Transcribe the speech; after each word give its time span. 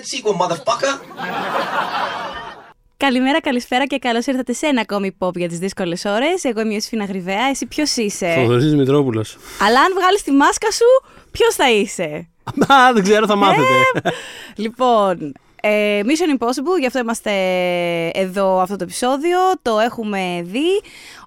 that 0.00 0.06
sequel, 0.06 0.34
motherfucker. 0.42 0.94
Καλημέρα, 2.96 3.40
καλησπέρα 3.40 3.86
και 3.86 3.98
καλώς 3.98 4.26
ήρθατε 4.26 4.52
σε 4.52 4.66
ένα 4.66 4.80
ακόμη 4.80 5.16
pop 5.18 5.34
για 5.34 5.48
τις 5.48 5.58
δύσκολες 5.58 6.04
ώρες. 6.04 6.44
Εγώ 6.44 6.60
είμαι 6.60 6.70
η 6.70 6.74
Ιωσήφινα 6.74 7.04
Γρυβαία. 7.04 7.48
Εσύ 7.50 7.66
ποιος 7.66 7.96
είσαι; 7.96 8.34
Θοδωρής 8.34 8.70
Δημητρόπουλος. 8.70 9.36
Αλλά 9.60 9.80
αν 9.80 9.92
βγάλεις 9.98 10.22
τη 10.22 10.30
μάσκα 10.30 10.70
σου, 10.70 11.10
ποιος 11.30 11.54
θα 11.54 11.70
είσαι; 11.70 12.28
Α, 12.72 12.92
δεν 12.92 13.02
ξέρω, 13.02 13.26
θα 13.26 13.36
μάθετε. 13.36 13.74
Λοιπόν, 14.56 15.32
ε, 15.62 16.00
Mission 16.04 16.38
Impossible, 16.38 16.78
γι' 16.80 16.86
αυτό 16.86 16.98
είμαστε 16.98 17.30
εδώ 18.14 18.58
αυτό 18.60 18.76
το 18.76 18.84
επεισόδιο. 18.84 19.38
Το 19.62 19.78
έχουμε 19.78 20.40
δει. 20.44 20.80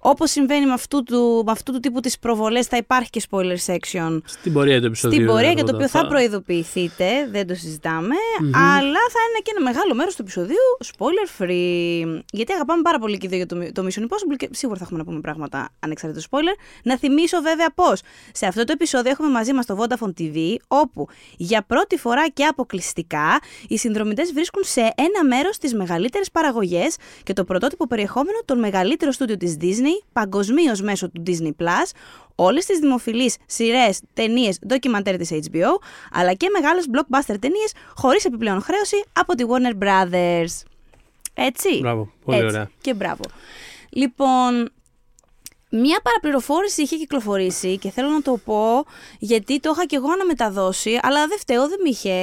Όπως 0.05 0.31
συμβαίνει 0.31 0.65
με 0.65 0.73
αυτού, 0.73 1.03
του, 1.03 1.43
με 1.45 1.51
αυτού 1.51 1.71
του 1.71 1.79
τύπου 1.79 1.99
τις 1.99 2.19
προβολές, 2.19 2.67
θα 2.67 2.77
υπάρχει 2.77 3.09
και 3.09 3.21
spoiler 3.29 3.55
section. 3.65 4.17
Στην 4.25 4.53
πορεία 4.53 4.79
του 4.79 4.85
επεισοδίου. 4.85 5.17
Στην 5.17 5.31
πορεία 5.31 5.51
για 5.51 5.63
το 5.63 5.69
θα- 5.69 5.75
οποίο 5.75 5.87
θα 5.87 5.99
θα- 6.01 6.07
προειδοποιηθείτε, 6.07 7.27
δεν 7.31 7.47
το 7.47 7.53
συζητάμε. 7.55 8.15
Αλλά 8.53 9.01
θα 9.13 9.19
είναι 9.27 9.39
και 9.43 9.51
ένα 9.57 9.61
μεγάλο 9.63 9.93
μέρος 9.95 10.15
του 10.15 10.21
επεισοδίου 10.21 10.69
spoiler 10.85 11.41
free. 11.43 12.21
Γιατί 12.31 12.53
αγαπάμε 12.53 12.81
πάρα 12.81 12.99
πολύ 12.99 13.17
και 13.17 13.25
οι 13.25 13.29
δύο 13.29 13.37
για 13.37 13.45
το, 13.45 13.71
το 13.81 13.87
Mission 13.87 14.01
Impossible 14.01 14.35
και 14.37 14.49
σίγουρα 14.51 14.77
θα 14.77 14.83
έχουμε 14.85 14.99
να 14.99 15.05
πούμε 15.05 15.19
πράγματα 15.21 15.69
ανεξαρτήτως 15.79 16.27
spoiler. 16.31 16.55
Να 16.83 16.97
θυμίσω 16.97 17.41
βέβαια 17.41 17.71
πώ. 17.75 17.93
Σε 18.31 18.45
αυτό 18.45 18.63
το 18.63 18.71
επεισόδιο 18.71 19.11
έχουμε 19.11 19.29
μαζί 19.29 19.53
μας 19.53 19.65
το 19.65 19.77
Vodafone 19.81 20.13
TV, 20.21 20.55
όπου 20.67 21.07
για 21.37 21.63
πρώτη 21.67 21.97
φορά 21.97 22.27
και 22.29 22.45
αποκλειστικά 22.45 23.39
οι 23.67 23.77
συνδρομητέ 24.23 24.33
βρίσκουν 24.33 24.63
σε 24.63 24.93
ένα 24.95 25.25
μέρος 25.27 25.57
τις 25.57 25.73
μεγαλύτερες 25.73 26.31
παραγωγές 26.31 26.95
και 27.23 27.33
το 27.33 27.43
πρωτότυπο 27.43 27.87
περιεχόμενο 27.87 28.39
των 28.45 28.59
μεγαλύτερων 28.59 29.13
στούντιο 29.13 29.37
της 29.37 29.57
Disney 29.61 30.05
παγκοσμίως 30.13 30.81
μέσω 30.81 31.09
του 31.09 31.23
Disney 31.27 31.63
Plus, 31.63 31.91
όλες 32.35 32.65
τις 32.65 32.79
δημοφιλείς 32.79 33.35
σειρές, 33.45 34.01
ταινίες, 34.13 34.59
ντοκιμαντέρ 34.67 35.17
της 35.17 35.29
HBO, 35.31 35.79
αλλά 36.11 36.33
και 36.33 36.49
μεγάλες 36.53 36.85
blockbuster 36.93 37.35
ταινίες 37.39 37.73
χωρίς 37.95 38.25
επιπλέον 38.25 38.61
χρέωση 38.61 39.03
από 39.13 39.35
τη 39.35 39.43
Warner 39.47 39.83
Brothers. 39.83 40.63
Έτσι. 41.33 41.79
Μπράβο, 41.79 42.11
πολύ 42.25 42.37
Έτσι. 42.37 42.49
ωραία. 42.49 42.69
Και 42.81 42.93
μπράβο. 42.93 43.23
Λοιπόν, 43.89 44.71
Μία 45.75 45.99
παραπληροφόρηση 46.03 46.81
είχε 46.81 46.95
κυκλοφορήσει 46.95 47.77
και 47.77 47.89
θέλω 47.89 48.09
να 48.09 48.21
το 48.21 48.39
πω 48.45 48.85
γιατί 49.19 49.59
το 49.59 49.71
είχα 49.75 49.85
και 49.85 49.95
εγώ 49.95 50.11
αναμεταδώσει, 50.11 50.99
αλλά 51.01 51.27
δεν 51.27 51.37
φταίω, 51.39 51.67
δεν 51.67 51.79
με 51.83 51.89
είχε, 51.89 52.13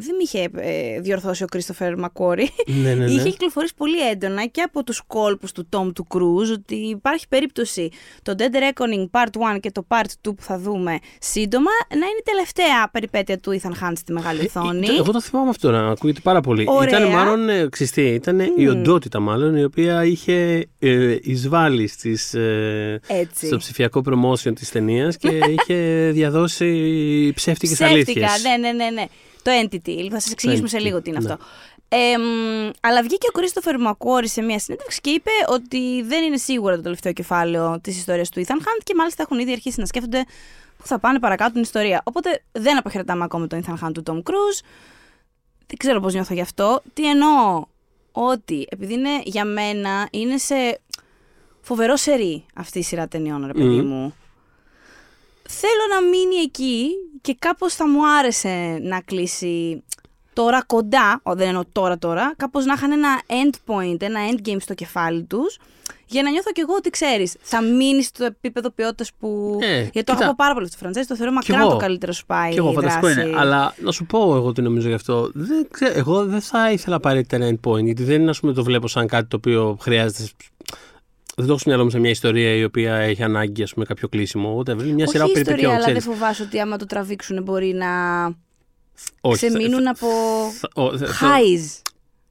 δεν 0.00 0.14
με 0.16 0.22
είχε 0.22 0.48
ε, 0.54 1.00
διορθώσει 1.00 1.42
ο 1.42 1.46
Κρίστοφερ 1.46 1.98
Μακόρη. 1.98 2.50
Ναι, 2.66 2.94
ναι, 2.94 2.94
ναι. 3.04 3.10
Είχε 3.10 3.30
κυκλοφορήσει 3.30 3.74
πολύ 3.76 4.08
έντονα 4.08 4.46
και 4.46 4.60
από 4.60 4.84
τους 4.84 5.02
κόλπους 5.06 5.52
του 5.52 5.68
Tom 5.76 5.90
του 5.94 6.06
Cruise 6.14 6.52
ότι 6.52 6.74
υπάρχει 6.74 7.28
περίπτωση 7.28 7.90
το 8.22 8.34
Dead 8.38 8.54
Reckoning 8.54 9.06
Part 9.10 9.54
1 9.56 9.60
και 9.60 9.70
το 9.70 9.86
Part 9.88 10.28
2 10.28 10.34
που 10.36 10.42
θα 10.42 10.58
δούμε 10.58 10.98
σύντομα 11.20 11.70
να 11.88 11.96
είναι 11.96 12.18
η 12.20 12.24
τελευταία 12.24 12.88
περιπέτεια 12.92 13.38
του 13.38 13.60
Ethan 13.60 13.86
Hunt 13.86 13.92
στη 13.96 14.12
μεγάλη 14.12 14.40
οθόνη. 14.40 14.86
Ε, 14.86 14.98
Εγώ 14.98 15.12
το 15.12 15.20
θυμάμαι 15.20 15.48
αυτό 15.48 15.70
να 15.70 15.88
ακούγεται 15.88 16.20
πάρα 16.22 16.40
πολύ. 16.40 16.64
Ωραία. 16.68 16.98
Ήταν 16.98 17.10
μάλλον, 17.10 17.48
ε, 17.48 17.68
ξυστή, 17.70 18.02
ήταν 18.02 18.52
η 18.56 18.68
οντότητα 18.68 19.20
μάλλον 19.20 19.56
η 19.56 19.64
οποία 19.64 20.04
είχε 20.04 20.68
ε, 20.78 21.16
εισβάλει 21.22 21.86
στις, 21.86 22.34
ε, 22.34 22.77
Έτσι. 23.06 23.46
στο 23.46 23.56
ψηφιακό 23.56 24.02
promotion 24.06 24.52
της 24.54 24.70
ταινίας 24.70 25.16
και 25.16 25.40
είχε 25.56 26.10
διαδώσει 26.12 27.32
ψεύτικες 27.34 27.74
Ψεύτικα, 27.74 27.94
αλήθειες. 27.94 28.42
ναι, 28.42 28.56
ναι, 28.56 28.72
ναι, 28.72 28.90
ναι. 28.90 29.04
Το 29.42 29.50
entity. 29.62 30.08
Θα 30.10 30.20
σας 30.20 30.32
εξηγήσουμε 30.32 30.68
σε 30.68 30.76
Entity, 30.76 30.82
λίγο 30.82 31.02
τι 31.02 31.10
είναι 31.10 31.18
ναι. 31.18 31.32
αυτό. 31.32 31.44
Ε, 31.88 32.18
μ, 32.18 32.70
αλλά 32.80 33.02
βγήκε 33.02 33.26
ο 33.28 33.30
Κρίστοφερ 33.30 33.80
Μακόρη 33.80 34.28
σε 34.28 34.42
μια 34.42 34.58
συνέντευξη 34.58 35.00
και 35.00 35.10
είπε 35.10 35.30
ότι 35.48 36.02
δεν 36.02 36.24
είναι 36.24 36.36
σίγουρα 36.36 36.76
το 36.76 36.82
τελευταίο 36.82 37.12
κεφάλαιο 37.12 37.78
της 37.80 37.96
ιστορίας 37.96 38.28
του 38.28 38.44
Ethan 38.46 38.56
Hunt 38.56 38.80
και 38.84 38.94
μάλιστα 38.94 39.22
έχουν 39.22 39.38
ήδη 39.38 39.52
αρχίσει 39.52 39.80
να 39.80 39.86
σκέφτονται 39.86 40.24
που 40.78 40.86
θα 40.86 40.98
πάνε 40.98 41.18
παρακάτω 41.18 41.52
την 41.52 41.62
ιστορία. 41.62 42.00
Οπότε 42.04 42.42
δεν 42.52 42.78
αποχαιρετάμε 42.78 43.24
ακόμα 43.24 43.46
τον 43.46 43.64
Ethan 43.64 43.86
Hunt 43.86 43.92
του 43.92 44.02
Tom 44.06 44.16
Cruise. 44.16 44.64
Δεν 45.66 45.76
ξέρω 45.76 46.00
πώς 46.00 46.14
νιώθω 46.14 46.34
γι' 46.34 46.40
αυτό. 46.40 46.82
Τι 46.92 47.08
εννοώ, 47.08 47.64
ότι 48.12 48.66
επειδή 48.70 48.92
είναι 48.92 49.20
για 49.24 49.44
μένα 49.44 50.08
είναι 50.10 50.36
σε 50.38 50.80
φοβερό 51.68 51.96
σερί 51.96 52.44
αυτή 52.54 52.78
η 52.78 52.82
σειρά 52.82 53.08
ταινιών, 53.08 53.46
ρε 53.46 53.52
παιδί 53.52 53.80
Μμμ. 53.80 53.86
μου. 53.86 54.14
Θέλω 55.48 55.84
να 56.00 56.08
μείνει 56.08 56.36
εκεί 56.44 56.86
και 57.20 57.36
κάπως 57.38 57.74
θα 57.74 57.88
μου 57.88 58.08
άρεσε 58.18 58.78
να 58.82 59.00
κλείσει 59.00 59.82
τώρα 60.32 60.62
κοντά, 60.66 61.20
ο, 61.22 61.34
δεν 61.34 61.46
εννοώ 61.48 61.62
τώρα 61.72 61.98
τώρα, 61.98 62.34
κάπως 62.36 62.64
να 62.64 62.72
είχαν 62.72 62.92
ένα 62.92 63.20
end 63.26 63.54
point, 63.72 64.02
ένα 64.02 64.20
endgame 64.30 64.56
στο 64.60 64.74
κεφάλι 64.74 65.22
τους, 65.22 65.58
για 66.06 66.22
να 66.22 66.30
νιώθω 66.30 66.50
κι 66.52 66.60
εγώ 66.60 66.74
ότι 66.76 66.90
ξέρεις, 66.90 67.34
θα 67.40 67.62
μείνει 67.62 68.02
στο 68.02 68.24
επίπεδο 68.24 68.70
ποιότητας 68.70 69.10
που... 69.18 69.58
Ε, 69.62 69.66
γιατί 69.74 69.90
το 69.92 69.98
κοίτα. 69.98 70.12
αγαπώ 70.12 70.34
πάρα 70.34 70.52
πολύ 70.54 70.64
αυτό 70.64 70.76
το 70.76 70.82
φραντζέζι, 70.84 71.06
το 71.06 71.16
θεωρώ 71.16 71.30
Κι 71.30 71.36
μακράν 71.36 71.60
εγώ. 71.60 71.70
το 71.70 71.76
καλύτερο 71.76 72.12
σου 72.12 72.26
πάει 72.26 72.52
Και 72.52 72.58
εγώ 72.58 72.70
η 72.70 72.74
φανταστικό 72.74 73.06
δράση. 73.06 73.28
είναι. 73.28 73.38
Αλλά 73.38 73.74
να 73.82 73.92
σου 73.92 74.04
πω 74.06 74.18
εγώ 74.36 74.52
τι 74.52 74.62
νομίζω 74.62 74.88
γι' 74.88 74.94
αυτό. 74.94 75.30
Δεν 75.34 75.68
ξέρω, 75.70 75.92
εγώ 75.96 76.24
δεν 76.24 76.40
θα 76.40 76.70
ήθελα 76.70 76.96
απαραίτητα 76.96 77.36
ένα 77.36 77.48
endpoint, 77.58 77.84
γιατί 77.84 78.04
δεν 78.04 78.20
είναι, 78.20 78.30
ας 78.30 78.40
πούμε, 78.40 78.52
το 78.52 78.62
βλέπω 78.64 78.88
σαν 78.88 79.06
κάτι 79.06 79.28
το 79.28 79.36
οποίο 79.36 79.76
χρειάζεται. 79.80 80.28
Δεν 81.38 81.46
το 81.46 81.52
έχω 81.52 81.58
στο 81.60 81.68
μυαλό 81.68 81.84
μου 81.84 81.90
σε 81.90 81.98
μια 81.98 82.10
ιστορία 82.10 82.54
η 82.54 82.64
οποία 82.64 82.94
έχει 82.94 83.22
ανάγκη 83.22 83.62
ας 83.62 83.72
πούμε, 83.72 83.84
κάποιο 83.84 84.08
κλείσιμο. 84.08 84.54
Ούτε 84.56 84.74
μια 84.74 84.84
Όχι 84.84 84.92
σειρά 84.94 85.04
ιστορία, 85.24 85.32
περιπετειών, 85.32 85.72
αλλά 85.74 85.84
δεν 85.84 85.96
ξέρεις. 85.98 86.18
φοβάσαι 86.18 86.42
ότι 86.42 86.60
άμα 86.60 86.76
το 86.76 86.86
τραβήξουν 86.86 87.42
μπορεί 87.42 87.72
να 87.72 87.86
Όχι, 89.20 89.38
θα- 89.38 89.46
ξεμείνουν 89.46 89.86
από 89.88 90.06
θα- 90.60 90.68
ο- 90.82 90.98
θα- 90.98 91.06
θα- 91.06 91.36
highs. 91.38 91.82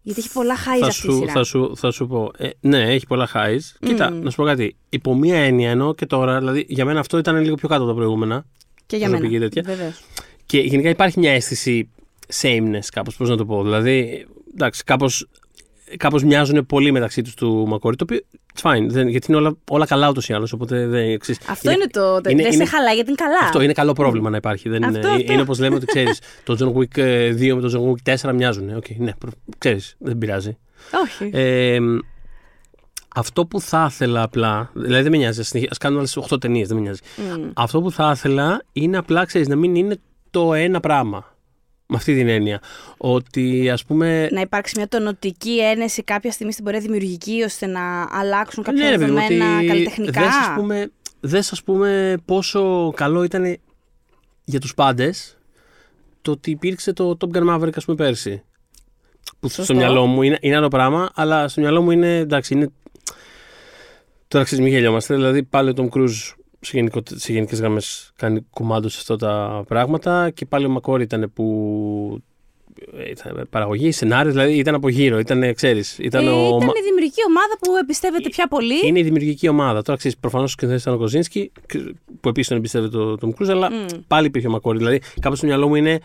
Γιατί 0.02 0.20
έχει 0.20 0.32
πολλά 0.32 0.56
highs 0.56 0.80
θα 0.80 0.86
αυτή 0.88 1.08
η 1.08 1.10
σου, 1.12 1.18
σειρά. 1.18 1.32
θα, 1.32 1.44
σου, 1.44 1.72
θα 1.76 1.92
σου 1.92 2.08
πω. 2.08 2.32
Ε, 2.38 2.50
ναι, 2.60 2.94
έχει 2.94 3.08
πολλά 3.08 3.30
highs. 3.34 3.60
Κοίτα, 3.86 4.10
να 4.10 4.30
σου 4.30 4.36
πω 4.36 4.44
κάτι. 4.44 4.76
Υπό 4.90 5.16
μία 5.16 5.38
έννοια 5.38 5.70
ενώ 5.70 5.94
και 5.94 6.06
τώρα, 6.06 6.38
δηλαδή 6.40 6.66
για 6.70 6.86
μένα 6.86 7.00
αυτό 7.00 7.18
ήταν 7.18 7.42
λίγο 7.42 7.56
πιο 7.56 7.68
κάτω 7.68 7.82
από 7.82 7.90
τα 7.92 7.98
προηγούμενα. 7.98 8.46
Και 8.86 8.98
για 8.98 9.08
προσωπική 9.08 9.34
μένα. 9.38 9.50
τέτοια. 9.50 9.76
Βεβαίως. 9.76 10.04
Και 10.46 10.60
γενικά 10.60 10.90
υπάρχει 10.90 11.20
μια 11.20 11.32
αίσθηση 11.32 11.90
sameness, 12.42 12.86
κάπως, 12.94 13.16
πώς 13.16 13.30
να 13.30 13.38
το 13.38 13.46
πω. 13.46 13.64
Δηλαδή, 13.64 14.26
εντάξει, 14.54 14.84
κάπως, 14.84 15.28
κάπως 15.98 16.24
μοιάζουν 16.24 16.66
πολύ 16.66 16.92
μεταξύ 16.92 17.22
τους 17.22 17.34
του 17.34 17.66
Μακόρι, 17.68 17.96
το 17.96 18.04
οποίο, 18.10 18.20
it's 18.56 18.70
fine, 18.72 18.86
δεν, 18.88 19.08
γιατί 19.08 19.26
είναι 19.30 19.38
όλα, 19.38 19.56
όλα 19.70 19.86
καλά 19.86 20.10
ούτως 20.10 20.30
ή 20.30 20.34
άλλως, 20.34 20.54
οπότε 20.54 20.88
δεν 20.88 21.20
ξέρεις, 21.20 21.42
Αυτό 21.50 21.72
είναι, 21.72 21.88
το. 21.88 22.00
είναι- 22.30 22.44
δεν 22.44 22.54
είναι- 22.54 22.66
σε 22.66 22.66
χαλάει 22.66 22.96
γιατί 22.96 23.10
είναι 23.10 23.20
καλά. 23.24 23.38
Αυτό 23.44 23.62
είναι 23.62 23.74
καλό 23.74 23.94
πρόβλημα 23.94 24.30
να 24.30 24.38
υπάρχει. 24.38 24.70
Δεν 24.70 24.84
Αυτό, 24.84 24.98
είναι, 25.00 25.10
αυτό. 25.10 25.32
είναι 25.34 25.42
όπως 25.42 25.60
λέμε 25.60 25.76
ότι 25.76 25.86
ξέρεις, 25.86 26.20
το 26.44 26.58
John 26.60 26.78
Wick 26.80 26.98
ε, 26.98 27.34
2 27.34 27.56
με 27.56 27.62
το 27.62 27.72
John 27.74 27.92
Wick 28.12 28.16
4 28.30 28.34
μοιάζουν. 28.34 28.78
Okay, 28.78 28.96
ναι, 28.98 29.12
προ- 29.20 29.32
ξέρεις, 29.58 29.96
δεν 30.00 30.18
πειράζει. 30.18 30.58
Όχι. 31.04 31.30
Ε, 31.34 31.78
αυτό 33.16 33.46
που 33.46 33.62
θα 33.62 33.88
ήθελα 33.92 34.22
απλά, 34.22 34.72
δηλαδή 34.74 35.02
δεν 35.02 35.12
με 35.12 35.18
νοιάζει, 35.18 35.40
ας 35.40 35.48
συνεχί- 35.48 35.72
ας 35.72 35.78
κάνουμε 35.78 36.00
άλλες 36.00 36.18
8 36.18 36.38
ταινίες, 36.40 36.68
δεν 36.68 36.78
με 36.78 36.84
νοιάζει. 36.84 37.00
Μμ. 37.38 37.50
Αυτό 37.54 37.82
που 37.82 37.92
θα 37.92 38.12
ήθελα 38.16 38.62
είναι 38.72 38.98
απλά, 38.98 39.26
ξέρεις, 39.26 39.48
να 39.48 39.56
μην 39.56 39.76
είναι 39.76 39.98
το 40.32 40.54
ένα 40.54 40.80
πράγμα. 40.80 41.36
Με 41.90 41.96
αυτή 41.96 42.16
την 42.16 42.28
έννοια. 42.28 42.62
Ότι 42.98 43.70
ας 43.70 43.86
πούμε. 43.86 44.30
να 44.32 44.42
υπάρξει 44.42 44.74
μια 44.78 44.88
τονοτική 44.88 45.60
ένεση 45.60 46.04
κάποια 46.04 46.32
στιγμή 46.32 46.52
στην 46.52 46.64
πορεία 46.64 46.80
δημιουργική 46.80 47.44
ώστε 47.46 47.66
να 47.66 48.08
αλλάξουν 48.12 48.64
κάποια 48.64 48.84
ναι, 48.84 48.90
ρε 48.90 48.98
παιδί 48.98 49.12
μου, 49.12 49.18
δεδομένα 49.18 49.58
ότι 49.58 49.68
καλλιτεχνικά; 49.68 50.22
Δες, 50.22 50.30
ας 50.30 50.54
πούμε, 50.56 50.92
δες, 51.20 51.52
ας 51.52 51.64
πούμε 51.64 52.18
πόσο 52.26 52.94
καλό 52.96 53.24
ήταν 53.24 53.58
για 54.44 54.60
τους 54.60 54.74
πάντες 54.74 55.38
το 56.22 56.32
ότι 56.32 56.52
υπήρξε 56.52 56.94
το 56.94 57.18
Top 57.20 57.38
Gun 57.38 57.50
Maverick 57.50 57.76
ας 57.76 57.86
πούμε 57.86 57.98
πέρσι. 57.98 58.44
Που 59.40 59.48
Σωστό. 59.48 59.64
στο 59.64 59.76
μυαλό 59.76 60.06
μου 60.06 60.22
είναι, 60.22 60.38
είναι 60.42 60.56
άλλο 60.56 60.68
πράγμα, 60.68 61.10
αλλά 61.14 61.48
στο 61.48 61.62
μυαλό 61.62 61.82
μου 61.82 61.92
είναι 61.92 62.18
εντάξει, 62.18 62.54
είναι. 62.54 62.72
Τώρα 64.28 64.46
ξέρεις, 64.46 64.64
μην 64.64 64.74
γελιόμαστε. 64.74 65.16
Δηλαδή, 65.16 65.44
πάλι 65.44 65.70
ο 65.70 65.74
Tom 65.78 65.90
Cruise 65.98 66.34
σε, 66.68 66.78
γενικό, 66.78 67.00
σε 67.14 67.34
γενικές 67.34 67.60
γραμμές 67.60 68.12
κάνει 68.16 68.46
κουμάντο 68.50 68.90
σε 68.90 68.98
αυτά 69.00 69.16
τα 69.16 69.64
πράγματα 69.68 70.30
και 70.30 70.46
πάλι 70.46 70.66
ο 70.66 70.70
Μακόρι 70.70 71.04
ήταν 71.04 71.32
που. 71.34 72.22
ε, 72.98 73.10
Ήταν 73.10 73.48
παραγωγή, 73.50 73.92
σενάριο, 73.92 74.32
δηλαδή 74.32 74.54
ήταν 74.58 74.76
από 74.76 74.90
γύρω. 74.90 75.20
Ήταν, 75.20 75.54
ξέρεις, 75.56 75.98
ήταν 76.00 76.26
Ε, 76.28 76.30
ο, 76.30 76.48
ήταν 76.48 76.58
Μα- 76.58 76.74
η 76.80 76.84
δημιουργική 76.84 77.22
ομάδα 77.28 77.58
που 77.62 77.72
εμπιστεύεται 77.82 78.30
πια 78.30 78.48
πολύ. 78.48 78.88
είναι 78.88 79.00
η 79.00 79.04
δημιουργική 79.04 79.48
ομάδα. 79.48 79.82
Τώρα 79.82 79.98
ξέρεις, 79.98 80.18
προφανώς 80.18 80.50
ο 80.50 80.52
σκηνοθέτη 80.52 80.82
ήταν 80.82 80.94
ο 80.94 80.98
Κοζίνσκι, 80.98 81.52
που 82.22 82.30
επίσης 82.30 82.48
τον 82.48 82.58
εμπιστεύεται 82.58 82.98
το 82.98 83.18
Tom 83.22 83.28
Cruise, 83.28 83.50
αλλά 83.50 83.72
Μμ. 83.72 83.86
πάλι 84.08 84.28
υπήρχε 84.28 84.48
ο 84.48 84.52
Μακόρι. 84.52 84.78
Δηλαδή, 84.78 85.02
κάπως 85.20 85.38
στο 85.38 85.48
μυαλό 85.48 85.68
μου 85.68 85.76
είναι. 85.76 86.00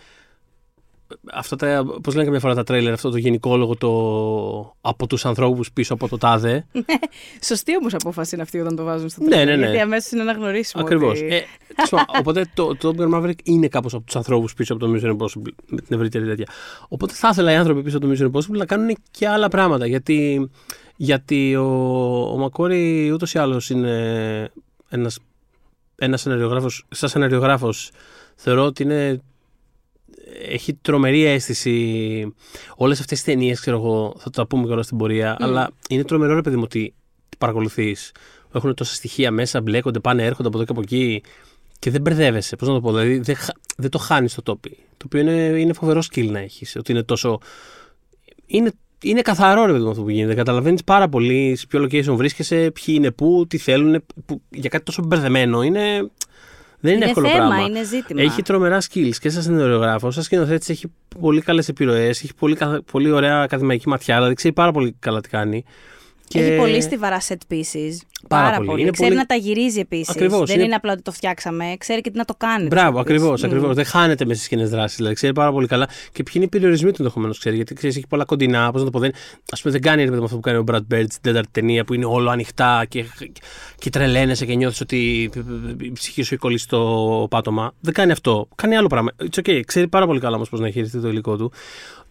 Αυτά 1.33 1.57
τα, 1.57 1.85
πώς 2.03 2.15
λένε 2.15 2.25
καμιά 2.25 2.41
φορά 2.41 2.55
τα 2.55 2.63
τρέιλερ, 2.63 2.93
αυτό 2.93 3.11
το 3.11 3.17
γενικόλογο 3.17 3.77
το, 3.77 4.77
από 4.81 5.07
τους 5.07 5.25
ανθρώπους 5.27 5.73
πίσω 5.73 5.95
από 5.95 6.09
το 6.09 6.19
τάδε. 6.19 6.67
Σωστή 7.49 7.77
όμως 7.77 7.95
απόφαση 7.95 8.35
είναι 8.35 8.43
αυτή 8.43 8.61
όταν 8.61 8.77
το 8.77 8.85
βάζουν 8.85 9.09
στο 9.09 9.25
Ναι, 9.25 9.43
τρailer, 9.43 9.47
ναι, 9.47 9.57
ναι. 9.57 9.65
Γιατί 9.65 9.79
αμέσως 9.79 10.11
είναι 10.13 10.23
αναγνωρίσιμο. 10.23 10.85
Ακριβώς. 10.85 11.21
Ότι... 11.21 11.35
Ε, 11.35 11.43
τέλος 11.75 11.91
πάντων, 11.91 12.07
οπότε 12.19 12.51
το, 12.55 12.77
το 12.77 12.95
Top 12.97 13.01
Gun 13.01 13.15
Maverick 13.15 13.43
είναι 13.45 13.69
κάπως 13.69 13.95
από 13.95 14.05
τους 14.05 14.17
ανθρώπους 14.17 14.55
πίσω 14.55 14.75
από 14.75 14.87
το 14.87 14.93
Mission 14.95 15.11
Impossible, 15.17 15.53
με 15.67 15.81
την 15.81 15.97
ευρύτερη 15.97 16.25
τέτοια. 16.25 16.47
Οπότε 16.89 17.15
θα 17.15 17.29
ήθελα 17.33 17.53
οι 17.53 17.55
άνθρωποι 17.55 17.83
πίσω 17.83 17.97
από 17.97 18.07
το 18.07 18.13
Mission 18.13 18.31
Impossible 18.31 18.57
να 18.57 18.67
κάνουν 18.67 18.97
και 19.11 19.29
άλλα 19.29 19.49
πράγματα, 19.49 19.87
γιατί, 19.87 20.51
γιατί 20.97 21.57
ο, 21.57 21.67
ο 22.33 22.37
Μακόρι 22.37 23.11
ούτως 23.13 23.35
ή 23.35 23.39
άλλως 23.39 23.71
είναι 23.71 24.51
ένας, 24.89 25.19
ένας 25.97 26.21
σεναριογράφος, 26.21 26.85
σαν 26.89 27.09
σεναριογράφος 27.09 27.91
θεωρώ 28.35 28.65
ότι 28.65 28.83
είναι 28.83 29.21
έχει 30.49 30.75
τρομερή 30.75 31.25
αίσθηση. 31.25 32.35
Όλες 32.77 33.01
αυτές 33.01 33.23
τις 33.23 33.33
ταινίες, 33.35 33.61
ξέρω 33.61 33.77
εγώ, 33.77 34.15
θα 34.19 34.31
τα 34.31 34.47
πούμε 34.47 34.67
κιόλας 34.67 34.85
στην 34.85 34.97
πορεία, 34.99 35.37
αλλά 35.41 35.71
είναι 35.89 36.05
τρομερό 36.05 36.35
ρε 36.35 36.41
παιδί 36.41 36.57
μου 36.57 36.63
ότι 36.65 36.95
παρακολουθείς. 37.39 38.13
Έχουν 38.55 38.75
τόσα 38.75 38.95
στοιχεία 38.95 39.31
μέσα, 39.31 39.61
μπλέκονται, 39.61 39.99
πάνε, 40.01 40.25
έρχονται 40.25 40.49
από 40.49 40.57
εδώ 40.57 40.67
και 40.67 40.73
από 40.73 40.81
εκεί. 40.81 41.23
και 41.79 41.91
δεν 41.91 42.01
μπερδεύεσαι. 42.01 42.57
Πώς 42.57 42.69
να 42.69 42.75
το 42.75 42.81
πω, 42.81 42.91
δηλαδή 42.93 43.19
δεν, 43.19 43.35
χα- 43.37 43.55
δεν 43.77 43.91
το 43.91 43.99
χάνεις 43.99 44.35
το 44.35 44.43
τοπί. 44.43 44.77
Το 44.97 45.05
οποίο 45.07 45.21
είναι, 45.21 45.33
είναι 45.61 45.73
φοβερό 45.73 46.03
skill 46.13 46.27
να 46.31 46.39
έχεις. 46.39 46.77
Ότι 46.77 46.93
είναι 46.93 47.03
τόσο. 47.03 47.39
Είναι, 48.47 48.73
είναι 49.03 49.21
καθαρό 49.21 49.65
ρε 49.67 49.73
παιδί 49.73 49.85
μου 49.85 49.91
αυτό 49.91 50.03
που 50.03 50.11
γίνεται. 50.11 50.35
Καταλαβαίνεις 50.35 50.85
πάρα 50.85 51.09
πολύ 51.09 51.57
σε 51.57 51.67
ποιο 51.67 51.83
location 51.83 52.15
βρίσκεσαι, 52.17 52.71
ποιοι 52.71 52.95
είναι 52.99 53.11
πού, 53.11 53.47
τι 53.49 53.59
θέλουν. 53.59 54.05
Που, 54.27 54.43
για 54.51 54.69
κάτι 54.69 54.85
τόσο 54.85 55.03
μπερδεμένο 55.05 55.63
είναι. 55.63 56.11
Δεν 56.85 56.93
είναι, 56.95 57.01
Είναι 57.01 57.05
εύκολο 57.11 57.29
θέμα, 57.29 57.47
πράγμα. 57.47 57.65
είναι 57.67 57.85
ζήτημα. 57.85 58.23
Έχει 58.23 58.43
τρομερά 58.43 58.81
skills 58.81 59.17
και 59.21 59.31
σαν 59.31 59.43
σενεριογράφο, 59.43 60.11
σαν 60.11 60.23
σκηνοθέτης 60.23 60.69
έχει 60.69 60.87
πολύ 61.21 61.41
καλές 61.41 61.69
επιρροές, 61.69 62.23
έχει 62.23 62.35
πολύ, 62.35 62.57
καθ- 62.57 62.81
πολύ 62.91 63.11
ωραία 63.11 63.41
ακαδημαϊκή 63.43 63.89
ματιά, 63.89 64.17
δηλαδή 64.17 64.35
ξέρει 64.35 64.55
πάρα 64.55 64.73
πολύ 64.73 64.97
καλά 64.99 65.21
τι 65.21 65.29
κάνει. 65.29 65.65
Έχει 66.41 66.57
πολύ 66.57 66.81
στιβαρά 66.83 67.21
set 67.29 67.33
pieces. 67.53 67.97
Πάρα 68.29 68.45
Πάρα, 68.45 68.57
πολύ. 68.57 68.69
πολύ. 68.69 68.81
Είναι 68.83 68.91
Ξέρει 68.91 69.09
πολύ- 69.09 69.21
να 69.21 69.27
τα 69.27 69.35
γυρίζει 69.35 69.81
επίσης. 69.81 70.09
Ακριβώς, 70.09 70.47
Δεν 70.47 70.55
είναι- 70.57 70.65
είναι... 70.65 70.75
απλά 70.75 70.93
ότι 70.93 71.03
το 71.03 71.13
φτιάξαμε. 71.13 71.75
Ξέρει 71.79 72.01
και 72.01 72.11
τι 72.11 72.17
να 72.17 72.25
το 72.25 72.35
κάνεις. 72.39 72.69
Μπράβο, 72.69 72.91
το 72.93 72.99
set 72.99 73.01
piece. 73.01 73.05
ακριβώς. 73.05 73.41
Μμ. 73.43 73.45
Ακριβώς. 73.45 73.75
Δεν 73.75 73.85
χάνεται 73.85 74.25
μέσα 74.25 74.37
στις 74.37 74.49
κοινέ 74.49 74.65
δράσει. 74.65 74.97
Δηλαδή, 74.97 75.15
ξέρει 75.15 75.33
πάρα 75.33 75.53
πολύ 75.53 75.67
καλά 75.67 75.89
και 76.13 76.23
ποιοι 76.23 76.33
είναι 76.37 76.45
οι 76.45 76.49
περιορισμοί 76.49 76.91
του 76.91 76.97
ενδεχομένως. 76.99 77.39
Ξέρει, 77.39 77.57
γιατί 77.57 77.75
ξέρεις, 77.75 77.97
έχει 77.97 78.07
πολλά 78.07 78.25
κοντινά. 78.25 78.71
Πώς 78.73 78.81
να 78.81 78.85
το 78.85 78.91
πω, 78.91 78.99
δεν, 78.99 79.13
ας 79.53 79.61
πούμε, 79.61 79.73
δεν 79.73 79.83
κάνει 79.83 80.03
ρε 80.03 80.07
παιδί 80.09 80.19
μου 80.19 80.25
αυτό 80.25 80.37
που 80.37 80.43
κάνει 80.43 80.59
ο 80.59 80.65
Brad 80.71 80.95
Bird 80.95 81.05
στην 81.09 81.23
τέταρτη 81.23 81.49
ταινία 81.53 81.85
που 81.85 81.95
είναι 81.95 82.05
όλο 82.05 82.31
ανοιχτά 82.31 82.85
και, 82.89 83.05
και 83.79 83.91
τρελαίνεσαι 83.91 84.47
και 84.47 84.55
νιώθεις 84.55 84.81
ότι 84.81 85.31
η 85.81 85.93
ψυχή 85.93 86.23
σου 86.23 86.35
έχει 86.35 86.43
κολλήσει 86.43 86.65
στο 86.65 87.27
πάτωμα. 87.31 87.75
Δεν 87.81 87.93
κάνει 87.95 88.13
αυτό. 88.13 88.49
Κάνει 88.55 88.77
άλλο 88.77 88.87
πράγμα. 88.87 89.11
It's 89.31 89.39
okay. 89.47 89.61
Ξέρει 89.67 89.89
πάρα 89.89 90.07
πολύ 90.07 90.21
καλά 90.21 90.37
όμως 90.37 90.49
πώς 90.49 90.61
να 90.61 90.71
χειριστεί 90.71 91.01
το 91.01 91.09
υλικό 91.09 91.37
του. 91.37 91.53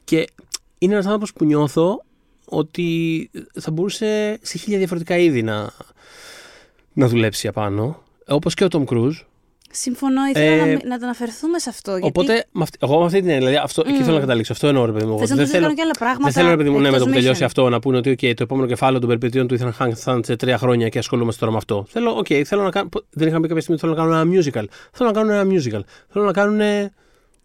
Και 0.04 0.28
είναι 0.78 0.94
ένας 0.94 1.06
άνθρωπος 1.06 1.34
που 1.34 1.46
νιώθω 1.46 2.04
ότι 2.46 3.30
θα 3.60 3.72
μπορούσε 3.72 4.40
σε 4.42 4.58
χίλια 4.58 4.78
διαφορετικά 4.78 5.18
είδη 5.18 5.44
να, 5.44 5.70
να 6.94 7.08
δουλέψει 7.08 7.48
απάνω. 7.48 8.04
Όπως 8.28 8.54
και 8.54 8.64
ο 8.64 8.68
Tom 8.72 8.84
Cruise. 8.86 9.20
Συμφωνώ, 9.74 10.26
ήθελα 10.26 10.46
Ε, 10.46 10.66
να, 10.66 10.72
να 10.72 10.98
το 10.98 11.06
αναφερθούμε 11.06 11.60
σε 11.60 11.70
αυτό. 11.70 11.92
Γιατί 11.92 12.08
Οπότε, 12.08 12.46
με 12.52 12.64
αυτή, 12.64 12.78
εγώ 12.82 13.00
με 13.00 13.06
αυτή 13.06 13.20
την 13.20 13.30
έννοια, 13.30 13.48
δηλαδή, 13.48 13.66
αυτό, 13.66 13.84
εκεί 13.86 14.00
Μμ. 14.00 14.04
θέλω 14.04 14.14
να 14.14 14.20
καταλήξω. 14.20 14.54
Αυτό 14.54 14.68
εννοώ, 14.68 14.86
ρε 14.86 14.92
παιδί 14.92 15.06
μου. 15.06 15.20
θες 15.20 15.30
να 15.30 15.36
δεν 15.36 15.44
τους 15.44 15.54
θέλω, 15.54 15.64
κάνω 15.64 15.76
και 15.76 15.82
άλλα 15.82 15.94
πράγματα. 16.00 16.24
δεν 16.24 16.34
θέλω, 16.34 16.50
ρε 16.50 16.58
παιδί 16.58 16.70
μου, 16.70 16.76
ναι, 16.76 16.82
με 16.82 16.88
εκτός 16.88 17.02
το 17.04 17.06
που 17.06 17.12
τελειώσει 17.12 17.40
mission. 17.42 17.46
αυτό 17.46 17.70
να 17.70 17.80
πούνε 17.80 17.98
ότι 17.98 18.12
okay, 18.12 18.34
το 18.36 18.44
επόμενο 18.44 18.68
κεφάλαιο 18.68 19.00
των 19.00 19.08
περιπετειών 19.08 19.48
του 19.48 19.58
Ethan 19.60 19.86
Hunt 19.86 19.92
θα 19.96 20.12
είναι 20.14 20.24
σε 20.24 20.36
τρία 20.36 20.58
χρόνια 20.58 20.90
και 20.90 21.00
ασχολούμαστε 21.00 21.40
τώρα 21.40 21.52
με 21.52 21.58
αυτό. 21.58 21.86
Θέλω, 21.90 22.18
okay, 22.18 22.42
θέλω 22.44 22.64
να 22.64 22.70
κάνω. 22.70 22.90
Δεν 23.10 23.28
είχαμε 23.28 23.48
κάποια 23.48 23.62
στιγμή 23.62 23.80
ότι 23.84 23.94
θέλω 23.94 23.94
να 23.94 24.14
κάνουν 24.14 24.34
ένα 24.34 24.42
musical. 24.42 24.66
Θέλω 24.92 25.10
να 25.10 25.16
κάνουν 25.16 25.32
ένα 25.32 25.46
musical. 25.52 25.82
Θέλω 26.10 26.26
να 26.26 26.32
κάνουν 26.32 26.92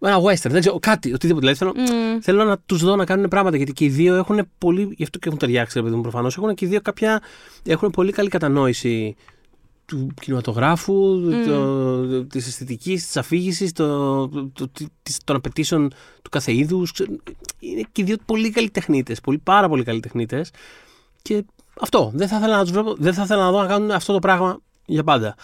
ένα 0.00 0.18
western. 0.20 0.50
Δεν 0.50 0.60
ξέρω, 0.60 0.78
κάτι, 0.78 1.12
οτιδήποτε. 1.12 1.52
Δηλαδή, 1.52 1.58
θέλω, 1.58 1.72
Μμ. 1.76 2.20
θέλω 2.20 2.44
να 2.44 2.58
τους 2.58 2.82
δω 2.82 2.96
να 2.96 3.04
κάνουν 3.04 3.28
πράγματα 3.28 3.56
γιατί 3.56 3.72
και 3.72 3.84
οι 3.84 3.88
δύο 3.88 4.14
έχουν 4.14 4.48
πολύ. 4.58 4.94
Γι' 4.96 5.02
αυτό 5.02 5.18
και 5.18 5.26
έχουν 5.28 5.38
ταιριάξει, 5.38 5.78
ρε 5.78 5.84
παιδί 5.84 5.96
μου, 5.96 6.02
προφανώς. 6.02 6.36
Έχουν 6.36 6.54
και 6.54 6.64
οι 6.64 6.68
δύο 6.68 6.80
κάποια. 6.80 7.22
Έχουν 7.64 7.90
πολύ 7.90 8.12
καλή 8.12 8.28
κατανόηση 8.28 9.16
του 9.86 10.08
κινηματογράφου, 10.20 11.20
το, 11.46 12.24
της 12.24 12.46
αισθητικής, 12.46 13.06
της 13.06 13.16
αφήγησης, 13.16 13.72
το, 13.72 14.28
το, 14.28 14.50
το- 14.52 14.68
της- 15.02 15.18
των 15.24 15.36
απαιτήσεων 15.36 15.88
του 16.22 16.30
κάθε 16.30 16.52
είδους. 16.54 16.92
Ξέ- 16.92 17.10
Είναι 17.58 17.82
και 17.92 18.00
οι 18.02 18.04
δύο 18.04 18.16
πολύ 18.26 18.50
καλλιτεχνίτες, 18.50 19.20
πολύ, 19.20 19.38
πάρα 19.38 19.68
πολύ 19.68 19.84
καλλιτεχνίτες. 19.84 20.50
Και 21.22 21.44
αυτό, 21.80 22.10
δεν 22.14 22.28
θα 22.28 22.36
ήθελα 22.36 22.56
να 22.56 22.62
τους 22.62 22.70
βλέπω, 22.72 22.94
δεν 22.98 23.14
θα 23.14 23.22
ήθελα 23.22 23.42
να 23.44 23.50
δω 23.50 23.60
να 23.60 23.66
κάνουν 23.66 23.90
αυτό 23.90 24.12
το 24.12 24.18
πράγμα 24.18 24.58
για 24.86 25.04
πάντα. 25.04 25.34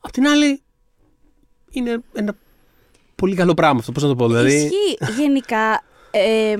Απ' 0.00 0.10
την 0.12 0.26
άλλη, 0.26 0.62
είναι 1.70 2.02
ένα 2.12 2.34
πολύ 3.22 3.34
καλό 3.34 3.54
πράγμα 3.54 3.78
αυτό, 3.78 3.92
πώς 3.92 4.02
να 4.02 4.08
το 4.08 4.14
πω. 4.14 4.26
Δηλαδή, 4.26 4.54
Ισχύει 4.54 5.20
γενικά. 5.20 5.82
ε, 6.10 6.56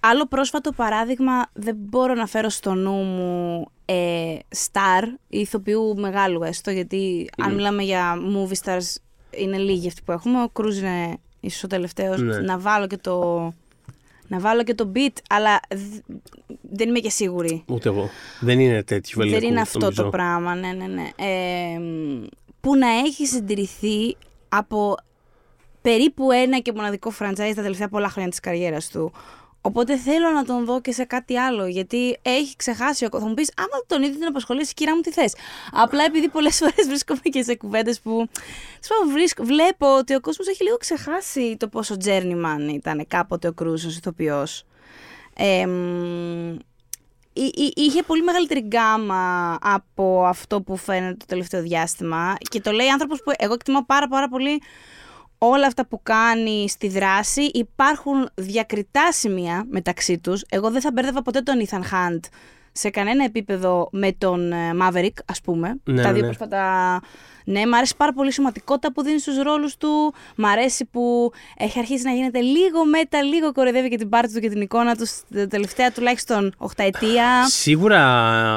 άλλο 0.00 0.26
πρόσφατο 0.26 0.72
παράδειγμα 0.72 1.32
δεν 1.52 1.76
μπορώ 1.78 2.14
να 2.14 2.26
φέρω 2.26 2.48
στο 2.48 2.74
νου 2.74 2.92
μου 3.02 3.66
ε, 3.84 4.34
star, 4.72 5.02
ηθοποιού 5.28 5.94
μεγάλου 5.98 6.42
έστω, 6.42 6.70
γιατί 6.70 7.30
αν 7.38 7.54
μιλάμε 7.54 7.82
για 7.82 8.14
movie 8.36 8.64
stars 8.64 8.94
είναι 9.30 9.56
λίγοι 9.56 9.86
αυτοί 9.88 10.00
που 10.04 10.12
έχουμε. 10.12 10.42
Ο 10.42 10.48
Κρούζ 10.48 10.78
είναι 10.78 11.16
ίσως 11.40 11.62
ο 11.62 11.66
τελευταίος. 11.66 12.20
Ναι. 12.20 12.38
Να 12.38 12.58
βάλω 12.58 12.86
και 12.86 12.96
το... 12.96 13.52
Να 14.30 14.38
βάλω 14.40 14.62
και 14.64 14.74
το 14.74 14.92
beat, 14.94 15.16
αλλά 15.28 15.60
δ- 15.74 16.14
δεν 16.70 16.88
είμαι 16.88 16.98
και 16.98 17.10
σίγουρη. 17.10 17.64
ούτε 17.66 17.88
εγώ. 17.88 18.08
Δεν 18.40 18.60
είναι 18.60 18.82
τέτοιο 18.82 19.16
Δεν 19.18 19.26
βεληνικού, 19.28 19.50
είναι 19.52 19.60
αυτό 19.60 19.78
νομίζω. 19.78 20.02
το 20.02 20.08
πράγμα, 20.08 20.54
ναι, 20.54 20.72
ναι, 20.72 20.86
ναι. 20.86 21.08
Ε, 21.16 21.78
μ, 21.78 22.24
που 22.60 22.76
να 22.76 22.88
έχει 22.88 23.26
συντηρηθεί 23.26 24.16
από 24.48 24.94
περίπου 25.88 26.30
ένα 26.30 26.58
και 26.58 26.72
μοναδικό 26.72 27.12
franchise 27.20 27.52
τα 27.54 27.62
τελευταία 27.62 27.88
πολλά 27.88 28.08
χρόνια 28.08 28.30
της 28.30 28.40
καριέρας 28.40 28.88
του. 28.88 29.12
Οπότε 29.60 29.96
θέλω 29.96 30.30
να 30.30 30.44
τον 30.44 30.64
δω 30.64 30.80
και 30.80 30.92
σε 30.92 31.04
κάτι 31.04 31.38
άλλο, 31.38 31.66
γιατί 31.66 32.18
έχει 32.22 32.56
ξεχάσει 32.56 33.04
ο 33.04 33.08
κόσμος. 33.08 33.22
Θα 33.22 33.28
μου 33.28 33.34
πεις, 33.34 33.52
άμα 33.56 33.84
τον 33.86 34.02
είδε 34.02 34.14
την 34.18 34.26
απασχολήσει, 34.26 34.74
κυρία 34.74 34.94
μου, 34.94 35.00
τι 35.00 35.10
θες. 35.10 35.34
Απλά 35.72 36.04
επειδή 36.04 36.28
πολλές 36.28 36.56
φορές 36.60 36.86
βρίσκομαι 36.86 37.20
και 37.22 37.42
σε 37.42 37.54
κουβέντες 37.56 38.00
που 38.00 38.28
σου 38.84 38.88
πω, 39.04 39.10
βρίσκω, 39.12 39.44
βλέπω 39.44 39.96
ότι 39.96 40.14
ο 40.14 40.20
κόσμος 40.20 40.46
έχει 40.48 40.62
λίγο 40.62 40.76
ξεχάσει 40.76 41.56
το 41.58 41.68
πόσο 41.68 41.96
journeyman 42.04 42.72
ήταν 42.72 43.04
κάποτε 43.08 43.48
ο 43.48 43.52
Κρούζ 43.52 43.84
ως 43.86 43.96
ηθοποιός. 43.96 44.64
Ε, 45.36 45.66
μ, 45.66 46.54
εί- 47.32 47.56
εί- 47.58 47.72
είχε 47.78 48.02
πολύ 48.02 48.22
μεγαλύτερη 48.22 48.60
γκάμα 48.60 49.56
από 49.60 50.24
αυτό 50.26 50.62
που 50.62 50.76
φαίνεται 50.76 51.16
το 51.16 51.24
τελευταίο 51.28 51.62
διάστημα 51.62 52.34
και 52.50 52.60
το 52.60 52.70
λέει 52.72 52.88
άνθρωπος 52.88 53.22
που 53.22 53.32
εγώ 53.38 53.52
εκτιμώ 53.52 53.84
πάρα 53.84 54.08
πάρα 54.08 54.28
πολύ 54.28 54.62
όλα 55.38 55.66
αυτά 55.66 55.86
που 55.86 56.00
κάνει 56.02 56.68
στη 56.68 56.88
δράση 56.88 57.42
υπάρχουν 57.42 58.28
διακριτά 58.34 59.12
σημεία 59.12 59.66
μεταξύ 59.70 60.18
τους. 60.18 60.44
Εγώ 60.48 60.70
δεν 60.70 60.80
θα 60.80 60.90
μπέρδευα 60.92 61.22
ποτέ 61.22 61.40
τον 61.40 61.66
Ethan 61.66 61.80
Hunt 61.80 62.20
σε 62.72 62.90
κανένα 62.90 63.24
επίπεδο 63.24 63.88
με 63.92 64.12
τον 64.12 64.52
ε, 64.52 64.70
Maverick, 64.82 65.18
ας 65.26 65.40
πούμε. 65.40 65.80
Ναι, 65.84 66.02
Τα 66.02 66.12
δύο 66.12 66.20
ναι. 66.20 66.26
πρόσφατα... 66.26 67.00
Ναι, 67.50 67.66
μ' 67.66 67.74
αρέσει 67.74 67.94
πάρα 67.96 68.12
πολύ 68.12 68.28
η 68.28 68.32
σωματικότητα 68.32 68.92
που 68.92 69.02
δίνει 69.02 69.18
στους 69.20 69.42
ρόλους 69.42 69.76
του. 69.76 70.14
Μ' 70.36 70.44
αρέσει 70.46 70.84
που 70.84 71.32
έχει 71.56 71.78
αρχίσει 71.78 72.04
να 72.04 72.10
γίνεται 72.12 72.40
λίγο 72.40 72.84
μέτα, 72.86 73.22
λίγο 73.22 73.52
κοροϊδεύει 73.52 73.88
και 73.88 73.96
την 73.96 74.08
πάρτη 74.08 74.32
του 74.34 74.40
και 74.40 74.48
την 74.48 74.60
εικόνα 74.60 74.96
του 74.96 75.06
στα 75.06 75.46
τελευταία 75.46 75.92
τουλάχιστον 75.92 76.52
οχταετία. 76.56 77.46
Σίγουρα 77.48 78.00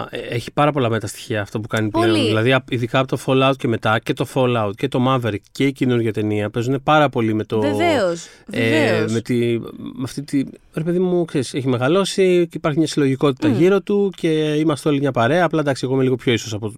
ε, 0.09 0.17
έχει 0.19 0.51
πάρα 0.51 0.71
πολλά 0.71 0.89
μεταστοιχεία 0.89 1.41
αυτό 1.41 1.59
που 1.59 1.67
κάνει 1.67 1.89
πλέον. 1.89 2.07
Πολύ. 2.09 2.25
Δηλαδή, 2.25 2.53
απ- 2.53 2.71
ειδικά 2.71 2.99
από 2.99 3.07
το 3.07 3.17
Fallout 3.25 3.53
και 3.57 3.67
μετά 3.67 3.99
και 3.99 4.13
το 4.13 4.27
Fallout 4.33 4.71
και 4.77 4.87
το 4.87 5.05
Maverick 5.07 5.35
και 5.51 5.65
η 5.65 5.71
καινούργια 5.71 6.13
ταινία 6.13 6.49
παίζουν 6.49 6.83
πάρα 6.83 7.09
πολύ 7.09 7.33
με 7.33 7.43
το. 7.43 7.59
Βεβαίως, 7.59 8.25
ε, 8.51 8.61
βεβαίως. 8.61 9.11
με, 9.11 9.21
τη, 9.21 9.59
με 9.59 10.03
αυτή 10.03 10.23
τη. 10.23 10.43
Ρε 10.73 10.83
παιδί 10.83 10.99
μου, 10.99 11.25
ξέρεις, 11.25 11.53
έχει 11.53 11.67
μεγαλώσει 11.67 12.47
και 12.51 12.57
υπάρχει 12.57 12.77
μια 12.77 12.87
συλλογικότητα 12.87 13.47
γύρω 13.47 13.81
του 13.81 14.13
και 14.15 14.27
είμαστε 14.53 14.89
όλοι 14.89 14.99
μια 14.99 15.11
παρέα. 15.11 15.45
Απλά 15.45 15.59
εντάξει, 15.59 15.81
εγώ 15.85 15.93
είμαι 15.93 16.03
λίγο 16.03 16.15
πιο 16.15 16.33
ίσως 16.33 16.53
από. 16.53 16.73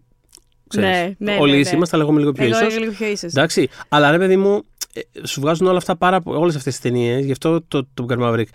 Ξέρεις, 0.78 1.16
Ναι, 1.18 1.32
ναι, 1.32 1.38
όλοι 1.40 1.52
ναι, 1.52 1.58
ίσοι 1.58 1.70
ναι. 1.72 1.76
είμαστε, 1.76 1.96
αλλά 1.96 2.06
εγώ 2.06 2.14
είμαι 2.14 2.22
λίγο 2.22 2.34
πιο 2.34 2.44
Εγώ 2.46 2.56
ίσω. 2.58 2.66
είμαι 2.70 2.80
λίγο 2.80 2.92
πιο 2.92 3.08
ίσως. 3.08 3.32
Εντάξει. 3.32 3.70
Αλλά 3.90 4.12
ρε 4.12 4.18
παιδί 4.18 4.38
μου, 4.38 4.64
ε, 4.94 5.28
σου 5.28 5.42
βγάζουν 5.42 5.68
όλα 5.68 5.78
αυτά 5.78 5.96
πάρα 5.96 6.22
όλες 6.24 6.56
αυτές 6.56 6.74
τις 6.74 6.82
ταινίες. 6.82 7.26
Γι' 7.26 7.32
αυτό 7.32 7.62
το, 7.68 7.88
το 7.94 8.06
Gun 8.10 8.20
Maverick 8.20 8.46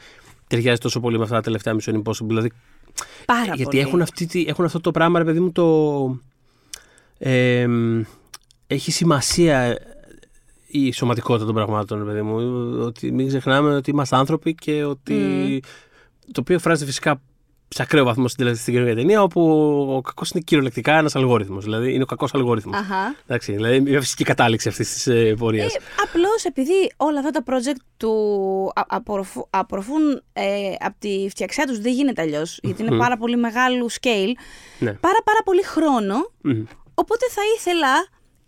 ταιριάζει 0.47 0.79
τόσο 0.81 1.01
πολύ 1.01 1.17
με 1.17 1.23
αυτά 1.23 1.35
τα 1.35 1.41
τελευταία 1.41 1.77
Mission 1.81 1.95
Impossible. 2.03 2.27
Δηλαδή, 2.27 2.51
Πάρα 3.27 3.43
γιατί 3.45 3.63
πολύ. 3.65 3.79
έχουν, 3.79 4.01
αυτή, 4.03 4.27
τη- 4.27 4.45
έχουν 4.49 4.65
αυτό 4.65 4.81
το 4.81 4.91
πράγμα, 4.91 5.19
ρε 5.19 5.25
παιδί 5.25 5.41
μου, 5.41 5.53
το. 5.53 5.65
ε, 7.19 7.67
μ, 7.67 8.03
έχει 8.67 8.91
σημασία 8.93 9.79
η 10.67 10.93
σωματικότητα 10.93 11.45
των 11.47 11.55
πραγμάτων, 11.55 11.99
ρε 11.99 12.05
παιδί 12.05 12.23
μου. 12.23 12.37
Ότι 12.85 13.13
μην 13.13 13.29
ξεχνάμε 13.29 13.75
ότι 13.75 13.91
είμαστε 13.91 14.17
άνθρωποι 14.17 14.55
και 14.55 14.85
ότι. 14.85 15.15
Το 16.33 16.41
οποίο 16.41 16.55
εκφράζεται 16.55 16.87
φυσικά 16.87 17.21
σε 17.69 17.83
ακραίο 17.83 18.05
βαθμό 18.05 18.29
στην 18.29 18.39
τελευταία 18.39 18.63
στην 18.63 18.75
καινούργια 18.75 18.97
ταινία, 18.97 19.23
όπου 19.23 19.41
ο 19.97 20.01
κακός 20.01 20.31
είναι 20.31 20.43
κυριολεκτικά 20.47 20.99
ένας 20.99 21.17
αλγόριθμος. 21.17 21.65
Δηλαδή 21.65 21.93
είναι 21.95 22.03
ο 22.03 22.07
κακός 22.07 22.35
αλγόριθμος. 22.35 22.77
Αχα. 22.77 23.15
Εντάξει, 23.27 23.53
δηλαδή 23.53 23.77
είναι 23.77 23.91
μια 23.91 24.01
φυσική 24.01 24.25
κατάληξη 24.25 24.69
αυτής 24.69 24.93
της 24.93 25.07
ε, 25.07 25.35
πορείας. 25.39 25.75
Ε, 25.75 25.79
απλώς 26.09 26.45
επειδή 26.45 26.73
όλα 26.97 27.19
αυτά 27.19 27.31
τα 27.31 27.43
project 27.47 27.81
του 27.97 28.13
α- 28.75 28.83
απορροφού- 28.89 29.47
απορροφούν 29.51 30.23
ε, 30.33 30.45
από 30.79 30.97
τη 30.99 31.27
φτιαξιά 31.31 31.67
τους 31.67 31.79
δεν 31.81 31.93
γίνεται 31.93 32.23
αλλιώς, 32.23 32.59
γιατί 32.63 32.83
είναι 32.83 32.97
πάρα 32.97 33.17
πολύ 33.17 33.37
μεγάλου 33.37 33.91
scale, 33.93 34.33
ναι. 34.79 34.93
πάρα 34.93 35.21
πάρα 35.25 35.41
πολύ 35.45 35.63
χρόνο, 35.63 36.15
Μμμ. 36.43 36.65
οπότε 36.95 37.27
θα 37.31 37.43
ήθελα 37.57 37.89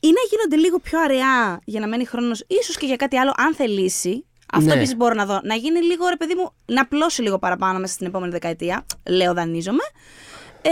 ή 0.03 0.07
να 0.09 0.21
γίνονται 0.31 0.57
λίγο 0.57 0.79
πιο 0.79 1.01
αραιά 1.01 1.61
για 1.65 1.81
να 1.81 1.89
μένει 1.89 2.05
χρόνος, 2.05 2.45
ίσως 2.47 2.77
και 2.77 2.87
για 2.87 2.97
κάτι 2.97 3.17
άλλο 3.17 3.33
αν 3.37 3.55
θελήσει, 3.55 4.25
αυτό 4.53 4.69
Ναι. 4.69 4.75
επίσης 4.75 4.97
μπορώ 4.97 5.15
να 5.15 5.27
δω. 5.27 5.41
Να 5.43 5.55
γίνει 5.55 5.81
λίγο, 5.83 6.09
ρε 6.09 6.17
παιδί 6.17 6.35
μου, 6.35 6.53
να 6.67 6.87
πλώσει 6.87 7.23
λίγο 7.23 7.39
παραπάνω 7.39 7.79
μέσα 7.79 7.93
στην 7.93 8.07
επόμενη 8.07 8.33
δεκαετία. 8.33 8.87
Λέω, 9.09 9.35
δανείζομαι. 9.35 9.83
Ε, 10.63 10.71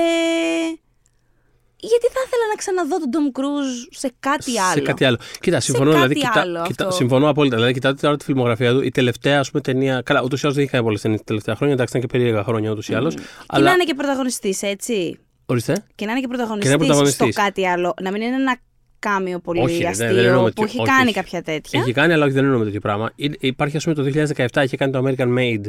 γιατί 1.81 2.07
θα 2.07 2.21
ήθελα 2.27 2.43
να 2.49 2.55
ξαναδώ 2.57 2.99
τον 2.99 3.11
Tom 3.13 3.39
Cruise 3.39 3.87
σε 3.91 4.13
κάτι 4.21 4.59
άλλο; 4.59 4.73
Σε 4.73 4.81
κάτι 4.81 5.05
άλλο. 5.05 5.17
Κοίτα, 5.41 5.61
συμφωνώ. 5.61 5.91
κάτι 5.93 5.97
δηλαδή, 6.07 6.15
κοιτά, 6.15 6.41
άλλο 6.41 6.63
κοιτά, 6.67 6.85
αυτό. 6.85 6.97
συμφωνώ 6.97 7.29
απόλυτα. 7.29 7.55
Δηλαδή, 7.57 7.73
κοιτάτε 7.75 7.99
τώρα 8.01 8.17
τη 8.17 8.25
φιλμογραφία 8.25 8.73
του. 8.73 8.81
Η 8.83 8.91
τελευταία 8.91 9.39
ας 9.41 9.51
πούμε, 9.51 9.63
ταινία. 9.63 10.01
Καλά, 10.05 10.23
ούτως 10.23 10.39
ή 10.39 10.43
άλλως 10.43 10.55
δεν 10.55 10.65
είχε 10.65 10.73
κάνει 10.73 10.85
πολλές 10.85 11.01
ταινίες 11.01 11.21
τα 11.21 11.27
τελευταία 11.27 11.55
χρόνια. 11.57 11.75
Εντάξει, 11.75 11.97
ήταν 11.97 12.09
και 12.11 12.17
περίεργα 12.19 12.45
χρόνια 12.45 12.71
ούτως 12.71 12.89
ή 12.89 12.95
άλλως. 12.95 13.15
Και 13.15 13.23
Αλλά. 13.47 13.65
να 13.65 13.73
είναι 13.73 13.85
και 13.85 13.95
πρωταγωνιστής, 13.95 14.63
έτσι. 14.63 15.19
Ορίστε. 15.47 15.85
Και 15.95 16.05
να 16.05 16.11
είναι 16.11 16.21
και 16.21 16.27
Και 16.27 16.33
να 16.33 16.37
πρωταγωνιστής, 16.37 16.71
είναι 16.75 16.79
πρωταγωνιστής. 16.85 17.35
στο 17.35 17.43
κάτι 17.43 17.67
άλλο. 17.69 17.95
Να 18.03 18.11
μην 18.13 18.23
είναι 18.23 18.35
ένα 18.37 18.57
κάμιο 18.99 19.39
πολύ 19.39 19.61
Όχι, 19.61 19.83
ρε, 19.83 19.89
αστείο 19.89 20.07
δεν- 20.07 20.15
δεν 20.15 20.25
εννοούμε 20.25 20.49
που 20.49 20.55
τέτοιο- 20.55 20.65
έχει 20.65 20.79
όχι, 20.81 20.89
κάνει 20.91 21.05
όχι. 21.05 21.15
κάποια 21.15 21.43
τέτοια. 21.43 21.81
Έχει 21.81 21.93
κάνει, 21.93 22.13
αλλά 22.13 22.25
όχι, 22.25 22.35
δεν 22.35 22.45
εννοούμε 22.45 22.65
τέτοιο 22.65 22.81
πράγμα. 22.81 23.11
Είναι- 23.17 23.37
Υπάρχει, 23.41 23.77
ας 23.77 23.83
πούμε, 23.83 23.95
το 23.95 24.03
2017 24.03 24.63
είχε 24.65 24.77
κάνει 24.77 24.93
το 24.93 25.05
American 25.07 25.39
Made 25.39 25.67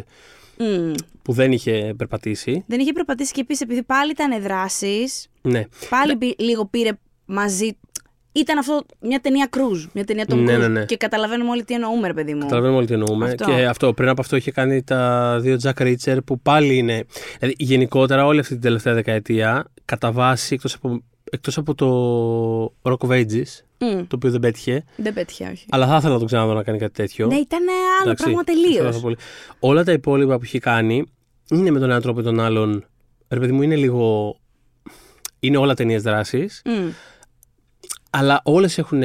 Μμ. 0.58 0.92
που 1.22 1.34
δεν 1.34 1.52
είχε 1.52 1.94
περπατήσει. 1.98 2.64
Δεν 2.68 2.80
είχε 2.80 2.94
προπατήσει 2.94 3.34
και 3.34 3.42
επίσης 3.42 3.62
επειδή 3.62 3.84
πάλι 3.84 4.12
ήταν 4.12 4.42
δράσεις. 4.42 5.28
Ναι. 5.42 5.66
Πάλι 5.90 6.16
πη- 6.16 6.40
λίγο 6.42 6.66
πήρε 6.66 6.90
μαζί 7.26 7.78
ήταν 8.32 8.58
αυτό 8.58 8.86
μια 9.00 9.20
ταινία 9.20 9.50
cruise, 9.52 9.88
μια 9.94 10.04
ταινία 10.06 10.26
των 10.26 10.44
Ναι, 10.44 10.56
cruise. 10.56 10.60
ναι, 10.60 10.68
ναι. 10.68 10.86
Και 10.86 10.98
καταλαβαίνουμε 10.98 11.50
όλοι 11.50 11.64
τι 11.64 11.74
εννοούμε, 11.74 12.08
ρε 12.08 12.14
παιδί 12.14 12.34
μου. 12.34 12.40
Καταλαβαίνουμε 12.40 12.78
όλοι 12.78 12.88
τι 12.88 12.94
εννοούμε. 12.94 13.26
Αυτό. 13.26 13.46
Και 13.46 13.66
αυτό, 13.66 13.94
πριν 13.94 14.10
από 14.10 14.22
αυτό 14.22 14.36
είχε 14.36 14.52
κάνει 14.52 14.84
τα 14.84 15.38
δύο 15.42 15.58
Jack 15.64 15.82
Reacher 15.82 16.18
που 16.26 16.40
πάλι 16.40 16.78
είναι. 16.78 17.06
Δηλαδή, 17.40 17.56
γενικότερα 17.64 18.26
όλη 18.26 18.40
αυτή 18.40 18.54
την 18.54 18.62
τελευταία 18.62 18.94
δεκαετία, 18.94 19.66
κατά 19.86 20.12
βάση, 20.12 20.54
εκτός 20.54 20.74
από, 20.74 21.02
εκτός 21.30 21.58
από 21.58 21.76
το 21.76 22.66
Rock 22.82 23.08
of 23.08 23.10
Ages, 23.10 23.64
Μμ, 23.78 24.00
το 24.08 24.16
οποίο 24.16 24.32
δεν 24.32 24.40
πέτυχε, 24.40 24.84
δεν 24.96 25.14
πέτυχε, 25.14 25.50
όχι. 25.54 25.66
αλλά 25.70 25.88
θα 25.88 25.96
ήθελα 25.98 26.14
να 26.14 26.20
το 26.20 26.26
ξαναδώ 26.26 26.54
να 26.54 26.64
κάνει 26.64 26.78
κάτι 26.78 26.94
τέτοιο. 26.94 27.28
Ναι, 27.28 27.36
ήταν 27.36 27.64
άλλο 28.02 28.04
Εντάξει, 28.10 28.24
πράγμα 28.24 28.42
ήθελα 28.48 28.64
τελείω. 28.64 28.84
πάρα 28.84 29.00
πολύ. 29.00 29.18
Όλα 29.60 29.84
τα 29.84 29.92
υπόλοιπα 29.92 30.38
που 30.38 30.44
έχει 30.44 30.60
κάνει 30.60 31.04
είναι 31.50 31.72
με 31.72 31.80
τον 31.80 31.90
έναν 31.90 32.02
τρόπο 32.02 32.20
ή 32.20 32.24
τον 32.24 32.40
άλλον. 32.40 32.86
Ρε 33.28 33.40
παιδί 33.40 33.52
μου, 33.52 33.62
είναι 33.62 33.76
λίγο. 33.76 34.36
Είναι 35.40 35.58
όλα 35.58 35.74
ταινίες 35.74 36.02
δράσης, 36.02 36.62
αλλά 38.10 38.42
όλες 38.44 38.78
έχουν 38.78 39.02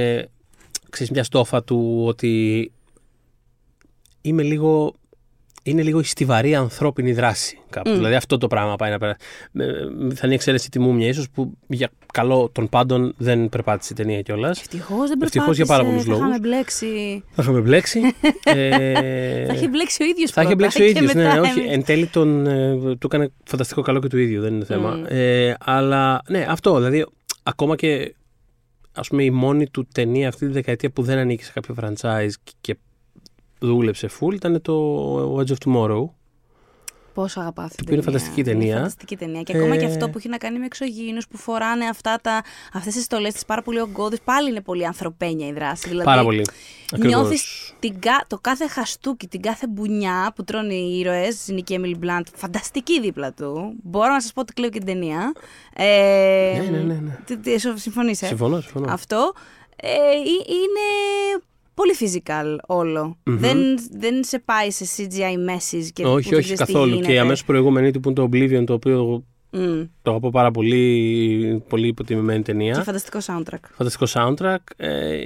ξέρεις, 0.91 1.13
μια 1.13 1.25
στόφα 1.25 1.65
του 1.65 2.03
ότι 2.07 2.73
είμαι 4.21 4.43
λίγο. 4.43 4.95
Είναι 5.67 5.83
λίγο 5.83 6.01
η 6.01 6.05
στιβαρή 6.05 6.55
ανθρώπινη 6.55 7.13
δράση 7.13 7.59
κάπου. 7.71 7.91
Μμ. 7.91 7.95
Δηλαδή 7.95 8.15
αυτό 8.15 8.39
το 8.39 8.47
πράγμα 8.47 8.77
πάει 8.77 8.91
να 8.91 8.99
περάσει. 8.99 9.19
Θα 10.15 10.21
είναι 10.23 10.33
η 10.33 10.35
εξαίρεση 10.35 10.71
τη 10.71 10.79
Μούμια, 10.79 11.09
ίσως 11.09 11.31
που 11.31 11.53
για 11.67 11.91
καλό 12.13 12.51
των 12.53 12.69
πάντων 12.69 13.15
δεν 13.17 13.49
περπάτησε 13.49 13.93
η 13.93 13.97
ταινία 13.97 14.23
κιόλας. 14.23 14.61
Ευτυχώς 14.61 15.09
δεν 15.09 15.19
περπάτησε. 15.19 15.39
Ευτυχώς 15.39 15.57
για 15.57 15.67
πάρα 15.67 15.85
πολλούς 15.85 16.05
θα 16.05 16.13
Είχαμε 16.13 16.25
λόγους. 16.27 16.41
μπλέξει. 16.41 17.25
Θα 17.31 17.43
είχαμε 17.43 17.61
μπλέξει. 17.61 18.01
ε, 18.45 19.47
Θα 19.47 19.53
είχε 19.53 19.69
μπλέξει 19.69 20.03
ο 20.03 20.07
ίδιος 20.07 20.31
θα 20.31 20.43
είχε 20.43 20.55
μπλέξει 20.55 20.83
ο 20.83 20.85
ίδιος. 20.85 21.15
Ναι, 21.15 21.41
όχι. 21.41 21.61
Εμείς. 21.61 21.73
Εν 21.73 21.85
τέλει 21.85 22.07
τον, 22.07 22.47
ε, 22.47 22.77
του 22.77 23.07
έκανε 23.07 23.33
φανταστικό 23.45 23.83
καλό 23.83 24.01
και 24.01 24.09
του 24.09 24.19
ίδιου, 24.19 24.41
δεν 24.41 24.55
είναι 24.55 24.65
θέμα. 24.65 24.91
Μμ. 24.91 25.05
Ε, 25.09 25.55
αλλά 25.61 26.23
ναι, 26.29 26.47
αυτό. 26.49 26.77
Δηλαδή, 26.77 27.07
ακόμα 27.43 27.77
και 27.77 28.15
ας 28.93 29.09
πούμε, 29.09 29.25
η 29.25 29.31
μόνη 29.31 29.69
του 29.69 29.89
ταινία 29.95 30.29
αυτή 30.29 30.47
τη 30.47 30.53
δεκαετία 30.53 30.91
που 30.91 31.03
δεν 31.03 31.19
ανήκει 31.19 31.45
σε 31.45 31.53
κάποιο 31.55 31.75
franchise 31.81 32.31
και, 32.45 32.53
και 32.61 32.77
δούλεψε 33.65 34.09
full 34.21 34.35
ήταν 34.35 34.61
το 34.63 35.39
Edge 35.41 35.51
of 35.51 35.57
Tomorrow. 35.67 36.05
Πόσο 37.15 37.41
αγαπάω 37.41 37.65
αυτή 37.65 37.77
Το 37.77 37.85
την 37.85 37.93
οποίο 37.95 37.95
είναι 37.95 38.19
φανταστική 38.19 38.43
ταινία. 38.45 38.67
Είναι 38.67 38.77
φανταστική 38.77 39.17
ταινία. 39.17 39.43
Και 39.43 39.57
ακόμα 39.57 39.77
και 39.77 39.85
Ε, 39.85 39.89
αυτό 39.89 40.09
που 40.11 40.19
έχει 40.19 40.29
να 40.29 40.37
κάνει 40.37 40.59
με 40.59 40.65
εξωγήινους 40.65 41.29
που 41.29 41.37
φοράνε 41.37 41.85
αυτά 41.87 42.19
τα, 42.23 42.43
αυτές 42.73 42.95
τις 42.95 43.05
στολές 43.05 43.33
τις 43.33 43.45
πάρα 43.45 43.63
πολύ 43.63 43.81
ογκώδεις, 43.81 44.21
πάλι 44.25 44.51
είναι 44.51 44.61
πολύ 44.61 44.87
ανθρωπένια 44.87 45.47
η 45.47 45.53
δράση. 45.53 45.89
Δηλαδή, 45.89 46.05
Πάρα 46.05 46.23
πολύ. 46.23 46.43
Ακριβώς. 46.93 47.15
Νιώθεις 47.21 47.73
την, 47.79 47.99
κα- 48.01 48.25
το 48.27 48.39
κάθε 48.41 48.69
χαστούκι, 48.69 49.27
την 49.29 49.41
κάθε 49.41 49.67
μπουνιά 49.69 50.33
που 50.35 50.45
τρώνε 50.45 50.75
οι 50.75 50.99
ήρωες, 50.99 51.49
η 51.49 51.53
Νική 51.53 51.81
Emily 51.83 52.05
Blunt, 52.05 52.23
φανταστική 52.35 53.01
δίπλα 53.01 53.33
του. 53.33 53.75
Μπορώ 53.83 54.13
να 54.13 54.21
σας 54.21 54.33
πω 54.33 54.41
ότι 54.41 54.53
κλαίω 54.53 54.71
και 54.71 54.79
την 54.79 54.87
ταινία. 54.87 55.33
Ε, 55.77 56.59
Ναι, 56.63 56.69
ναι, 56.79 56.83
ναι, 56.85 56.95
ναι. 56.95 57.19
τι- 57.25 57.37
τι- 57.39 57.53
εσύ 57.53 57.73
Συμφωνείς, 57.79 58.23
ε; 58.23 58.27
Συμφωνώ, 58.27 58.61
συμφωνώ. 58.61 58.93
Αυτό 58.93 59.33
ε, 59.77 59.89
ε, 59.89 60.15
είναι 60.49 60.87
πολύ 61.75 61.95
physical 62.01 62.57
όλο. 62.67 63.19
δεν, 63.23 63.59
δεν 63.91 64.25
σε 64.25 64.39
πάει 64.39 64.71
σε 64.71 64.85
CGI 64.97 65.51
messes 65.51 65.89
και 65.93 66.03
που 66.03 66.09
όχι, 66.09 66.29
δεν 66.29 66.39
όχι 66.39 66.43
ξέρεις 66.43 66.49
τι 66.49 66.57
καθόλου. 66.57 66.91
Και 66.91 66.97
η 66.97 67.01
γίνεται. 67.01 67.19
αμέσως 67.19 67.45
προηγούμενη 67.45 67.91
του 67.91 68.01
που 68.01 68.09
είναι 68.09 68.19
το 68.21 68.29
Oblivion, 68.33 68.65
το 68.67 68.73
οποίο 68.73 69.25
Μμ. 69.51 69.83
το 70.03 70.11
αγαπώ 70.11 70.31
πάρα 70.31 70.51
πολύ, 70.51 71.65
πολύ 71.69 71.87
υποτιμημένη 71.87 72.43
ταινία. 72.43 72.75
Και 72.75 72.83
φανταστικό 72.83 73.19
soundtrack. 73.27 73.69
φανταστικό 73.75 74.07
soundtrack 74.09 74.57
ε, 74.77 75.17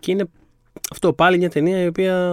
και 0.00 0.12
είναι 0.12 0.28
αυτό 0.90 1.12
πάλι 1.12 1.38
μια 1.38 1.50
ταινία 1.50 1.82
η 1.82 1.86
οποία 1.86 2.32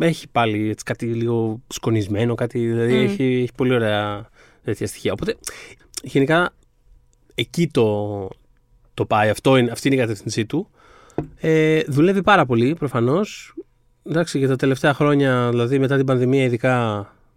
έχει 0.00 0.28
πάλι 0.28 0.68
έτσι, 0.68 0.84
κάτι 0.84 1.06
λίγο 1.06 1.62
σκονισμένο, 1.68 2.34
κάτι, 2.34 2.58
δηλαδή 2.58 2.94
Μμ. 2.94 3.02
έχει, 3.02 3.22
έχει 3.22 3.52
πολύ 3.56 3.74
ωραία 3.74 4.28
τέτοια 4.64 4.86
στοιχεία. 4.86 5.12
Οπότε 5.12 5.36
γενικά 6.02 6.52
εκεί 7.34 7.68
το, 7.68 8.28
το 8.94 9.06
πάει, 9.06 9.28
αυτό 9.28 9.56
είναι, 9.56 9.70
αυτή 9.70 9.86
είναι 9.88 9.96
η 9.96 10.00
κατεύθυνσή 10.00 10.46
του. 10.46 10.68
Ε, 11.40 11.82
δουλεύει 11.86 12.22
πάρα 12.22 12.46
πολύ 12.46 12.74
προφανώς. 12.74 13.54
Εντάξει, 14.02 14.38
για 14.38 14.48
τα 14.48 14.56
τελευταία 14.56 14.94
χρόνια, 14.94 15.48
δηλαδή 15.50 15.78
μετά 15.78 15.96
την 15.96 16.06
πανδημία, 16.06 16.44
ειδικά 16.44 16.78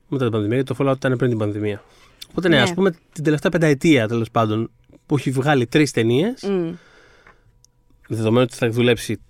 μετά 0.07 0.24
την 0.24 0.31
πανδημία, 0.34 0.55
γιατί 0.55 0.74
το 0.74 0.86
Fallout 0.89 0.96
ήταν 0.96 1.17
πριν 1.17 1.29
την 1.29 1.39
πανδημία. 1.39 1.84
Οπότε 2.29 2.48
ναι, 2.48 2.55
Ναι. 2.55 2.62
ας 2.62 2.74
πούμε 2.74 2.91
την 3.13 3.24
τελευταία 3.24 3.51
πενταετία 3.51 4.07
τέλος 4.07 4.31
πάντων 4.31 4.72
που 5.05 5.15
έχει 5.17 5.31
βγάλει 5.31 5.65
τρεις 5.67 5.91
ταινίες. 5.91 6.41
Μμ. 6.43 6.69
Δεδομένου 8.07 8.46
ότι 8.50 8.55
θα 8.57 8.69
δουλέψει 8.69 9.22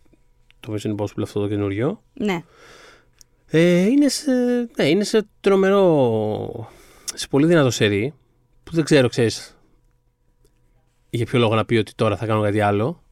το 0.60 0.74
Mission 0.74 0.96
Impossible 0.96 1.22
αυτό 1.24 1.40
το 1.40 1.48
καινούριο. 1.48 2.02
Ναι. 2.14 2.44
Ε, 3.50 3.80
είναι, 3.86 4.10
σε, 4.10 4.32
ναι, 4.78 4.90
είναι 4.90 5.04
σε 5.04 5.28
τρομερό. 5.42 6.70
σε 7.14 7.28
πολύ 7.28 7.46
δυνατό 7.46 7.70
σερί. 7.70 8.14
Που 8.64 8.72
δεν 8.74 8.84
ξέρω, 8.84 9.08
ξέρεις. 9.08 9.58
Για 11.10 11.26
ποιο 11.26 11.40
λόγο 11.40 11.56
να 11.56 11.66
πει 11.66 11.76
ότι 11.76 11.92
τώρα 11.96 12.18
θα 12.18 12.26
κάνω 12.26 12.42
κάτι 12.42 12.60
άλλο. 12.62 13.04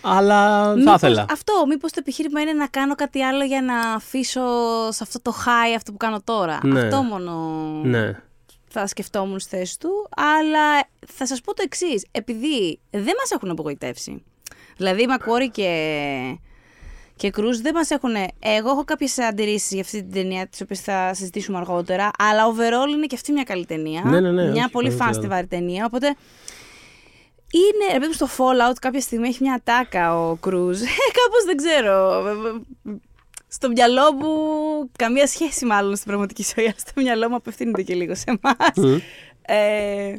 Αλλά 0.00 0.64
θα 0.64 0.74
Μήπως- 0.76 0.94
ήθελα. 0.94 1.26
Αυτό, 1.30 1.52
μήπως 1.68 1.90
το 1.92 1.96
επιχείρημα 2.00 2.40
είναι 2.40 2.52
να 2.52 2.66
κάνω 2.66 2.94
κάτι 2.94 3.22
άλλο 3.22 3.44
για 3.44 3.62
να 3.62 3.78
αφήσω 3.80 4.42
σε 4.90 5.02
αυτό 5.02 5.20
το 5.20 5.34
high 5.46 5.74
αυτό 5.76 5.90
που 5.90 5.96
κάνω 5.96 6.20
τώρα. 6.24 6.58
Ναι. 6.62 6.80
Αυτό 6.80 7.02
μόνο 7.02 7.32
Ναι. 7.84 8.20
θα 8.68 8.86
σκεφτόμουν 8.86 9.38
στη 9.38 9.56
θέση 9.56 9.78
του. 9.78 10.08
Αλλά 10.16 10.88
θα 11.06 11.26
σας 11.26 11.40
πω 11.40 11.54
το 11.54 11.62
εξής. 11.64 12.06
Επειδή 12.10 12.80
δεν 12.90 13.02
μας 13.20 13.30
έχουν 13.34 13.50
απογοητεύσει. 13.50 14.22
Δηλαδή, 14.76 15.06
Μακουόρι 15.06 15.50
και, 15.50 16.38
και 17.16 17.30
Κρούζ 17.30 17.58
δεν 17.58 17.74
μας 17.74 17.90
έχουν... 17.90 18.14
Εγώ 18.38 18.70
έχω 18.70 18.84
κάποιες 18.84 19.18
αντιρρήσεις 19.18 19.70
για 19.70 19.80
αυτή 19.80 20.02
την 20.02 20.12
ταινία, 20.12 20.46
τις 20.46 20.60
οποίες 20.60 20.80
θα 20.80 21.14
συζητήσουμε 21.14 21.58
αργότερα. 21.58 22.10
Αλλά 22.18 22.42
overall 22.46 22.88
είναι 22.94 23.06
και 23.06 23.14
αυτή 23.14 23.32
μια 23.32 23.42
καλή 23.42 23.66
ταινία. 23.66 24.02
Ναι, 24.04 24.20
ναι, 24.20 24.30
ναι, 24.30 24.50
Μια 24.50 24.62
όχι, 24.62 24.70
πολύ 24.70 24.88
δεν 24.88 25.10
ξέρω. 25.10 25.28
φαν 25.28 25.48
ταινία. 25.48 25.84
Οπότε 25.84 26.14
είναι, 27.52 27.92
ρε 27.92 27.98
παιδί 27.98 28.06
μου, 28.06 28.12
στο 28.12 28.28
Fallout 28.36 28.76
κάποια 28.80 29.00
στιγμή 29.00 29.28
έχει 29.28 29.38
μια 29.42 29.54
ατάκα 29.54 30.20
ο 30.20 30.34
Κρούζ. 30.34 30.80
Κάπως 31.18 31.44
δεν 31.44 31.56
ξέρω. 31.56 32.22
Στο 33.48 33.68
μυαλό 33.68 34.12
μου, 34.12 34.30
καμία 34.98 35.26
σχέση 35.26 35.64
μάλλον 35.64 35.94
στην 35.94 36.06
πραγματική 36.06 36.44
ζωή, 36.54 36.64
αλλά 36.64 36.74
στο 36.78 36.92
μυαλό 36.96 37.28
μου 37.28 37.34
απευθύνεται 37.34 37.82
και 37.82 37.94
λίγο 37.94 38.14
σε 38.14 38.24
εμάς. 38.26 38.76
Μμ. 38.76 38.98
Ε, 39.42 40.16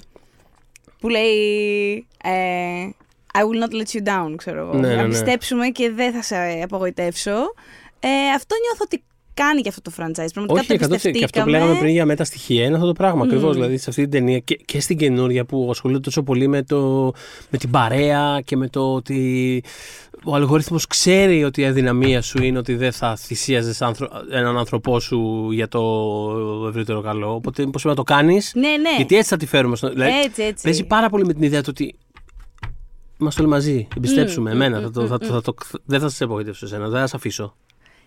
που 1.00 1.09
λέει 1.09 2.07
ε, 2.24 2.89
I 3.33 3.41
will 3.41 3.63
not 3.63 3.74
let 3.74 4.00
you 4.00 4.07
down, 4.07 4.33
ξέρω 4.36 4.59
εγώ. 4.59 4.74
Ναι, 4.74 4.88
ναι, 4.88 4.95
να 4.95 5.01
ναι. 5.01 5.09
πιστέψουμε 5.09 5.67
και 5.67 5.91
δεν 5.91 6.13
θα 6.13 6.21
σε 6.21 6.62
απογοητεύσω. 6.63 7.53
Ε, 8.00 8.29
αυτό 8.36 8.55
νιώθω 8.62 8.83
ότι 8.83 9.03
κάνει 9.43 9.62
και 9.62 9.69
αυτό 9.69 9.81
το 9.81 9.91
franchise. 9.98 10.27
Πραγματικά 10.34 10.74
Όχι, 10.74 10.77
το 10.88 11.10
100%. 11.10 11.12
Και 11.12 11.24
αυτό 11.24 11.41
που 11.41 11.50
λέγαμε 11.50 11.75
πριν 11.79 11.91
για 11.91 12.05
μεταστοιχεία 12.05 12.63
είναι 12.65 12.75
αυτό 12.75 12.88
το 12.88 12.93
πράγμα. 12.93 13.15
Μμμ. 13.24 13.29
Ακριβώς. 13.29 13.53
Δηλαδή 13.53 13.77
σε 13.77 13.89
αυτή 13.89 14.01
την 14.01 14.12
ταινία 14.12 14.39
και, 14.39 14.55
και 14.55 14.79
στην 14.81 14.98
καινούρια 14.98 15.46
που 15.46 15.67
ασχολούνται 15.72 16.00
τόσο 16.00 16.24
πολύ 16.24 16.48
με, 16.48 16.63
το, 16.63 17.12
με 17.50 17.58
την 17.58 17.69
παρέα 17.69 18.41
και 18.46 18.58
με 18.58 18.67
το 18.67 18.93
ότι 18.93 19.63
ο 20.24 20.36
αλγόριθμος 20.36 20.88
ξέρει 20.88 21.43
ότι 21.43 21.62
η 21.62 21.65
αδυναμία 21.65 22.22
σου 22.22 22.43
είναι 22.43 22.58
ότι 22.58 22.75
δεν 22.75 22.91
θα 22.91 23.15
θυσίαζες 23.15 23.81
άνθρω- 23.81 24.12
έναν 24.31 24.58
άνθρωπό 24.58 25.00
σου 25.00 25.50
για 25.51 25.67
το 25.67 25.81
ευρύτερο 26.69 27.01
καλό. 27.01 27.34
Οπότε 27.34 27.63
πώς 27.63 27.72
πρέπει 27.81 27.88
να 27.88 27.96
το 27.96 28.03
κάνεις. 28.03 28.51
Ναι, 28.55 28.67
ναι. 28.69 28.96
Γιατί 28.98 29.15
έτσι 29.15 29.29
θα 29.29 29.38
τη 29.38 29.46
φέρουμε. 29.46 29.75
Στο... 29.75 29.89
Δηλαδή, 29.89 30.12
Έτσι, 30.25 30.43
έτσι. 30.43 30.63
παίζει 30.63 30.84
πάρα 30.84 31.10
πολύ 31.10 31.25
με 31.25 31.34
την 31.34 31.43
ιδέα 31.43 31.60
του 31.62 31.67
ότι 31.69 31.96
είμαστε 33.22 33.41
όλοι 33.41 33.50
μαζί. 33.50 33.88
Εμπιστέψουμε. 33.98 34.50
Μμ, 34.50 34.62
εμένα. 34.62 34.79
μμ, 34.79 34.84
θα 34.84 34.91
το, 34.91 35.08
θα, 35.08 35.17
το- 35.17 35.25
θα 35.25 35.41
το, 35.41 35.53
δεν 35.86 36.00
θα 36.00 36.10
σε 36.10 36.24
απογοητεύσω 36.24 36.65
εσένα. 36.65 36.88
Δεν 36.89 37.00
θα 37.00 37.08
σε 37.08 37.15
αφήσω. 37.15 37.55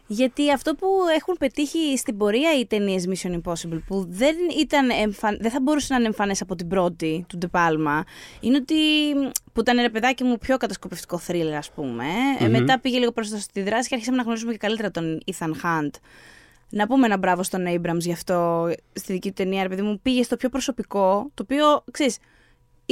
Γιατί 0.07 0.53
αυτό 0.53 0.75
που 0.75 0.87
έχουν 1.17 1.37
πετύχει 1.39 1.97
στην 1.97 2.17
πορεία 2.17 2.59
οι 2.59 2.67
ταινίες 2.67 3.07
Mission 3.09 3.31
Impossible, 3.31 3.81
που 3.87 4.07
δεν, 4.09 4.37
ήταν 4.59 4.91
εμφαν... 4.91 5.39
δεν 5.41 5.51
θα 5.51 5.61
μπορούσε 5.61 5.87
να 5.93 5.99
είναι 5.99 6.07
εμφανές 6.07 6.41
από 6.41 6.55
την 6.55 6.69
πρώτη 6.69 7.25
του 7.29 7.39
Ντεπάλμα, 7.39 8.05
είναι 8.41 8.57
ότι. 8.57 8.75
που 9.53 9.61
ήταν 9.61 9.81
ρε 9.81 9.91
παιδάκι 9.91 10.25
μου 10.25 10.39
πιο 10.39 10.57
κατασκοπευτικό 10.57 11.19
θρύλερ, 11.19 11.57
ας 11.57 11.71
πούμε. 11.71 12.05
Ε, 12.39 12.45
Μμμ. 12.45 12.51
μετά 12.51 12.81
πήγε 12.81 12.99
λίγο 12.99 13.13
προ 13.13 13.25
στη 13.25 13.63
δράση 13.63 13.89
και 13.89 13.95
άρχισαμε 13.95 14.17
να 14.17 14.23
γνωρίζουμε 14.23 14.53
και 14.53 14.59
καλύτερα 14.59 14.91
τον 14.91 15.23
Ethan 15.33 15.51
Hunt. 15.51 15.91
Να 16.69 16.87
πούμε 16.87 17.07
ένα 17.07 17.17
μπράβο 17.17 17.43
στον 17.43 17.65
Abrams 17.67 17.99
γι' 17.99 18.13
αυτό 18.13 18.69
στη 18.93 19.13
δική 19.13 19.29
του 19.29 19.35
ταινία, 19.35 19.63
ρε 19.63 19.69
παιδί 19.69 19.83
μου. 19.83 20.01
Πήγε 20.03 20.23
στο 20.23 20.37
πιο 20.37 20.49
προσωπικό, 20.49 21.31
το 21.35 21.43
οποίο 21.43 21.85
ξέρεις. 21.91 22.19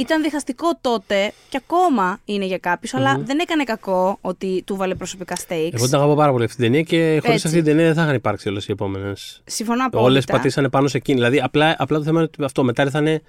Ήταν 0.01 0.21
διχαστικό 0.21 0.67
τότε 0.81 1.33
και 1.49 1.59
ακόμα 1.63 2.19
είναι 2.25 2.45
για 2.45 2.57
κάποιους, 2.57 2.93
αλλά 2.93 3.21
δεν 3.25 3.39
έκανε 3.39 3.63
κακό 3.63 4.17
ότι 4.21 4.63
του 4.65 4.75
βάλε 4.75 4.95
προσωπικά 4.95 5.35
stakes. 5.35 5.69
Εγώ 5.73 5.85
την 5.85 5.95
αγαπώ 5.95 6.15
πάρα 6.15 6.31
πολύ 6.31 6.43
αυτή 6.43 6.55
την 6.55 6.65
ταινία 6.65 6.81
και 6.81 7.19
χωρίς 7.21 7.35
Έτσι. 7.35 7.47
αυτή 7.47 7.57
την 7.57 7.63
ταινία 7.63 7.85
δεν 7.85 7.93
θα 7.93 8.01
είχαν 8.01 8.15
υπάρξει 8.15 8.49
όλες 8.49 8.67
οι 8.67 8.71
επόμενες. 8.71 9.41
Συμφωνώ 9.45 9.85
απόλυτα. 9.85 10.09
Όλες 10.09 10.25
πατήσανε 10.25 10.69
πάνω 10.69 10.87
σε 10.87 10.97
εκείνη. 10.97 11.17
Δηλαδή, 11.17 11.39
απλά, 11.39 11.75
απλά 11.77 11.97
το 11.97 12.03
θέμα 12.03 12.19
είναι 12.19 12.29
ότι 12.33 12.43
αυτό 12.43 12.63
μετά 12.63 12.83
ήρθανε. 12.83 13.21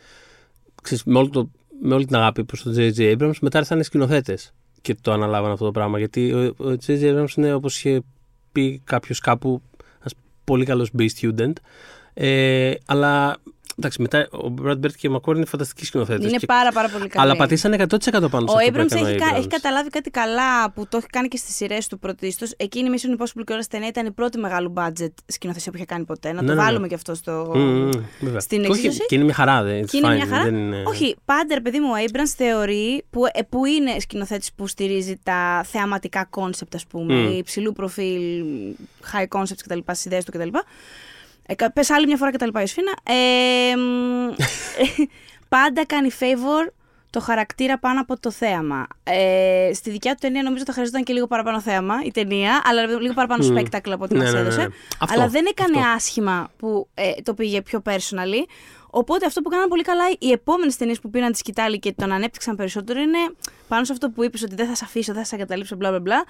Ξέρεις, 0.83 1.05
με, 1.05 1.19
όλο 1.19 1.29
το, 1.29 1.51
με 1.83 1.95
όλη 1.95 2.07
την 2.07 2.17
αγάπη 2.17 2.45
προς 2.45 2.63
τον 2.63 2.75
J.J. 2.77 3.17
Abrams, 3.17 3.39
μετά 3.41 3.59
ήρθανε 3.59 3.83
σκηνοθέτες 3.83 4.53
και 4.81 4.97
το 5.01 5.13
αναλάβανε 5.13 5.53
αυτό 5.53 5.65
το 5.65 5.71
πράγμα. 5.71 5.99
Γιατί 5.99 6.33
ο, 6.33 6.55
ο 6.59 6.77
J.J. 6.87 7.15
Abrams 7.15 7.37
είναι 7.37 7.55
όπως 7.55 7.77
είχε 7.77 8.01
πει 8.53 8.83
κάποιος 8.85 9.19
κάπου, 9.19 9.63
ένας 9.99 10.13
πολύ 10.45 10.65
καλός 10.65 10.91
B 10.99 11.07
student. 11.21 11.53
Ε, 12.15 12.75
αλλά 12.87 13.37
Εντάξει, 13.83 14.03
μετά 14.03 14.29
ο 14.33 14.55
Brad 14.63 14.73
Bird 14.73 14.93
και 14.97 15.09
ο 15.09 15.11
McQuarrie 15.11 15.37
είναι 15.37 15.45
φανταστικοί 15.45 15.85
σκηνοθέτες. 15.85 16.29
Είναι 16.31 16.39
πάρα, 16.47 16.73
πάρα 16.73 16.89
πολύ 16.89 17.07
καλή. 17.09 17.25
Αλλά 17.25 17.37
πατήσανε 17.37 17.77
100% 17.79 17.85
πάνω 18.31 18.47
σε 18.47 18.55
Ο 18.55 18.59
αυτό 18.59 18.71
που 18.71 18.79
Abrams 18.79 18.85
έκανε 18.93 19.09
έχει, 19.09 19.17
ο 19.17 19.19
κα- 19.19 19.33
Abrams. 19.33 19.39
έχει 19.39 19.47
καταλάβει 19.47 19.89
κάτι 19.91 20.11
καλά 20.11 20.71
που 20.71 20.87
το 20.89 20.97
έχει 20.97 21.07
κάνει 21.07 21.29
και 21.29 21.37
στις 21.37 21.55
σειρές 21.55 21.87
του 21.87 21.99
πρωτίστως. 21.99 22.53
Εκείνη 22.57 22.89
η 22.89 22.93
Mission 22.97 23.21
Impossible 23.23 23.43
και 23.47 23.53
όλα 23.53 23.63
ταινία 23.71 23.89
ήταν 23.89 24.07
η 24.07 24.11
πρώτη 24.11 24.39
μεγάλου 24.39 24.73
budget 24.77 25.13
σκηνοθεσία 25.27 25.71
που 25.71 25.77
είχε 25.77 25.87
κάνει 25.87 26.05
ποτέ. 26.05 26.33
Να 26.33 26.35
Ναι, 26.35 26.47
το 26.49 26.55
ναι, 26.55 26.61
ναι. 26.61 26.65
βάλουμε 26.67 26.89
και 26.89 26.95
αυτό 26.95 27.15
στο. 27.15 27.53
Μμ, 27.55 27.61
μμ, 27.61 27.91
βέβαια. 28.21 28.41
στην 28.41 28.63
Και 28.63 28.69
όχι, 28.69 28.87
εξίσωση. 28.87 29.07
Και 29.09 29.15
είναι 29.15 29.25
μια 29.25 29.35
χαρά. 29.35 29.63
δεν- 29.63 29.87
Και 29.87 29.97
είναι 29.97 30.09
it's 30.09 30.15
μια 30.15 30.25
fine, 30.25 30.29
χαρά. 30.29 30.43
δεν 30.45 30.55
είναι- 30.55 30.83
Όχι, 30.87 31.17
πάντα 31.25 31.55
ρε 31.55 31.61
παιδί 31.61 31.81
μου, 31.81 31.89
ο 31.93 32.05
Abrams 32.11 32.33
θεωρεί 32.37 33.05
που, 33.11 33.23
ε, 33.33 33.43
που 33.43 33.65
είναι 33.65 33.99
σκηνοθέτης 33.99 34.53
που 34.53 34.67
στηρίζει 34.67 35.17
τα 35.23 35.65
θεαματικά 35.65 36.25
concept, 36.31 36.75
ας 36.75 36.87
πούμε, 36.87 37.15
Μμ. 37.15 37.33
υψηλού 37.39 37.73
προφίλ, 37.73 38.45
high 39.13 39.39
concepts 39.39 39.63
κτλ. 39.65 39.79
στις 39.87 40.05
ιδέες 40.05 40.25
του 40.25 40.33
κτλ. 40.33 40.49
Ε, 41.47 41.55
κα- 41.55 41.73
πες 41.73 41.91
άλλη 41.91 42.07
μια 42.07 42.17
φορά 42.17 42.31
κτλ. 42.31 42.59
η 42.63 42.67
Σφίνα. 42.67 42.93
Ε, 43.03 43.77
μ, 43.77 44.33
πάντα 45.57 45.87
κάνει 45.87 46.09
favor 46.21 46.71
το 47.11 47.21
χαρακτήρα 47.21 47.79
πάνω 47.79 48.01
από 48.01 48.21
το 48.21 48.31
θέαμα. 48.31 48.87
Ε, 49.05 49.71
στη 49.75 49.91
δικιά 49.91 50.11
του 50.13 50.19
ταινία 50.21 50.43
νομίζω 50.43 50.65
θα 50.67 50.73
χρειαζόταν 50.73 51.03
και 51.03 51.13
λίγο 51.13 51.27
παραπάνω 51.27 51.61
θέαμα 51.61 51.95
η 52.05 52.11
ταινία, 52.11 52.63
αλλά 52.65 52.87
λίγο 52.87 53.15
παραπάνω 53.15 53.45
Μμ. 53.47 53.57
spectacle 53.57 53.91
από 53.91 54.05
ό,τι 54.05 54.15
Ναι, 54.15 54.23
μας 54.23 54.33
ναι, 54.33 54.39
ναι, 54.39 54.47
έδωσε. 54.47 54.61
ναι. 54.61 54.67
Αυτό, 54.99 55.21
αλλά 55.21 55.29
δεν 55.31 55.47
έκανε 55.49 55.79
αυτό. 55.79 55.91
άσχημα 55.91 56.51
που 56.57 56.89
ε, 56.95 57.13
το 57.23 57.35
πήγε 57.35 57.63
πιο 57.63 57.83
personally. 57.85 58.45
Οπότε 58.95 59.27
αυτό 59.27 59.41
που 59.41 59.49
κάνανε 59.51 59.69
πολύ 59.69 59.83
καλά 59.83 60.05
οι 60.19 60.31
επόμενες 60.31 60.77
ταινίες 60.77 61.01
που 61.01 61.11
πήραν 61.11 61.33
τη 61.33 61.39
σκητάλη 61.39 61.79
και 61.79 61.93
τον 61.93 62.13
ανέπτυξαν 62.13 62.57
περισσότερο 62.57 63.01
είναι 63.01 63.19
πάνω 63.69 63.85
σε 63.85 63.93
αυτό 63.93 64.11
που 64.11 64.25
είπες 64.25 64.43
ότι 64.43 64.55
δεν 64.55 64.67
θα 64.67 64.75
σε 64.75 64.85
αφήσω, 64.85 65.13
δεν 65.13 65.23
θα 65.23 65.29
σε 65.29 65.35
εγκαταλείψω, 65.35 65.77
μπλα 65.77 65.89
μπλα 65.91 66.01
μπλα. 66.01 66.25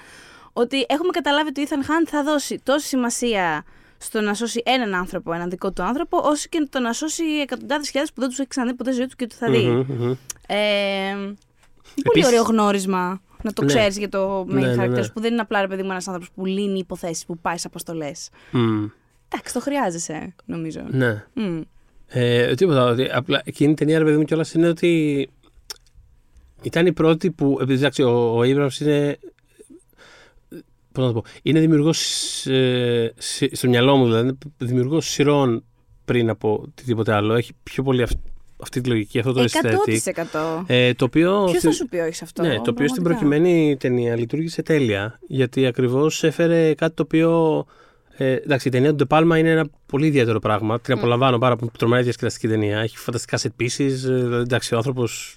Ότι 0.52 0.84
έχουμε 0.88 1.10
καταλάβει 1.10 1.48
ότι 1.48 1.62
ο 1.62 1.64
Ethan 1.68 1.80
Hunt 1.90 2.06
θα 2.08 2.22
δώσει 2.22 2.60
τόση 2.62 2.86
σημασία 2.86 3.64
στο 4.02 4.20
να 4.20 4.34
σώσει 4.34 4.62
έναν 4.64 4.94
άνθρωπο, 4.94 5.32
έναν 5.32 5.50
δικό 5.50 5.72
του 5.72 5.82
άνθρωπο, 5.82 6.18
όσο 6.24 6.46
και 6.50 6.66
το 6.70 6.78
να 6.80 6.92
σώσει 6.92 7.22
εκατοντάδες 7.42 7.86
χιλιάδες 7.86 8.12
που 8.12 8.20
δεν 8.20 8.28
τους 8.28 8.38
έχει 8.38 8.48
ξαναδεί 8.48 8.74
ποτέ 8.74 8.90
στη 8.90 8.98
ζωή 9.00 9.08
του 9.08 9.16
και 9.16 9.26
του 9.26 9.34
θα 9.38 9.50
δει. 9.50 9.66
Μμμ, 9.66 9.84
μμμ. 9.88 10.14
Ε, 10.46 11.08
είναι 11.08 11.34
πολύ 12.04 12.04
Επίσης- 12.04 12.26
ωραίο 12.26 12.42
γνώρισμα 12.42 13.20
να 13.42 13.52
το 13.52 13.62
Ναι. 13.62 13.68
ξέρεις 13.68 13.98
για 13.98 14.08
το 14.08 14.40
main 14.40 14.46
Ναι, 14.46 14.74
ναι, 14.74 14.84
character 14.84 14.88
ναι. 14.90 15.02
σου, 15.02 15.12
που 15.12 15.20
δεν 15.20 15.32
είναι 15.32 15.40
απλά 15.40 15.60
ρε 15.60 15.66
παιδί 15.66 15.82
μου 15.82 15.90
ένας 15.90 16.06
άνθρωπος 16.08 16.30
που 16.34 16.44
λύνει 16.46 16.78
υποθέσεις, 16.78 17.26
που 17.26 17.38
πάει 17.38 17.58
σε 17.58 17.66
αποστολές. 17.66 18.28
Μμ, 18.50 18.84
Εντάξει, 19.34 19.52
το 19.54 19.60
χρειάζεσαι, 19.60 20.34
νομίζω. 20.44 20.80
Ναι. 20.90 21.24
Μμ. 21.34 21.60
Ε, 22.06 22.54
τίποτα. 22.54 22.84
Ότι 22.84 23.08
απλά 23.12 23.42
εκείνη 23.44 23.70
η 23.70 23.74
ταινία, 23.74 23.98
ρε 23.98 24.04
παιδί 24.04 24.16
μου, 24.16 24.24
κιόλας 24.24 24.54
είναι 24.54 24.68
ότι 24.68 25.28
ήταν 26.62 26.86
η 26.86 26.92
πρώτη 26.92 27.30
που. 27.30 27.58
Επειδή 27.60 27.78
εντάξει, 27.78 28.02
ο, 28.02 28.36
ο 28.36 28.40
Abrams 28.40 28.80
είναι. 28.80 29.18
Πώς 30.92 31.04
να 31.06 31.12
το 31.12 31.20
πω. 31.20 31.28
Είναι 31.42 31.60
δημιουργός. 31.60 32.00
Ε, 32.46 33.12
σι- 33.18 33.56
στο 33.56 33.68
μυαλό 33.68 33.96
μου 33.96 34.04
δηλαδή. 34.04 34.38
Δημιουργός 34.58 35.06
σειρών 35.10 35.64
πριν 36.04 36.28
από 36.30 36.60
οτιδήποτε 36.62 37.12
άλλο. 37.12 37.34
Έχει 37.34 37.52
πιο 37.62 37.82
πολύ 37.82 38.02
αυ- 38.02 38.18
αυτή 38.62 38.80
τη 38.80 38.88
λογική, 38.88 39.18
αυτό 39.18 39.32
το 39.32 39.42
aesthetic. 39.42 39.96
100%. 39.96 40.64
Ε, 40.66 40.94
το 40.94 41.04
οποίο. 41.04 41.44
Ποιος 41.50 41.62
θα 41.62 41.70
σου 41.72 41.86
πει 41.88 41.96
όχι 41.96 42.14
σε 42.14 42.24
αυτό; 42.24 42.42
Ναι, 42.42 42.54
το 42.60 42.70
οποίο 42.70 42.88
στην 42.88 43.02
πραγματικά. 43.02 43.28
προκειμένη 43.38 43.76
ταινία 43.76 44.16
λειτουργήσε 44.16 44.62
τέλεια. 44.62 45.18
Γιατί 45.28 45.66
ακριβώς 45.66 46.24
έφερε 46.24 46.74
κάτι 46.74 46.94
το 46.94 47.02
οποίο. 47.02 47.64
Ε, 48.16 48.32
εντάξει, 48.32 48.68
η 48.68 48.70
ταινία 48.70 48.88
του 48.90 48.94
Ντεπάλμα 48.96 49.38
είναι 49.38 49.50
ένα 49.50 49.66
πολύ 49.86 50.06
ιδιαίτερο 50.06 50.38
πράγμα. 50.38 50.80
Την 50.80 50.94
απολαμβάνω 50.94 51.38
πάρα 51.38 51.56
πολύ. 51.56 51.70
Τρομερά 51.78 52.02
διασκεδαστική 52.02 52.48
ταινία. 52.48 52.78
Έχει 52.78 52.96
φανταστικά 52.96 53.38
set 53.38 53.62
pieces. 53.62 53.88
ε, 53.88 54.14
δηλαδή, 54.14 54.34
εντάξει, 54.42 54.74
ο 54.74 54.76
άνθρωπος. 54.76 55.36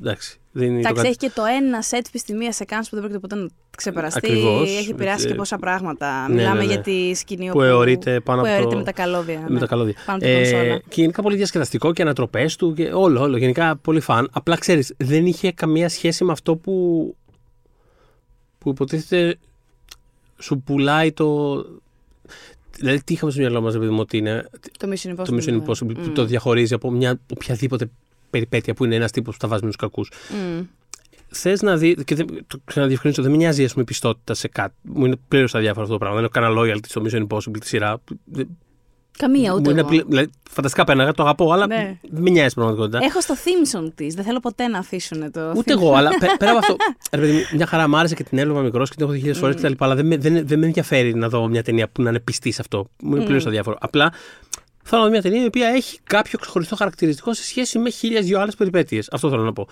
Εντάξει, 0.00 0.38
δεν 0.52 0.64
είναι 0.66 0.74
το 0.74 0.78
Εντάξει, 0.88 0.94
κάτι. 0.96 1.08
έχει 1.08 1.16
και 1.16 1.30
το 1.34 1.42
ένα 1.44 1.82
σετ 1.82 2.06
πιστημία 2.12 2.52
σε 2.52 2.64
κάνεις 2.64 2.88
που 2.88 2.94
δεν 2.96 3.04
πρόκειται 3.04 3.26
ποτέ 3.28 3.42
να 3.42 3.48
ξεπεραστεί. 3.76 4.18
Ακριβώς. 4.26 4.76
Έχει 4.78 4.90
επηρεάσει 4.90 5.24
Ε, 5.26 5.28
και 5.28 5.34
πόσα 5.34 5.58
πράγματα. 5.58 6.28
ναι, 6.28 6.34
Μιλάμε 6.34 6.58
ναι, 6.60 6.66
ναι. 6.66 6.72
για 6.72 6.80
τη 6.80 7.14
σκηνή 7.14 7.50
Που 7.50 7.60
αιωρείται 7.62 8.20
πάνω 8.20 8.40
που 8.40 8.46
από 8.46 8.54
αιωρείται 8.56 8.72
το- 8.72 8.78
με 8.78 8.84
τα 8.84 8.92
καλώδια. 8.92 9.40
Με 9.40 9.48
ναι. 9.48 9.58
τα 9.58 9.66
καλώδια. 9.66 9.94
Πάνω 10.06 10.18
από 10.18 10.26
την 10.26 10.34
κονσόλα. 10.34 10.78
και 10.88 11.00
γενικά 11.00 11.22
πολύ 11.22 11.36
διασκεδαστικό 11.36 11.92
και 11.92 12.02
ανατροπές 12.02 12.56
του 12.56 12.74
και 12.74 12.90
όλο, 12.92 13.20
όλο. 13.20 13.36
Γενικά 13.36 13.76
πολύ 13.76 14.00
φαν. 14.00 14.28
Απλά 14.32 14.56
ξέρεις, 14.56 14.94
δεν 14.96 15.26
είχε 15.26 15.52
καμία 15.52 15.88
σχέση 15.88 16.24
με 16.24 16.32
αυτό 16.32 16.56
που. 16.56 17.16
που 18.58 18.70
υποτίθεται 18.70 19.36
σου 20.38 20.60
πουλάει 20.60 21.12
το. 21.12 21.54
Δηλαδή, 22.76 23.02
τι 23.04 23.12
είχαμε 23.12 23.30
στο 23.32 23.40
μυαλό 23.40 23.60
μας, 23.60 23.74
επειδή 23.74 23.90
μου 23.92 24.00
ότι 24.00 24.16
είναι 24.16 24.48
Το 24.78 24.88
Mission 24.90 25.08
Impossible. 25.10 25.24
το 25.24 25.34
Mission 25.36 25.52
ναι. 25.52 25.62
Impossible, 25.66 25.94
που 25.94 26.00
Μμ. 26.00 26.12
το 26.12 26.24
διαχωρίζει 26.24 26.74
από 26.74 26.90
μια 26.90 27.20
οποιαδήποτε 27.34 27.90
περιπέτεια 28.38 28.74
που 28.74 28.84
είναι 28.84 28.94
ένας 28.94 29.10
τύπος 29.10 29.34
που 29.36 29.40
τα 29.40 29.48
βάζει 29.48 29.62
με 29.62 29.68
τους 29.68 29.76
κακούς. 29.76 30.10
Μμ. 30.30 30.62
Θες 31.36 31.62
να 31.62 31.76
δει. 31.76 31.94
Και 32.04 32.14
δεν, 32.14 32.26
το 32.46 32.58
ξαναδιευκρινίσω, 32.64 33.22
δεν 33.22 33.30
με 33.30 33.36
νοιάζει 33.36 33.64
ας 33.64 33.70
πούμε, 33.70 33.82
η 33.82 33.86
πιστότητα 33.86 34.34
σε 34.34 34.48
κάτι. 34.48 34.74
Μου 34.82 35.04
είναι 35.04 35.16
πλήρως 35.28 35.54
αδιάφορο 35.54 35.80
αυτό 35.82 35.92
το 35.92 35.98
πράγμα. 35.98 36.16
Δεν 36.20 36.24
έχω 36.24 36.32
κανένα 36.46 36.60
loyalty 36.62 36.86
στο 36.88 37.02
Mission 37.04 37.26
Impossible 37.26 37.58
τη 37.60 37.66
σειρά. 37.66 38.00
Δεν- 38.24 38.48
Καμία, 39.18 39.50
μου 39.50 39.56
ούτε 39.60 39.70
είναι 39.70 39.80
εγώ. 39.80 39.88
πλη- 39.88 40.04
δηλαδή, 40.08 40.30
φανταστικά 40.50 40.84
πέναγα, 40.84 41.12
το 41.12 41.22
αγαπώ, 41.22 41.52
αλλά 41.52 41.66
Ναι. 41.66 41.98
δεν 42.10 42.22
με 42.22 42.30
νοιάζει 42.30 42.48
στην 42.48 42.62
πραγματικότητα. 42.62 43.04
Έχω 43.06 43.20
στο 43.20 43.34
theme 43.34 43.76
song 43.78 43.92
της. 43.94 44.14
Δεν 44.14 44.24
θέλω 44.24 44.40
ποτέ 44.40 44.66
να 44.68 44.78
αφήσουν 44.78 45.30
το. 45.32 45.52
Ούτε 45.56 45.74
theme 45.74 45.76
εγώ, 45.76 45.94
αλλά 45.94 46.10
πέ- 46.18 46.36
πέρα 46.38 46.50
από 46.50 46.58
αυτό. 46.58 46.76
Ρε 47.12 47.20
παιδί 47.20 47.32
μου, 47.32 47.42
μια 47.54 47.66
χαρά 47.66 47.88
μ' 47.88 47.96
άρεσε 47.96 48.14
και 48.14 48.22
την 48.24 48.38
έβλεπα 48.38 48.60
μικρός 48.60 48.88
και 48.90 48.94
την 48.96 49.04
έχω 49.04 49.12
δει 49.14 49.18
χίλιες 49.18 49.38
φορές 49.38 49.54
κτλ. 49.56 49.72
Αλλά 49.78 49.94
δεν 49.94 50.06
με, 50.06 50.16
δεν, 50.16 50.46
δεν 50.46 50.58
με 50.58 50.66
ενδιαφέρει 50.66 51.14
να 51.14 51.28
δω 51.28 51.48
μια 51.48 51.62
ταινία 51.62 51.88
που 51.88 52.02
να 52.02 52.08
είναι 52.10 52.20
πιστή 52.20 52.50
σε 52.50 52.60
αυτό. 52.60 52.86
Μου 53.02 53.16
είναι 53.16 53.24
πλήρως 53.24 53.46
αδιάφορο. 53.46 53.76
Απλά 53.80 54.12
θέλω 54.84 55.00
να 55.00 55.06
δω 55.06 55.10
μια 55.10 55.22
ταινία 55.22 55.42
η 55.42 55.46
οποία 55.46 55.68
έχει 55.68 55.98
κάποιο 56.04 56.38
ξεχωριστό 56.38 56.76
χαρακτηριστικό 56.76 57.34
σε 57.34 57.44
σχέση 57.44 57.78
με 57.78 57.90
χίλιες 57.90 58.24
δυο 58.26 58.40
άλλες 58.40 58.54
περιπέτειες. 58.54 59.08
Αυτό 59.12 59.30
θέλω 59.30 59.42
να 59.42 59.52
πω. 59.52 59.68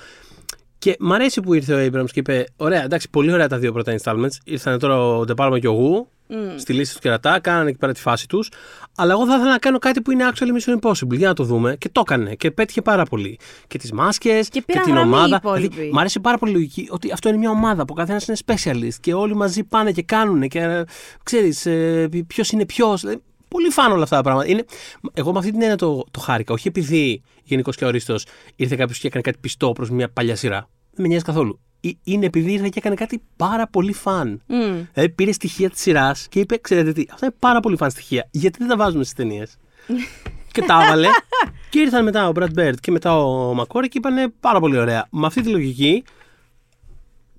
Και 0.78 0.96
μ' 1.00 1.12
αρέσει 1.12 1.40
που 1.40 1.54
ήρθε 1.54 1.74
ο 1.74 1.86
Abrams 1.86 2.10
και 2.10 2.18
είπε: 2.18 2.46
Ωραία, 2.56 2.82
εντάξει, 2.82 3.10
πολύ 3.10 3.32
ωραία 3.32 3.48
τα 3.48 3.58
δύο 3.58 3.72
πρώτα 3.72 3.94
installments. 4.02 4.36
Ήρθαν 4.44 4.78
τώρα 4.78 5.16
ο 5.16 5.24
Ντεπάλμα 5.24 5.58
και 5.58 5.68
ο 5.68 5.72
Γου 5.72 6.08
Μμ. 6.26 6.56
στη 6.56 6.72
λίστα 6.72 6.94
του 6.94 7.00
κερατά, 7.00 7.40
κάνανε 7.40 7.68
εκεί 7.68 7.78
πέρα 7.78 7.92
τη 7.92 8.00
φάση 8.00 8.28
τους. 8.28 8.50
Αλλά 8.96 9.12
εγώ 9.12 9.26
θα 9.26 9.34
ήθελα 9.34 9.50
να 9.50 9.58
κάνω 9.58 9.78
κάτι 9.78 10.00
που 10.00 10.10
είναι 10.10 10.24
actually 10.32 10.60
Mission 10.60 10.78
Impossible. 10.80 11.16
Για 11.16 11.28
να 11.28 11.34
το 11.34 11.44
δούμε. 11.44 11.76
Και 11.76 11.88
το 11.88 12.02
έκανε. 12.04 12.34
Και 12.34 12.50
πέτυχε 12.50 12.82
πάρα 12.82 13.04
πολύ. 13.04 13.38
Και 13.66 13.78
τις 13.78 13.92
μάσκες 13.92 14.48
και, 14.48 14.62
πήραν 14.62 14.82
την 14.84 14.92
γραμμή 14.92 15.10
οι 15.10 15.14
ομάδα. 15.14 15.36
υπόλοιποι. 15.36 15.74
Δηλαδή, 15.74 15.90
μ' 15.92 15.98
άρεσε 15.98 16.20
πάρα 16.20 16.38
πολύ 16.38 16.52
η 16.52 16.54
λογική 16.54 16.86
ότι 16.90 17.12
αυτό 17.12 17.28
είναι 17.28 17.38
μια 17.38 17.50
ομάδα 17.50 17.84
που 17.84 17.94
ο 17.96 17.96
καθένας 17.96 18.26
είναι 18.28 18.36
specialist 18.46 18.94
και 19.00 19.14
όλοι 19.14 19.34
μαζί 19.34 19.64
πάνε 19.64 19.92
και 19.92 20.02
κάνουν. 20.02 20.48
Και 20.48 20.58
ε, 20.58 20.84
ξέρει 21.22 21.54
ποιος 22.26 22.50
είναι 22.50 22.66
ποιος. 22.66 23.04
Πολύ 23.52 23.70
φαν 23.70 23.92
όλα 23.92 24.02
αυτά 24.02 24.16
τα 24.16 24.22
πράγματα. 24.22 24.48
Είναι, 24.48 24.64
εγώ 25.12 25.32
με 25.32 25.38
αυτή 25.38 25.50
την 25.50 25.60
έννοια 25.60 25.76
το, 25.76 26.04
το 26.10 26.20
χάρηκα. 26.20 26.52
Όχι 26.52 26.68
επειδή 26.68 27.22
γενικό 27.42 27.70
και 27.70 27.84
ορίστο 27.84 28.16
ήρθε 28.56 28.76
κάποιος 28.76 28.98
και 28.98 29.06
έκανε 29.06 29.22
κάτι 29.22 29.38
πιστό 29.40 29.72
προς 29.72 29.90
μια 29.90 30.08
παλιά 30.10 30.36
σειρά. 30.36 30.68
Δεν 30.90 31.02
με 31.02 31.08
νοιάζει 31.08 31.24
καθόλου. 31.24 31.60
Ε, 31.80 31.90
Είναι 32.04 32.26
επειδή 32.26 32.52
ήρθε 32.52 32.68
και 32.68 32.78
έκανε 32.78 32.94
κάτι 32.94 33.22
πάρα 33.36 33.66
πολύ 33.66 33.92
φαν. 33.92 34.42
Μμ. 34.46 34.56
Δηλαδή 34.92 35.10
πήρε 35.14 35.32
στοιχεία 35.32 35.70
της 35.70 35.80
σειράς 35.80 36.26
και 36.28 36.40
είπε: 36.40 36.58
Ξέρετε 36.58 36.92
τι, 36.92 37.04
αυτά 37.12 37.26
είναι 37.26 37.34
πάρα 37.38 37.60
πολύ 37.60 37.76
φαν 37.76 37.90
στοιχεία. 37.90 38.28
Γιατί 38.30 38.58
δεν 38.58 38.68
τα 38.68 38.76
βάζουμε 38.76 39.04
στις 39.04 39.16
ταινίες; 39.16 39.58
και 40.52 40.62
τα 40.62 40.82
έβαλε. 40.84 41.08
και 41.70 41.80
ήρθαν 41.80 42.04
μετά 42.04 42.28
ο 42.28 42.32
Brad 42.34 42.58
Bird 42.58 42.74
και 42.80 42.90
μετά 42.90 43.18
ο 43.24 43.54
Μακόρη 43.54 43.88
και 43.88 43.98
είπαν 43.98 44.34
πάρα 44.40 44.60
πολύ 44.60 44.78
ωραία. 44.78 45.06
Με 45.10 45.26
αυτή 45.26 45.40
τη 45.42 45.48
λογική, 45.48 46.04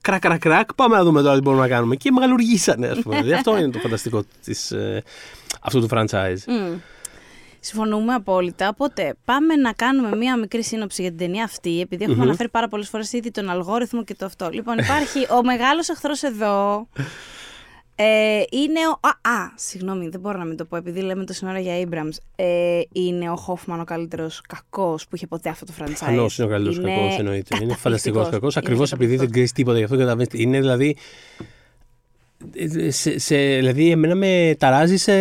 κρακ, 0.01 0.19
κρακ, 0.21 0.39
κρακ, 0.39 0.73
πάμε 0.73 0.95
να 0.95 1.03
δούμε 1.03 1.21
τώρα 1.21 1.35
τι 1.35 1.41
μπορούμε 1.41 1.61
να 1.61 1.67
κάνουμε. 1.67 1.95
Και 1.95 2.11
μεγαλουργήσανε, 2.11 2.87
ας 2.87 2.99
πούμε. 2.99 3.15
δηλαδή, 3.15 3.33
αυτό 3.39 3.57
είναι 3.57 3.69
το 3.69 3.79
φανταστικό 3.79 4.23
της, 4.43 4.71
ε, 4.71 5.03
αυτού 5.63 5.79
του 5.79 5.87
franchise. 5.91 6.37
Μμ. 6.47 6.77
Συμφωνούμε 7.59 8.13
απόλυτα. 8.13 8.67
Οπότε 8.69 9.15
πάμε 9.25 9.55
να 9.55 9.73
κάνουμε 9.73 10.15
μία 10.15 10.37
μικρή 10.37 10.63
σύνοψη 10.63 11.01
για 11.01 11.09
την 11.09 11.19
ταινία 11.19 11.43
αυτή, 11.43 11.81
επειδή 11.81 12.03
έχουμε 12.03 12.23
αναφέρει 12.23 12.49
πάρα 12.49 12.67
πολλές 12.67 12.89
φορές 12.89 13.13
ήδη 13.13 13.31
τον 13.31 13.49
αλγόριθμο 13.49 14.03
και 14.03 14.15
το 14.15 14.25
αυτό. 14.25 14.49
Λοιπόν, 14.51 14.77
υπάρχει 14.77 15.19
ο 15.31 15.43
μεγάλος 15.43 15.89
εχθρός 15.89 16.23
εδώ. 16.23 16.87
Ε, 17.95 18.41
είναι 18.51 18.79
ο. 18.91 18.99
Α, 19.07 19.31
α, 19.33 19.51
συγγνώμη, 19.55 20.07
δεν 20.09 20.19
μπορώ 20.19 20.37
να 20.37 20.45
μην 20.45 20.57
το 20.57 20.65
πω, 20.65 20.75
επειδή 20.75 21.01
λέμε 21.01 21.23
τόση 21.25 21.45
ώρα 21.45 21.59
για 21.59 21.73
Abrams. 21.87 22.15
Ε, 22.35 22.81
είναι 22.91 23.29
ο 23.29 23.35
Χόφμαν 23.35 23.79
ο 23.79 23.83
καλύτερος 23.83 24.41
κακός 24.47 25.07
που 25.07 25.15
είχε 25.15 25.27
ποτέ 25.27 25.49
αυτό 25.49 25.65
το 25.65 25.71
franchise. 25.79 25.85
Προφανώς 25.85 26.37
είναι 26.37 26.47
ο 26.47 26.49
καλύτερος 26.49 26.77
Είναι 26.77 26.95
κακός, 26.95 27.17
εννοείται. 27.17 27.57
Είναι 27.61 27.75
φανταστικός 27.75 28.23
καταπληκτικός. 28.23 28.53
κακός, 28.53 28.55
Είναι 28.55 28.63
ακριβώς 28.65 28.91
επειδή 28.91 29.15
δεν 29.15 29.19
καταπληκτικός. 29.19 29.51
κρίνει 29.51 29.65
τίποτα 29.65 29.77
γι' 29.77 29.83
αυτό 29.83 29.95
καταλαβαίνετε. 29.95 30.41
Είναι 30.41 30.59
δηλαδή. 30.59 30.97
Ε, 32.55 32.91
Σε, 32.91 33.19
σε, 33.19 33.35
δηλαδή, 33.35 33.91
εμένα 33.91 34.15
με 34.15 34.55
ταράζει 34.59 34.97
σε 34.97 35.13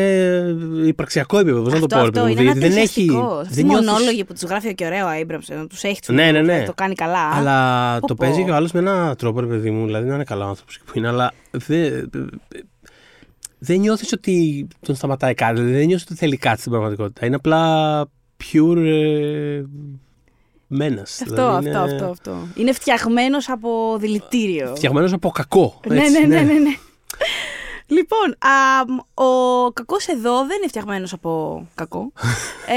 υπαρξιακό 0.86 1.38
επίπεδο. 1.38 1.62
Πώς 1.62 1.72
να 1.72 1.78
το 1.78 1.84
Αυτό, 1.84 1.96
πω, 1.96 2.02
ρε 2.02 2.08
αυτό 2.08 2.20
παιδί 2.22 2.34
μου. 2.34 2.40
είναι 2.42 2.52
Δηλαδή, 2.52 2.58
δεν 2.74 2.82
έχει. 2.82 3.00
ανατριχιαστικό. 3.00 3.38
Αυτοί 3.38 3.52
οι 3.52 3.54
δεν 3.54 3.64
νιώθεις- 3.66 3.88
μονόλογοι 3.90 4.24
που 4.24 4.32
τους 4.32 4.42
γράφει 4.42 4.74
και 4.74 4.84
ωραίο 4.86 5.06
ο 5.06 5.10
Abrams, 5.22 5.44
ενώ 5.48 5.66
τους 5.66 5.82
έχει 5.82 6.00
τους 6.00 6.14
Ναι, 6.14 6.30
ναι, 6.30 6.40
ναι. 6.42 6.62
το 6.66 6.72
κάνει 6.74 6.94
καλά. 6.94 7.30
Αλλά 7.34 7.98
Πω, 8.00 8.06
το 8.06 8.14
πω. 8.14 8.24
παίζει 8.26 8.44
και 8.44 8.50
ο 8.50 8.54
άλλος 8.54 8.72
με 8.72 8.80
έναν 8.80 9.16
τρόπο, 9.16 9.40
ρε 9.40 9.46
παιδί 9.46 9.70
μου. 9.70 9.84
Δηλαδή, 9.86 10.08
να 10.08 10.14
είναι 10.14 10.24
καλό 10.24 10.44
άνθρωπος 10.44 10.78
που 10.84 10.92
είναι, 10.98 11.08
αλλά 11.08 11.32
δεν. 11.50 12.10
Δεν 13.64 13.80
νιώθεις 13.80 14.12
ότι 14.12 14.66
τον 14.80 14.94
σταματάει 14.94 15.34
κάτι. 15.34 15.54
Δηλαδή, 15.54 15.72
δεν 15.72 15.86
νιώθεις 15.86 16.06
ότι 16.06 16.14
θέλει 16.18 16.36
κάτι 16.36 16.58
στην 16.60 16.70
πραγματικότητα. 16.70 17.26
Είναι 17.26 17.34
απλά 17.34 18.04
pure. 18.52 18.76
Ε, 18.86 19.62
Μένας. 20.74 21.22
Αυτό, 21.22 21.42
αυτό, 21.42 21.78
αυτό, 21.78 22.04
αυτό. 22.04 22.36
Είναι 22.56 22.72
φτιαγμένος 22.72 23.48
από 23.48 23.96
δηλητήριο. 24.00 24.72
Φτιαγμένος 24.76 25.12
από 25.12 25.30
κακό. 25.30 25.80
Ναι, 25.88 26.00
έτσι, 26.00 26.12
ναι, 26.12 26.26
ναι, 26.26 26.40
ναι, 26.42 26.52
ναι. 26.58 26.74
Λοιπόν, 27.86 28.30
α, 28.38 28.84
μ, 28.88 28.98
ο 29.24 29.72
κακός 29.72 30.06
εδώ 30.06 30.38
δεν 30.46 30.56
είναι 30.56 30.68
φτιαγμένος 30.68 31.12
από 31.12 31.66
κακό. 31.74 32.12
ε, 32.66 32.74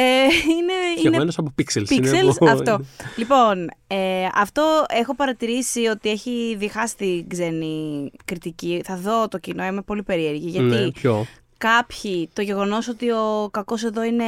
είναι, 0.52 0.74
είναι 0.74 0.98
Φτιαγμένος 0.98 1.38
από 1.38 1.54
pixels. 1.60 1.90
είναι 1.92 2.10
Pixels, 2.12 2.30
από- 2.36 2.50
αυτό. 2.50 2.80
Λοιπόν, 3.16 3.70
ε, 3.88 4.28
αυτό 4.34 4.86
έχω 4.90 5.16
παρατηρήσει 5.16 5.86
ότι 5.86 6.10
έχει 6.10 6.56
διχάσει 6.60 6.96
την 6.96 7.30
ξένη 7.30 8.12
κριτική. 8.26 8.82
Θα 8.86 8.96
δω 8.98 9.28
το 9.28 9.38
κοινό, 9.38 9.66
είμαι 9.66 9.82
πολύ 9.82 10.04
περίεργη. 10.04 10.50
Γιατί 10.50 10.68
Ναι, 10.76 10.92
ποιο. 10.92 11.26
κάποιοι 11.58 12.30
το 12.34 12.42
γεγονός 12.42 12.88
ότι 12.88 13.12
ο 13.12 13.50
κακός 13.52 13.84
εδώ 13.84 14.04
είναι 14.04 14.26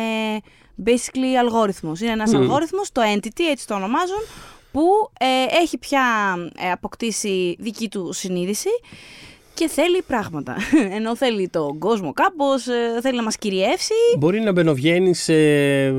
basically 0.86 1.36
αλγόριθμος. 1.40 2.02
Είναι 2.02 2.12
ένας 2.12 2.32
Μμμ. 2.34 2.42
αλγόριθμος, 2.42 2.92
το 2.92 3.02
entity, 3.16 3.42
έτσι 3.50 3.68
το 3.68 3.74
ονομάζουν, 3.76 4.22
που 4.72 4.82
ε, 5.20 5.58
έχει 5.62 5.78
πια 5.78 6.36
ε, 6.60 6.72
αποκτήσει 6.72 7.56
δική 7.60 7.90
του 7.90 8.14
συνείδηση 8.14 8.70
και 9.58 9.68
θέλει 9.68 10.02
πράγματα. 10.08 10.56
Ενώ 10.98 11.16
θέλει 11.16 11.50
τον 11.50 11.78
κόσμο 11.80 12.14
κάπως, 12.14 12.68
ε, 12.68 13.02
θέλει 13.02 13.16
να 13.18 13.24
μας 13.24 13.38
κυριεύσει. 13.38 13.94
Μπορεί 14.18 14.40
να 14.40 14.52
μπαινοβγαίνει 14.52 15.14
σε, 15.14 15.34
ε, 15.34 15.94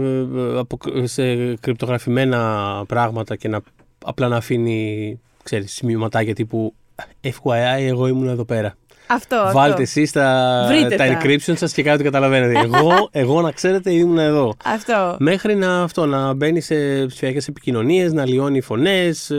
απο- 0.59 0.79
σε 1.05 1.55
κρυπτογραφημένα 1.55 2.83
πράγματα 2.89 3.37
και 3.37 3.49
να 3.49 3.61
απλά 4.05 4.29
να 4.29 4.37
αφήνει 4.37 5.21
ξέρεις, 5.43 5.73
σημειωματάκια 5.73 6.35
τύπου 6.35 6.75
FYI, 7.23 7.81
εγώ 7.89 8.07
ήμουν 8.07 8.29
εδώ 8.29 8.45
πέρα. 8.45 8.75
Αυτό, 9.11 9.37
αυτό. 9.37 9.59
Βάλτε 9.59 9.83
εσείς 9.83 10.13
τα, 10.13 10.65
Βρείτε 10.69 10.97
τα 10.97 11.07
τα. 11.07 11.19
encryption 11.23 11.57
σας 11.57 11.73
και 11.73 11.83
κάτι 11.83 12.03
καταλαβαίνετε. 12.03 12.59
εγώ, 12.65 13.09
εγώ 13.11 13.41
να 13.41 13.51
ξέρετε 13.53 13.91
ήμουν 13.93 14.19
εδώ. 14.19 14.55
Αυτό. 14.65 15.17
Μέχρι 15.19 15.55
να, 15.57 15.83
αυτό, 15.83 16.07
να 16.07 16.33
μπαίνει 16.33 16.61
σε 16.61 17.07
ψηφιακές 17.07 17.49
επικοινωνίες, 17.49 18.13
να 18.13 18.27
λιώνει 18.27 18.61
φωνές, 18.61 19.31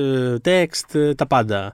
text, 0.45 0.93
ε, 0.99 1.13
τα 1.15 1.27
πάντα. 1.27 1.73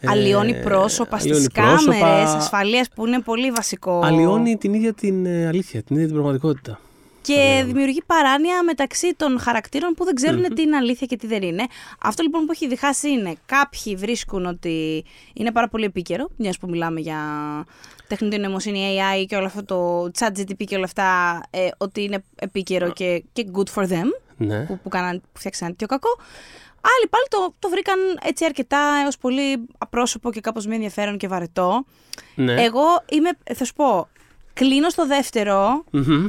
Ε, 0.00 0.08
Αλλοιώνει 0.10 0.54
πρόσωπα 0.62 1.16
αλλοιώνει 1.20 1.40
στις 1.40 1.52
πρόσωπα, 1.52 1.92
κάμερες 1.98 2.30
ασφαλείας 2.34 2.88
που 2.94 3.06
είναι 3.06 3.20
πολύ 3.20 3.50
βασικό. 3.50 4.00
Αλλοιώνει 4.04 4.56
την 4.56 4.74
ίδια 4.74 4.92
την 4.92 5.26
ε, 5.26 5.46
αλήθεια, 5.46 5.82
την 5.82 5.94
ίδια 5.96 6.06
την 6.06 6.14
πραγματικότητα. 6.16 6.80
Και 7.22 7.62
δημιουργεί 7.66 8.02
παράνοια 8.06 8.62
μεταξύ 8.64 9.14
των 9.16 9.38
χαρακτήρων 9.40 9.94
που 9.94 10.04
δεν 10.04 10.14
ξέρουν 10.14 10.54
τι 10.54 10.62
είναι 10.62 10.76
αλήθεια 10.76 11.06
και 11.06 11.16
τι 11.16 11.26
δεν 11.26 11.42
είναι. 11.42 11.66
Αυτό 12.02 12.22
λοιπόν 12.22 12.44
που 12.44 12.52
έχει 12.52 12.68
διχάσει 12.68 13.10
είναι 13.10 13.34
κάποιοι 13.46 13.96
βρίσκουν 13.96 14.46
ότι 14.46 15.04
είναι 15.32 15.52
πάρα 15.52 15.68
πολύ 15.68 15.84
επίκαιρο, 15.84 16.28
μιας 16.36 16.58
που 16.58 16.68
μιλάμε 16.68 17.00
για 17.00 17.18
τεχνητή 18.06 18.38
νοημοσύνη, 18.38 18.98
AI 18.98 19.24
και 19.28 19.36
όλο 19.36 19.46
αυτό 19.46 19.64
το 19.64 20.10
chat 20.18 20.38
GTP 20.40 20.64
και 20.66 20.74
όλα 20.74 20.84
αυτά, 20.84 21.40
ε, 21.50 21.68
ότι 21.78 22.02
είναι 22.02 22.24
επίκαιρο 22.34 22.92
και, 22.92 23.22
και 23.32 23.46
good 23.54 23.74
for 23.74 23.88
them, 23.88 24.06
Ναι. 24.36 24.64
που, 24.64 24.78
που, 24.82 24.88
κάναν, 24.88 25.20
που 25.32 25.38
φτιάξαν 25.38 25.68
τέτοιο 25.68 25.86
κακό. 25.86 26.08
Άλλοι 26.96 27.08
πάλι 27.10 27.24
το, 27.28 27.54
το 27.58 27.68
βρήκαν 27.68 27.98
έτσι 28.22 28.44
αρκετά 28.44 28.80
έως 29.04 29.18
πολύ 29.18 29.66
απρόσωπο 29.78 30.30
και 30.32 30.40
κάπως 30.40 30.66
μη 30.66 30.74
ενδιαφέρον 30.74 31.16
και 31.18 31.28
βαρετό. 31.28 31.84
ναι. 32.34 32.62
Εγώ 32.62 32.84
είμαι, 33.08 33.30
θα 33.54 33.64
σου 33.64 33.72
πω, 33.74 34.08
κλείνω 34.54 34.88
στο 34.88 35.06
δεύτερο, 35.06 35.84
Μμμ. 35.90 36.28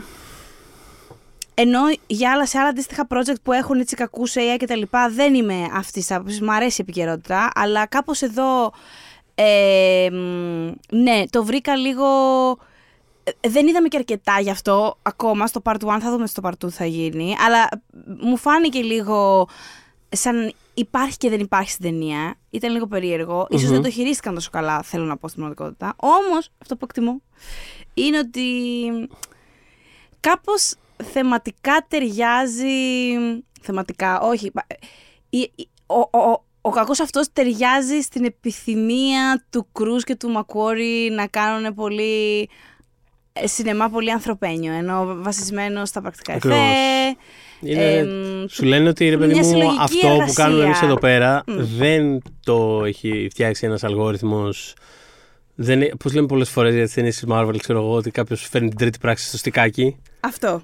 ενώ 1.54 1.80
για 2.08 2.32
άλλα, 2.32 2.46
σε 2.46 2.58
άλλα 2.60 2.68
αντίστοιχα 2.70 3.08
project 3.10 3.42
που 3.44 3.52
έχουν 3.52 3.80
έτσι 3.80 3.96
κακούς 3.96 4.34
AI 4.36 4.58
και 4.60 4.66
τα 4.68 4.76
λοιπά, 4.76 5.10
δεν 5.10 5.34
είμαι 5.34 5.68
αυτής 5.74 5.92
της 6.06 6.12
άποψης. 6.16 6.42
Μ' 6.42 6.50
αρέσει 6.52 6.82
η 6.82 6.86
επικαιρότητα, 6.88 7.52
αλλά 7.56 7.86
κάπως 7.86 8.22
εδώ. 8.22 8.72
ε, 9.36 10.08
μ, 10.12 10.72
ναι, 10.92 11.24
το 11.30 11.44
βρήκα 11.44 11.76
λίγο. 11.76 12.06
ε, 13.42 13.50
Δεν 13.50 13.68
είδαμε 13.68 13.88
και 13.88 13.98
αρκετά 13.98 14.40
γι' 14.40 14.50
αυτό 14.50 14.98
ακόμα. 15.02 15.48
Στο 15.48 15.62
part 15.64 15.76
1 15.82 15.98
θα 16.02 16.12
δούμε 16.12 16.28
στο 16.28 16.42
part 16.46 16.66
2 16.66 16.70
θα 16.70 16.86
γίνει. 16.86 17.36
Αλλά 17.46 17.70
μου 18.22 18.38
φάνηκε 18.38 18.82
λίγο 18.82 19.48
σαν 20.10 20.54
υπάρχει 20.74 21.18
και 21.18 21.30
δεν 21.30 21.40
υπάρχει 21.40 21.70
στην 21.72 21.84
ταινία. 21.86 22.36
Ήταν 22.50 22.72
λίγο 22.72 22.88
περίεργο. 22.88 23.48
Ίσως 23.50 23.70
δεν 23.70 23.82
το 23.82 23.90
χειρίστηκαν 23.90 24.34
τόσο 24.34 24.50
καλά, 24.50 24.82
θέλω 24.82 25.04
να 25.04 25.18
πω 25.18 25.28
στην 25.28 25.40
πραγματικότητα. 25.40 25.94
Όμως, 25.98 26.50
αυτό 26.62 26.76
που 26.76 26.86
εκτιμώ, 26.90 27.22
είναι 27.94 28.18
ότι 28.18 28.44
κάπως 30.20 30.74
θεματικά 31.04 31.86
ταιριάζει... 31.88 32.68
Θεματικά, 33.62 34.20
όχι. 34.22 34.52
πα- 34.52 34.66
η- 35.30 35.52
η- 35.56 35.70
Ο, 35.86 36.00
ο, 36.18 36.44
ο 36.62 36.70
κακός 36.70 37.00
αυτός 37.00 37.34
ταιριάζει 37.34 38.00
στην 38.02 38.26
επιθυμία 38.26 39.46
του 39.50 39.68
Κρούς 39.72 40.04
και 40.04 40.16
του 40.16 40.30
Μακουόρι 40.30 41.10
να 41.12 41.28
κάνουν 41.28 41.74
πολύ 41.74 42.50
ε, 43.34 43.48
σινεμά 43.48 43.90
πολύ 43.90 44.12
ανθρωπένιο, 44.12 44.74
ενώ 44.74 45.16
βασισμένο 45.18 45.86
στα 45.86 46.02
πρακτικά 46.02 46.34
Ακριβώς. 46.34 46.58
εφέ. 46.60 47.18
Είναι- 47.62 47.94
εμ, 47.98 48.08
Σου 48.50 48.64
λένε 48.66 48.90
ότι 48.90 49.10
ρε 49.10 49.18
μια 49.18 49.28
παιδί 49.28 49.40
μου, 49.40 49.44
συλλογική 49.46 49.78
αυτό 49.80 50.08
που 50.08 50.14
εργασία. 50.14 50.44
κάνουμε 50.44 50.64
εμείς 50.64 50.82
εδώ 50.82 50.96
πέρα 51.00 51.44
Μμ. 51.48 51.54
δεν 51.78 52.22
το 52.44 52.82
έχει 52.86 53.28
φτιάξει 53.32 53.66
ένας 53.66 53.84
αλγόριθμος. 53.84 54.74
Πώς 56.04 56.14
λέμε 56.14 56.28
πολλές 56.28 56.50
φορές 56.50 56.74
για 56.76 56.88
τι 56.88 56.94
ταινίε 56.94 57.12
τη 57.12 57.20
Marvel, 57.30 57.56
ξέρω 57.58 57.80
εγώ, 57.80 57.94
ότι 57.94 58.12
κάποιος 58.12 58.48
φέρνει 58.52 58.68
την 58.70 58.78
τρίτη 58.78 58.98
πράξη 59.00 59.28
στο 59.28 59.38
στικάκι. 59.38 59.96
Αυτό. 60.20 60.62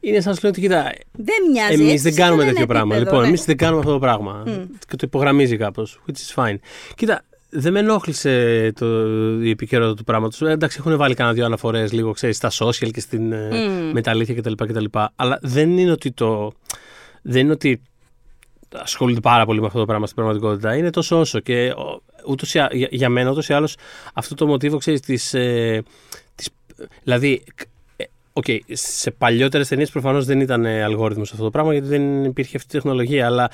Είναι 0.00 0.20
σαν 0.20 0.30
να 0.30 0.36
σου 0.36 0.40
λένε 0.44 0.56
ότι 0.58 0.66
κοίτα, 0.66 0.92
Δεν 1.12 1.50
μοιάζει 1.52 1.72
εμείς 1.72 1.92
έτσι, 1.92 2.02
δεν 2.02 2.12
σε 2.12 2.18
κάνουμε 2.20 2.36
κανένα 2.38 2.52
τέτοιο 2.52 2.66
πράγμα. 2.66 2.94
επίπεδο, 2.94 3.10
Λοιπόν, 3.10 3.22
ναι. 3.22 3.28
εμείς 3.28 3.44
δεν 3.44 3.56
κάνουμε 3.56 3.78
αυτό 3.78 3.92
το 3.92 3.98
πράγμα. 3.98 4.42
Και 4.88 4.96
το 4.96 5.02
υπογραμμίζει 5.04 5.56
κάπως. 5.56 6.00
Which 6.06 6.12
is 6.12 6.44
fine. 6.44 6.56
Κοίτα, 6.94 7.24
δεν 7.50 7.72
με 7.72 7.78
ενόχλησε 7.78 8.72
το, 8.74 8.86
η 9.42 9.50
επικαιρότητα 9.50 9.96
του 9.96 10.04
πράγματος. 10.04 10.42
εντάξει, 10.42 10.76
έχουν 10.80 10.96
βάλει 10.96 11.14
κανένα 11.14 11.34
δύο 11.34 11.44
αναφορές 11.44 11.92
λίγο, 11.92 12.12
ξέρεις, 12.12 12.36
στα 12.36 12.50
social 12.50 12.90
και 12.92 13.00
στην 13.00 13.32
ε, 13.32 13.48
Μμ. 13.68 13.90
με 13.92 14.00
τα 14.00 14.10
αλήθεια 14.10 14.34
κτλ, 14.34 14.52
κτλ. 14.52 14.84
Αλλά 15.16 15.38
δεν 15.42 15.78
είναι 15.78 15.90
ότι 15.90 16.12
το. 16.12 16.52
Δεν 17.22 17.40
είναι 17.42 17.52
ότι 17.52 17.82
ασχολούνται 18.74 19.20
πάρα 19.20 19.44
πολύ 19.44 19.60
με 19.60 19.66
αυτό 19.66 19.78
το 19.78 19.84
πράγμα 19.84 20.04
στην 20.06 20.16
πραγματικότητα. 20.16 20.76
Είναι 20.76 20.90
τόσο 20.90 21.18
όσο. 21.20 21.40
Και 21.40 21.70
ο, 21.70 22.02
ούτως, 22.26 22.54
ή 22.54 22.58
α- 22.58 22.70
για, 22.72 22.88
για 22.90 23.08
μένα 23.08 23.30
ούτως 23.30 23.48
ή 23.48 23.52
άλλως 23.52 23.76
αυτό 24.14 24.34
το 24.34 24.46
μοτίβο 24.46 24.78
ξέρεις 24.78 25.00
της. 25.00 25.34
Ε, 25.34 25.82
της, 26.34 26.48
δηλαδή. 27.02 27.42
ε, 27.96 28.04
Οκ, 28.32 28.44
σε 28.72 29.10
παλιότερες 29.10 29.68
ταινίες 29.68 29.90
προφανώς 29.90 30.24
δεν 30.24 30.40
ήταν 30.40 30.64
ε, 30.64 30.82
αλγόριθμος 30.82 31.32
αυτό 31.32 31.44
το 31.44 31.50
πράγμα 31.50 31.72
γιατί 31.72 31.88
δεν 31.88 32.24
υπήρχε 32.24 32.56
αυτή 32.56 32.68
η 32.76 32.80
τεχνολογία. 32.80 33.26
Αλλά 33.26 33.50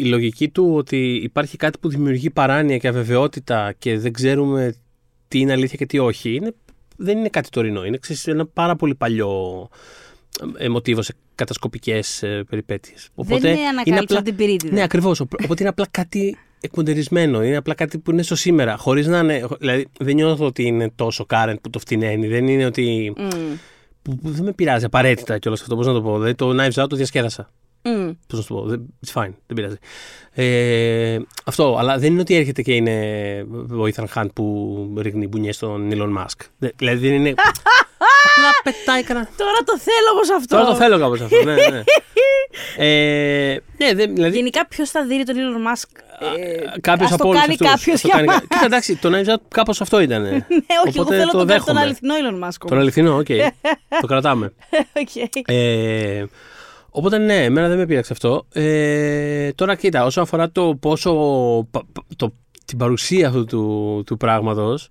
η 0.00 0.04
λογική 0.04 0.48
του 0.48 0.74
ότι 0.74 1.20
υπάρχει 1.22 1.56
κάτι 1.56 1.78
που 1.78 1.88
δημιουργεί 1.88 2.30
παράνοια 2.30 2.78
και 2.78 2.88
αβεβαιότητα 2.88 3.74
και 3.78 3.98
δεν 3.98 4.12
ξέρουμε 4.12 4.74
τι 5.28 5.38
είναι 5.38 5.52
αλήθεια 5.52 5.76
και 5.76 5.86
τι 5.86 5.98
όχι, 5.98 6.34
είναι, 6.34 6.54
δεν 6.96 7.18
είναι 7.18 7.28
κάτι 7.28 7.48
τωρινό. 7.48 7.84
Είναι 7.84 7.96
ξέρεις, 7.96 8.26
ένα 8.26 8.46
πάρα 8.46 8.76
πολύ 8.76 8.94
παλιό 8.94 9.68
ε, 10.56 10.68
μοτίβο 10.68 11.02
σε 11.02 11.14
κατασκοπικές 11.34 12.22
ε, 12.22 12.44
περιπέτειες. 12.48 13.08
Δεν 13.14 13.36
είναι 13.38 13.66
ανακάλυψη 13.66 14.16
από 14.16 14.24
την 14.24 14.36
πυρίτιδα. 14.36 14.74
Ναι, 14.74 14.82
ακριβώς. 14.82 15.20
Οπότε 15.20 15.56
είναι 15.58 15.68
απλά 15.68 15.86
κάτι 15.90 16.36
εκμοντερισμένο. 16.60 17.44
Είναι 17.44 17.56
απλά 17.56 17.74
κάτι 17.74 17.98
που 17.98 18.10
είναι 18.10 18.22
στο 18.22 18.36
σήμερα. 18.36 18.76
Χωρίς 18.76 19.06
να 19.06 19.18
είναι. 19.18 19.46
Δηλαδή, 19.58 19.86
δεν 19.98 20.14
νιώθω 20.14 20.44
ότι 20.46 20.62
είναι 20.62 20.90
τόσο 20.94 21.26
current 21.28 21.56
που 21.60 21.70
το 21.70 21.78
φτηναίνει. 21.78 22.26
Δεν 22.26 22.48
είναι 22.48 22.64
ότι. 22.64 23.12
Μμ. 23.16 23.28
Που, 24.02 24.16
που 24.16 24.30
δεν 24.30 24.44
με 24.44 24.52
πειράζει 24.52 24.84
απαραίτητα 24.84 25.38
κιόλας 25.38 25.60
αυτό. 25.60 25.76
Πώς 25.76 25.86
να 25.86 25.92
το 25.92 26.02
πω. 26.02 26.12
Δηλαδή, 26.12 26.34
το 26.34 26.50
Knives 26.50 26.82
Out 26.82 26.88
το 26.88 26.96
διασκέδασα. 26.96 27.50
Μμ. 27.84 28.10
Πώς 28.26 28.38
να 28.38 28.40
σου 28.40 28.48
το 28.48 28.54
πω. 28.54 28.62
δεν- 28.62 28.94
It's 29.06 29.12
fine. 29.22 29.32
Δεν 29.46 29.56
πειράζει. 29.56 29.76
Ε, 30.34 31.18
αυτό. 31.44 31.76
Αλλά 31.78 31.98
δεν 31.98 32.12
είναι 32.12 32.20
ότι 32.20 32.34
έρχεται 32.36 32.62
και 32.62 32.74
είναι 32.74 32.96
ο 33.70 33.82
Ethan 33.94 34.04
Hunt 34.14 34.26
που 34.34 34.94
ρίχνει 34.98 35.26
μπουνιές 35.26 35.56
στον 35.56 35.90
Elon 35.92 36.18
Musk. 36.22 36.46
Δεν- 36.58 36.72
Δηλαδή 36.76 37.08
δεν 37.08 37.16
είναι. 37.16 37.28
απλά 38.36 38.50
πετάει 38.72 39.02
κανένα. 39.02 39.28
Τώρα 39.36 39.58
το 39.64 39.78
θέλω 39.78 40.10
όμως 40.12 40.30
αυτό. 40.30 40.56
Τώρα 40.56 40.68
το 40.68 40.74
θέλω 40.76 40.98
κάπως 40.98 41.20
αυτό. 41.20 41.42
Ναι, 41.44 41.54
ναι. 41.54 41.82
ε, 42.86 43.56
ναι, 43.78 43.94
δεν- 43.94 44.14
δηλαδή. 44.14 44.36
Γενικά, 44.36 44.66
ποιος 44.66 44.90
θα 44.90 45.04
δει 45.06 45.24
τον 45.24 45.34
Elon 45.36 45.72
Musk. 45.72 45.88
Ε, 46.38 46.80
Κάποιος 46.80 47.06
ας 47.08 47.14
από 47.14 47.22
το 47.22 47.28
όλους 47.28 47.40
κάνει 47.40 47.52
αυτούς. 47.52 47.68
κάποιος 47.70 48.02
για 48.02 48.24
μας. 48.24 48.40
Κοίτα, 48.40 48.64
εντάξει, 48.64 48.96
το 48.96 49.10
Knives 49.12 49.32
Out 49.34 49.40
κάπως 49.48 49.80
αυτό 49.80 50.00
ήταν. 50.00 50.22
Ναι, 50.22 50.32
όχι, 50.86 50.98
εγώ 50.98 51.06
θέλω 51.06 51.30
τον, 51.30 51.46
τον 51.64 51.76
αληθινό 51.76 52.14
Elon 52.14 52.44
Musk. 52.48 52.66
Τον 52.68 52.78
αληθινό, 52.78 53.16
οκ. 53.16 53.26
το 54.00 54.06
κρατάμε. 54.06 54.52
Οκ. 54.92 55.40
Ε, 55.46 56.24
οπότε 56.94 57.18
ναι, 57.18 57.44
εμένα 57.44 57.68
δεν 57.68 57.78
με 57.78 57.86
πείραξε 57.86 58.12
αυτό. 58.12 58.46
Ε, 58.52 59.52
τώρα 59.52 59.74
κοίτα, 59.74 60.04
όσον 60.04 60.22
αφορά 60.22 60.50
το 60.50 60.76
πόσο. 60.80 61.12
πα- 61.70 61.84
πα- 61.92 62.04
το, 62.16 62.32
την 62.64 62.78
παρουσία 62.78 63.28
αυτού 63.28 63.44
του, 63.44 64.02
του 64.06 64.16
πράγματος. 64.16 64.88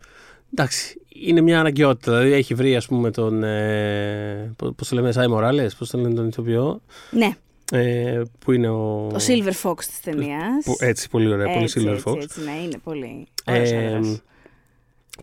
Εντάξει, 0.53 1.01
είναι 1.25 1.41
μια 1.41 1.59
αναγκαιότητα. 1.59 2.11
Δηλαδή 2.17 2.31
έχει 2.33 2.53
βρει, 2.53 2.75
ας 2.75 2.85
πούμε, 2.87 3.11
τον. 3.11 3.43
Ε, 3.43 4.53
Πώς 4.75 4.87
το 4.87 4.95
λέμε, 4.95 5.11
Esai 5.11 5.27
Morales, 5.27 5.75
πώς 5.75 5.89
το 5.89 5.97
λένε 5.97 6.13
τον 6.13 6.27
ηθοποιό. 6.27 6.81
Ναι, 7.11 7.29
Ε, 7.71 8.21
που 8.39 8.51
είναι 8.51 8.69
ο. 8.69 9.07
το 9.13 9.19
Silver 9.27 9.69
Fox 9.69 9.77
της 9.77 9.99
ταινίας. 9.99 10.63
που- 10.65 10.75
έτσι, 10.79 11.09
πολύ 11.09 11.31
ωραία, 11.33 11.53
πολύ 11.53 11.69
Silver 11.75 11.99
Fox. 12.03 12.21
Έτσι, 12.21 12.39
ναι, 12.43 12.51
είναι 12.63 12.77
πολύ. 12.83 13.27
Ε, 13.45 13.51
ωραίος 13.51 13.71
άντρας. 13.71 14.21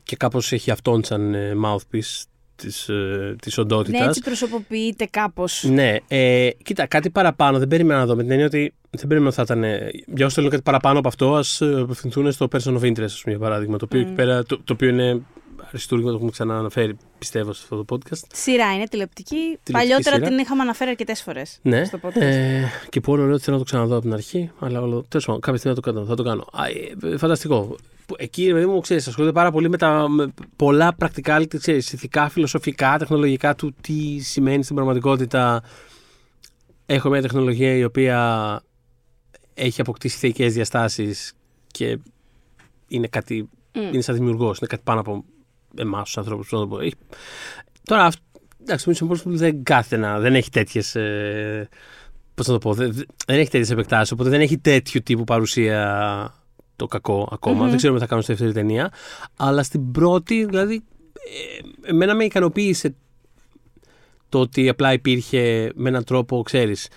και 0.03 0.17
κάπως 0.17 0.53
έχει 0.53 0.71
αυτόν 0.71 1.05
σαν 1.05 1.35
ε, 1.35 1.53
mouthpiece 1.65 2.23
της, 2.63 2.89
ε, 2.89 3.37
της 3.41 3.57
Ναι, 3.57 3.63
οντότητας. 3.63 4.07
έτσι 4.07 4.21
προσωποποιείται 4.21 5.07
κάπως. 5.11 5.65
Ναι, 5.69 5.97
ε, 6.09 6.49
κοίτα, 6.63 6.87
κάτι 6.87 7.11
παραπάνω 7.11 7.59
δεν 7.59 7.69
περίμενα 7.69 7.99
να 8.01 8.07
δω 8.07 8.17
με 8.17 8.23
την 8.23 8.31
έννοια 8.31 8.47
ότι 8.47 8.75
δεν 8.91 9.07
περίμενα 9.07 9.27
ότι 9.27 9.37
θα 9.37 9.43
ήταν. 9.43 9.65
ε, 9.65 9.89
Για 10.07 10.25
όσους 10.25 10.35
θέλουν 10.35 10.51
κάτι 10.51 10.63
παραπάνω 10.63 10.99
από 10.99 11.09
αυτό, 11.09 11.35
ας 11.35 11.63
απευθυνθούν 11.63 12.33
στο 12.33 12.49
person 12.53 12.73
of 12.79 12.81
interest, 12.83 13.03
ας 13.03 13.21
πούμε, 13.23 13.37
για 13.37 13.39
παράδειγμα. 13.39 13.77
Το 13.79 13.85
οποίο, 13.85 14.01
εκεί 14.01 14.13
πέρα, 14.13 14.43
το, 14.45 14.57
το 14.65 14.73
οποίο 14.73 14.89
είναι 14.89 15.21
αριστούργημα, 15.69 16.11
το 16.11 16.17
έχουμε 16.17 16.31
ξανααναφέρει, 16.31 16.97
πιστεύω, 17.19 17.53
σε 17.53 17.61
αυτό 17.63 17.85
το 17.85 17.97
podcast. 17.97 18.23
Σειρά 18.33 18.75
είναι 18.75 18.85
τηλεοπτική. 18.85 19.59
Παλιότερα 19.73 20.17
σειρά. 20.17 20.29
την 20.29 20.39
είχαμε 20.39 20.63
αναφέρει 20.63 20.91
αρκετές 20.91 21.23
φορές. 21.23 21.59
Ναι. 21.63 21.85
Στο 21.85 21.99
podcast. 22.03 22.21
Ε, 22.21 22.63
και 22.89 23.01
πολύ 23.01 23.23
ωραίο 23.23 23.35
ότι 23.35 23.43
θέλω 23.43 23.57
να 23.57 23.63
το 23.63 23.69
ξαναδώ 23.71 23.93
από 23.95 24.03
την 24.03 24.13
αρχή, 24.13 24.51
αλλά 24.59 24.81
όλο, 24.81 25.05
τέλος 25.09 25.27
πάντων, 25.27 25.41
κάποια 25.41 25.59
στιγμή 25.59 25.77
θα 25.77 25.83
το 25.83 25.93
κάνω. 25.93 26.07
Θα 26.07 26.15
το 26.15 26.23
κάνω. 26.23 26.47
Α, 26.53 26.65
ε, 27.13 27.17
φανταστικό. 27.17 27.77
Που 28.09 28.15
Εκεί, 28.19 28.53
παιδί 28.53 28.67
μου, 28.67 28.81
ξέρεις, 28.81 29.09
ασχολείται 29.09 29.33
πάρα 29.33 29.51
πολύ 29.51 29.69
με, 29.69 29.77
τα, 29.77 30.09
με 30.09 30.33
πολλά 30.57 30.97
practicality, 30.99 31.57
ξέρεις, 31.59 31.93
ηθικά, 31.93 32.29
φιλοσοφικά, 32.29 32.99
τεχνολογικά 32.99 33.55
του 33.55 33.75
τι 33.81 34.19
σημαίνει 34.19 34.63
στην 34.63 34.75
πραγματικότητα. 34.75 35.63
Έχω 36.87 37.09
μια 37.09 37.21
τεχνολογία 37.23 37.75
η 37.75 37.85
οποία 37.85 38.61
έχει 39.55 39.81
αποκτήσει 39.81 40.19
θεϊκές 40.19 40.53
διαστάσεις 40.55 41.33
και 41.67 41.99
είναι 42.89 43.07
κάτι, 43.07 43.49
Μμ. 43.75 43.81
είναι 43.93 44.01
σαν 44.01 44.15
δημιουργός, 44.15 44.59
είναι 44.59 44.67
κάτι 44.67 44.83
πάνω 44.85 45.01
από 45.01 45.25
εμάς 45.77 46.03
τους 46.05 46.19
ανθρώπους. 46.19 46.49
Τώρα, 47.85 48.05
αυ- 48.05 48.23
εντάξει, 48.61 48.85
το 48.85 48.93
Mission 48.93 49.11
Impossible 49.13 49.21
δεν 49.37 49.63
κάθεται 49.63 49.97
να. 49.97 50.19
δεν 50.19 50.35
έχει 50.35 50.51
τέτοιες. 50.51 50.95
Ε, 50.95 51.69
Πώς 52.35 52.47
να 52.47 52.53
το 52.53 52.59
πω, 52.59 52.75
δεν, 52.75 52.93
δεν 53.27 53.39
έχει 53.39 53.51
τέτοιες 53.51 53.71
επεκτάσεις, 53.71 54.13
οπότε 54.13 54.29
δεν 54.31 54.41
έχει 54.41 54.59
τέτοιου 54.59 55.01
τύπου 55.03 55.25
παρουσία 55.25 56.35
το 56.79 56.87
κακό 56.87 57.29
ακόμα. 57.33 57.63
Μμμ. 57.63 57.69
Δεν 57.69 57.77
ξέρουμε 57.77 57.99
τι 57.99 58.05
θα 58.05 58.09
κάνουν 58.11 58.25
στη 58.25 58.33
δεύτερη 58.33 58.53
ταινία. 58.55 58.93
Αλλά 59.37 59.63
στην 59.63 59.91
πρώτη, 59.93 60.45
δηλαδή, 60.45 60.83
ε, 61.85 61.89
εμένα 61.91 62.15
με 62.15 62.25
ικανοποίησε 62.25 62.95
το 64.29 64.41
ότι 64.41 64.69
απλά 64.69 64.93
υπήρχε 64.93 65.71
με 65.75 65.89
έναν 65.89 66.05
τρόπο, 66.05 66.43
ξέρεις, 66.43 66.89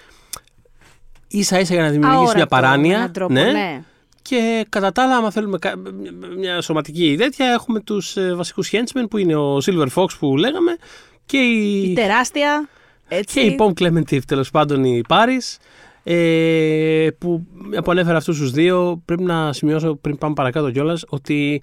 ίσα 1.27 1.59
ίσα 1.59 1.73
για 1.73 1.83
να 1.83 1.89
δημιουργήσει 1.89 2.17
Αόρατο, 2.19 2.37
μια 2.37 2.47
παράνοια. 2.47 2.89
με 2.91 2.95
έναν 2.97 3.11
τρόπο, 3.11 3.33
ναι. 3.33 3.83
Και 4.21 4.65
κατά 4.69 4.91
τα 4.91 5.03
άλλα, 5.03 5.15
άμα 5.15 5.31
θέλουμε 5.31 5.57
κα- 5.57 5.75
μια 6.37 6.61
σωματική 6.61 7.15
τέτοια, 7.17 7.45
έχουμε 7.51 7.79
τους 7.79 8.17
ε, 8.17 8.33
βασικούς 8.35 8.69
henchmen 8.71 9.03
που 9.09 9.17
είναι 9.17 9.35
ο 9.35 9.57
Silver 9.65 9.87
Fox 9.95 10.05
που 10.19 10.37
λέγαμε 10.37 10.75
και 11.25 11.37
η, 11.37 11.81
Η 11.89 11.93
τεράστια. 11.93 12.69
Έτσι. 13.07 13.33
και 13.39 13.45
η 13.45 13.57
Pom 13.59 13.73
Clementif, 13.81 14.19
τέλος 14.27 14.51
πάντων 14.51 14.83
η 14.83 15.01
Πάρης. 15.07 15.57
Ε, 16.03 17.07
που 17.17 17.45
που 17.83 17.91
ανέφερα 17.91 18.17
αυτούς 18.17 18.37
τους 18.37 18.51
δύο, 18.51 19.01
πρέπει 19.05 19.23
να 19.23 19.53
σημειώσω 19.53 19.95
πριν 19.95 20.17
πάμε 20.17 20.33
παρακάτω 20.33 20.71
κιόλας 20.71 21.03
ότι 21.07 21.61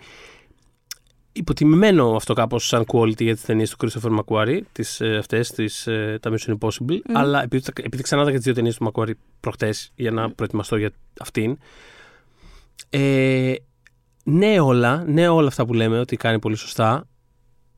υποτιμημένο 1.33 2.15
αυτό 2.17 2.35
κάπως 2.35 2.67
σαν 2.67 2.85
quality 2.93 3.23
για 3.23 3.35
τις 3.35 3.45
ταινίες 3.45 3.77
του 3.77 3.77
Christopher 3.81 4.19
McQuarrie, 4.19 4.61
τις, 4.73 5.01
ε, 5.01 5.17
αυτές, 5.17 5.51
τις, 5.51 5.87
ε, 5.87 6.19
τα 6.23 6.31
Mission 6.33 6.55
Impossible, 6.59 6.99
αλλά 7.13 7.43
επειδή, 7.43 7.65
επειδή 7.83 8.03
ξανά 8.03 8.23
είδα 8.23 8.31
και 8.31 8.37
τις 8.37 8.45
δύο 8.45 8.55
ταινίες 8.55 8.77
του 8.77 8.93
McQuarrie 8.93 9.15
προχτές 9.41 9.93
για 9.95 10.11
να 10.11 10.31
προετοιμαστώ 10.31 10.77
για 10.77 10.91
αυτήν, 11.21 11.59
ε, 12.91 13.55
ναι 14.25 14.61
όλα, 14.61 15.05
ναι 15.07 15.29
όλα 15.29 15.49
αυτά 15.49 15.67
που 15.67 15.75
λέμε 15.75 15.99
ότι 15.99 16.17
κάνει 16.17 16.39
πολύ 16.39 16.57
σωστά, 16.57 17.07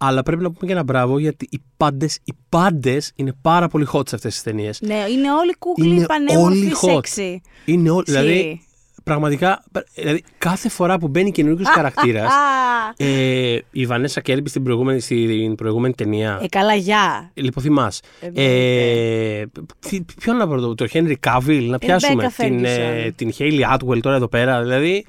αλλά 0.02 0.22
πρέπει 0.22 0.42
να 0.42 0.50
πούμε 0.50 0.66
και 0.66 0.72
ένα 0.72 0.82
μπράβο 0.82 1.18
γιατί 1.18 1.46
οι 1.50 1.60
πάντες, 1.76 2.18
οι 2.24 2.32
πάντες 2.48 3.12
είναι 3.16 3.32
πάρα 3.42 3.68
πολύ 3.68 3.86
hot 3.92 4.08
σε 4.08 4.14
αυτές 4.14 4.32
τις 4.34 4.42
ταινίες. 4.42 4.80
Ναι, 4.80 4.94
είναι 5.10 5.32
όλοι 5.32 5.56
κούκλοι, 5.58 5.88
Είναι 5.94 6.06
πανέμορφοι, 6.06 6.58
όλοι 6.58 6.72
hot. 6.82 6.90
σεξι. 6.94 7.40
Είναι 7.64 7.90
όλοι, 7.90 8.02
Τσι. 8.04 8.12
δηλαδή 8.12 8.60
πραγματικά, 9.04 9.64
δηλαδή, 9.94 10.22
κάθε 10.38 10.68
φορά 10.68 10.98
που 10.98 11.08
μπαίνει 11.08 11.30
καινούργιος 11.30 11.68
χαρακτήρας. 11.76 12.32
Α, 12.32 12.94
ε, 12.96 13.58
η 13.70 13.86
Βανέσα 13.86 14.20
Κέρμπι 14.20 14.48
στην 14.48 14.62
προηγούμενη, 14.62 15.00
στην 15.00 15.54
προηγούμενη 15.54 15.94
ταινία. 15.94 16.38
Ε, 16.42 16.46
καλά, 16.48 16.74
γεια. 16.74 17.30
Λιποθυμάς. 17.34 18.00
Ε, 18.34 19.42
ποι- 19.88 20.04
ποιον 20.20 20.36
να 20.36 20.46
βρω, 20.46 20.74
το 20.74 20.86
Henry 20.92 21.14
Cavill, 21.26 21.66
να 21.68 21.78
πιάσουμε. 21.78 22.30
Την, 22.36 22.64
ε, 22.64 22.76
Ferguson. 23.06 23.12
την 23.16 23.32
Hayley 23.38 23.76
Atwell 23.76 24.00
τώρα 24.00 24.16
εδώ 24.16 24.28
πέρα. 24.28 24.62
Δηλαδή, 24.62 25.04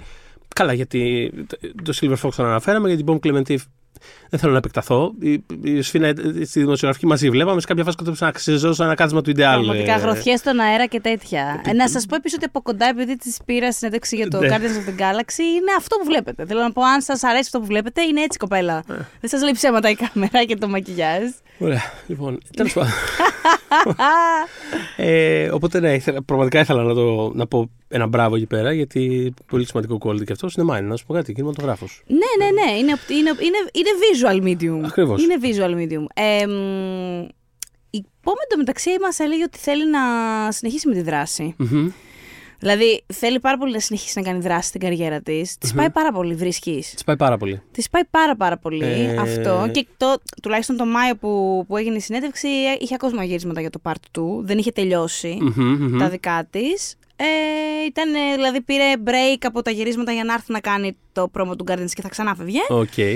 καλά, 0.56 0.74
γιατί 0.74 1.32
το- 1.48 1.58
το 1.84 1.94
Silver 2.02 2.28
Fox 2.28 2.34
τον 2.36 2.46
αναφέραμε, 2.46 2.94
για 2.94 3.04
την 3.04 3.06
Bomb 3.10 3.28
Clementif 3.28 3.58
δεν 4.30 4.40
θέλω 4.40 4.52
να 4.52 4.58
επεκταθώ. 4.58 5.14
Η, 5.20 5.44
η 5.64 5.82
Σφίνα 5.82 6.08
ε, 6.08 6.14
στη 6.46 6.60
δημοσιογραφική 6.60 7.06
μαζί 7.06 7.30
βλέπαμε. 7.30 7.62
Σε 7.62 7.68
κάποια 7.68 7.84
φάση 7.84 7.96
κοντέψα 7.98 8.26
να 8.26 8.32
ξεζώσω 8.32 8.84
ένα 8.84 8.96
κάθισμα 8.96 9.22
του 9.22 9.30
Ιντεάλ. 9.30 9.56
Πραγματικά 9.56 9.94
ε, 9.94 9.98
γροθιές 9.98 10.40
στον 10.40 10.60
αέρα 10.60 10.86
και 10.86 11.00
τέτοια. 11.00 11.62
Ε, 11.66 11.74
να 11.74 11.90
σας 11.90 12.06
πω 12.06 12.16
επίσης 12.16 12.38
ότι 12.38 12.46
από 12.46 12.62
κοντά, 12.62 12.86
επειδή 12.86 13.16
της 13.16 13.38
πήρας 13.46 13.76
συνέντευξη 13.76 14.16
για 14.16 14.28
το 14.28 14.40
Ναι. 14.40 14.48
Guardians 14.48 14.54
of 14.54 14.90
the 14.90 15.02
Galaxy, 15.02 15.40
είναι 15.40 15.72
αυτό 15.78 15.96
που 15.96 16.06
βλέπετε. 16.06 16.46
Θέλω 16.46 16.62
να 16.62 16.72
πω, 16.72 16.82
αν 16.82 17.02
σας 17.02 17.24
αρέσει 17.24 17.42
αυτό 17.44 17.60
που 17.60 17.66
βλέπετε, 17.66 18.02
είναι 18.02 18.22
έτσι 18.22 18.38
κοπέλα. 18.38 18.78
Ε. 18.78 18.94
Δεν 19.20 19.30
σας 19.30 19.42
λέει 19.42 19.52
ψέματα 19.52 19.90
η 19.90 19.96
κάμερα 19.96 20.44
και 20.46 20.56
το 20.56 20.68
μακιγιάζ. 20.68 21.24
Ωραία. 21.58 21.82
Λοιπόν, 22.08 22.38
τέλος 22.56 22.74
πάντων. 22.74 22.92
ε, 24.96 25.50
οπότε 25.52 25.80
ναι, 25.80 25.94
ήθελα, 25.94 26.24
πραγματικά 26.24 26.60
ήθελα 26.60 26.84
να, 26.84 26.94
το, 26.94 27.32
να 27.36 27.48
πω 27.48 27.70
ένα 27.92 28.08
μπράβο 28.08 28.36
εκεί 28.36 28.46
πέρα, 28.46 28.74
γιατί 28.74 29.34
πολύ 29.48 29.66
σημαντικό 29.66 29.98
quality 30.02 30.24
και 30.26 30.32
αυτό 30.32 30.48
είναι 30.58 30.74
mine. 30.78 30.84
Να 30.84 30.96
σου 30.96 31.06
πω 31.06 31.14
κάτι, 31.14 31.34
κινηματογράφος. 31.34 32.04
ναι, 32.08 32.46
ναι, 32.46 32.52
ναι. 32.52 32.72
Είναι, 32.78 32.96
είναι, 33.10 33.30
είναι, 33.30 33.58
είναι 33.74 33.90
visual 34.02 34.44
medium. 34.48 34.86
Ακριβώς. 34.86 35.24
Είναι 35.24 35.36
visual 35.42 35.76
medium. 35.76 36.06
Ε, 36.14 36.46
μ, 36.48 37.22
η 37.90 38.06
Πόμ 38.24 38.34
εντωμεταξύ 38.50 38.90
μας 39.02 39.20
έλεγε 39.20 39.44
ότι 39.44 39.58
θέλει 39.58 39.90
να 39.90 40.00
συνεχίσει 40.52 40.88
με 40.88 40.94
τη 40.94 41.02
δράση. 41.02 41.56
Δηλαδή 42.60 43.04
θέλει 43.14 43.40
πάρα 43.40 43.58
πολύ 43.58 43.72
να 43.74 43.80
συνεχίσει 43.80 44.20
να 44.20 44.24
κάνει 44.26 44.40
δράση 44.40 44.68
στην 44.68 44.80
καριέρα 44.82 45.22
της. 45.22 45.58
Της 45.58 45.74
πάει 45.74 45.90
πάρα 45.90 46.12
πολύ, 46.12 46.34
βρίσκεις. 46.36 46.90
Της 46.94 47.04
πάει 47.04 47.16
πάρα 47.16 47.38
πολύ. 47.38 47.62
Της 47.72 47.90
πάει 47.90 48.06
πάρα 48.10 48.36
πάρα 48.36 48.58
πολύ 48.58 48.84
Ε, 48.84 49.16
αυτό. 49.18 49.70
Και 49.72 49.86
το, 49.98 50.16
τουλάχιστον 50.42 50.76
το 50.78 50.86
Μάιο 50.86 51.16
που, 51.16 51.64
που 51.68 51.78
έγινε 51.78 51.96
η 51.96 52.00
συνέντευξη 52.00 52.48
είχε 52.80 52.94
ακόμα 52.96 53.24
γυρίσματα 53.24 53.62
για 53.62 53.70
το 53.70 53.80
part 53.84 54.20
2. 54.20 54.22
Δεν 54.42 54.58
είχε 54.58 54.72
τελειώσει 54.72 55.38
Μμμ, 55.42 55.64
μμμ. 55.80 55.98
τα 55.98 56.10
δικά 56.10 56.48
της. 56.50 56.96
Ε, 57.24 57.86
ήταν, 57.86 58.14
ε, 58.16 58.36
δηλαδή 58.36 58.62
πήρε 58.62 58.84
break 59.06 59.38
από 59.42 59.62
τα 59.62 59.72
γυρίσματα 59.72 60.12
για 60.12 60.24
να 60.24 60.34
έρθει 60.34 60.52
να 60.52 60.60
κάνει 60.60 60.98
το 61.12 61.28
promo 61.28 61.56
του 61.56 61.64
Guardians 61.68 61.90
και 61.94 62.02
θα 62.02 62.10
ξανάφευγε. 62.10 62.60
Οκ. 62.70 62.98
Ε, 62.98 63.14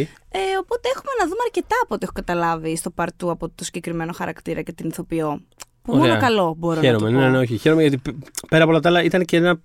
οπότε 0.59 0.89
έχουμε 0.95 1.11
να 1.19 1.23
δούμε 1.25 1.41
αρκετά 1.45 1.75
από 1.83 1.95
ό,τι 1.95 2.03
έχω 2.03 2.13
καταλάβει 2.13 2.75
στο 2.77 2.93
part 2.95 3.25
2 3.25 3.29
από 3.29 3.49
το 3.55 3.63
συγκεκριμένο 3.63 4.11
χαρακτήρα 4.13 4.61
και 4.61 4.71
την 4.71 4.87
ηθοποιό. 4.87 5.41
Που 5.81 5.93
Ωραία. 5.93 6.07
μόνο 6.07 6.19
καλό 6.19 6.55
μπορώ 6.57 6.81
Χαίρομαι, 6.81 7.09
να 7.09 7.11
το 7.11 7.15
πω. 7.19 7.21
ναι, 7.25 7.29
ναι, 7.29 7.37
όχι. 7.37 7.57
Χαίρομαι 7.57 7.81
γιατί 7.81 7.97
π- 7.97 8.47
πέρα 8.49 8.63
από 8.63 8.71
όλα 8.71 8.81
τα 8.81 8.89
άλλα 8.89 9.03
ήταν 9.03 9.25
και 9.25 9.37
ένα. 9.37 9.59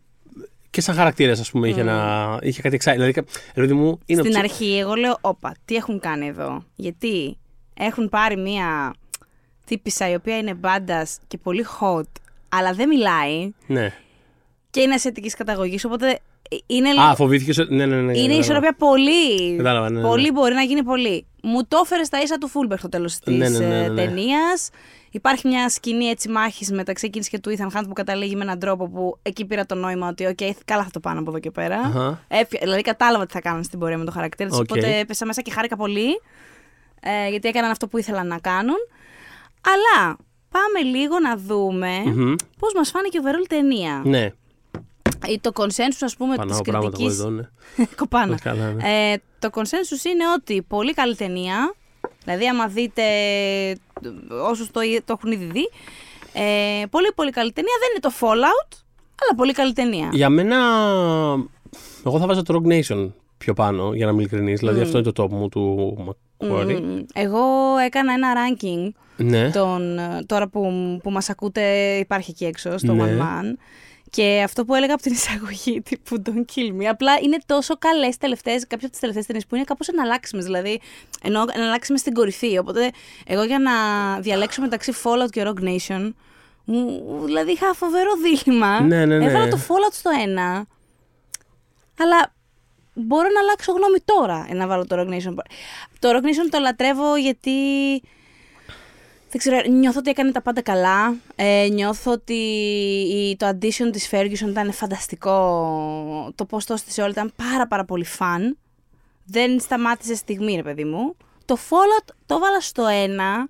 και 0.70 0.80
σαν 0.80 0.94
χαρακτήρα, 0.94 1.32
ας 1.32 1.50
πούμε, 1.50 1.68
είχε, 1.68 1.80
ένα, 1.80 2.38
είχε 2.42 2.62
κάτι 2.62 2.78
exciting. 2.82 2.92
Δηλαδή, 2.92 3.14
ερώτηση 3.54 3.78
μου 3.78 3.98
είναι. 4.06 4.22
Στην 4.22 4.34
ο- 4.34 4.38
αρχή 4.38 4.78
εγώ 4.78 4.94
λέω, 4.94 5.18
όπα, 5.20 5.54
τι 5.64 5.74
έχουν 5.74 6.00
κάνει 6.00 6.26
εδώ; 6.26 6.64
Γιατί 6.74 7.38
έχουν 7.74 8.08
πάρει 8.08 8.36
μία 8.36 8.94
τύπισσα 9.64 10.10
η 10.10 10.14
οποία 10.14 10.38
είναι 10.38 10.54
badass 10.54 11.18
και 11.28 11.38
πολύ 11.38 11.64
hot, 11.80 12.02
αλλά 12.48 12.72
δεν 12.72 12.88
μιλάει 12.88 13.50
Ναι. 13.66 13.92
Και 14.70 14.80
είναι 14.80 14.94
ασιατικής 14.94 15.34
καταγωγής, 15.34 15.84
οπότε 15.84 16.18
είναι, 16.66 16.88
Α, 17.00 17.14
φοβήθηκες. 17.14 17.56
Ναι, 17.56 17.64
ναι, 17.68 17.84
ναι. 17.86 18.00
είναι 18.00 18.10
η 18.10 18.14
κατάλαβα. 18.16 18.38
ισορροπία 18.40 18.74
πολύ. 18.74 19.56
Κατάλαβα, 19.56 19.90
ναι, 19.90 19.94
ναι, 19.94 20.00
ναι. 20.02 20.08
Πολύ 20.08 20.30
μπορεί 20.32 20.54
να 20.54 20.62
γίνει 20.62 20.82
πολύ. 20.82 21.26
Μου 21.42 21.66
το 21.68 21.80
έφερες 21.84 22.06
στα 22.06 22.22
ίσα 22.22 22.38
του 22.38 22.48
Φούλμπερ 22.48 22.78
στο 22.78 22.88
τέλος 22.88 23.18
τη 23.18 23.30
Ναι, 23.32 23.48
ναι, 23.48 23.58
ναι, 23.58 23.66
ναι, 23.66 23.88
ναι. 23.88 23.94
ταινίας. 23.94 24.70
Υπάρχει 25.10 25.48
μια 25.48 25.68
σκηνή 25.68 26.04
έτσι 26.04 26.28
μάχης 26.28 26.70
μεταξύ 26.72 27.06
εκείνη 27.06 27.24
και 27.24 27.38
του 27.38 27.56
Ethan 27.58 27.78
Hunt 27.78 27.82
που 27.86 27.92
καταλήγει 27.92 28.36
με 28.36 28.42
έναν 28.42 28.58
τρόπο 28.58 28.88
που 28.88 29.18
εκεί 29.22 29.44
πήρα 29.44 29.66
το 29.66 29.74
νόημα 29.74 30.08
ότι, 30.08 30.26
οκ, 30.26 30.38
καλά 30.64 30.82
θα 30.82 30.90
το 30.92 31.00
πάνε 31.00 31.18
από 31.18 31.30
εδώ 31.30 31.38
και 31.38 31.50
πέρα. 31.50 31.76
Αχα. 31.78 32.24
Έφυ- 32.28 32.60
δηλαδή 32.62 32.80
κατάλαβα 32.82 33.26
τι 33.26 33.32
θα 33.32 33.40
κάνουν 33.40 33.62
στην 33.62 33.78
πορεία 33.78 33.98
με 33.98 34.04
το 34.04 34.10
χαρακτήρα 34.10 34.48
της. 34.48 34.58
Οκ. 34.58 34.64
Οπότε 34.70 34.98
έπεσα 34.98 35.26
μέσα 35.26 35.42
και 35.42 35.50
χάρηκα 35.50 35.76
πολύ. 35.76 36.20
Ε, 37.00 37.28
γιατί 37.30 37.48
έκαναν 37.48 37.70
αυτό 37.70 37.88
που 37.88 37.98
ήθελαν 37.98 38.26
να 38.26 38.38
κάνουν. 38.38 38.76
Αλλά 39.60 40.16
πάμε 40.50 40.88
λίγο 40.98 41.18
να 41.18 41.36
δούμε 41.36 42.02
Μμμ. 42.04 42.34
πώς 42.58 42.72
μας 42.74 42.90
φάνηκε 42.90 43.18
η 43.18 43.20
overall 43.24 43.44
ταινία. 43.48 44.02
Ναι. 44.04 44.30
Ε, 45.26 45.34
Το 45.40 45.50
consensus, 45.54 46.00
ας 46.00 46.16
πούμε, 46.16 46.36
της 46.36 46.44
Πανάω 46.44 46.60
πράγματα 46.62 46.86
εγώ 46.86 46.96
κριτική. 46.96 47.20
εδώ, 47.20 47.30
ναι. 47.30 47.42
Κοπάνα. 47.96 48.32
Όχι 48.32 48.42
καλά, 48.42 48.70
ναι. 48.72 49.10
Ε, 49.12 49.16
το 49.38 49.48
consensus 49.52 50.04
είναι 50.04 50.24
ότι 50.38 50.62
πολύ 50.62 50.94
καλή 50.94 51.16
ταινία. 51.16 51.74
Δηλαδή, 52.24 52.48
άμα 52.48 52.66
δείτε 52.66 53.02
όσους 54.42 54.70
το, 54.70 54.80
το 55.04 55.14
έχουν 55.18 55.32
ήδη 55.32 55.44
δει. 55.44 55.70
Ε, 56.32 56.82
πολύ 56.90 57.12
πολύ 57.14 57.30
καλή 57.30 57.52
ταινία. 57.52 57.72
Δεν 57.80 57.88
είναι 57.90 58.00
το 58.00 58.12
Fallout, 58.20 58.76
αλλά 59.22 59.34
πολύ 59.36 59.52
καλή 59.52 59.72
ταινία. 59.72 60.08
Για 60.12 60.28
μένα. 60.28 60.56
Εγώ 62.06 62.18
θα 62.18 62.26
βάζα 62.26 62.42
το 62.42 62.60
Rogue 62.62 62.72
Nation 62.80 63.10
πιο 63.38 63.52
πάνω, 63.54 63.92
για 63.94 64.04
να 64.06 64.12
είμαι 64.12 64.20
ειλικρινής. 64.20 64.58
Δηλαδή, 64.58 64.80
αυτό 64.80 64.98
είναι 64.98 65.12
το 65.12 65.24
top 65.24 65.30
μου 65.30 65.48
του 65.48 65.96
Macquarie. 66.08 66.80
Μμμ. 66.82 66.98
Εγώ 67.14 67.40
έκανα 67.86 68.12
ένα 68.12 68.28
ranking 68.34 68.90
Ναι. 69.16 69.50
τον, 69.50 69.98
ε, 69.98 70.22
τώρα 70.26 70.48
που, 70.48 70.70
που 71.02 71.10
μας 71.10 71.30
ακούτε 71.30 71.96
υπάρχει 71.96 72.30
εκεί 72.30 72.44
έξω 72.44 72.78
στο 72.78 72.92
Ναι. 72.94 73.04
One 73.18 73.22
Man 73.22 73.44
και 74.10 74.42
αυτό 74.44 74.64
που 74.64 74.74
έλεγα 74.74 74.94
από 74.94 75.02
την 75.02 75.12
εισαγωγή 75.12 75.80
τύπου 75.88 76.22
Don't 76.26 76.44
Kill 76.54 76.80
Me 76.80 76.84
απλά 76.84 77.12
είναι 77.22 77.38
τόσο 77.46 77.76
καλές 77.78 78.16
τελευταίες, 78.16 78.66
κάποιες 78.66 78.82
από 78.82 78.90
τις 78.90 79.00
τελευταίες 79.00 79.26
ταινίες 79.26 79.46
που 79.46 79.54
είναι 79.54 79.64
κάπως 79.64 79.88
εναλλάξιμες 79.88 80.44
δηλαδή 80.44 80.80
ενώ 81.22 81.44
εναλλάξιμες 81.52 82.00
στην 82.00 82.14
κορυφή 82.14 82.58
οπότε 82.58 82.90
εγώ 83.26 83.42
για 83.44 83.58
να 83.58 83.72
διαλέξω 84.20 84.60
μεταξύ 84.60 84.92
Fallout 85.02 85.30
και 85.30 85.42
Rogue 85.46 85.62
Nation 85.64 86.12
μου, 86.64 87.22
δηλαδή 87.24 87.52
είχα 87.52 87.74
φοβερό 87.74 88.10
δίλημα 88.22 88.80
Ναι, 88.80 89.04
ναι, 89.06 89.18
ναι. 89.18 89.24
έβαλα 89.24 89.48
το 89.48 89.58
Fallout 89.68 89.92
στο 89.92 90.10
ένα 90.22 90.66
αλλά 91.98 92.32
μπορώ 92.94 93.28
να 93.34 93.40
αλλάξω 93.40 93.72
γνώμη 93.72 93.98
τώρα 94.04 94.46
ε, 94.48 94.54
να 94.54 94.66
βάλω 94.66 94.86
το 94.86 94.96
Rogue 94.98 95.12
Nation. 95.12 95.34
Το 95.98 96.08
Rogue 96.08 96.24
Nation 96.24 96.48
το 96.50 96.58
λατρεύω 96.58 97.16
γιατί 97.16 97.50
δεν 99.30 99.38
ξέρω, 99.38 99.60
νιώθω 99.68 99.98
ότι 99.98 100.10
έκανε 100.10 100.32
τα 100.32 100.42
πάντα 100.42 100.62
καλά. 100.62 101.14
Ε, 101.36 101.68
νιώθω 101.72 102.12
ότι 102.12 102.34
η, 103.14 103.36
το 103.36 103.48
audition 103.48 103.92
της 103.92 104.08
Ferguson 104.10 104.48
ήταν 104.48 104.72
φανταστικό. 104.72 106.32
Το 106.34 106.44
πώς 106.44 106.64
το 106.64 106.72
έστησε 106.72 107.02
όλο 107.02 107.10
ήταν 107.10 107.32
πάρα 107.36 107.66
πάρα 107.66 107.84
πολύ 107.84 108.04
φαν. 108.04 108.58
Δεν 109.24 109.60
σταμάτησε 109.60 110.14
στιγμή, 110.14 110.54
ρε 110.54 110.62
παιδί 110.62 110.84
μου. 110.84 111.16
Το 111.44 111.56
Fallout 111.68 112.14
το 112.26 112.34
έβαλα 112.34 112.60
στο 112.60 112.86
ένα. 112.86 113.48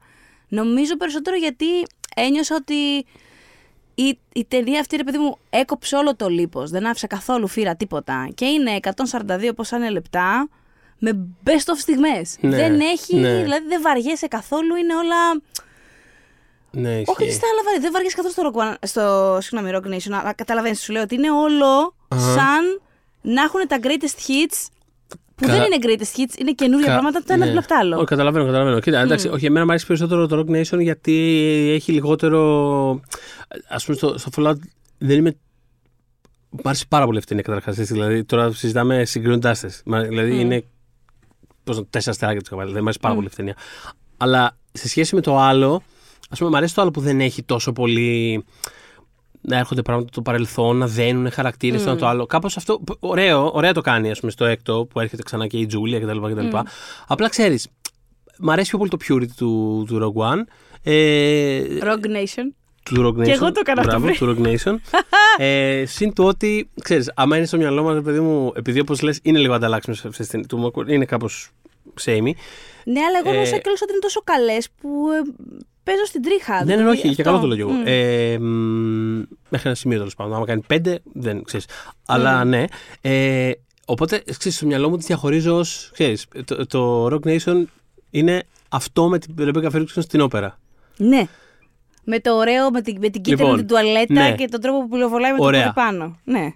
Νομίζω 0.48 0.96
περισσότερο 0.96 1.36
γιατί 1.36 1.66
ένιωσα 2.14 2.54
ότι 2.54 3.06
η, 3.94 4.18
η 4.32 4.44
ταινία 4.44 4.80
αυτή, 4.80 4.96
ρε 4.96 5.04
παιδί 5.04 5.18
μου, 5.18 5.38
έκοψε 5.50 5.96
όλο 5.96 6.16
το 6.16 6.28
λίπος. 6.28 6.70
Δεν 6.70 6.86
άφησε 6.86 7.06
καθόλου 7.06 7.46
φύρα 7.46 7.76
τίποτα. 7.76 8.28
Και 8.34 8.44
είναι 8.44 8.78
142 9.28 9.50
πόσα 9.54 9.76
είναι 9.76 9.90
λεπτά 9.90 10.48
με 10.98 11.26
best 11.44 11.72
of 11.72 11.76
στιγμές. 11.76 12.36
Ναι, 12.40 12.56
δεν 12.56 12.80
έχει, 12.80 13.16
ναι. 13.16 13.42
δηλαδή 13.42 13.66
δεν 13.66 13.82
βαριέσαι 13.82 14.26
καθόλου, 14.26 14.76
είναι 14.76 14.94
όλα... 14.94 15.42
Ναι, 16.72 16.88
Όχι 16.90 17.00
ισχύει. 17.00 17.22
ότι 17.22 17.32
στα 17.32 17.46
άλλα 17.52 17.62
βαρύ, 17.64 17.78
δεν 17.80 17.92
βαριέσαι 17.92 18.16
καθόλου 18.16 18.32
στο, 18.32 18.50
Rock 18.54 18.60
One, 18.60 18.74
στο 18.82 19.38
συγγνώμη, 19.40 19.78
Rock 19.78 19.86
Nation, 19.94 20.18
αλλά 20.20 20.32
καταλαβαίνεις, 20.32 20.82
σου 20.82 20.92
λέω 20.92 21.02
ότι 21.02 21.14
είναι 21.14 21.30
όλο 21.30 21.94
Αχα. 22.08 22.20
σαν 22.32 22.80
να 23.22 23.42
έχουν 23.42 23.60
τα 23.68 23.78
greatest 23.82 24.18
hits 24.28 24.66
Που 25.34 25.46
Κα- 25.46 25.52
δεν 25.52 25.62
είναι 25.62 25.76
greatest 25.82 26.18
hits, 26.20 26.38
είναι 26.38 26.52
καινούργια 26.52 26.86
Κα- 26.86 26.92
πράγματα 26.92 27.18
το 27.18 27.24
ένα 27.28 27.36
ναι. 27.36 27.44
δίπλα 27.44 27.60
απ' 27.60 27.66
το 27.68 27.74
άλλο. 27.74 27.96
Όχι, 27.96 28.04
καταλαβαίνω, 28.04 28.44
καταλαβαίνω. 28.44 28.80
Κοίτα, 28.80 29.00
εντάξει, 29.00 29.28
όχι, 29.28 29.46
εμένα 29.46 29.64
μου 29.64 29.70
αρέσει 29.70 29.86
περισσότερο 29.86 30.26
το 30.26 30.44
Rock 30.46 30.50
Nation 30.60 30.80
γιατί 30.80 31.14
έχει 31.74 31.92
λιγότερο. 31.92 32.40
Α 33.68 33.76
πούμε, 33.84 33.96
στο, 33.96 34.18
στο 34.18 34.30
Fallout 34.36 34.54
δεν 34.98 35.18
είμαι. 35.18 35.36
Μ' 36.50 36.68
άρεσε 36.68 36.84
πάρα 36.88 37.04
πολύ 37.04 37.18
αυτή 37.18 37.34
η 37.34 37.42
καταρχάς. 37.42 37.76
Δηλαδή, 37.76 38.24
τώρα 38.24 38.52
συζητάμε 38.52 39.04
συγκρίνοντάς 39.04 39.60
τες. 39.60 39.82
Δηλαδή, 39.84 40.32
Μμ. 40.32 40.40
είναι. 40.40 40.64
Πώς 41.64 41.76
να 41.78 41.84
τέσσερα 41.86 42.14
στεράκια 42.14 42.40
του 42.40 42.46
είχα 42.48 42.56
βάλει. 42.56 42.72
Δεν 42.72 42.80
μ' 42.82 42.84
αρέσει 42.84 42.98
πάρα 43.00 43.14
Μμ. 43.14 43.16
πολύ 43.16 43.28
αυτή 43.28 43.40
η 43.40 43.44
ταινία. 43.44 43.60
Αλλά 44.16 44.56
σε 44.72 44.88
σχέση 44.88 45.14
με 45.14 45.20
το 45.20 45.38
άλλο, 45.38 45.82
ας 46.30 46.38
πούμε, 46.38 46.50
μου 46.50 46.56
αρέσει 46.56 46.74
το 46.74 46.80
άλλο 46.80 46.90
που 46.90 47.00
δεν 47.00 47.20
έχει 47.20 47.42
τόσο 47.42 47.72
πολύ. 47.72 48.44
Να 49.42 49.56
έρχονται 49.58 49.82
πράγματα 49.82 50.06
από 50.06 50.16
το 50.16 50.22
παρελθόν, 50.22 50.76
να 50.76 50.86
δένουν 50.86 51.30
χαρακτήρες 51.30 51.82
το 51.82 51.90
ένα 51.90 51.98
το 51.98 52.06
άλλο. 52.06 52.26
Κάπως 52.26 52.56
αυτό. 52.56 52.80
Ωραίο, 53.00 53.50
ωραία 53.54 53.72
το 53.72 53.80
κάνει, 53.80 54.10
ας 54.10 54.20
πούμε, 54.20 54.32
στο 54.32 54.44
έκτο 54.44 54.86
που 54.90 55.00
έρχεται 55.00 55.22
ξανά 55.22 55.46
και 55.46 55.58
η 55.58 55.66
Τζούλια 55.66 56.00
κτλ. 56.00 56.18
κτλ. 56.20 56.56
Απλά 57.06 57.28
ξέρεις, 57.28 57.68
μ' 58.38 58.50
αρέσει 58.50 58.68
πιο 58.68 58.78
πολύ 58.78 58.90
το 58.90 58.96
purity 59.08 59.30
του, 59.36 59.84
του 59.88 59.98
Rogue 60.14 60.22
One. 60.32 60.38
Ε, 60.82 61.62
Rogue 61.82 62.06
Nation. 62.06 62.52
του 62.82 62.96
Rogue 63.06 63.20
Nation. 63.20 63.24
Και 63.24 63.30
εγώ 63.32 63.52
το 63.52 63.60
έκανα 63.60 63.80
αυτό 63.80 63.98
Μπράβο, 63.98 64.16
πριν. 64.16 64.18
του 64.18 64.42
Rogue 64.42 64.46
Nation. 64.46 64.76
ε, 65.44 65.84
συν 65.86 66.12
το 66.12 66.24
ότι, 66.24 66.70
ξέρεις, 66.82 67.12
άμα 67.14 67.36
είναι 67.36 67.46
στο 67.46 67.56
μυαλό 67.56 67.82
μας, 67.82 68.02
παιδί 68.02 68.20
μου, 68.20 68.52
επειδή 68.56 68.80
όπως 68.80 69.00
λες, 69.02 69.18
είναι 69.22 69.38
λίγο 69.38 69.54
ανταλλάξιμο 69.54 69.96
σε 69.96 70.08
αυτή 70.08 70.26
την 70.26 70.46
του 70.46 70.72
Mockwood, 70.74 70.88
είναι 70.88 71.04
κάπως 71.04 71.50
samey. 72.04 72.32
Ναι, 72.84 73.00
αλλά 73.00 73.18
εγώ 73.20 73.30
Ε, 73.30 73.32
νόμιζα 73.32 73.58
κιόλας 73.58 73.82
ότι 73.82 73.92
είναι 73.92 74.00
τόσο 74.00 74.20
καλές 74.24 74.68
που 74.80 74.88
ε, 75.10 75.46
παίζω 75.84 76.04
στην 76.04 76.22
τρίχα. 76.22 76.54
Ναι, 76.58 76.64
ναι, 76.64 76.76
δηλαδή 76.76 76.96
όχι, 76.96 77.00
για 77.00 77.10
αυτό. 77.10 77.22
καλό 77.22 77.38
το 77.38 77.46
λέω 77.46 77.56
κι 77.56 77.62
εγώ. 77.62 77.70
Μμ. 77.70 77.82
Ε, 77.86 78.38
μ, 78.38 79.22
μέχρι 79.48 79.66
ένα 79.68 79.74
σημείο 79.74 79.98
τέλος 79.98 80.14
πάντων. 80.14 80.34
Άμα 80.34 80.44
κάνει 80.46 80.62
πέντε, 80.66 80.98
δεν 81.12 81.42
ξέρεις. 81.44 81.66
Αλλά 82.06 82.44
ναι. 82.44 82.64
Ε, 83.00 83.50
οπότε, 83.86 84.22
ξέρεις, 84.38 84.56
στο 84.56 84.66
μυαλό 84.66 84.88
μου 84.88 84.96
τη 84.96 85.04
διαχωρίζω 85.04 85.56
ως. 85.56 85.92
Το, 86.44 86.66
το 86.66 87.06
Rock 87.06 87.26
Nation 87.28 87.62
είναι 88.10 88.42
αυτό 88.68 89.08
με 89.08 89.18
την 89.18 89.34
Rebecca 89.38 89.70
Ferguson 89.76 89.84
στην 89.86 90.20
όπερα. 90.20 90.58
Ναι. 90.96 91.22
Με 92.04 92.20
το 92.20 92.32
ωραίο, 92.36 92.70
με 92.70 92.80
την, 92.82 92.96
με 93.00 93.08
την 93.08 93.22
κίτρινη 93.22 93.40
Λοιπόν, 93.40 93.56
την 93.56 93.66
τουαλέτα 93.66 94.12
ναι. 94.14 94.34
και 94.34 94.48
τον 94.48 94.60
τρόπο 94.60 94.80
που 94.80 94.88
πυλοβολάει 94.88 95.30
με 95.32 95.36
το 95.38 95.44
Ωραία. 95.44 95.60
πόδι 95.62 95.74
πάνω. 95.74 96.18
Ναι. 96.24 96.50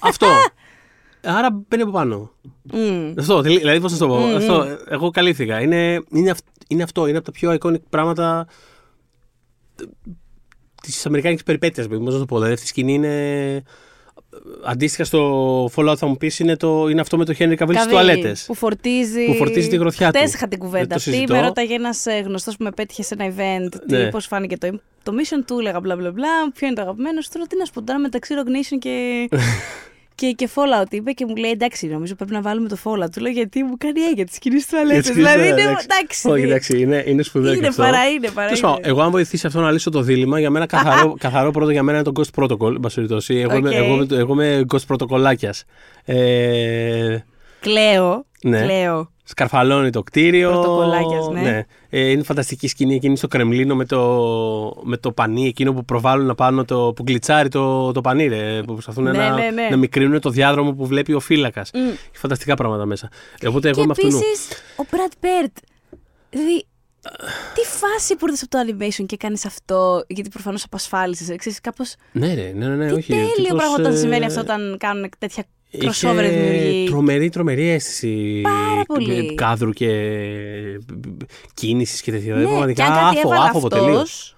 αυτό. 0.00 0.26
Άρα 1.24 1.48
μπαίνει 1.68 1.82
από 1.82 1.90
πάνω. 1.92 2.30
Μμ. 2.62 3.12
Αυτό, 3.18 3.40
τελεί- 3.42 3.58
δηλαδή 3.58 3.80
πώς 3.80 3.90
να 3.90 3.96
σου 3.96 4.02
το 4.06 4.08
πω. 4.08 4.20
Μμμ. 4.20 4.36
Αυτό, 4.36 4.66
εγώ 4.88 5.10
καλύφθηκα. 5.10 5.60
Είναι, 5.60 6.02
είναι, 6.10 6.30
αυ- 6.30 6.46
είναι 6.70 6.82
αυτό, 6.82 7.06
είναι 7.06 7.16
από 7.16 7.26
τα 7.26 7.32
πιο 7.32 7.56
iconic 7.60 7.80
πράγματα 7.90 8.46
της 10.82 11.06
Αμερικάνικης 11.06 11.44
περιπέτειας. 11.44 11.86
Πώς 11.88 12.12
να 12.14 12.18
το 12.18 12.24
πω. 12.24 12.34
Δηλαδή 12.36 12.52
αυτή 12.52 12.64
η 12.64 12.68
σκηνή 12.68 12.92
είναι. 12.94 13.62
Αντίστοιχα 14.64 15.04
στο 15.04 15.64
Fallout 15.76 15.94
θα 15.98 16.06
μου 16.06 16.16
πεις 16.16 16.38
είναι, 16.38 16.56
το, 16.56 16.88
είναι 16.88 17.00
αυτό 17.00 17.16
με 17.16 17.24
το 17.24 17.34
Henry 17.38 17.42
Cavill 17.42 17.56
στις 17.56 17.56
Cavill, 17.66 17.88
τουαλέτες. 17.90 18.44
Που 18.46 18.54
φορτίζει, 18.54 19.26
Που 19.26 19.34
φορτίζει 19.34 19.68
τη 19.68 19.76
γροθιά 19.76 20.08
Χτες 20.08 20.22
του. 20.22 20.28
είχα 20.36 20.48
την 20.48 20.58
Δεν 20.58 20.58
κουβέντα 20.58 20.86
το 20.86 20.94
αυτή. 20.94 21.10
συζητώ. 21.10 21.34
Με 21.34 21.40
ρώταγε 21.40 21.74
ένας 21.74 22.04
γνωστός 22.24 22.56
που 22.56 22.64
με 22.64 22.70
πέτυχε 22.70 23.02
σε 23.02 23.16
ένα 23.18 23.34
event 23.34 23.74
τι, 23.86 23.96
Ναι. 23.96 24.10
πώς 24.10 24.26
φάνηκε 24.26 24.56
το, 24.58 24.80
το 25.02 25.12
Mission 25.12 25.42
του. 25.46 25.58
Έλεγα 25.58 25.80
μπλα 25.80 25.96
μπλα 25.96 26.10
μπλα. 26.10 26.28
Ποιο 26.54 26.66
είναι 26.66 26.76
το 26.76 26.82
αγαπημένο. 26.82 27.20
Του 27.20 27.36
λέω 27.38 27.46
τι 27.46 27.56
να 27.56 27.64
σου 27.64 27.72
πω 27.72 27.82
τώρα 27.82 27.98
μεταξύ 27.98 28.34
Rogue 28.36 28.48
Nation 28.48 28.78
και, 28.80 29.28
και, 30.20 30.30
και 30.30 30.48
Fallout. 30.54 30.86
Είπε 30.92 31.12
και 31.12 31.24
μου 31.28 31.36
λέει 31.36 31.50
εντάξει, 31.50 31.86
νομίζω 31.86 32.14
πρέπει 32.14 32.32
να 32.32 32.40
βάλουμε 32.40 32.68
το 32.68 32.76
Fallout. 32.84 33.10
Του 33.12 33.20
λέω 33.20 33.32
γιατί 33.32 33.62
μου 33.62 33.76
κάνει 33.78 34.00
ε 34.00 34.06
για 34.06 34.24
τη 34.24 34.34
σκηνή 34.34 34.60
τουαλέτα. 34.70 35.12
Δηλαδή 35.12 35.48
είναι 35.48 35.60
εντάξει. 35.60 36.28
Όχι, 36.30 36.42
εντάξει, 36.42 36.80
είναι, 36.80 37.04
είναι 37.06 37.22
σπουδαίο 37.22 37.52
και 37.52 37.58
Είναι 37.58 37.66
αυτό. 37.66 37.82
παρά 37.82 38.08
είναι, 38.08 38.28
παρά 38.30 38.46
Τέλος 38.46 38.60
είναι. 38.60 38.70
πάντων, 38.70 38.84
εγώ, 38.90 39.00
αν 39.02 39.10
βοηθήσει 39.10 39.46
αυτό 39.46 39.60
να 39.60 39.70
λύσω 39.70 39.90
το 39.90 40.00
δίλημα, 40.00 40.38
για 40.40 40.50
μένα 40.50 40.66
καθαρό, 40.66 41.14
καθαρό 41.18 41.50
πρώτο 41.50 41.70
για 41.70 41.82
μένα 41.82 41.98
είναι 41.98 42.12
το 42.12 42.20
Ghost 42.20 42.42
Protocol. 42.42 42.74
εν 42.74 42.80
πάση 42.80 42.94
περιπτώσει. 42.94 43.34
Εγώ, 43.34 43.56
είμαι, 43.56 43.68
Οκ. 43.68 43.74
εγώ, 43.74 43.94
είμαι- 43.94 44.06
εγώ 44.16 44.32
είμαι 44.32 44.64
Ghost 44.72 44.94
Protocol 44.96 45.32
Ε, 46.04 47.18
Κλαίω. 47.60 48.24
Ναι. 48.42 48.62
Κλαίω. 48.62 49.10
Σκαρφαλώνει 49.30 49.90
το 49.90 50.02
κτίριο. 50.02 50.50
Πρωτοκολλάκιας, 50.50 51.28
ναι. 51.28 51.64
Ε, 51.90 52.10
είναι 52.10 52.22
φανταστική 52.22 52.68
σκηνή 52.68 52.94
εκείνη 52.94 53.16
στο 53.16 53.26
Κρεμλίνο 53.28 53.74
με 53.74 53.84
το, 53.84 54.00
με 54.82 54.96
το 54.96 55.12
πανί, 55.12 55.46
εκείνο 55.46 55.72
που 55.72 55.84
προβάλλουν 55.84 56.30
απάνω, 56.30 56.64
το, 56.64 56.92
που 56.96 57.02
γκλιτσάρει 57.02 57.48
το, 57.48 57.92
το 57.92 58.00
πανί, 58.00 58.26
ρε, 58.26 58.62
που 58.62 58.72
προσπαθούν 58.72 59.04
Ναι, 59.04 59.10
να, 59.10 59.34
ναι, 59.34 59.50
ναι. 59.50 59.68
να 59.70 59.76
μικρύνουν 59.76 60.20
το 60.20 60.30
διάδρομο 60.30 60.72
που 60.72 60.86
βλέπει 60.86 61.12
ο 61.12 61.20
φύλακας. 61.20 61.70
Μμ. 61.74 61.78
Έχει 61.88 61.96
φανταστικά 62.12 62.54
πράγματα 62.54 62.84
μέσα. 62.86 63.08
Οπότε 63.46 63.68
εγώ 63.68 63.76
Και 63.76 63.82
είμαι 63.82 63.92
αυτού 63.92 64.08
νου. 64.08 64.16
επίσης 64.16 64.48
ο 64.76 64.84
Brad 64.90 65.24
Bird. 65.24 65.52
Δηλαδή, 66.30 66.64
τι 67.54 67.60
φάση 67.78 68.16
που 68.16 68.26
ήρθε 68.28 68.46
από 68.50 68.56
το 68.68 68.74
animation 68.84 69.06
και 69.06 69.16
κάνεις 69.16 69.44
αυτό, 69.46 70.04
γιατί 70.08 70.28
προφανώς 70.28 70.64
απασφάλισες. 70.64 71.36
Ξέρεις, 71.36 71.60
κάπως, 71.60 71.94
Ναι, 72.12 72.34
ρε, 72.34 72.52
ναι, 72.54 72.66
ναι, 72.66 72.74
ναι, 72.74 72.86
τι 72.86 72.92
όχι. 72.94 73.08
τέλειο 73.12 73.28
τύπος, 73.34 73.56
πράγμα 73.58 73.74
όταν 73.78 73.92
ε, 73.92 73.96
συμβαίνει 73.96 74.24
αυτό, 74.24 74.40
όταν 74.40 74.76
κάνουν 74.78 75.08
τέτοια 75.18 75.26
είχε 75.28 75.48
crossover 75.72 76.28
δημιουργεί. 76.30 76.84
Τρομερή, 76.88 77.28
τρομερή 77.28 77.68
αίσθηση 77.68 78.40
Πάρα 78.42 78.82
πολύ. 78.86 79.34
κάδρου 79.34 79.70
και 79.70 79.88
κίνησης 81.54 82.00
και 82.00 82.10
τέτοια. 82.10 82.34
Ναι, 82.34 82.40
Δηλαδή, 82.44 82.72
και 82.72 82.82
πραγματικά 82.82 82.84
αν 82.84 82.92
κάτι 83.04 83.18
άφο, 83.18 83.28
έβαλε 83.28 83.48
άφοβο 83.48 83.68
τελείως. 83.68 83.90
αυτός, 84.00 84.36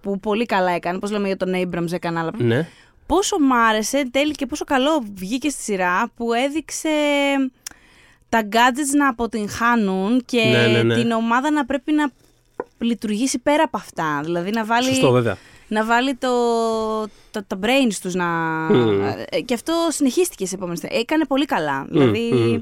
που 0.00 0.20
πολύ 0.20 0.46
καλά 0.46 0.70
έκανε, 0.72 0.98
πώς 0.98 1.10
λέμε 1.10 1.26
για 1.26 1.36
τον 1.36 1.52
Abrams 1.54 1.92
έκανε 1.92 2.18
άλλα 2.18 2.30
πράγματα. 2.30 2.54
Ναι. 2.56 2.68
Πόσο 3.06 3.38
μ' 3.38 3.52
άρεσε 3.52 3.98
εν 3.98 4.10
τέλει 4.10 4.32
και 4.32 4.46
πόσο 4.46 4.64
καλό 4.64 5.04
βγήκε 5.14 5.48
στη 5.48 5.62
σειρά 5.62 6.10
που 6.16 6.32
έδειξε 6.32 6.88
τα 8.28 8.48
gadgets 8.52 8.96
να 8.96 9.08
αποτυγχάνουν 9.08 10.22
και 10.24 10.40
Ναι, 10.44 10.66
ναι, 10.66 10.82
ναι. 10.82 10.94
την 10.94 11.10
ομάδα 11.10 11.50
να 11.50 11.64
πρέπει 11.64 11.92
να 11.92 12.10
λειτουργήσει 12.78 13.38
πέρα 13.38 13.62
από 13.62 13.76
αυτά. 13.76 14.20
Δηλαδή 14.24 14.50
να 14.50 14.64
βάλει, 14.64 14.86
Σωστό, 14.88 15.10
βέβαια. 15.10 15.36
Να 15.70 15.84
βάλει 15.84 16.14
το, 16.14 16.28
το, 17.30 17.44
τα 17.46 17.58
brains 17.62 17.94
τους 18.02 18.14
να... 18.14 18.26
Μμμ. 18.70 19.02
Ε, 19.30 19.40
Και 19.40 19.54
αυτό 19.54 19.72
συνεχίστηκε 19.90 20.46
σε 20.46 20.54
επόμενες 20.54 20.80
ταινίες. 20.80 21.00
Έκανε 21.00 21.24
πολύ 21.24 21.44
καλά. 21.44 21.86
Δηλαδή 21.88 22.30
μμμ. 22.32 22.60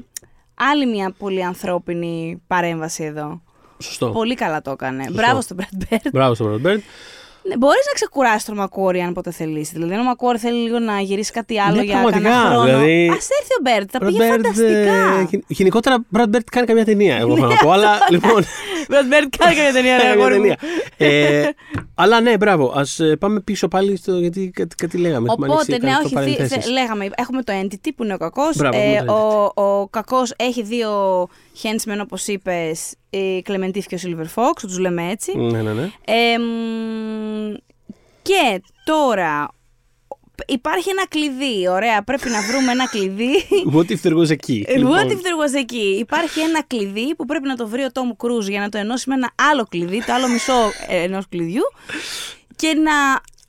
άλλη 0.53 0.85
μια 0.85 1.13
πολύ 1.17 1.43
ανθρώπινη 1.45 2.41
παρέμβαση 2.47 3.03
εδώ. 3.03 3.41
Σωστό. 3.81 4.09
Πολύ 4.09 4.35
καλά 4.35 4.61
το 4.61 4.71
έκανε. 4.71 5.05
Μπράβο 5.11 5.41
στον 5.41 5.57
Brad 5.59 5.83
Bird. 5.83 6.09
Μπράβο 6.11 6.33
στον 6.33 6.61
Brad 6.63 6.67
Bird. 6.67 6.79
Ναι, 7.49 7.57
Μπορείς 7.57 7.83
να 7.87 7.93
ξεκουράσεις 7.93 8.45
τον 8.45 8.55
McQuarrie 8.55 8.99
αν 9.01 9.13
ποτέ 9.13 9.31
θελήσει. 9.31 9.71
Δηλαδή, 9.73 9.93
αν 9.93 9.99
ο 9.99 10.03
McQuarrie 10.03 10.37
θέλει 10.37 10.57
λίγο 10.59 10.79
να 10.79 10.99
γυρίσει 10.99 11.31
κάτι 11.31 11.59
άλλο 11.59 11.75
Ναι, 11.75 11.81
για 11.83 11.93
πραγματικά, 11.93 12.29
κανένα 12.29 12.49
χρόνο. 12.49 12.63
δηλαδή- 12.65 13.09
Ας 13.09 13.13
έρθει 13.13 13.53
ο 13.59 13.61
Bird, 13.61 13.91
τα 13.91 13.99
Brad 14.01 14.05
πήγε 14.05 14.19
Bird, 14.19 14.29
φανταστικά. 14.31 14.69
ε, 15.19 15.25
γεν- 15.29 15.43
γενικότερα, 15.47 16.05
Brad 16.17 16.35
Bird 16.35 16.43
κάνει 16.51 16.67
καμιά 16.67 16.85
ταινία. 16.85 17.15
Εγώ 17.17 17.27
Ναι, 17.33 17.35
θέλω 17.35 17.47
να 17.47 17.55
πω. 17.55 17.71
Αλλά 17.71 17.97
λοιπόν. 18.09 18.43
Brad 18.89 19.07
Bird, 19.07 19.35
κάνει 19.37 19.55
καμία 19.55 19.73
ταινία, 19.73 19.97
ρε 19.97 20.03
Καμιά 20.07 20.13
αγόρι 20.25 20.39
μου. 20.39 20.55
ταινία. 20.97 21.39
Ε, 21.41 21.49
Αλλά 21.95 22.21
ναι, 22.21 22.37
μπράβο. 22.37 22.65
Ας 22.65 22.83
πάμε 23.19 23.39
πίσω 23.39 23.67
πάλι 23.67 23.95
στο. 23.97 24.11
Γιατί 24.17 24.51
κάτι, 24.53 24.75
κάτι 24.75 24.97
λέγαμε. 24.97 25.27
έχουμε 25.29 25.47
Οπότε, 25.47 25.63
ανοίξει 25.67 25.85
ναι, 25.87 25.91
κάτι 25.93 26.05
όχι, 26.05 26.13
παρενθέσεις. 26.13 26.65
θε- 26.65 26.71
λέγαμε, 26.71 27.09
έχουμε 27.15 27.43
το 27.43 27.53
Entity 27.63 27.89
που 27.95 28.03
είναι 28.03 28.13
ο 28.13 28.17
κακός. 28.17 28.55
Μπράβο, 28.57 28.77
έχουμε 28.77 29.05
το 29.05 29.13
ο 29.55 29.63
ο 29.63 29.87
κακός 29.87 30.33
έχει 30.37 30.63
δύο 30.63 30.89
henchmen, 31.63 31.99
όπως 32.01 32.27
είπες, 32.27 32.93
η 33.09 33.41
Klementieff 33.41 33.85
και 33.87 33.95
ο 33.95 33.97
Silver 34.01 34.41
Fox, 34.41 34.53
τους 34.61 34.77
λέμε 34.77 35.09
έτσι. 35.09 35.37
Ναι, 35.37 35.61
ναι, 35.61 35.73
ναι. 35.73 35.91
Ε, 36.05 36.37
μ, 36.37 37.53
και 38.21 38.61
τώρα 38.83 39.47
υπάρχει 40.45 40.89
ένα 40.89 41.07
κλειδί. 41.07 41.67
Ωραία, 41.67 42.03
πρέπει 42.03 42.29
να 42.29 42.41
βρούμε 42.41 42.71
ένα 42.71 42.87
κλειδί. 42.87 43.31
What 43.75 43.85
if 43.85 44.09
there 44.09 44.15
was 44.15 44.29
a 44.29 44.35
key. 44.47 44.61
Ε, 44.65 44.77
Λοιπόν, 44.77 44.93
What 44.93 45.11
if 45.11 45.15
there 45.15 45.37
was 45.43 45.61
a 45.61 45.71
key; 45.71 45.99
Υπάρχει 45.99 46.39
ένα 46.39 46.63
κλειδί 46.63 47.15
που 47.15 47.25
πρέπει 47.25 47.47
να 47.47 47.55
το 47.55 47.67
βρει 47.67 47.83
ο 47.83 47.89
Tom 47.93 48.25
Cruise 48.25 48.49
για 48.49 48.59
να 48.59 48.69
το 48.69 48.77
ενώσει 48.77 49.09
με 49.09 49.15
ένα 49.15 49.31
άλλο 49.51 49.65
κλειδί, 49.69 50.03
το 50.05 50.13
άλλο 50.13 50.27
μισό 50.27 50.71
ενός 50.87 51.27
κλειδιού. 51.29 51.63
Και 52.55 52.73
να, 52.73 52.91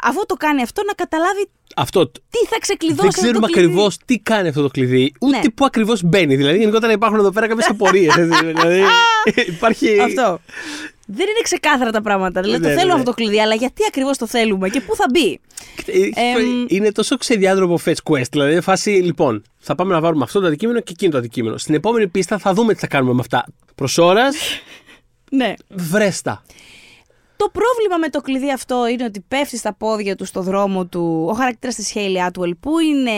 αφού 0.03 0.27
το 0.27 0.35
κάνει 0.35 0.63
αυτό, 0.63 0.83
να 0.87 0.93
καταλάβει 0.93 1.51
Αυτό. 1.77 2.09
τι 2.11 2.47
θα 2.49 2.59
ξεκλειδώσει 2.61 3.01
Δεν 3.01 3.09
αυτό 3.09 3.21
ξέρουμε 3.21 3.47
το 3.47 3.53
κλειδί; 3.53 3.67
ακριβώς 3.67 3.97
τι 4.05 4.19
κάνει 4.19 4.49
αυτό 4.49 4.63
το 4.63 4.69
κλειδί, 4.69 5.13
ούτε 5.21 5.37
Ναι. 5.39 5.51
πού 5.51 5.65
ακριβώς 5.65 6.03
μπαίνει. 6.03 6.37
Δηλαδή, 6.37 6.59
γενικότερα 6.59 6.93
υπάρχουν 6.93 7.19
εδώ 7.19 7.31
πέρα 7.31 7.49
κάποιες 7.49 7.69
απορίες. 7.69 8.15
δηλαδή, 8.47 8.83
υπάρχει. 9.47 10.01
Αυτό. 10.01 10.41
Δεν 11.07 11.27
είναι 11.29 11.41
ξεκάθαρα 11.43 11.91
τα 11.91 12.03
πράγματα. 12.03 12.41
Δηλαδή, 12.41 12.61
Ναι, 12.61 12.65
το 12.65 12.69
ναι, 12.71 12.79
θέλουμε 12.79 12.95
ναι. 12.95 13.01
αυτό 13.01 13.11
το 13.11 13.17
κλειδί, 13.17 13.41
αλλά 13.41 13.55
γιατί 13.55 13.83
ακριβώς 13.89 14.19
το 14.19 14.27
θέλουμε 14.27 14.69
και 14.69 14.81
πού 14.81 14.97
θα 14.97 15.05
μπει; 15.13 15.41
Εμ, 16.15 16.65
είναι 16.69 16.93
τόσο 16.93 17.17
ξεδιάδρομο 17.17 17.79
fetch 17.85 18.03
quest. 18.11 18.29
Δηλαδή, 18.31 18.53
είναι 18.53 18.61
φάση, 18.61 18.91
λοιπόν, 18.91 19.43
θα 19.59 19.75
πάμε 19.75 19.93
να 19.95 20.01
βάλουμε 20.01 20.25
αυτό 20.25 20.41
το 20.41 20.47
αντικείμενο 20.47 20.81
και 20.81 20.93
εκείνο 20.93 21.11
το 21.11 21.19
αντικείμενο. 21.19 21.59
Στην 21.59 21.75
επόμενη 21.75 22.09
πίστα 22.09 22.39
θα 22.39 22.53
δούμε 22.55 22.73
τι 22.75 22.81
θα 22.81 22.87
κάνουμε 22.87 23.13
με 23.13 23.21
αυτά. 23.21 23.45
Προς 23.75 23.99
ώρας, 23.99 24.37
Ναι. 25.31 25.55
βρέστα. 25.69 26.43
Το 27.43 27.51
πρόβλημα 27.53 27.97
με 28.01 28.09
το 28.09 28.21
κλειδί 28.21 28.53
αυτό 28.53 28.89
είναι 28.89 29.05
ότι 29.05 29.25
πέφτει 29.29 29.57
στα 29.57 29.75
πόδια 29.75 30.17
του 30.17 30.25
στο 30.25 30.43
δρόμο 30.43 30.87
του 30.87 31.27
ο 31.31 31.33
χαρακτήρας 31.33 31.75
της 31.75 31.93
Hayley 31.95 32.29
Atwell 32.31 32.51
που 32.61 32.79
είναι 32.79 33.11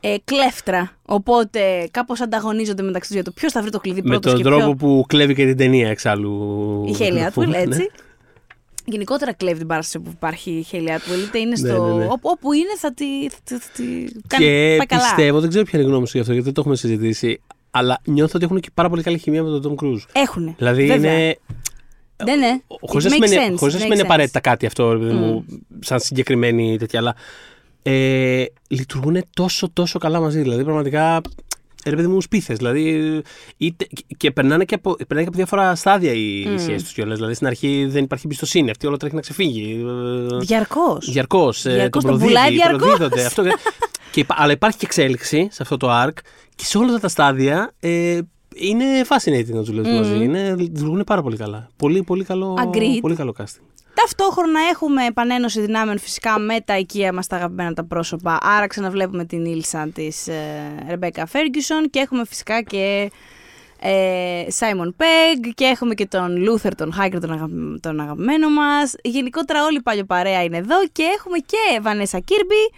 ε, 0.00 0.14
κλέφτρα. 0.24 0.90
Οπότε 1.02 1.88
κάπως 1.90 2.20
ανταγωνίζονται 2.20 2.82
μεταξύ 2.82 3.06
τους 3.08 3.16
για 3.16 3.24
το 3.24 3.30
ποιος 3.30 3.52
θα 3.52 3.60
βρει 3.62 3.70
το 3.70 3.78
κλειδί 3.80 4.02
Με 4.02 4.08
πρώτος 4.08 4.32
τον 4.32 4.42
και 4.42 4.48
τρόπο 4.48 4.64
ποιο... 4.74 4.74
που 4.74 5.04
κλέβει 5.08 5.34
και 5.34 5.46
την 5.46 5.56
ταινία 5.56 5.88
εξάλλου. 5.88 6.32
Η 6.88 6.96
Hayley 6.98 7.12
να 7.18 7.26
Atwell, 7.28 7.32
πούμε, 7.32 7.58
έτσι. 7.58 7.78
ναι. 7.78 7.84
Γενικότερα 8.84 9.32
κλέβει 9.32 9.58
την 9.58 9.66
παράσταση 9.66 10.04
που 10.04 10.10
υπάρχει 10.14 10.50
η 10.50 10.66
Hayley 10.72 10.88
Atwell, 10.88 11.26
είτε 11.26 11.38
είναι 11.38 11.48
Ναι, 11.48 11.56
στο... 11.56 11.84
ναι, 11.84 11.92
ναι. 11.94 12.04
Ό, 12.04 12.14
όπου 12.20 12.52
είναι 12.52 12.76
θα 12.78 12.92
τη, 12.94 13.04
θα, 13.44 13.58
θα 13.58 13.68
τη 13.74 13.82
κάνει 14.26 14.44
Και 14.44 14.74
πάει 14.78 14.86
καλά. 14.86 15.02
πιστεύω, 15.02 15.40
δεν 15.40 15.48
ξέρω 15.48 15.64
ποια 15.64 15.78
είναι 15.78 15.88
η 15.88 15.90
γνώμη 15.90 16.06
σου 16.06 16.12
γι' 16.14 16.20
αυτό, 16.20 16.32
γιατί 16.32 16.44
δεν 16.46 16.54
το 16.54 16.60
έχουμε 16.60 16.76
συζητήσει. 16.76 17.40
Αλλά 17.70 18.00
νιώθω 18.04 18.32
ότι 18.34 18.44
έχουν 18.44 18.60
και 18.60 18.68
πάρα 18.74 18.88
πολύ 18.88 19.02
καλή 19.02 19.18
χημεία 19.18 19.42
με 19.42 19.60
τον 19.60 19.76
Tom 19.78 19.84
Cruise. 19.84 20.04
Έχουνε. 20.12 20.54
Δηλαδή 20.58 20.86
Βέβαια. 20.86 21.12
είναι. 21.12 21.38
Ναι, 22.24 22.36
ναι. 22.36 22.60
Χωρίς 22.80 23.06
It 23.06 23.10
να 23.10 23.16
makes 23.16 23.28
σημαίνει, 23.28 23.52
sense, 23.52 23.58
χωρίς 23.58 23.74
να 23.74 23.80
it 23.80 23.82
σημαίνει 23.82 24.00
makes 24.00 24.04
απαραίτητα 24.04 24.40
κάτι 24.40 24.66
αυτό, 24.66 24.92
ρε 24.92 24.98
παιδί 24.98 25.12
μου, 25.12 25.44
σαν 25.80 26.00
συγκεκριμένη 26.00 26.76
τέτοια, 26.78 26.98
αλλά 26.98 27.14
ε, 27.82 28.44
λειτουργούν 28.68 29.24
τόσο 29.34 29.70
τόσο 29.72 29.98
καλά 29.98 30.20
μαζί. 30.20 30.40
Δηλαδή 30.40 30.64
πραγματικά 30.64 31.20
ρε 31.84 31.96
παιδί 31.96 32.08
μου, 32.08 32.20
σπίθες. 32.20 32.56
Δηλαδή, 32.56 33.22
είτε, 33.56 33.86
και 34.16 34.30
περνάνε 34.30 34.64
και, 34.64 34.74
από, 34.74 34.94
περνάνε 34.94 35.22
και 35.22 35.28
από 35.28 35.36
διάφορα 35.36 35.74
στάδια 35.74 36.12
οι 36.12 36.44
mm. 36.46 36.60
σχέσεις 36.60 36.82
τους 36.82 36.92
κιόλας. 36.92 37.16
Δηλαδή, 37.16 37.34
στην 37.34 37.46
αρχή 37.46 37.86
δεν 37.88 38.04
υπάρχει 38.04 38.24
εμπιστοσύνη. 38.26 38.70
Αυτή 38.70 38.86
όλο 38.86 38.96
τρέχει 38.96 39.14
να 39.14 39.20
ξεφύγει. 39.20 39.84
Διαρκώς. 40.40 41.10
Διαρκώς. 41.10 41.66
Ε, 41.66 41.88
τον 41.92 42.02
προδίδει, 42.02 42.58
προδίδονται. 42.68 43.24
αυτό, 43.24 43.42
και, 44.10 44.24
αλλά 44.28 44.52
υπάρχει 44.52 44.78
και 44.78 44.86
εξέλιξη 44.86 45.48
σε 45.50 45.62
αυτό 45.62 45.76
το 45.76 45.88
arc 45.90 46.16
και 46.54 46.64
σε 46.64 46.78
όλα 46.78 46.86
αυτά 46.86 47.00
τα 47.00 47.08
στάδια 47.08 47.72
ε, 47.80 48.18
είναι 48.54 48.84
fascinating 49.08 49.52
να 49.52 49.62
του 49.62 49.72
λες 49.72 49.86
mm. 49.86 49.90
μαζί. 49.90 50.24
Είναι, 50.24 50.54
λειτουργούν 50.58 51.04
πάρα 51.06 51.22
πολύ 51.22 51.36
καλά. 51.36 51.68
Πολύ, 51.76 52.02
πολύ 52.02 52.24
καλό, 52.24 52.54
πολύ 53.00 53.14
καλό 53.14 53.34
casting. 53.38 53.62
Ταυτόχρονα 53.94 54.60
έχουμε 54.72 55.06
επανένωση 55.06 55.60
δυνάμεων 55.60 55.98
φυσικά 55.98 56.38
με 56.38 56.60
τα 56.60 56.78
οικεία 56.78 57.12
μας 57.12 57.26
τα 57.26 57.36
αγαπημένα 57.36 57.72
τα 57.72 57.84
πρόσωπα. 57.84 58.38
Άρα 58.42 58.66
ξαναβλέπουμε 58.66 59.24
την 59.24 59.44
Ήλσα 59.44 59.88
της 59.94 60.28
Ρεμπέκα 60.88 61.26
Φέργκισον 61.26 61.90
και 61.90 61.98
έχουμε 61.98 62.24
φυσικά 62.24 62.62
και 62.62 63.10
Σάιμον 64.48 64.94
Πέγ 64.96 65.52
και 65.54 65.64
έχουμε 65.64 65.94
και 65.94 66.06
τον 66.06 66.36
Λούθερ, 66.36 66.74
τον 66.74 66.92
hacker, 66.92 67.20
τον, 67.20 67.32
αγα... 67.32 67.48
τον 67.80 68.00
αγαπημένο 68.00 68.50
μας. 68.50 68.94
Γενικότερα 69.02 69.64
όλη 69.64 69.76
η 69.76 69.82
παλιοπαρέα 69.82 70.42
είναι 70.42 70.56
εδώ 70.56 70.76
και 70.92 71.02
έχουμε 71.02 71.38
και 71.38 71.80
Βανέσα 71.82 72.18
Κίρμπι 72.18 72.70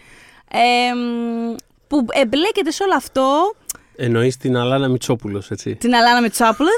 που 1.87 2.05
εμπλέκεται 2.13 2.71
σε 2.71 2.83
όλο 2.83 2.95
αυτό. 2.97 3.55
Εννοείς 3.97 4.37
την 4.37 4.57
Αλάνα 4.57 4.89
Μιτσόπουλο, 4.89 5.43
έτσι. 5.49 5.75
Την 5.75 5.95
Αλάνα 5.95 6.21
Μιτσόπουλο. 6.21 6.71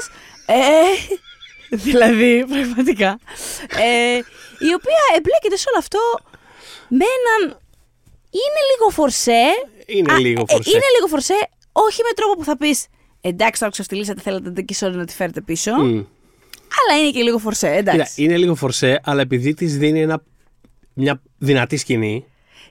Ε, 0.45 0.55
δηλαδή, 1.87 2.45
πραγματικά. 2.49 3.19
Ε, 3.67 4.15
η 4.69 4.73
οποία 4.77 5.01
εμπλέκεται 5.17 5.55
σε 5.55 5.65
όλο 5.69 5.79
αυτό 5.79 5.99
με 6.89 7.05
έναν. 7.17 7.59
Είναι 8.31 8.61
λίγο 8.71 8.89
φορσέ. 8.89 9.43
Είναι 9.85 10.17
λίγο 10.17 10.41
ε, 10.47 10.51
φορσέ. 10.53 10.69
είναι 10.69 10.85
λίγο 10.95 11.07
φορσέ, 11.07 11.49
όχι 11.71 12.01
με 12.03 12.13
τρόπο 12.15 12.33
που 12.33 12.43
θα 12.43 12.57
πεις 12.57 12.87
Εντάξει, 13.21 13.59
τώρα 13.59 13.71
ξεφτυλίσατε, 13.71 14.21
θέλετε 14.21 14.51
την 14.51 14.65
Κισόρη 14.65 14.95
να 14.95 15.05
τη 15.05 15.13
φέρετε 15.13 15.41
πίσω. 15.41 15.71
Αλλά 15.71 16.99
είναι 17.01 17.11
και 17.11 17.21
λίγο 17.21 17.37
φορσέ, 17.37 17.67
εντάξει. 17.69 18.23
είναι 18.23 18.37
λίγο 18.37 18.55
φορσέ, 18.55 18.99
αλλά 19.03 19.21
επειδή 19.21 19.53
της 19.53 19.77
δίνει 19.77 20.01
ένα, 20.01 20.23
μια 20.93 21.21
δυνατή 21.37 21.77
σκηνή. 21.77 22.25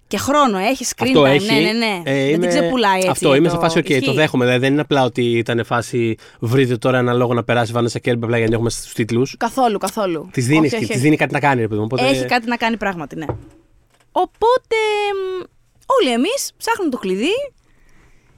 Και 0.08 0.18
χρόνο, 0.18 0.58
έχει 0.58 0.84
screen 0.96 1.16
time. 1.16 1.40
Ναι, 1.46 1.60
ναι, 1.60 1.72
ναι. 1.72 2.02
Ε, 2.04 2.30
δεν 2.30 2.40
την 2.40 2.48
ξεπουλάει 2.48 2.96
έτσι. 2.96 3.08
Αυτό, 3.08 3.34
είμαι 3.34 3.48
σε 3.48 3.58
φάση, 3.58 3.80
OK, 3.84 4.02
το 4.04 4.12
δέχομαι. 4.12 4.44
Δηλαδή, 4.44 4.62
δεν 4.62 4.72
είναι 4.72 4.80
απλά 4.80 5.04
ότι 5.04 5.22
ήταν 5.22 5.64
φάση 5.64 6.16
βρείτε 6.40 6.76
τώρα 6.76 6.98
ένα 6.98 7.12
λόγο 7.12 7.34
να 7.34 7.44
περάσει 7.44 7.72
Βάνεσα 7.72 7.98
Κέρμπι 7.98 8.24
απλά 8.24 8.38
για 8.38 8.46
να 8.48 8.54
έχουμε 8.54 8.70
στους 8.70 8.92
τίτλους. 8.92 9.34
Καθόλου, 9.38 9.78
καθόλου. 9.78 10.28
Της 10.32 10.46
δίνεις, 10.46 10.74
της 10.74 11.00
δίνει 11.00 11.16
κάτι 11.16 11.32
να 11.32 11.40
κάνει, 11.40 11.60
ρε 11.60 11.68
παιδί 11.68 11.80
μου. 11.80 11.86
Έχει 11.98 12.24
κάτι 12.24 12.48
να 12.48 12.56
κάνει 12.56 12.76
πράγματι, 12.76 13.16
ναι. 13.16 13.26
Οπότε, 14.12 14.76
όλοι 15.86 16.12
εμείς 16.12 16.52
ψάχνουμε 16.56 16.90
το 16.90 16.98
κλειδί. 16.98 17.34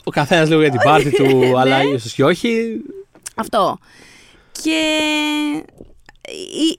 Ο 0.05 0.11
καθένας 0.11 0.49
λίγο 0.49 0.61
για 0.61 0.71
την 0.71 0.81
πάρτη 0.85 1.11
του, 1.11 1.27
ναι. 1.39 1.53
αλλά 1.57 1.83
ίσως 1.83 2.13
και 2.13 2.25
όχι. 2.25 2.81
Αυτό. 3.35 3.79
Και 4.53 4.81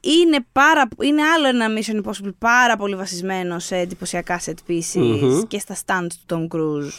είναι, 0.02 0.46
πάρα, 0.52 0.88
είναι 1.02 1.22
άλλο 1.24 1.48
ένα 1.48 1.68
Mission 1.78 2.04
Impossible 2.04 2.34
πάρα 2.38 2.78
πολύ 2.78 2.96
βασισμένο 2.96 3.60
σε 3.60 3.76
εντυπωσιακά 3.76 4.42
set 4.46 4.54
pieces 4.68 5.44
και 5.48 5.60
στα 5.60 5.76
stands 5.86 6.12
του 6.26 6.48
Tom 6.50 6.58
Cruise. 6.58 6.92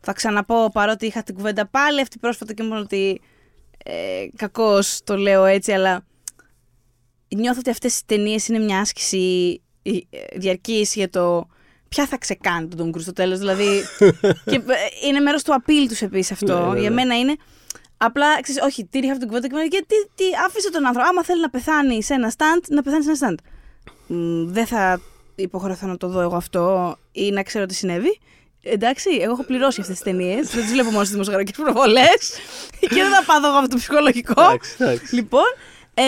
Θα 0.00 0.12
ξαναπώ 0.12 0.70
παρότι 0.72 1.06
είχα 1.06 1.22
την 1.22 1.34
κουβέντα 1.34 1.66
πάλι 1.66 2.00
αυτή 2.00 2.18
πρόσφατα 2.18 2.52
και 2.52 2.62
μόνο 2.62 2.80
ότι 2.80 3.20
ε, 3.84 4.26
κακώς 4.36 5.00
το 5.04 5.16
λέω 5.16 5.44
έτσι 5.44 5.72
αλλά 5.72 6.04
νιώθω 7.36 7.58
ότι 7.58 7.70
αυτές 7.70 7.98
οι 7.98 8.06
ταινίες 8.06 8.48
είναι 8.48 8.58
μια 8.58 8.80
άσκηση 8.80 9.60
ε, 9.82 9.98
διαρκής 10.34 10.94
για 10.94 11.10
το 11.10 11.46
ποια 11.88 12.06
θα 12.06 12.18
ξεκάνει 12.18 12.68
τον 12.68 12.92
Tom 12.92 12.96
Cruise 12.96 13.02
στο 13.02 13.12
τέλος 13.12 13.38
δηλαδή 13.38 13.82
και 14.50 14.54
ε, 14.54 15.06
είναι 15.06 15.20
μέρος 15.20 15.42
του 15.42 15.52
appeal 15.52 15.86
τους 15.88 16.02
επίσης 16.02 16.32
αυτό 16.32 16.60
ναι, 16.60 16.72
ναι, 16.72 16.80
για 16.80 16.88
ναι. 16.88 16.94
μένα 16.94 17.18
είναι 17.18 17.36
Απλά, 18.04 18.40
ξέρεις, 18.40 18.62
όχι, 18.62 18.84
τύριχα 18.84 19.12
αυτή 19.12 19.26
την 19.26 19.34
κουβέντα 19.34 19.54
και 19.54 19.68
γιατί 19.70 19.94
τι, 20.14 20.24
άφησε 20.46 20.70
τον 20.70 20.86
άνθρωπο. 20.86 21.08
Άμα 21.08 21.24
θέλει 21.24 21.40
να 21.40 21.50
πεθάνει 21.50 22.02
σε 22.02 22.14
ένα 22.14 22.32
stand, 22.36 22.62
να 22.68 22.82
πεθάνει 22.82 23.04
σε 23.04 23.10
ένα 23.10 23.18
stand. 23.20 23.36
δεν 24.46 24.66
θα 24.66 25.00
υποχρεωθώ 25.34 25.86
να 25.86 25.96
το 25.96 26.08
δω 26.08 26.20
εγώ 26.20 26.36
αυτό 26.36 26.96
ή 27.12 27.30
να 27.30 27.42
ξέρω 27.42 27.66
τι 27.66 27.74
συνέβη. 27.74 28.18
Εντάξει, 28.62 29.10
εγώ 29.20 29.32
έχω 29.32 29.44
πληρώσει 29.44 29.80
αυτές 29.80 29.96
τις 29.96 30.04
ταινίες. 30.04 30.50
δεν 30.50 30.62
τις 30.62 30.72
βλέπω 30.72 30.90
μόνος 30.90 31.06
στι 31.06 31.12
δημοσιογραφικέ 31.12 31.62
προβολές. 31.62 32.38
και 32.80 33.02
δεν 33.02 33.10
θα 33.10 33.24
πάω 33.26 33.38
εγώ 33.44 33.56
αυτό 33.56 33.68
το 33.68 33.76
ψυχολογικό. 33.76 34.42
λοιπόν, 35.10 35.44
ε, 35.94 36.04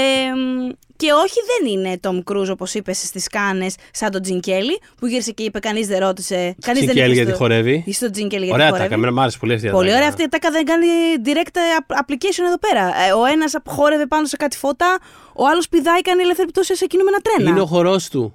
και 0.96 1.12
όχι 1.12 1.38
δεν 1.46 1.72
είναι 1.72 2.00
Tom 2.02 2.32
Cruise 2.32 2.50
όπως 2.50 2.74
είπες 2.74 2.98
στις 2.98 3.28
Κάνες, 3.28 3.74
σαν 3.90 4.10
τον 4.10 4.22
Τζιν 4.22 4.40
Κέλλη, 4.40 4.80
που 4.96 5.06
γύρισε 5.06 5.32
και 5.32 5.42
είπε: 5.42 5.58
Κανείς 5.58 5.86
δεν 5.86 5.98
ρώτησε. 5.98 6.54
Κανείς 6.60 6.84
δεν 6.84 6.96
είπε. 6.96 7.06
γιατί 7.06 7.32
χορεύει. 7.32 7.84
Στον 7.92 8.12
Τζιν 8.12 8.28
Κέλλη 8.28 8.44
γιατί 8.44 8.60
ωραία 8.60 8.70
χορεύει. 8.70 8.94
Ωραία 8.94 9.00
τάκα, 9.00 9.12
μου 9.12 9.20
άρεσε 9.20 9.38
πολύ 9.38 9.54
αυτή 9.54 9.68
Πολύ 9.68 9.94
ωραία 9.94 10.08
αυτή 10.08 10.22
η 10.22 10.28
τάκα 10.28 10.50
δεν 10.50 10.64
κάνει 10.64 10.86
direct 11.24 11.56
application 12.02 12.44
εδώ 12.46 12.58
πέρα. 12.58 12.82
Ε, 13.08 13.12
ο 13.12 13.24
ένας 13.24 13.54
χόρευε 13.66 14.06
πάνω 14.06 14.26
σε 14.26 14.36
κάτι 14.36 14.56
φώτα, 14.56 14.98
ο 15.34 15.46
άλλος 15.46 15.68
πηδάει 15.68 16.00
κάνει 16.00 16.22
ελεύθερη 16.22 16.48
πτώση 16.48 16.76
σε 16.76 16.86
κινούμενα 16.86 17.18
τρένα. 17.18 17.50
Είναι 17.50 17.60
ο 17.60 17.66
χορός 17.66 18.08
του. 18.08 18.34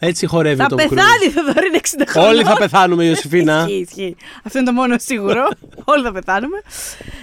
Έτσι 0.00 0.26
χορεύει 0.26 0.60
θα 0.62 0.66
τον 0.66 0.76
πεθάνει, 0.76 1.26
θα 1.34 1.42
δωρεί 1.44 1.70
60 1.74 2.02
χρόνια. 2.08 2.30
Όλοι 2.30 2.42
θα 2.44 2.56
πεθάνουμε, 2.56 3.04
Ιωσήφίνα. 3.04 3.58
ισχύει, 3.68 3.86
ισχύει. 3.88 4.16
Αυτό 4.44 4.58
είναι 4.58 4.66
το 4.66 4.72
μόνο 4.72 4.96
σίγουρο. 4.98 5.48
Όλοι 5.92 6.02
θα 6.02 6.12
πεθάνουμε. 6.12 6.58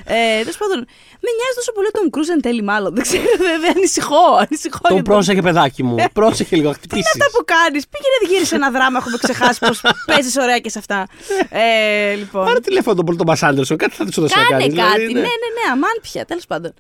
Ε, 0.06 0.40
Τέλος 0.40 0.58
πάντων, 0.58 0.78
με 1.24 1.30
νοιάζει 1.38 1.56
τόσο 1.56 1.72
πολύ 1.72 1.90
τον 1.92 2.10
Κρούζ 2.10 2.30
εν 2.30 2.42
τέλει, 2.42 2.64
μάλλον. 2.64 2.94
Δεν 2.96 3.04
ξέρω, 3.04 3.24
δεν 3.64 3.72
ανησυχώ. 3.76 4.26
ανησυχώ 4.46 4.88
τον 4.88 5.02
πρόσεχε, 5.02 5.42
παιδάκι 5.42 5.84
μου. 5.84 5.96
πρόσεχε 6.14 6.56
λίγο, 6.56 6.72
χτυπήσει. 6.72 7.02
Τι 7.02 7.10
είναι 7.16 7.26
αυτά 7.26 7.38
που 7.38 7.44
κάνεις; 7.56 7.84
Πήγαινε 7.92 8.18
γύρισε 8.32 8.56
ένα 8.56 8.70
δράμα, 8.72 8.98
έχουμε 9.02 9.18
ξεχάσει 9.18 9.60
πώς 9.60 9.82
παίζεις 10.10 10.36
ωραία 10.38 10.60
και 10.60 10.70
σε 10.70 10.80
αυτά. 10.80 11.08
Ε, 11.50 12.14
λοιπόν. 12.14 12.46
Πάρε 12.46 12.60
τηλέφωνο 12.60 12.96
τον 12.96 13.06
Πολ 13.06 13.16
Άντερσον, 13.42 13.78
κάτι 13.78 13.96
θα 13.96 14.06
του 14.06 14.22
δώσει 14.22 14.34
να 14.38 14.58
κάνεις. 14.58 14.76
Κάτι, 14.76 15.00
ναι, 15.14 15.20
ναι, 15.20 15.20
ναι, 15.20 15.50
ναι, 15.58 15.72
αμάν 15.72 15.98
πια, 16.02 16.26
τέλος 16.26 16.46
πάντων. 16.46 16.74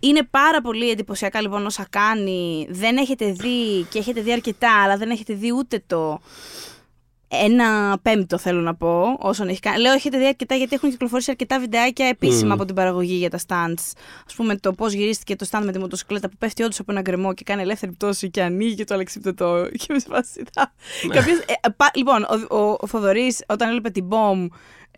Ε, 0.00 0.06
είναι 0.06 0.22
πάρα 0.30 0.60
πολύ 0.60 0.90
εντυπωσιακά 0.90 1.40
λοιπόν 1.40 1.66
όσα 1.66 1.86
κάνει. 1.90 2.66
Δεν 2.70 2.96
έχετε 2.96 3.32
δει 3.32 3.86
και 3.90 3.98
έχετε 3.98 4.20
δει 4.20 4.32
αρκετά, 4.32 4.82
αλλά 4.82 4.96
δεν 4.96 5.10
έχετε 5.10 5.34
δει 5.34 5.52
ούτε 5.52 5.82
το 5.86 6.20
ένα 7.28 7.98
πέμπτο 8.02 8.38
θέλω 8.38 8.60
να 8.60 8.74
πω 8.74 9.16
όσον 9.18 9.48
έχει 9.48 9.60
κάνει. 9.60 9.80
Λέω 9.80 9.92
έχετε 9.92 10.18
δει 10.18 10.26
αρκετά 10.26 10.54
γιατί 10.54 10.74
έχουν 10.74 10.90
κυκλοφορήσει 10.90 11.30
αρκετά 11.30 11.60
βιντεάκια 11.60 12.06
επίσημα 12.06 12.54
από 12.54 12.64
την 12.64 12.74
παραγωγή 12.74 13.14
για 13.14 13.30
τα 13.30 13.38
stands. 13.46 13.92
Α 14.32 14.34
πούμε 14.36 14.56
το 14.56 14.72
πώς 14.72 14.92
γυρίστηκε 14.92 15.36
το 15.36 15.46
stand 15.50 15.62
με 15.64 15.72
τη 15.72 15.78
μοτοσυκλέτα 15.78 16.28
που 16.28 16.36
πέφτει 16.38 16.62
όντως 16.62 16.78
από 16.78 16.92
ένα 16.92 17.00
γκρεμό 17.00 17.34
και 17.34 17.44
κάνει 17.44 17.62
ελεύθερη 17.62 17.92
πτώση 17.92 18.30
και 18.30 18.42
ανοίγει 18.42 18.84
το 18.84 18.94
αλεξίπτωτο. 18.94 19.68
Και 19.80 19.86
με 19.88 19.98
σπάσει. 19.98 20.42
Ε, 21.46 21.70
λοιπόν, 21.94 22.22
ο, 22.22 22.56
ο, 22.56 22.76
ο 22.80 22.86
Θοδωρής 22.86 23.42
όταν 23.48 23.68
έλειπε 23.68 23.90
την 23.90 24.08
bomb 24.08 24.46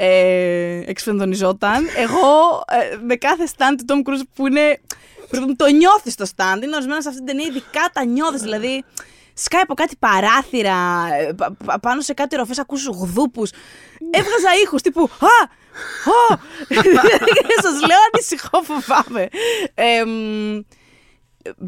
ε, 0.02 0.82
εξφενδονιζόταν. 0.86 1.86
Εγώ 1.96 2.62
ε, 2.68 2.96
με 3.06 3.16
κάθε 3.16 3.48
stand 3.56 3.74
του 3.78 3.84
Tom 3.88 4.08
Cruise 4.08 4.22
που 4.34 4.46
είναι. 4.46 4.80
Το 5.56 5.66
νιώθεις 5.66 6.14
το 6.14 6.26
stand. 6.36 6.62
Είναι 6.62 6.74
ορισμένο 6.74 7.00
σε 7.00 7.08
αυτή 7.08 7.24
την 7.24 7.26
ταινία, 7.26 7.46
ειδικά 7.46 7.90
τα 7.92 8.04
νιώθεις. 8.04 8.40
Δηλαδή, 8.40 8.84
σκάει 9.34 9.60
από 9.60 9.74
κάτι 9.74 9.96
παράθυρα, 9.98 11.08
ε, 11.20 11.34
πάνω 11.80 12.00
σε 12.00 12.14
κάτι 12.14 12.36
ροφές, 12.36 12.58
ακούς 12.58 12.86
γδούπους. 12.86 13.50
Έβγαζα 14.10 14.48
ήχους 14.62 14.82
τύπου 14.82 15.02
«Α! 15.02 15.48
Ω!» 16.06 16.38
Σας 17.62 17.80
λέω 17.86 17.98
ανησυχώ 18.12 18.62
φοβάμαι. 18.62 19.28
Ε, 19.74 20.02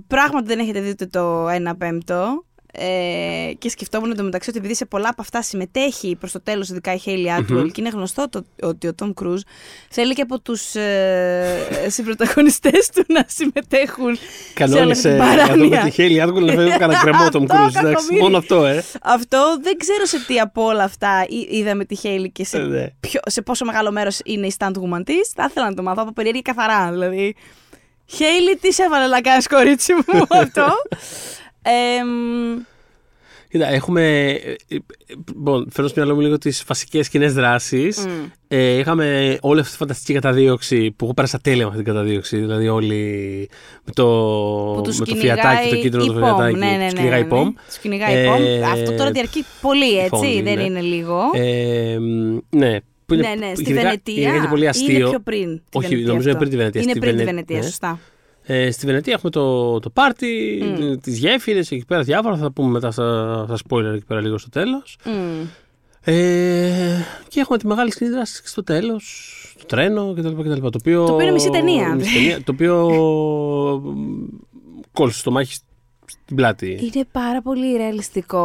πράγματι 0.06 0.46
δεν 0.46 0.58
έχετε 0.58 0.80
δει 0.80 0.88
ούτε 0.88 1.06
το 1.06 1.48
1 1.48 1.72
πέμπτο. 1.78 2.44
Ε, 2.74 3.52
και 3.58 3.68
σκεφτόμουν 3.68 4.10
εντωμεταξύ 4.10 4.50
ότι 4.50 4.58
επειδή 4.58 4.74
σε 4.74 4.84
πολλά 4.84 5.08
από 5.08 5.22
αυτά 5.22 5.42
συμμετέχει 5.42 6.16
προς 6.16 6.32
το 6.32 6.40
τέλος, 6.40 6.68
ειδικά 6.68 6.94
η 6.94 6.98
Χέιλι 6.98 7.32
Άτουελ, 7.32 7.70
και 7.70 7.80
είναι 7.80 7.90
γνωστό 7.90 8.28
το, 8.28 8.44
ότι 8.62 8.86
ο 8.86 8.94
Τόμ 8.94 9.12
Κρούζ 9.12 9.40
θέλει 9.88 10.14
και 10.14 10.22
από 10.22 10.40
τους 10.40 10.74
ε, 10.74 11.86
συμπροταγωνιστές 11.86 12.88
του 12.94 13.04
να 13.08 13.24
συμμετέχουν. 13.28 14.18
Κανόνισε 14.54 15.08
εδώ 15.08 15.66
με 15.68 15.76
τη 15.84 15.90
Χέιλι 15.90 16.20
Άτουελ 16.20 16.44
να 16.44 16.52
φέρει 16.52 16.70
κανένα 16.70 17.00
κρεμό 17.00 17.28
Τόμ 17.34 17.44
Κρούζ. 17.44 17.74
Μόνο 18.20 18.36
αυτό, 18.36 18.64
ε. 18.64 18.84
Αυτό 19.02 19.58
δεν 19.62 19.76
ξέρω 19.76 20.04
σε 20.04 20.24
τι 20.26 20.40
από 20.40 20.64
όλα 20.64 20.84
αυτά 20.84 21.26
είδαμε 21.50 21.84
τη 21.84 21.94
Χέιλι 21.94 22.30
και 22.30 22.44
σε, 22.44 22.56
ε, 22.56 22.60
ναι. 22.60 22.86
ποιο, 23.00 23.20
σε 23.26 23.42
πόσο 23.42 23.64
μεγάλο 23.64 23.90
μέρος 23.90 24.18
είναι 24.24 24.46
η 24.46 24.54
stand 24.58 24.72
woman 24.72 25.02
της. 25.04 25.32
Θα 25.34 25.46
ήθελα 25.48 25.68
να 25.68 25.74
το 25.74 25.82
μάθω 25.82 26.02
από 26.02 26.12
περίεργη 26.12 26.42
καθαρά. 26.42 26.90
Δηλαδή, 26.90 27.34
Χέιλι, 28.06 28.56
τι 28.56 28.72
σε 28.72 28.82
έβαλε 28.82 29.06
να 29.06 29.20
κάνεις 29.20 29.46
κορίτσι 29.46 29.94
μου 29.94 30.22
αυτό; 30.42 30.66
Ε, 31.62 32.02
Κοίτα, 33.52 33.68
έχουμε. 33.68 34.36
Λοιπόν, 35.28 35.68
φέρνω 35.70 35.88
στο 35.88 36.00
μυαλό 36.00 36.14
μου 36.16 36.20
λίγο 36.20 36.38
τις 36.38 36.64
βασικές 36.66 37.08
κοινές 37.08 37.34
δράσεις. 37.34 38.04
Mm. 38.06 38.30
Ε, 38.48 38.78
είχαμε 38.78 39.38
όλη 39.40 39.60
αυτή 39.60 39.72
τη 39.72 39.78
φανταστική 39.78 40.12
καταδίωξη 40.12 40.90
που 40.90 41.04
εγώ 41.04 41.14
πέρασα 41.14 41.38
τέλεια 41.38 41.64
με 41.64 41.70
αυτή 41.70 41.82
την 41.82 41.92
καταδίωξη. 41.92 42.36
Δηλαδή, 42.36 42.68
όλοι 42.68 43.48
με 43.84 43.92
το, 43.92 44.06
με 44.98 45.04
το 45.04 45.14
φιατάκι, 45.14 45.68
το 45.68 45.76
κίτρινο 45.76 46.06
το 46.06 46.12
φιατάκι. 46.12 46.58
Ναι, 46.58 46.66
ναι, 46.66 46.76
ναι. 46.76 46.86
Τους 46.86 46.92
κυνηγάει 46.92 47.24
πομ. 47.24 47.54
Ε, 48.44 48.62
Αυτό 48.62 48.92
τώρα 48.94 49.10
διαρκεί 49.10 49.44
πολύ, 49.60 49.98
έτσι. 49.98 50.42
δεν 50.42 50.54
ναι. 50.54 50.62
είναι 50.62 50.80
λίγο. 50.80 51.20
Ε, 51.34 51.98
ναι, 52.50 52.78
που 53.06 53.14
είναι, 53.14 53.28
ναι, 53.28 53.46
ναι, 53.46 53.54
στη 53.54 53.72
Βενετία. 53.72 54.34
Είναι 54.34 54.46
πολύ 54.46 54.68
αστείο. 54.68 54.98
Είναι 54.98 55.08
πιο 55.08 55.20
πριν. 55.20 55.62
Όχι, 55.72 55.96
νομίζω 55.96 56.28
είναι 56.28 56.38
πριν 56.38 56.50
τη 56.50 56.56
Βενετία. 56.56 56.80
Είναι 56.80 56.94
πριν 56.94 57.16
τη 57.16 57.24
Βενετία, 57.24 57.58
ναι. 57.58 57.64
σωστά. 57.64 57.98
Ε, 58.44 58.70
στη 58.70 58.86
Βενετία 58.86 59.12
έχουμε 59.12 59.30
το, 59.30 59.78
το 59.78 59.90
πάρτι, 59.90 60.62
mm. 60.64 61.02
τις 61.02 61.18
γέφυρες, 61.18 61.70
εκεί 61.70 61.84
πέρα 61.84 62.02
διάφορα, 62.02 62.36
θα 62.36 62.50
πούμε 62.50 62.68
μετά 62.70 62.90
στα, 62.90 63.44
στα 63.46 63.56
spoiler 63.68 63.94
εκεί 63.94 64.04
πέρα 64.04 64.20
λίγο 64.20 64.38
στο 64.38 64.48
τέλος. 64.48 64.98
Mm. 65.04 65.46
Ε, 66.04 66.98
και 67.28 67.40
έχουμε 67.40 67.58
τη 67.58 67.66
μεγάλη 67.66 67.90
σκηνή 67.92 68.10
δράση 68.10 68.42
στο 68.44 68.62
τέλος, 68.64 69.54
το 69.58 69.64
τρένο 69.66 70.14
κτλ. 70.16 70.28
κτλ. 70.28 70.60
Το 70.60 70.70
οποίο, 70.80 71.04
Το 71.06 71.12
οποίο 71.12 71.24
είναι 71.24 71.32
μισή 71.32 71.50
ταινία. 71.50 71.94
μισή 71.94 72.12
ταινία, 72.14 72.42
το 72.42 72.52
οποίο 72.52 72.76
κόλλησε 74.92 75.22
το 75.22 75.30
μάχη 75.30 75.54
στην 76.06 76.36
πλάτη. 76.36 76.70
Είναι 76.94 77.04
πάρα 77.12 77.42
πολύ 77.42 77.76
ρεαλιστικό 77.76 78.40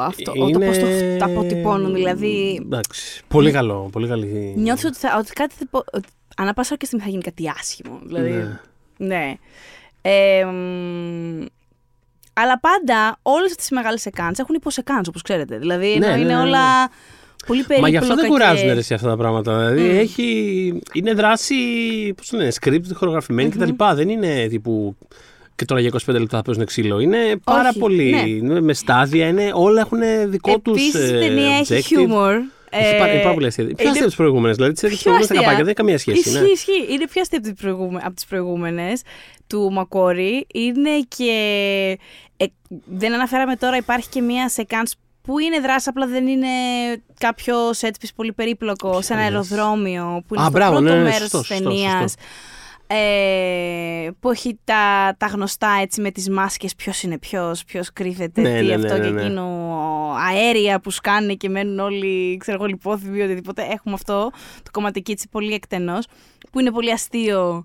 αυτό. 0.00 0.32
Είναι- 0.34 0.52
Το 0.52 0.58
πώ 0.58 0.70
το 0.72 0.86
τα 1.18 1.24
αποτυπώνουν. 1.24 1.94
Δηλαδή, 1.94 2.60
Εντάξει. 2.64 3.22
Πολύ 3.28 3.50
καλό. 3.50 3.88
Πολύ 3.92 4.08
καλή. 4.08 4.54
νιώθω 4.56 4.88
ότι, 4.88 4.98
θα, 4.98 5.16
ότι 5.18 5.32
κάτι. 5.32 5.54
θα 5.58 5.66
πω- 5.70 5.84
Ότι 5.92 6.08
ανά 6.36 6.52
πάσα 6.54 6.76
και 6.76 6.86
στιγμή 6.86 7.04
θα 7.04 7.10
γίνει 7.10 7.22
κάτι 7.22 7.44
άσχημο. 7.58 7.98
Δηλαδή, 8.06 8.30
Ναι. 8.30 8.60
Ναι. 9.06 9.34
Ε, 10.02 10.44
μ, 10.44 11.44
αλλά 12.32 12.60
πάντα 12.60 13.18
όλες 13.22 13.50
αυτέ 13.50 13.62
οι 13.70 13.74
μεγάλες 13.74 14.06
εκάντε 14.06 14.42
έχουν 14.42 14.54
υποσεκάντε, 14.54 15.08
όπως 15.08 15.22
ξέρετε. 15.22 15.58
Δηλαδή 15.58 15.86
Ναι, 15.98 16.06
ενώ 16.06 16.14
ναι, 16.16 16.20
είναι 16.20 16.32
ναι, 16.32 16.34
ναι. 16.34 16.40
όλα 16.48 16.90
πολύ 17.46 17.62
περίπλοκα. 17.62 17.80
Μα 17.80 17.88
γι' 17.88 17.96
αυτό 17.96 18.14
δεν 18.14 18.24
και- 18.24 18.30
κουράζουν 18.30 18.66
ρε, 18.72 18.78
εσύ 18.78 18.94
αυτά 18.94 19.08
τα 19.08 19.16
πράγματα. 19.16 19.58
Δηλαδή 19.58 19.92
Μμ. 19.92 19.98
έχει, 19.98 20.80
είναι 20.92 21.12
δράση, 21.14 21.54
πώς 22.16 22.28
το 22.28 22.36
λένε, 22.36 22.52
script, 22.60 22.80
χορογραφημένη 22.94 23.48
κτλ. 23.50 23.70
Δεν 23.94 24.08
είναι 24.08 24.46
τύπου 24.48 24.96
και 25.56 25.64
τώρα 25.64 25.80
για 25.80 25.90
25 26.06 26.18
λεπτά 26.18 26.36
θα 26.36 26.42
παίζουν 26.42 26.64
ξύλο. 26.64 27.00
Είναι 27.00 27.18
πάρα 27.44 27.68
Όχι, 27.68 27.78
πολύ. 27.78 28.10
ναι. 28.10 28.20
είναι 28.28 28.60
με 28.60 28.72
στάδια, 28.72 29.26
είναι, 29.26 29.50
όλα 29.54 29.80
έχουν 29.80 29.98
δικό 30.30 30.58
τους. 30.58 30.72
Επίσης 30.88 31.10
η 31.10 31.12
ταινία 31.12 31.56
έχει 31.58 31.82
χιούμορ. 31.82 32.40
Έχει 32.70 32.98
πάρα, 32.98 33.12
είναι 33.12 33.22
πάρα 33.22 33.34
πολύ 33.34 33.46
αστεία. 33.46 33.64
Πιο 33.64 33.72
είναι- 33.78 33.82
αστεία 33.88 34.00
από 34.00 34.06
τις 34.06 34.16
προηγούμενες. 34.16 34.56
Δηλαδή 34.56 34.72
τις 34.72 34.80
Πιο 34.82 34.90
έχει 34.90 35.02
προηγούμενε 35.02 35.24
αστεία. 35.32 35.40
καπάκια 35.40 35.64
δεν 35.64 35.66
έχει 35.66 35.76
καμία 35.76 35.98
σχέση. 35.98 36.18
Ισχύει, 36.18 36.42
ναι. 36.44 36.48
ισχύει. 36.50 36.92
Είναι 36.94 37.06
πιο 37.08 37.20
αστεία 37.20 37.38
από, 37.38 37.46
τις 37.52 37.60
προηγούμε- 37.60 38.00
από 38.04 38.14
τις 38.14 38.26
προηγούμενες 38.26 39.02
του 39.46 39.72
Μακόρι. 39.72 40.46
Είναι 40.54 40.90
και... 41.08 41.32
ε, 42.36 42.44
δεν 42.84 43.12
αναφέραμε 43.12 43.56
τώρα, 43.56 43.76
υπάρχει 43.76 44.08
και 44.08 44.20
μία 44.20 44.48
σεκάνς 44.48 44.92
που 45.22 45.38
είναι 45.38 45.60
δράση, 45.60 45.88
απλά 45.88 46.06
δεν 46.06 46.26
είναι 46.26 46.46
κάποιο 47.18 47.54
set 47.70 47.88
piece 47.88 48.08
πολύ 48.16 48.32
περίπλοκο, 48.32 49.02
σε 49.02 49.12
ένα 49.12 49.22
λες. 49.22 49.30
αεροδρόμιο, 49.32 50.22
που 50.26 50.34
είναι 50.34 50.42
Α, 50.44 50.46
στο 50.46 50.52
μπράβο, 50.58 50.76
πρώτο 50.76 50.88
ναι, 50.94 51.02
ναι, 51.02 51.02
μέρος 51.02 51.28
σωστό, 51.28 51.54
της 52.90 52.98
σωστό, 52.98 53.18
ταινίας. 53.18 53.50
σωστό. 53.50 54.06
Ε, 54.06 54.10
που 54.20 54.30
έχει 54.30 54.58
τα, 54.64 55.14
τα 55.18 55.26
γνωστά 55.26 55.78
έτσι 55.80 56.00
με 56.00 56.10
τις 56.10 56.30
μάσκες 56.30 56.74
ποιος 56.74 57.02
είναι 57.02 57.18
ποιος, 57.18 57.64
ποιος 57.64 57.92
κρύβεται, 57.92 58.40
Ναι, 58.40 58.58
τι 58.58 58.66
ναι, 58.66 58.74
αυτό 58.74 58.86
ναι, 58.86 58.94
και 58.94 59.00
ναι, 59.00 59.10
ναι. 59.10 59.20
εκείνο 59.20 59.44
αέρια 60.28 60.80
που 60.80 60.90
σκάνε 60.90 61.34
και 61.34 61.48
μένουν 61.48 61.78
όλοι 61.78 62.36
ξέρω 62.36 62.56
εγώ 62.56 62.66
λιπόθυμοι 62.66 63.18
ή 63.18 63.22
οτιδήποτε 63.22 63.62
έχουμε 63.62 63.94
αυτό 63.94 64.30
το 64.62 64.70
κομματική 64.70 65.12
έτσι 65.12 65.28
πολύ 65.28 65.54
εκτενώς 65.54 66.06
που 66.52 66.60
είναι 66.60 66.70
πολύ 66.70 66.92
αστείο 66.92 67.64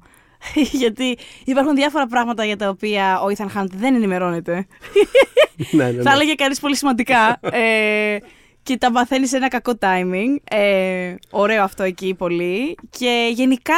γιατί 0.81 1.17
υπάρχουν 1.45 1.75
διάφορα 1.75 2.07
πράγματα 2.07 2.45
για 2.45 2.57
τα 2.57 2.69
οποία 2.69 3.21
ο 3.21 3.25
Ethan 3.37 3.59
Hunt 3.59 3.69
δεν 3.71 3.95
ενημερώνεται 3.95 4.67
ναι, 5.71 5.83
ναι, 5.83 5.91
ναι. 5.91 6.01
θα 6.01 6.11
έλεγε 6.11 6.33
κανείς 6.33 6.59
πολύ 6.59 6.75
σημαντικά 6.75 7.39
ε, 7.41 8.17
και 8.65 8.77
τα 8.77 8.91
μαθαίνεις 8.91 9.29
σε 9.29 9.37
ένα 9.37 9.47
κακό 9.47 9.73
timing. 9.79 10.35
Ε, 10.43 11.15
ωραίο 11.31 11.63
αυτό 11.63 11.83
εκεί 11.83 12.13
πολύ. 12.13 12.77
Και 12.89 13.31
γενικά, 13.33 13.73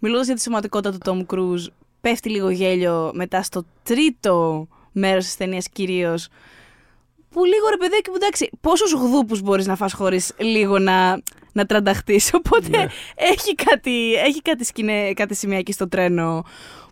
μιλώντας 0.00 0.26
για 0.26 0.34
τη 0.34 0.40
σωματικότητα 0.42 0.98
του 0.98 1.26
Tom 1.28 1.34
Cruise, 1.34 1.66
πέφτει 2.00 2.28
λίγο 2.28 2.50
γέλιο 2.50 3.10
μετά 3.14 3.42
στο 3.42 3.64
τρίτο 3.82 4.66
μέρος 4.92 5.24
της 5.24 5.36
ταινίας 5.36 5.68
κυρίως, 5.68 6.28
που 7.30 7.44
λίγο 7.44 7.68
ρε 7.70 7.76
παιδάκι 7.76 8.10
μου, 8.10 8.16
εντάξει, 8.16 8.50
πόσους 8.60 8.92
γδούπους 8.92 9.40
μπορείς 9.40 9.66
να 9.66 9.76
φας 9.76 9.92
χωρίς 9.92 10.32
λίγο 10.38 10.78
να, 10.78 11.20
να 11.52 11.66
τρανταχτείς. 11.66 12.30
Οπότε 12.38 12.68
Ναι. 12.68 12.86
έχει, 13.14 13.54
κάτι, 13.54 14.14
έχει 14.14 14.42
κάτι, 14.42 14.64
σκηνέ, 14.64 15.12
κάτι 15.12 15.34
σημεία 15.34 15.58
εκεί 15.58 15.72
στο 15.72 15.88
τρένο 15.88 16.44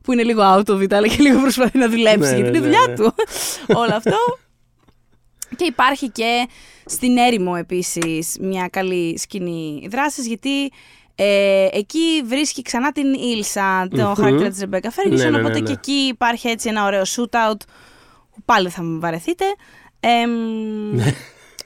που 0.03 0.13
είναι 0.13 0.23
λίγο 0.23 0.43
out 0.43 0.65
of 0.67 0.83
it, 0.83 0.93
αλλά 0.93 1.07
και 1.09 1.23
λίγο 1.23 1.41
προσπαθεί 1.41 1.79
να 1.79 1.89
δουλέψει, 1.89 2.31
Ναι, 2.31 2.37
γιατί 2.37 2.51
ναι, 2.51 2.57
είναι 2.57 2.57
η 2.57 2.61
ναι, 2.61 2.67
δουλειά 2.67 2.87
ναι. 2.89 2.95
του. 2.95 3.15
Όλο 3.83 3.95
αυτό. 3.95 4.17
Και 5.57 5.65
υπάρχει 5.65 6.11
και 6.11 6.49
στην 6.85 7.17
έρημο 7.17 7.55
επίσης 7.59 8.37
μια 8.41 8.69
καλή 8.69 9.19
σκηνή 9.19 9.89
δράσης 9.91 10.27
γιατί 10.27 10.71
ε, 11.21 11.69
εκεί 11.73 12.23
βρίσκει 12.25 12.63
ξανά 12.63 12.93
την 12.93 13.15
Ήλσα, 13.15 13.89
το 13.91 14.07
Μμμ. 14.07 14.15
χαρακτήρα 14.15 14.49
της 14.49 14.61
Ρεμπέκα 14.61 14.91
Ferguson, 14.91 15.11
Ναι, 15.17 15.25
ναι, 15.25 15.31
ναι, 15.31 15.39
οπότε 15.39 15.61
ναι. 15.61 15.67
και 15.67 15.73
εκεί 15.73 15.93
υπάρχει 15.93 16.49
έτσι 16.49 16.69
ένα 16.69 16.85
ωραίο 16.85 17.03
shootout 17.03 17.57
που 18.31 18.43
πάλι 18.45 18.69
θα 18.69 18.83
με 18.83 18.99
βαρεθείτε. 18.99 19.45
Εμ, 20.01 20.31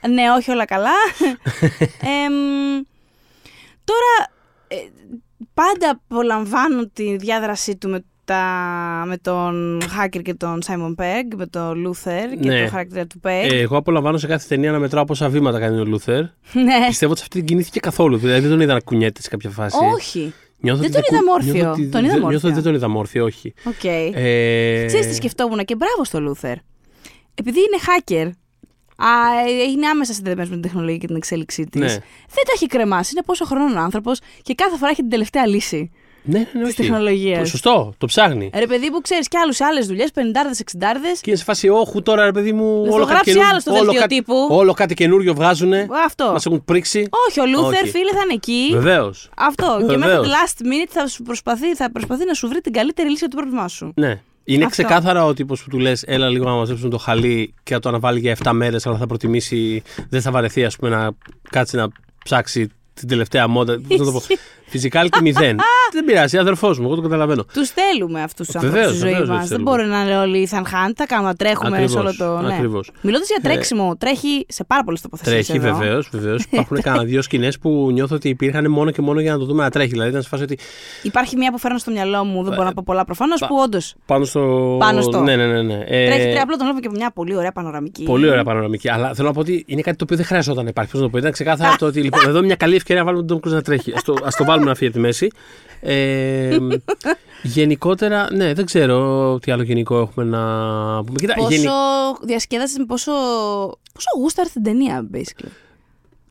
ναι, 0.09 0.31
όχι 0.37 0.51
όλα 0.51 0.65
καλά. 0.65 0.91
Εμ, 2.25 2.35
τώρα, 3.85 4.31
ε, 4.69 4.77
πάντα 5.55 5.91
απολαμβάνω 5.91 6.87
τη 6.87 7.17
διάδρασή 7.17 7.77
του 7.77 7.89
με, 7.89 8.05
τα, 8.25 8.43
με 9.07 9.17
τον 9.17 9.81
hacker 9.83 10.23
και 10.23 10.35
τον 10.35 10.61
Simon 10.67 10.95
Pegg, 11.03 11.35
με 11.37 11.47
τον 11.47 11.87
Luther 11.89 12.39
και 12.41 12.49
Ναι. 12.49 12.65
το 12.65 12.71
χαρακτήρα 12.71 13.07
του 13.07 13.21
Pegg. 13.25 13.49
Ε, 13.53 13.61
εγώ 13.61 13.77
απολαμβάνω 13.77 14.19
σε 14.19 14.27
κάθε 14.27 14.47
ταινία 14.49 14.73
να 14.73 14.79
μετράω 14.79 15.05
πόσα 15.05 15.29
βήματα 15.29 15.59
κάνει 15.61 15.79
ο 15.81 15.85
Λούθερ. 15.85 16.21
ναι. 16.53 16.87
Πιστεύω 16.87 17.11
ότι 17.11 17.21
σε 17.21 17.27
αυτή 17.27 17.39
δεν 17.39 17.47
κινήθηκε 17.47 17.81
καθόλου. 17.81 18.17
Δηλαδή 18.17 18.41
δεν 18.41 18.51
τον 18.51 18.61
είδα 18.61 18.73
να 18.73 18.81
κουνιέται 18.81 19.23
σε 19.23 19.29
κάποια 19.29 19.51
φάση. 19.51 19.77
Όχι. 19.95 20.33
Νιώθω 20.59 20.81
Δεν 20.81 20.91
ότι 20.91 21.01
τον 21.01 21.03
είδα 21.11 21.19
κου- 21.19 21.29
όρθιο. 21.29 21.53
νιώθω 21.53 21.71
ότι 21.71 21.87
Τον 21.89 22.01
είδα 22.05 22.13
δεν- 22.13 22.21
όρθιο. 22.21 22.29
Νιώθω 22.29 22.47
ότι 22.47 22.55
δεν 22.55 22.65
τον 22.65 22.75
είδα 22.75 22.89
όρθιο, 22.89 23.25
όχι. 23.25 23.55
Οκ. 23.65 23.85
Ε, 23.85 24.85
Ξέρεις 24.87 25.07
τι 25.07 25.15
σκεφτόμουν 25.15 25.65
και 25.65 25.77
μπράβο 25.77 26.05
στο 26.05 26.19
Luther. 26.19 26.55
Επειδή 27.35 27.59
είναι 27.59 27.79
hacker, 27.87 28.31
α, 28.97 29.09
ε, 29.49 29.63
είναι 29.71 29.87
άμεσα 29.87 30.13
συνδεδεμένος 30.13 30.49
με 30.51 30.55
την 30.57 30.65
τεχνολογία 30.65 30.99
και 30.99 31.07
την 31.07 31.17
εξέλιξή 31.17 31.65
της. 31.65 31.81
Ναι. 31.81 31.87
Δεν 31.87 32.45
τα 32.47 32.53
έχει 32.55 32.67
κρεμάσει. 32.67 33.11
Είναι 33.15 33.23
πόσο 33.27 33.45
χρόνο 33.45 33.75
ο 33.81 33.83
άνθρωπος 33.83 34.21
και 34.43 34.55
κάθε 34.55 34.77
φορά 34.77 34.91
έχει 34.91 35.01
την 35.01 35.11
τελευταία 35.11 35.47
λύση 35.47 35.91
Ναι, 36.25 36.39
ναι, 36.39 36.47
ναι, 36.53 36.61
της 36.61 36.69
όχι. 36.69 36.75
τεχνολογίας. 36.77 37.49
Σωστό, 37.49 37.93
το 37.99 38.07
ψάχνει. 38.07 38.51
Ρε 38.55 38.67
παιδί 38.67 38.91
μου 38.91 39.01
ξέρεις 39.01 39.29
κι 39.29 39.37
άλλους 39.37 39.53
σε 39.53 39.65
άλλες 39.65 39.87
δουλειές, 39.87 40.11
50-60. 40.15 41.21
Και 41.21 41.31
είναι 41.31 41.37
σε 41.39 41.45
φάση, 41.45 41.69
όχου 41.69 42.03
τώρα, 42.03 42.25
ρε 42.25 42.33
παιδί 42.33 42.53
μου. 42.53 42.83
Θα 42.85 42.89
το 42.91 42.95
όλο 42.95 43.05
κάτι, 43.05 43.13
γράψει 43.13 43.25
καινούριο- 43.31 43.51
άλλο 43.51 43.61
στο 43.61 43.71
όλο 43.73 43.81
δελτίο 43.83 44.01
κάτι- 44.01 44.15
τύπου. 44.15 44.47
όλο 44.51 44.73
κάτι 44.73 44.95
καινούριο 44.95 45.35
βγάζουνε. 45.35 45.87
Αυτό. 46.05 46.31
Μας 46.33 46.47
έχουν 46.47 46.65
πρίξει. 46.65 47.09
Όχι, 47.29 47.41
ο 47.41 47.47
Λούθερ, 47.47 47.83
Όχι. 47.83 47.91
φίλε, 47.91 48.11
θα 48.13 48.21
είναι 48.25 48.33
εκεί. 48.35 48.69
Βεβαίως. 48.73 49.31
Αυτό. 49.37 49.77
Και 49.79 49.85
μέχρι 49.85 49.99
Βεβαίως. 49.99 50.27
το 50.29 50.33
last 50.33 50.63
minute 50.65 50.89
θα, 50.91 51.07
σου 51.07 51.23
προσπαθεί, 51.23 51.75
θα 51.75 51.91
προσπαθεί 51.93 52.25
να 52.25 52.35
σου 52.35 52.49
βρει 52.49 52.61
την 52.61 52.73
καλύτερη 52.73 53.09
λύση 53.09 53.19
για 53.19 53.29
το 53.29 53.37
πρόβλημά 53.37 53.69
σου. 53.69 53.93
Ναι. 53.97 54.21
Είναι 54.45 54.65
Αυτό. 54.65 54.83
ξεκάθαρα 54.83 55.25
ο 55.25 55.35
τύπος 55.35 55.63
που 55.63 55.69
του 55.69 55.79
λες: 55.79 56.03
Έλα 56.07 56.29
λίγο 56.29 56.45
να 56.45 56.51
μαζέψουν 56.53 56.91
το 56.91 56.99
χαλί 56.99 57.55
και 57.63 57.75
να 57.75 57.81
το 57.81 57.89
αναβάλει 57.89 58.21
για 58.21 58.31
7 58.31 58.53
μέρες, 58.53 58.87
αλλά 58.87 58.97
θα 58.97 59.07
προτιμήσει, 59.07 59.83
δεν 60.09 60.21
θα 60.21 60.31
βαρεθεί, 60.31 60.65
ας 60.65 60.77
πούμε, 60.77 60.91
να 60.91 61.11
κάτσει 61.51 61.77
να 61.77 61.89
ψάξει 62.25 62.69
την 62.95 63.09
τελευταία 63.09 63.49
μόντα. 63.49 63.81
Πώς 64.73 64.83
να 64.83 64.89
το 64.91 64.99
πω. 64.99 65.29
Ισχύει. 65.29 65.39
Physicality 65.43 65.53
0. 65.53 65.57
δεν 65.93 66.05
πειράζει, 66.05 66.39
αδερφός 66.39 66.79
μου, 66.79 66.87
εγώ 66.87 66.95
το 66.95 67.01
καταλαβαίνω. 67.03 67.45
Τους 67.53 67.69
θέλουμε 67.71 68.23
αυτούς 68.23 68.47
τους 68.47 68.55
ανθρώπους 68.55 68.79
Βεβαίως, 68.79 68.97
στη 68.97 69.03
ζωή 69.07 69.11
βεβαίως 69.13 69.29
μας. 69.29 69.39
τους 69.41 69.49
Δεν 69.49 69.59
θέλουμε. 69.59 69.77
μπορεί 69.77 69.89
να 69.89 70.01
είναι 70.03 70.19
όλοι 70.19 70.49
Ethan 70.51 70.59
Hunt. 70.63 70.93
Τα 70.97 71.07
κάνουμε 71.07 71.29
να 71.29 71.35
τρέχουμε 71.35 71.69
Ακριβώς, 71.69 71.91
σε 71.91 71.99
όλο 71.99 72.15
το. 72.41 72.47
Ναι. 72.47 72.55
ακριβώς. 72.55 72.91
Μιλώντας 73.01 73.27
για 73.29 73.37
Ε, 73.43 73.49
τρέξιμο, 73.49 73.97
τρέχει 73.99 74.47
σε 74.49 74.65
πάρα 74.65 74.85
πολλές 74.85 75.01
τοποθεσίες. 75.01 75.47
Τρέχει, 75.47 75.61
βεβαίως. 75.63 76.09
Βεβαίως. 76.13 76.45
Υπάρχουν 76.51 76.81
κανένα 76.81 77.05
δύο 77.05 77.23
σκηνές 77.23 77.59
που 77.59 77.89
νιώθω 77.93 78.15
ότι 78.15 78.29
υπήρχαν 78.29 78.71
μόνο 78.71 78.91
και 78.91 79.03
μόνο 79.03 79.21
για 79.21 79.33
να 79.33 79.39
το 79.39 79.45
δούμε 79.45 79.63
να 79.63 79.71
τρέχει. 79.71 79.91
Δηλαδή, 79.91 80.11
ήταν 80.11 80.23
σε 80.23 80.29
φάση 80.29 80.43
ότι 80.43 80.59
Υπάρχει 81.03 81.37
μία 81.37 81.51
που 81.53 81.59
φέρνω 81.59 81.79
στο 81.79 81.91
μυαλό 81.91 82.25
μου, 82.25 82.43
δεν 82.43 82.53
μπορώ 82.55 82.65
να 82.65 82.73
πω 82.75 82.83
πολλά 82.87 83.05
προφανώς, 83.05 83.41
πα- 83.41 83.47
που 83.47 83.57
όντω 83.65 83.79
πάνω 84.07 84.25
στο. 84.25 84.77
Πάνω 84.79 85.01
στο. 85.01 85.21
Ναι, 85.21 85.37
ναι, 85.37 85.47
ναι. 85.47 85.63
ναι. 85.63 85.85
Ε, 85.87 86.07
τρέχει 86.07 86.21
τρία. 86.29 86.43
Απλά 86.43 86.57
τον 86.57 86.67
βλέπω 86.67 86.81
και 86.81 86.87
από 86.87 86.97
μια 86.97 87.11
πολύ 87.15 87.37
ωραία 87.37 87.53
πανοραμική. 87.53 88.03
Πολύ 88.03 88.29
ωραία 88.29 88.45
πανοραμική. 88.45 88.91
Αλλά 88.91 89.15
θέλω 89.15 89.29
να 89.29 89.35
πω 89.35 89.41
ότι 89.41 89.65
είναι 89.67 89.81
κάτι 89.81 89.97
το 89.97 90.05
οποίο 90.05 90.17
δεν 90.17 90.27
χρειαζόταν 90.27 90.63
να 90.65 90.71
υπάρχει. 90.71 90.91
Πώς 90.91 91.01
να 91.01 91.07
το 91.07 91.13
πω. 91.13 91.19
Ήταν 91.19 91.33
ξεκάθαρα 91.33 91.77
το 91.79 91.87
ότι 91.87 92.01
λοιπόν, 92.03 92.21
εδώ 92.29 92.37
είναι 92.37 92.47
μια 92.47 92.57
καλή 92.57 92.75
ευκαιρία 92.75 93.03
να 93.03 93.09
βάλουμε 93.09 93.27
τον 93.27 93.41
Tom 93.45 93.47
Cruise 93.49 93.53
να 93.53 93.63
τρέχει. 93.63 93.91
Α 93.91 94.01
το, 94.05 94.15
ας 94.25 94.37
το 94.37 94.45
βάλουμε 94.45 94.61
να 94.65 94.75
φύγει 94.75 94.87
από 94.87 94.97
τη 94.97 95.03
μέση. 95.03 95.29
Ε, 95.81 96.59
γενικότερα, 97.43 98.33
ναι, 98.33 98.53
δεν 98.55 98.65
ξέρω 98.65 99.39
τι 99.39 99.53
άλλο 99.53 99.63
γενικό 99.63 99.99
έχουμε 100.01 100.25
να 100.25 101.05
πούμε. 101.05 101.19
Κοίτα, 101.19 101.35
Πόσο 101.35 101.49
γενι- 101.51 101.69
διασκέδασες, 102.25 102.85
πόσο. 102.87 103.13
Πόσο 103.93 104.09
γούσταρε 104.19 104.49
την 104.49 104.63
ταινία, 104.63 105.09
basically; 105.15 105.49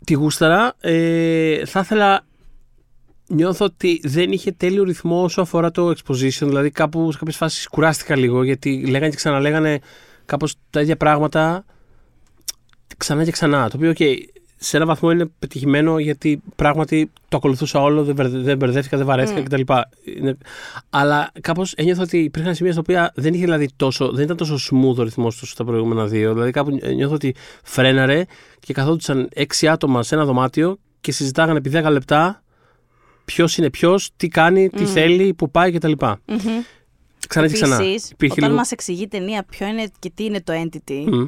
τη 0.06 0.14
γούσταρα. 0.14 0.74
Ε, 0.80 1.66
θα 1.66 1.80
ήθελα. 1.80 2.26
Νιώθω 3.28 3.66
ότι 3.66 4.02
δεν 4.04 4.32
είχε 4.32 4.52
τέλειο 4.52 4.84
ρυθμό 4.84 5.24
όσο 5.24 5.42
αφορά 5.42 5.72
το 5.72 5.90
exposition. 5.90 6.46
Δηλαδή, 6.48 6.70
κάπου 6.70 7.12
σε 7.12 7.18
κάποιες 7.18 7.38
φάσεις 7.38 7.68
κουράστηκα 7.68 8.16
λίγο 8.16 8.44
γιατί 8.44 8.86
λέγανε 8.88 9.10
και 9.10 9.16
ξαναλέγανε 9.16 9.80
κάπως 10.26 10.56
τα 10.70 10.82
ίδια 10.82 10.98
πράγματα 10.98 11.66
ξανά 12.98 13.24
και 13.24 13.32
ξανά. 13.32 13.70
Το 13.70 13.78
οποίο, 13.78 13.94
OK, 13.98 14.16
σε 14.64 14.78
ένα 14.78 14.86
βαθμό 14.86 15.12
είναι 15.12 15.26
πετυχημένο 15.40 16.00
γιατί 16.00 16.42
πράγματι 16.56 17.12
το 17.30 17.38
ακολουθούσα 17.38 17.82
όλο, 17.82 18.04
δεν, 18.04 18.16
μπερδε- 18.16 18.44
δεν 18.44 18.58
μπερδεύτηκα, 18.58 18.98
δεν 18.98 19.06
βαρέθηκα 19.06 19.42
Mm. 19.42 19.44
κτλ. 19.44 19.62
Είναι... 20.18 20.38
Αλλά 20.90 21.32
κάπως 21.42 21.74
ένιωθα 21.74 22.02
ότι 22.02 22.18
υπήρχαν 22.18 22.56
σημεία 22.56 22.72
στα 22.72 22.82
οποία 22.82 23.12
δεν, 23.16 23.34
είχε, 23.34 23.44
δηλαδή, 23.44 23.70
τόσο, 23.76 24.12
δεν 24.12 24.24
ήταν 24.24 24.38
τόσο 24.38 24.56
smooth 24.56 24.96
ο 24.96 25.04
ρυθμός 25.04 25.36
τους 25.38 25.50
στα 25.50 25.64
προηγούμενα 25.64 26.06
δύο. 26.08 26.34
Δηλαδή, 26.34 26.52
κάπου 26.52 26.80
νιώθω 26.96 27.14
ότι 27.14 27.36
φρέναρε 27.64 28.24
και 28.60 28.74
καθόντουσαν 28.74 29.30
έξι 29.34 29.68
άτομα 29.68 30.04
σε 30.04 30.16
ένα 30.16 30.26
δωμάτιο 30.26 30.78
και 31.02 31.12
συζητάγανε 31.12 31.58
επί 31.58 31.70
10 31.74 31.92
λεπτά 31.92 32.44
ποιος 33.26 33.58
είναι 33.58 33.70
ποιος, 33.70 34.10
τι 34.18 34.28
κάνει, 34.28 34.70
τι 34.70 34.82
Μμμ. 34.82 34.88
θέλει, 34.90 35.34
που 35.34 35.52
πάει 35.52 35.72
κτλ. 35.72 35.92
Ξανά 37.28 37.48
και 37.48 37.54
ξανά. 37.54 37.76
Επίσης, 37.76 38.10
Υπήρχε 38.12 38.34
όταν 38.34 38.46
λίγο- 38.46 38.60
μας 38.60 38.72
εξηγεί 38.72 39.04
η 39.04 39.08
ταινία 39.08 39.44
ποιο 39.50 39.68
είναι 39.68 39.88
και 40.00 40.12
τι 40.16 40.24
είναι 40.24 40.42
το 40.42 40.54
entity, 40.54 41.06
Μμ. 41.12 41.26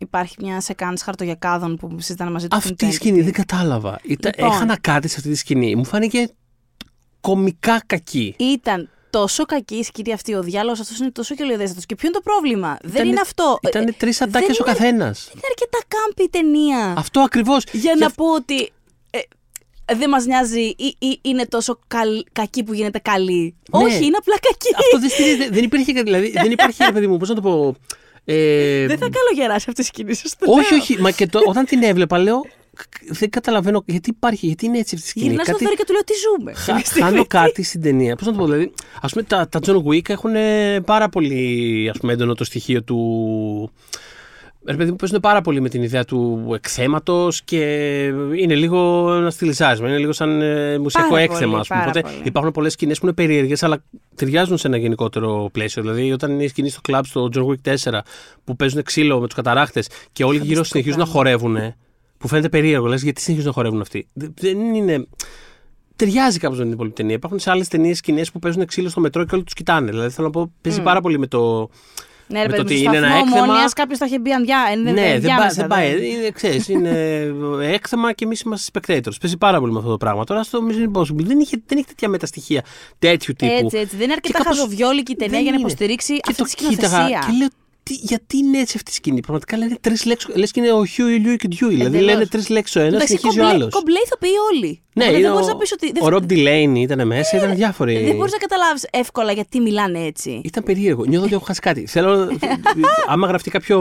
Υπάρχει 0.00 0.36
μια 0.40 0.60
σεκάνς 0.60 1.02
χαρτογιακάδων 1.02 1.76
που 1.76 1.96
συζητάνε 2.00 2.30
μαζί 2.30 2.48
του. 2.48 2.56
Αυτή 2.56 2.74
το 2.74 2.86
η 2.86 2.88
entity. 2.88 2.92
σκηνή 2.92 3.22
δεν 3.22 3.32
κατάλαβα. 3.32 3.98
Ήταν, 4.02 4.32
Λοιπόν. 4.36 4.52
Έχανα 4.52 4.78
κάτι 4.80 5.08
σε 5.08 5.14
αυτή 5.18 5.28
τη 5.28 5.36
σκηνή. 5.36 5.76
Μου 5.76 5.84
φάνηκε 5.84 6.30
κομικά 7.20 7.82
κακή. 7.86 8.34
Ήταν 8.38 8.90
τόσο 9.10 9.44
κακή 9.44 9.74
η 9.74 9.82
σκηνή 9.82 10.12
αυτή. 10.12 10.34
Ο 10.34 10.42
διάλογος 10.42 10.80
αυτός 10.80 10.98
είναι 10.98 11.10
τόσο 11.10 11.34
κελιοδέστατο. 11.34 11.80
Και 11.86 11.94
ποιο 11.94 12.08
είναι 12.08 12.16
το 12.16 12.22
πρόβλημα; 12.30 12.76
δεν 12.82 13.08
είναι 13.08 13.20
αυτό. 13.20 13.58
Ήταν 13.68 13.94
τρεις 13.96 14.20
ατάκες 14.20 14.60
ο 14.60 14.64
καθένας. 14.64 15.30
Είναι 15.32 15.42
αρκετά 15.48 15.78
κάμπη 15.88 16.22
η 16.22 16.28
ταινία. 16.30 16.94
Αυτό 16.96 17.20
ακριβώς. 17.20 17.64
Για 17.72 17.94
να 17.98 18.10
πω 18.10 18.34
ότι. 18.34 18.72
Ε, 19.10 19.18
δεν 19.94 20.08
μας 20.08 20.24
νοιάζει 20.24 20.60
ή, 20.60 20.96
ή 20.98 21.18
είναι 21.22 21.46
τόσο 21.46 21.78
καλ, 21.86 22.24
κακή 22.32 22.62
που 22.62 22.72
γίνεται 22.72 22.98
καλή. 22.98 23.56
Ναι. 23.72 23.84
Όχι, 23.84 24.04
είναι 24.04 24.16
απλά 24.16 24.34
κακή. 24.40 24.74
Αυτό 24.78 24.98
δεν 24.98 25.08
στηρίζεται. 25.08 25.48
δεν 25.48 25.64
υπήρχε. 25.64 26.02
Δηλαδή, 26.02 26.30
δεν 26.42 26.50
υπάρχει, 26.50 26.84
ρε 26.84 26.92
παιδί 26.92 27.06
μου, 27.06 27.16
πώς 27.16 27.28
να 27.28 27.34
το 27.34 27.40
πω. 27.40 27.76
Ε, 28.30 28.86
δεν 28.86 28.98
θα 28.98 29.08
καλογεράσει 29.10 29.66
αυτή 29.68 29.80
η 29.80 29.84
σκηνή, 29.84 30.14
σου 30.14 30.28
το 30.38 30.52
όχι, 30.52 30.72
λέω. 30.72 30.80
όχι. 30.80 31.00
Μα 31.00 31.10
και 31.10 31.26
το, 31.26 31.40
όταν 31.46 31.64
την 31.64 31.82
έβλεπα, 31.82 32.18
λέω. 32.18 32.44
Δεν 33.08 33.30
καταλαβαίνω 33.30 33.82
γιατί 33.86 34.10
υπάρχει, 34.10 34.46
γιατί 34.46 34.66
είναι 34.66 34.78
έτσι 34.78 34.94
αυτή 34.94 35.06
η 35.06 35.10
σκηνή. 35.10 35.28
Γυρνά 35.28 35.44
στο 35.44 35.56
δέρμα 35.56 35.74
και 35.74 35.84
του 35.84 35.92
λέω 35.92 36.04
τι 36.04 36.12
ζούμε; 36.14 36.52
Χα, 36.52 37.04
χάνω 37.04 37.24
κάτι 37.26 37.62
στην 37.62 37.82
ταινία. 37.82 38.16
Πώς 38.16 38.26
να 38.26 38.32
το 38.32 38.38
πω, 38.38 38.44
δηλαδή. 38.44 38.72
Α 39.00 39.08
πούμε, 39.08 39.22
τα, 39.22 39.48
τα 39.48 39.60
John 39.66 39.82
Wick 39.84 40.08
έχουν 40.08 40.34
ε, 40.34 40.80
πάρα 40.80 41.08
πολύ 41.08 41.88
ας 41.92 41.98
πούμε, 41.98 42.12
έντονο 42.12 42.34
το 42.34 42.44
στοιχείο 42.44 42.82
του. 42.82 43.72
Ρε 44.68 44.76
παιδί 44.76 44.90
μου, 44.90 44.96
παίζουν 44.96 45.20
πάρα 45.20 45.40
πολύ 45.40 45.60
με 45.60 45.68
την 45.68 45.82
ιδέα 45.82 46.04
του 46.04 46.50
εκθέματος 46.54 47.42
και 47.42 47.58
είναι 48.36 48.54
λίγο 48.54 49.08
ένα 49.14 49.30
στυλιζάρισμα. 49.30 49.88
Είναι 49.88 49.98
λίγο 49.98 50.12
σαν 50.12 50.40
ε, 50.42 50.78
μουσιακό 50.78 51.08
Πάρα 51.08 51.22
έκθεμα, 51.22 51.46
πολύ, 51.50 51.60
ας 51.60 51.66
πούμε. 51.68 51.78
πάρα 51.80 51.90
Οπότε 51.90 52.00
πολύ. 52.00 52.22
υπάρχουν 52.24 52.52
πολλές 52.52 52.72
σκηνές 52.72 52.98
που 52.98 53.06
είναι 53.06 53.14
περίεργες, 53.14 53.62
αλλά 53.62 53.82
ταιριάζουν 54.14 54.56
σε 54.58 54.66
ένα 54.66 54.76
γενικότερο 54.76 55.48
πλαίσιο. 55.52 55.82
Δηλαδή, 55.82 56.12
όταν 56.12 56.30
είναι 56.30 56.44
η 56.44 56.48
σκηνή 56.48 56.68
στο 56.68 56.80
κλαμπ 56.80 57.04
στο 57.04 57.28
John 57.34 57.46
Wick 57.46 57.74
4 57.74 58.00
που 58.44 58.56
παίζουν 58.56 58.82
ξύλο 58.82 59.20
με 59.20 59.26
τους 59.26 59.34
καταράχτες 59.34 59.88
και 60.12 60.24
όλοι 60.24 60.38
γύρω 60.38 60.64
συνεχίζουν 60.64 60.98
να 60.98 61.04
χορεύουν, 61.06 61.56
που 62.18 62.28
φαίνεται 62.28 62.48
περίεργο. 62.48 62.86
Λες, 62.86 63.02
γιατί 63.02 63.20
συνεχίζουν 63.20 63.48
να 63.50 63.54
χορεύουν 63.56 63.80
αυτοί. 63.80 64.08
Δε- 64.12 64.26
Δεν 64.40 64.74
είναι. 64.74 65.06
Ταιριάζει 65.96 66.38
κάπως 66.38 66.58
με 66.58 66.64
την 66.64 66.72
υπόλοιπη 66.72 66.94
ταινία. 66.94 67.14
Υπάρχουν 67.14 67.38
σε 67.38 67.50
άλλες 67.50 67.68
ταινίες 67.68 67.98
σκηνές 67.98 68.30
που 68.32 68.38
παίζουν 68.38 68.64
ξύλο 68.66 68.88
στο 68.88 69.00
μετρό 69.00 69.24
και 69.24 69.34
όλοι 69.34 69.44
τους 69.44 69.54
κοιτάνε. 69.54 69.90
Δηλαδή, 69.90 70.10
θέλω 70.10 70.26
να 70.26 70.32
πω, 70.32 70.52
παίζει 70.60 70.82
πάρα 70.82 71.00
πολύ 71.00 71.18
με 71.18 71.26
το. 71.26 71.68
Ναι, 72.28 72.42
ρε 72.42 72.48
με 72.48 72.56
το 72.56 72.62
παιδί 72.64 72.74
μου, 72.74 72.80
ότι 72.80 72.88
στο 72.88 72.96
είναι 72.96 73.06
ένα 73.06 73.06
σταθμό 73.16 73.26
έκθεμα. 73.26 73.44
ομόνιας 73.52 73.72
κάποιος 73.72 73.98
θα 73.98 74.06
είχε 74.06 74.18
μπει 74.18 74.32
ανδιά, 74.32 74.58
εν- 74.72 74.82
ναι, 74.82 74.92
δεν, 74.92 75.04
ενδιάμεσα, 75.04 75.38
πάει, 75.38 75.54
δεν 75.54 75.66
πάει. 75.66 75.94
δεν- 76.10 76.18
Είναι, 76.20 76.30
ξέρεις, 76.30 76.68
είναι 76.68 76.90
έκθεμα 77.76 78.12
και 78.12 78.24
εμείς 78.24 78.40
είμαστε 78.40 78.70
spectators. 78.80 79.20
Παίζει 79.20 79.36
πάρα 79.36 79.58
πολύ 79.60 79.72
με 79.72 79.78
αυτό 79.78 79.90
το 79.90 79.96
πράγμα. 79.96 80.24
Τώρα 80.24 80.42
στο 80.42 80.58
Mission 80.68 80.96
Impossible 80.98 81.24
δεν 81.24 81.38
είχε, 81.40 81.56
δεν 81.66 81.78
είχε 81.78 81.86
τέτοια 81.86 82.08
μεταστοιχεία 82.08 82.62
τέτοιου 82.98 83.34
τύπου. 83.38 83.52
Έτσι, 83.64 83.78
έτσι. 83.78 83.96
Δεν 83.96 84.04
είναι 84.04 84.12
αρκετά 84.12 84.38
Και 84.38 84.44
κάπως 84.44 84.58
χαζοβιόλικη 84.58 85.12
η 85.12 85.16
ταινία 85.16 85.32
δεν 85.34 85.42
για 85.42 85.50
να 85.50 85.56
είναι. 85.58 85.66
υποστηρίξει 85.66 86.12
και 86.14 86.20
αυτή 86.30 86.42
το 86.42 86.48
τη 86.48 86.54
κοίταγα 86.54 86.88
σκηνοθεσία. 86.88 87.18
και 87.26 87.36
λέω, 87.38 87.48
τι, 87.88 87.94
γιατί 87.94 88.36
είναι 88.36 88.58
έτσι 88.58 88.72
αυτή 88.76 88.90
η 88.90 88.94
σκηνή; 88.94 89.20
Πραγματικά 89.20 89.56
λένε 89.56 89.76
τρεις 89.80 90.04
λέξεις. 90.04 90.36
Λες 90.36 90.50
και 90.50 90.60
είναι 90.60 90.72
ο 90.72 90.84
Χιούι, 90.84 91.14
Λιούι 91.18 91.36
και 91.36 91.48
Ντιούι. 91.48 91.74
Δηλαδή 91.74 91.96
Εντελώς. 91.96 92.14
λένε 92.14 92.26
τρεις 92.26 92.48
λέξεις 92.48 92.76
ο 92.76 92.80
ένας, 92.80 92.92
Εντάξει, 92.94 93.06
συνεχίζει 93.16 93.38
ο 93.40 93.42
κομπλέ- 93.42 93.60
άλλος. 93.62 93.74
Κομπλέ 93.74 93.98
ηθοποιοί 94.04 94.30
όλοι. 94.52 94.80
Ναι, 94.92 95.04
Οπότε 95.04 95.16
είναι 95.18 95.22
δεν 95.26 95.30
ο, 95.30 95.34
μπορείς 95.40 95.48
να 95.52 95.56
πεις 95.60 95.72
ότι. 95.72 95.92
δεν- 95.92 96.02
ο 96.02 96.08
Ρομπ 96.08 96.24
Ντιλέινι 96.24 96.80
ήταν 96.82 97.06
μέσα, 97.06 97.36
ήταν 97.36 97.54
διάφοροι. 97.54 98.04
Δεν 98.04 98.16
μπορείς 98.16 98.32
να 98.32 98.38
καταλάβεις 98.38 98.86
εύκολα 98.90 99.32
γιατί 99.32 99.60
μιλάνε 99.60 99.98
έτσι. 99.98 100.40
Ήταν 100.44 100.62
περίεργο. 100.64 101.04
Νιώθω 101.04 101.24
ότι 101.24 101.34
έχω 101.34 101.44
χάσει 101.44 101.60
κάτι. 101.60 101.86
Θέλω. 101.86 102.28
άμα 103.12 103.26
γραφτεί 103.26 103.50
κάποιο, 103.50 103.78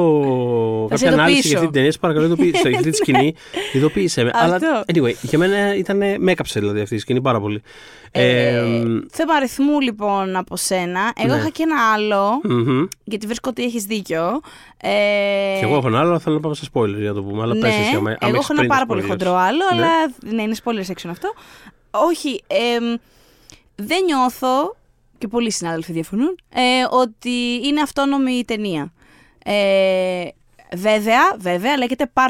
σε 0.90 0.96
κάποια 0.96 1.12
ανάλυση 1.12 1.32
ειδοποιήσω. 1.38 1.48
για 1.48 1.58
αυτή 1.58 1.66
την 1.66 1.72
ταινία, 1.76 1.92
σε 1.92 1.98
παρακαλώ, 2.00 2.26
ειδοποίησε. 2.26 2.70
για 2.70 2.78
αυτή 2.78 2.90
τη 2.90 2.96
σκηνή, 3.04 3.34
ειδοποίησε 3.74 4.24
με. 4.24 4.32
Αλλά 4.34 4.56
Αυτό. 4.56 4.84
anyway, 4.94 5.14
για 5.22 5.38
μένα 5.38 5.76
ήταν. 5.76 5.98
Με 6.20 6.32
έκαψε 6.32 6.60
δηλαδή 6.60 6.80
αυτή 6.82 6.96
η 6.96 7.00
σκηνή 7.00 7.22
πάρα 7.22 7.40
πολύ. 7.40 7.62
Ε, 8.18 8.48
Ε, 8.58 8.84
θέμα 9.12 9.34
αριθμού 9.36 9.80
λοιπόν 9.80 10.36
από 10.36 10.56
σένα. 10.56 11.14
Εγώ 11.16 11.34
Ναι. 11.34 11.40
είχα 11.40 11.50
και 11.50 11.64
ένα 11.64 11.92
άλλο, 11.94 12.40
μμμ. 12.44 12.86
γιατί 13.04 13.26
βρίσκω 13.26 13.50
ότι 13.50 13.64
έχεις 13.64 13.84
δίκιο. 13.84 14.42
Ε, 14.78 14.90
Και 15.60 15.66
εγώ 15.66 15.76
έχω 15.76 15.88
ένα 15.88 16.00
άλλο, 16.00 16.10
αλλά 16.10 16.20
θέλω 16.20 16.36
να 16.36 16.42
πάμε 16.42 16.56
σε 16.56 16.68
spoilers 16.74 16.98
για 16.98 17.10
να 17.10 17.14
το 17.14 17.24
πούμε. 17.24 17.42
Αλλά 17.42 17.54
ναι, 17.54 17.60
πες 17.60 17.70
εσύ, 17.76 17.96
άμα- 17.96 17.98
άμα 18.10 18.18
εγώ 18.22 18.36
έχεις 18.36 18.50
έχω 18.50 18.52
ένα 18.52 18.58
πριν 18.60 18.68
τα 18.70 18.74
πάρα 18.76 18.86
πολύ 18.86 19.02
spoilers. 19.04 19.10
χοντρό 19.10 19.36
άλλο, 19.36 19.64
Ναι. 19.76 19.82
αλλά 19.84 19.90
ναι, 20.36 20.42
είναι 20.42 20.56
spoiler 20.64 20.92
section 20.92 21.10
αυτό. 21.10 21.34
Όχι, 21.92 22.44
εμ, 22.48 22.96
δεν 23.76 24.04
νιώθω, 24.04 24.76
και 25.18 25.28
πολλοί 25.28 25.52
συνάδελφοι 25.52 25.92
διαφωνούν, 25.92 26.38
ε, 26.50 26.62
ότι 26.92 27.62
είναι 27.68 27.82
αυτόνομη 27.82 28.32
η 28.34 28.46
ταινία. 28.46 28.94
Ε, 29.44 30.28
βέβαια, 30.76 31.36
βέβαια, 31.38 31.78
λέγεται 31.78 32.12
part 32.14 32.30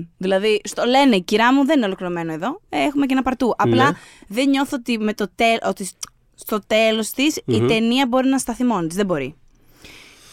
1. 0.00 0.06
Δηλαδή, 0.16 0.60
στο 0.64 0.84
λένε, 0.84 1.18
κυρά 1.18 1.54
μου, 1.54 1.64
δεν 1.64 1.76
είναι 1.76 1.86
ολοκληρωμένο 1.86 2.32
εδώ. 2.32 2.60
Ε, 2.68 2.82
έχουμε 2.82 3.06
και 3.06 3.14
ένα 3.18 3.22
part 3.32 3.36
2. 3.46 3.50
Απλά 3.56 3.84
Ναι. 3.84 3.96
δεν 4.28 4.48
νιώθω 4.48 4.76
ότι, 4.80 4.98
με 4.98 5.12
το 5.14 5.28
τέλ, 5.34 5.56
ότι 5.64 5.88
στο 6.34 6.58
τέλος 6.66 7.10
της 7.10 7.36
η 7.46 7.60
ταινία 7.66 8.06
μπορεί 8.06 8.28
να 8.28 8.38
σταθεί 8.38 8.64
μόνη 8.64 8.86
της. 8.86 8.96
Δεν 8.96 9.06
μπορεί. 9.06 9.34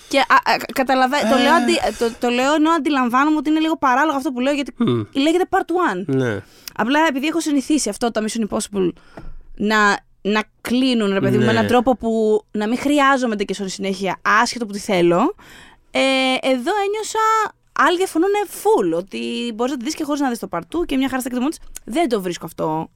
Και 0.09 0.17
α, 0.19 0.23
α, 0.51 0.55
καταλαβα- 0.73 1.29
το, 1.29 1.37
λέω 1.37 1.53
αντι, 1.53 1.73
το, 1.99 2.11
το 2.19 2.29
λέω 2.29 2.53
ενώ 2.53 2.71
αντιλαμβάνομαι 2.71 3.37
ότι 3.37 3.49
είναι 3.49 3.59
λίγο 3.59 3.77
παράλογο 3.77 4.17
αυτό 4.17 4.31
που 4.31 4.39
λέω 4.39 4.53
γιατί 4.53 4.73
Μμ. 4.77 5.01
λέγεται 5.11 5.45
part 5.49 5.59
1. 5.95 6.03
Ναι. 6.05 6.39
Απλά 6.75 6.99
επειδή 7.09 7.27
έχω 7.27 7.39
συνηθίσει 7.39 7.89
αυτό 7.89 8.11
το 8.11 8.21
Mission 8.25 8.47
Impossible 8.49 8.89
να, 9.55 9.97
να 10.21 10.43
κλείνουν 10.61 11.13
ρε 11.13 11.19
παιδί 11.19 11.33
μου, 11.33 11.39
Ναι. 11.39 11.45
με 11.45 11.51
έναν 11.51 11.67
τρόπο 11.67 11.95
που 11.95 12.41
να 12.51 12.67
μην 12.67 12.77
χρειάζομαι 12.77 13.35
και 13.35 13.53
στο 13.53 13.67
συνέχεια 13.67 14.19
άσχετο 14.41 14.65
που 14.65 14.71
τη 14.71 14.79
θέλω. 14.79 15.35
Ε, 15.97 16.01
εδώ 16.41 16.71
ένιωσα. 16.85 17.53
Άλλοι 17.77 17.97
διαφωνούν 17.97 18.29
full 18.63 18.97
ότι 18.97 19.51
μπορείς 19.55 19.71
να 19.71 19.77
τη 19.77 19.83
δεις 19.85 19.95
και 19.95 20.03
χωρίς 20.03 20.21
να 20.21 20.29
δεις 20.29 20.39
το 20.39 20.47
παρτού 20.47 20.83
και 20.85 20.97
μια 20.97 21.09
χαρά 21.09 21.21
στα 21.21 21.29
εκτεμό 21.31 21.49
της. 21.49 21.59
Δεν 21.85 22.09
το 22.09 22.21
βρίσκω 22.21 22.45
αυτό. 22.45 22.89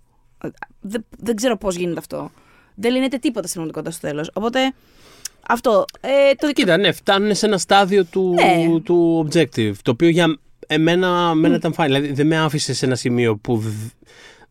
Ε, 0.43 0.47
Δεν, 0.82 1.06
δεν 1.18 1.36
ξέρω 1.36 1.58
πώς 1.58 1.76
γίνεται 1.76 2.00
αυτό. 2.00 2.32
Δεν 2.76 2.91
λύνεται 2.93 3.18
τίποτα 3.18 3.47
στην 3.47 3.62
πραγματικότητα 3.62 3.91
στο 3.91 4.08
τέλος. 4.08 4.32
Οπότε. 4.34 4.74
Αυτό. 5.47 5.86
Ε, 6.02 6.34
το 6.36 6.52
Κοίτα, 6.52 6.78
ναι, 6.78 6.91
φτάνουν 6.91 7.36
σε 7.36 7.45
ένα 7.45 7.58
στάδιο 7.58 8.06
του, 8.06 8.34
Ναι. 8.36 8.80
του 8.80 9.28
objective. 9.28 9.74
Το 9.84 9.91
οποίο 9.91 10.10
για 10.10 10.38
εμένα, 10.68 11.30
εμένα 11.32 11.56
ήταν 11.56 11.74
fine. 11.78 11.84
Δηλαδή 11.86 12.12
δεν 12.12 12.28
με 12.28 12.38
άφησε 12.39 12.74
σε 12.74 12.86
ένα 12.86 12.95
σημείο 12.95 13.38
που. 13.38 13.64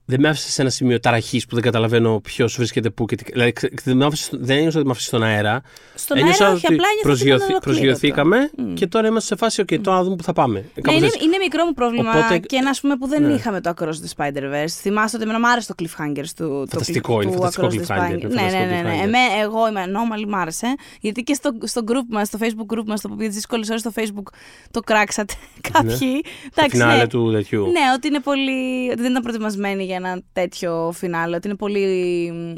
Δ- 0.09 0.11
Δεν 0.11 0.21
με 0.21 0.29
άφησες 0.29 0.53
σε 0.53 0.61
ένα 0.63 0.71
σημείο 0.71 1.01
ταραχής 1.01 1.47
που 1.47 1.55
δεν 1.55 1.65
καταλαβαίνω 1.65 2.21
ποιος 2.21 2.57
βρίσκεται 2.57 2.91
πού 2.91 3.05
και 3.05 3.17
τι. 3.17 3.25
Δηλαδή 3.33 3.53
ξε- 3.53 3.73
δεν, 3.85 3.97
με 3.97 4.05
άφησε, 4.05 4.31
δεν 4.33 4.57
ένιωσα 4.57 4.77
ότι 4.79 4.87
με 4.87 4.91
άφησες 4.93 5.09
στον 5.09 5.23
αέρα. 5.23 5.63
Στον 5.95 6.17
Ένιωσα 6.19 6.45
αέρα, 6.45 6.55
όχι, 6.57 6.67
ότι 6.67 6.75
απλά 6.75 6.87
ένιωθα 6.89 7.05
ότι 7.05 7.09
προσγειωθή- 7.09 7.49
ήταν 7.51 7.51
ολοκλήρωτο. 7.51 7.71
προσγειωθήκαμε 7.71 8.75
και 8.75 8.87
τώρα 8.87 9.07
είμαστε 9.07 9.27
σε 9.35 9.37
φάση, 9.37 9.63
OK, 9.63 9.79
τώρα 9.83 9.97
να 9.97 10.03
δούμε 10.03 10.17
πού 10.17 10.23
θα 10.23 10.33
πάμε. 10.33 10.59
Ναι, 10.59 10.83
Κάπως 10.83 10.99
είναι, 10.99 11.07
έτσι. 11.07 11.25
είναι 11.25 11.37
μικρό 11.39 11.65
μου 11.65 11.73
πρόβλημα 11.73 12.11
Οπότε- 12.11 12.39
και 12.39 12.57
ένα 12.57 12.71
ας 12.71 12.81
πούμε 12.81 12.97
που 12.97 13.07
δεν 13.07 13.23
Ναι. 13.23 13.33
είχαμε 13.33 13.61
το 13.61 13.73
Across 13.77 13.85
the 14.05 14.11
Spider-Verse. 14.17 14.69
Θυμάστε 14.81 15.17
ότι 15.17 15.25
εμένα 15.27 15.41
μου 15.41 15.49
άρεσε 15.49 15.75
το 15.75 15.85
cliffhanger 15.85 16.25
του, 16.37 16.49
το 16.49 16.67
Φανταστικό, 16.71 17.17
cliff- 17.17 17.23
είναι 17.23 17.31
του 17.33 17.37
φανταστικό 17.39 17.67
Across 17.67 17.71
the 17.71 17.77
cliffhanger, 17.77 18.11
είναι 18.11 18.19
Spider- 18.19 18.35
Ναι, 18.35 18.43
ναι, 18.43 18.49
φανταστικό 18.49 18.65
ναι. 18.65 18.81
ναι. 18.83 18.95
cliffhanger. 18.99 19.05
Εμέ, 19.05 19.19
εγώ 19.43 19.69
είμαι 19.69 19.81
ανώμαλη, 19.81 20.27
μ' 20.27 20.35
άρεσε. 20.35 20.75
Γιατί 21.01 21.23
και 21.23 21.35
στο, 21.35 21.51
στο 21.63 21.81
group 21.87 22.07
μας, 22.09 22.27
στο 22.29 22.39
facebook 22.43 22.79
group 22.79 22.85
μας, 22.87 23.01
το 23.01 23.09
που 23.09 23.15
πήγε 23.17 23.27
τις 23.29 23.37
δύσκολες 23.37 23.69
ώρες 23.69 23.81
στο 23.81 23.93
facebook, 23.97 24.33
το 24.71 24.81
κράξατε 24.81 25.35
κάποιοι. 25.73 26.21
Το 26.23 26.29
Εντάξει, 26.57 26.77
φινάλε 26.77 26.97
ναι. 27.03 27.07
του 27.07 27.33
τέτοιου. 27.33 27.63
Ναι, 27.67 27.81
ότι 27.97 28.07
είναι 28.09 28.21
πολύ. 28.21 28.91
ότι 28.91 29.01
δεν 29.03 29.11
ήταν 29.11 29.23
προετοιμασμένοι 29.23 29.85
για 29.85 29.98
ένα 29.99 30.23
τέτοιο 30.33 30.91
φινάλε. 30.95 31.37
Ότι 31.37 31.49
είναι 31.49 31.57
πολύ. 31.57 32.55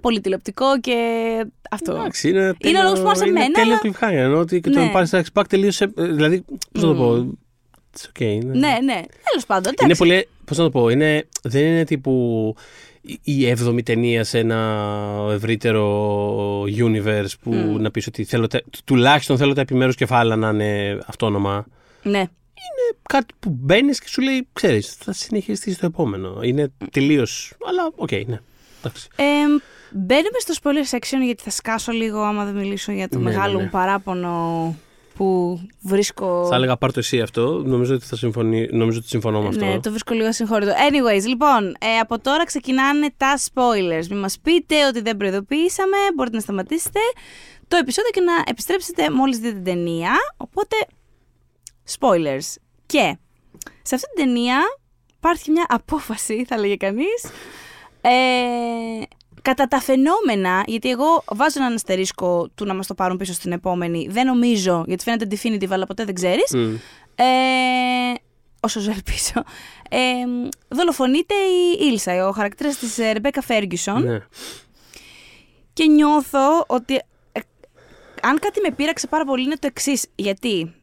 πολύ 0.00 0.20
τηλεοπτικό 0.20 0.80
και 0.80 0.96
αυτό. 1.70 1.92
Εντάξει, 1.94 2.28
είναι, 2.28 2.54
τέλειο, 2.58 2.80
ο 2.80 2.82
λόγος 2.82 2.98
που 2.98 3.04
μου 3.04 3.10
άρεσε 3.10 3.26
είναι 3.26 3.38
εμένα, 3.40 3.52
τέλειο 3.54 3.78
αλλά- 3.82 3.96
cliffhanger. 3.98 4.24
Ενώ 4.24 4.38
ότι 4.38 4.60
και 4.60 4.70
το 4.70 4.80
Ναι. 4.80 4.90
πάρεις 4.90 5.08
στα 5.08 5.24
X-Pack 5.32 5.44
τελείωσε. 5.48 5.84
ε, 5.96 6.06
Δηλαδή, 6.06 6.44
πώς 6.72 6.82
να 6.82 6.88
το 6.88 6.94
πω. 6.94 7.36
It's 7.96 8.06
okay, 8.06 8.20
είναι- 8.22 8.58
Ναι, 8.58 8.76
ναι. 8.84 9.00
Τέλος 9.30 9.46
πάντων. 9.46 9.72
Είναι 9.82 9.92
εντάξει. 9.92 9.98
πολύ. 9.98 10.28
Πώς 10.44 10.56
να 10.58 10.64
το 10.64 10.70
πω, 10.70 10.88
είναι, 10.88 11.26
δεν 11.42 11.64
είναι 11.64 11.84
τύπου 11.84 12.54
η- 13.00 13.20
η 13.22 13.48
έβδομη 13.48 13.82
ταινία 13.82 14.24
σε 14.24 14.38
ένα 14.38 14.86
ευρύτερο 15.30 16.62
universe 16.62 17.32
που 17.42 17.52
να 17.80 17.90
πεις 17.90 18.06
ότι 18.06 18.24
θέλω, 18.24 18.46
τα- 18.46 18.62
τουλάχιστον 18.84 19.36
θέλω 19.36 19.52
τα 19.52 19.60
επιμέρους 19.60 19.94
κεφάλαια 19.94 20.36
να 20.36 20.48
είναι 20.48 20.98
αυτόνομα. 21.06 21.66
Ναι. 22.02 22.24
Είναι 22.58 22.98
κάτι 23.08 23.34
που 23.40 23.56
μπαίνεις 23.60 24.00
και 24.00 24.08
σου 24.08 24.22
λέει, 24.22 24.48
ξέρεις, 24.52 24.94
θα 24.94 25.12
συνεχιστεί 25.12 25.74
στο 25.74 25.86
επόμενο. 25.86 26.38
Είναι 26.42 26.72
τελείως. 26.90 27.52
Αλλά, 27.68 27.90
οκ, 27.96 28.10
ναι. 28.10 28.38
Εντάξει. 28.78 29.08
Ε, 29.16 29.24
μπαίνουμε 29.90 30.38
στο 30.38 30.54
spoiler 30.62 30.96
section 30.96 31.24
γιατί 31.24 31.42
θα 31.42 31.50
σκάσω 31.50 31.92
λίγο 31.92 32.20
άμα 32.20 32.44
δεν 32.44 32.54
μιλήσω 32.54 32.92
για 32.92 33.08
το 33.08 33.18
Ναι, 33.18 33.24
μεγάλο 33.24 33.52
ναι, 33.52 33.58
ναι. 33.58 33.62
μου 33.62 33.70
παράπονο 33.70 34.74
που 35.14 35.60
βρίσκω. 35.80 36.46
Θα 36.48 36.54
έλεγα 36.54 36.76
πάρ' 36.76 36.92
το 36.92 36.98
εσύ 36.98 37.20
αυτό. 37.20 37.62
Νομίζω 37.66 37.94
ότι, 37.94 38.06
θα 38.06 38.16
συμφωνεί, 38.16 38.68
νομίζω 38.72 38.98
ότι 38.98 39.08
συμφωνώ 39.08 39.42
με 39.42 39.48
αυτό. 39.48 39.64
Ναι, 39.64 39.80
το 39.80 39.90
βρίσκω 39.90 40.14
λίγο 40.14 40.32
συγχώρητο. 40.32 40.70
Anyways, 40.72 41.22
λοιπόν, 41.26 41.66
ε, 41.66 41.98
από 42.00 42.18
τώρα 42.18 42.44
ξεκινάνε 42.44 43.08
τα 43.16 43.38
spoilers. 43.38 44.06
Μην 44.10 44.18
μας 44.18 44.38
πείτε 44.42 44.86
ότι 44.86 45.00
δεν 45.00 45.16
προειδοποιήσαμε, 45.16 45.96
μπορείτε 46.14 46.36
να 46.36 46.42
σταματήσετε 46.42 47.00
το 47.68 47.76
επεισόδιο 47.76 48.10
και 48.10 48.20
να 48.20 48.32
επιστρέψετε 48.46 49.10
μόλις 49.10 49.38
δείτε 49.38 49.54
την 49.54 49.64
ταινία. 49.64 50.10
Οπότε, 50.36 50.76
spoilers. 51.98 52.54
Και 52.86 53.16
σε 53.82 53.94
αυτή 53.94 54.06
την 54.14 54.24
ταινία 54.24 54.58
υπάρχει 55.16 55.50
μια 55.50 55.66
απόφαση, 55.68 56.44
θα 56.44 56.58
λέγε 56.58 56.76
κανείς, 56.76 57.24
ε, 58.00 58.10
κατά 59.42 59.68
τα 59.68 59.80
φαινόμενα, 59.80 60.62
γιατί 60.66 60.90
εγώ 60.90 61.24
βάζω 61.34 61.60
έναν 61.60 61.74
αστερίσκο 61.74 62.48
του 62.54 62.64
να 62.64 62.74
μας 62.74 62.86
το 62.86 62.94
πάρουν 62.94 63.16
πίσω 63.16 63.32
στην 63.32 63.52
επόμενη. 63.52 64.06
Δεν 64.10 64.26
νομίζω, 64.26 64.84
γιατί 64.86 65.02
φαίνεται 65.02 65.36
definitive, 65.36 65.70
αλλά 65.70 65.86
ποτέ 65.86 66.04
δεν 66.04 66.14
ξέρεις. 66.14 66.54
Μμ. 66.54 66.74
Ε, 67.14 67.24
όσο 68.60 68.80
ζω 68.80 68.90
ελπίζω. 68.90 69.44
Ε, 69.90 69.98
δολοφονείται 70.68 71.34
η 71.34 71.78
Ήλσα, 71.80 72.28
ο 72.28 72.32
χαρακτήρας 72.32 72.76
της 72.76 72.98
ε, 72.98 73.12
Ρεμπέκα 73.12 73.42
Φέργκισον. 73.42 74.02
Ναι. 74.02 74.18
Και 75.72 75.86
νιώθω 75.86 76.64
ότι 76.66 76.94
ε, 77.32 77.40
αν 78.22 78.38
κάτι 78.38 78.60
με 78.60 78.70
πείραξε 78.70 79.06
πάρα 79.06 79.24
πολύ 79.24 79.44
είναι 79.44 79.56
το 79.56 79.66
εξής. 79.66 80.06
Γιατί 80.14 80.74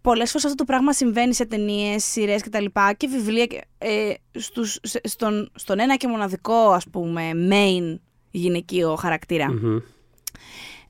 πολλές 0.00 0.28
φορές 0.30 0.44
αυτό 0.44 0.56
το 0.56 0.64
πράγμα 0.64 0.92
συμβαίνει 0.92 1.34
σε 1.34 1.46
ταινίες, 1.46 2.04
σειρές 2.04 2.42
κτλ. 2.42 2.64
Και, 2.96 3.06
βιβλία. 3.06 3.46
και, 3.46 3.60
Ε, 3.78 4.12
στους, 4.38 4.78
σε- 4.82 5.00
στον, 5.04 5.50
στον 5.54 5.78
ένα 5.80 5.96
και 5.96 6.08
μοναδικό, 6.08 6.70
ας 6.70 6.84
πούμε, 6.90 7.30
main 7.50 7.98
γυναικείο 8.30 8.94
χαρακτήρα. 8.94 9.52
Μμμ. 9.52 9.78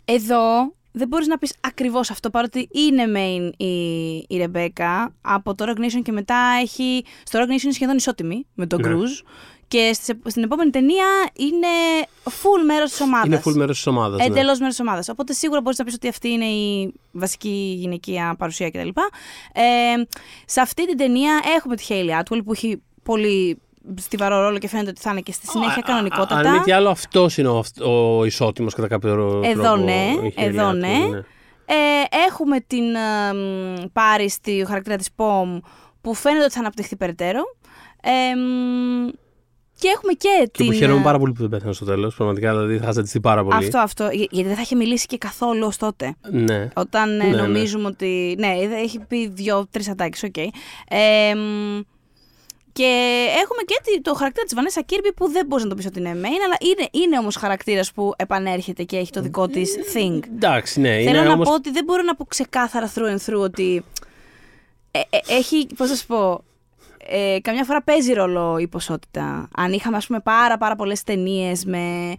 Εδώ 0.05 0.75
δεν 0.93 1.09
μπορείς 1.09 1.27
να 1.27 1.39
πεις 1.39 1.55
ακριβώς 1.61 2.11
αυτό, 2.11 2.31
παρότι 2.31 2.69
είναι 2.73 3.05
main 3.17 3.51
η, 3.57 3.75
η 4.29 4.37
Ρεμπέκα. 4.37 5.15
Από 5.21 5.55
το 5.55 5.65
Rock 5.69 5.79
Nation 5.81 6.03
και 6.03 6.13
μετά 6.13 6.37
έχει... 6.63 7.05
Στο 7.25 7.39
Rock 7.39 7.43
Nation 7.43 7.63
είναι 7.63 7.73
σχεδόν 7.73 7.97
ισότιμη 7.97 8.47
με 8.55 8.67
τον 8.67 8.81
Ναι. 8.81 8.89
Cruz. 8.89 9.25
Και 9.71 9.91
στις- 9.93 10.15
στην 10.25 10.43
επόμενη 10.43 10.71
ταινία 10.71 11.05
είναι 11.37 11.67
full 12.25 12.65
μέρος 12.67 12.91
της 12.91 13.01
ομάδας. 13.01 13.27
Είναι 13.27 13.43
full 13.45 13.55
μέρος 13.55 13.77
της 13.77 13.87
ομάδας. 13.87 14.19
Ναι. 14.19 14.25
Εντελώς 14.25 14.59
μέρος 14.59 14.75
της 14.77 14.81
ομάδας. 14.87 15.09
Οπότε 15.09 15.33
σίγουρα 15.33 15.61
μπορείς 15.61 15.79
να 15.79 15.85
πεις 15.85 15.95
ότι 15.95 16.09
αυτή 16.09 16.29
είναι 16.29 16.45
η 16.45 16.93
βασική 17.13 17.75
γυναικεία 17.79 18.35
παρουσία 18.39 18.71
κτλ. 18.71 18.89
Ε, 19.53 19.63
σε 20.47 20.61
αυτή 20.61 20.87
την 20.87 20.97
ταινία 20.97 21.41
έχουμε 21.57 21.77
τη 21.77 21.85
Hayley 21.89 22.21
Atwell 22.21 22.41
που 22.45 22.53
έχει 22.53 22.83
πολύ 23.03 23.59
στιβαρό 24.01 24.41
ρόλο 24.41 24.59
και 24.59 24.69
φαίνεται 24.69 24.91
ότι 24.91 25.01
θα 25.01 25.11
είναι 25.11 25.21
και 25.21 25.33
στη 25.33 25.47
συνέχεια 25.47 25.83
κανονικότατα. 25.83 26.49
Αν 26.49 26.53
μη 26.53 26.59
τι 26.61 26.73
άλλο, 26.73 26.89
αυτός 26.89 27.39
είναι 27.39 27.49
ο, 27.49 27.59
αυτ- 27.59 27.81
ο 27.81 28.25
ισότιμος 28.25 28.75
κατά 28.75 28.89
κάποιο 28.89 29.15
ρο- 29.15 29.45
Εδώ 29.45 29.63
τρόπο. 29.63 29.77
ναι, 29.85 30.13
η 30.23 30.35
Hayley 30.37 30.43
εδώ 30.43 30.71
Atwell, 30.71 30.75
ναι. 30.75 30.97
Ε, 31.65 31.75
έχουμε 32.29 32.61
την 32.61 32.95
ε, 32.95 33.33
μ, 33.35 33.85
Paris 33.93 34.29
στη 34.29 34.65
χαρακτήρα 34.67 34.97
της 34.97 35.13
Pom 35.13 35.59
που 36.01 36.15
φαίνεται 36.15 36.45
ότι 36.45 36.53
θα 36.53 36.61
αναπτυχθεί 36.61 36.97
περαιτέρω. 36.97 37.41
Ε, 38.03 38.35
μ, 38.35 39.09
και 39.81 39.89
έχουμε 39.89 40.13
και, 40.13 40.29
Και 40.41 40.49
την... 40.53 40.67
που 40.67 40.73
χαίρομαι 40.73 41.01
ε, 41.01 41.03
πάρα 41.03 41.19
πολύ 41.19 41.33
που 41.33 41.41
δεν 41.41 41.49
πέθανε 41.49 41.73
στο 41.73 41.85
τέλος. 41.85 42.15
Πραγματικά 42.15 42.51
δηλαδή 42.51 42.79
θα 42.79 42.93
ζητηθεί 42.93 43.21
πάρα 43.21 43.43
πολύ. 43.45 43.57
Αυτό, 43.57 43.79
αυτό. 43.79 44.09
Για- 44.13 44.27
Γιατί 44.31 44.47
δεν 44.49 44.57
θα 44.57 44.63
είχε 44.63 44.75
μιλήσει 44.77 45.07
και 45.07 45.19
καθόλου 45.19 45.67
ως 45.67 45.77
τότε. 45.77 46.15
Ναι. 46.31 46.69
Όταν 46.75 47.21
ε, 47.21 47.25
Ναι, 47.25 47.31
ναι. 47.37 47.43
νομίζουμε 47.43 47.87
ότι. 47.87 48.35
Ναι, 48.39 48.55
έχει 48.83 48.99
πει 49.09 49.29
δύο-τρεις 49.29 49.85
ατάκες, 49.91 50.23
οκ. 50.23 50.37
Ε, 50.37 51.35
μ, 51.35 51.81
και 52.73 52.85
έχουμε 53.43 53.63
και 53.67 53.81
τη- 53.83 54.01
το 54.01 54.15
χαρακτήρα 54.15 54.45
της 54.45 54.55
Βανέσα 54.55 54.83
Κίρμπι 54.83 55.13
που 55.13 55.31
δεν 55.31 55.47
μπορείς 55.47 55.65
να 55.65 55.71
το 55.71 55.77
πεις 55.77 55.87
ότι 55.87 55.99
είναι 55.99 56.13
main, 56.15 56.41
αλλά 56.47 56.57
είναι, 56.61 57.05
είναι 57.05 57.19
όμως 57.19 57.37
χαρακτήρας 57.37 57.93
που 57.93 58.13
επανέρχεται 58.17 58.83
και 58.83 58.97
έχει 58.97 59.11
το 59.11 59.21
δικό 59.21 59.47
της 59.49 59.75
thing. 59.95 60.19
Εντάξει, 60.35 60.81
ναι. 60.81 60.89
Θέλω 60.89 61.09
είναι 61.09 61.21
να 61.23 61.33
όμως... 61.33 61.49
πω 61.49 61.55
ότι 61.55 61.71
δεν 61.71 61.85
μπορώ 61.85 62.03
να 62.03 62.15
πω 62.15 62.25
ξεκάθαρα 62.25 62.93
through 62.95 63.17
and 63.17 63.31
through 63.33 63.41
ότι. 63.43 63.85
ε, 64.91 64.99
ε, 64.99 65.19
έχει, 65.29 65.67
πώς 65.77 65.89
θα 65.89 65.95
σου 65.97 66.07
πω, 66.07 66.45
ε, 67.11 67.39
καμιά 67.41 67.65
φορά 67.65 67.83
παίζει 67.83 68.13
ρόλο 68.13 68.59
η 68.59 68.69
ποσότητα. 68.69 69.49
Αν 69.57 69.73
είχαμε, 69.73 69.97
ας 69.97 70.07
πούμε, 70.07 70.21
πάρα, 70.21 70.59
πάρα 70.59 70.77
πολλές 70.77 71.03
ταινίες 71.03 71.65
με 71.65 72.15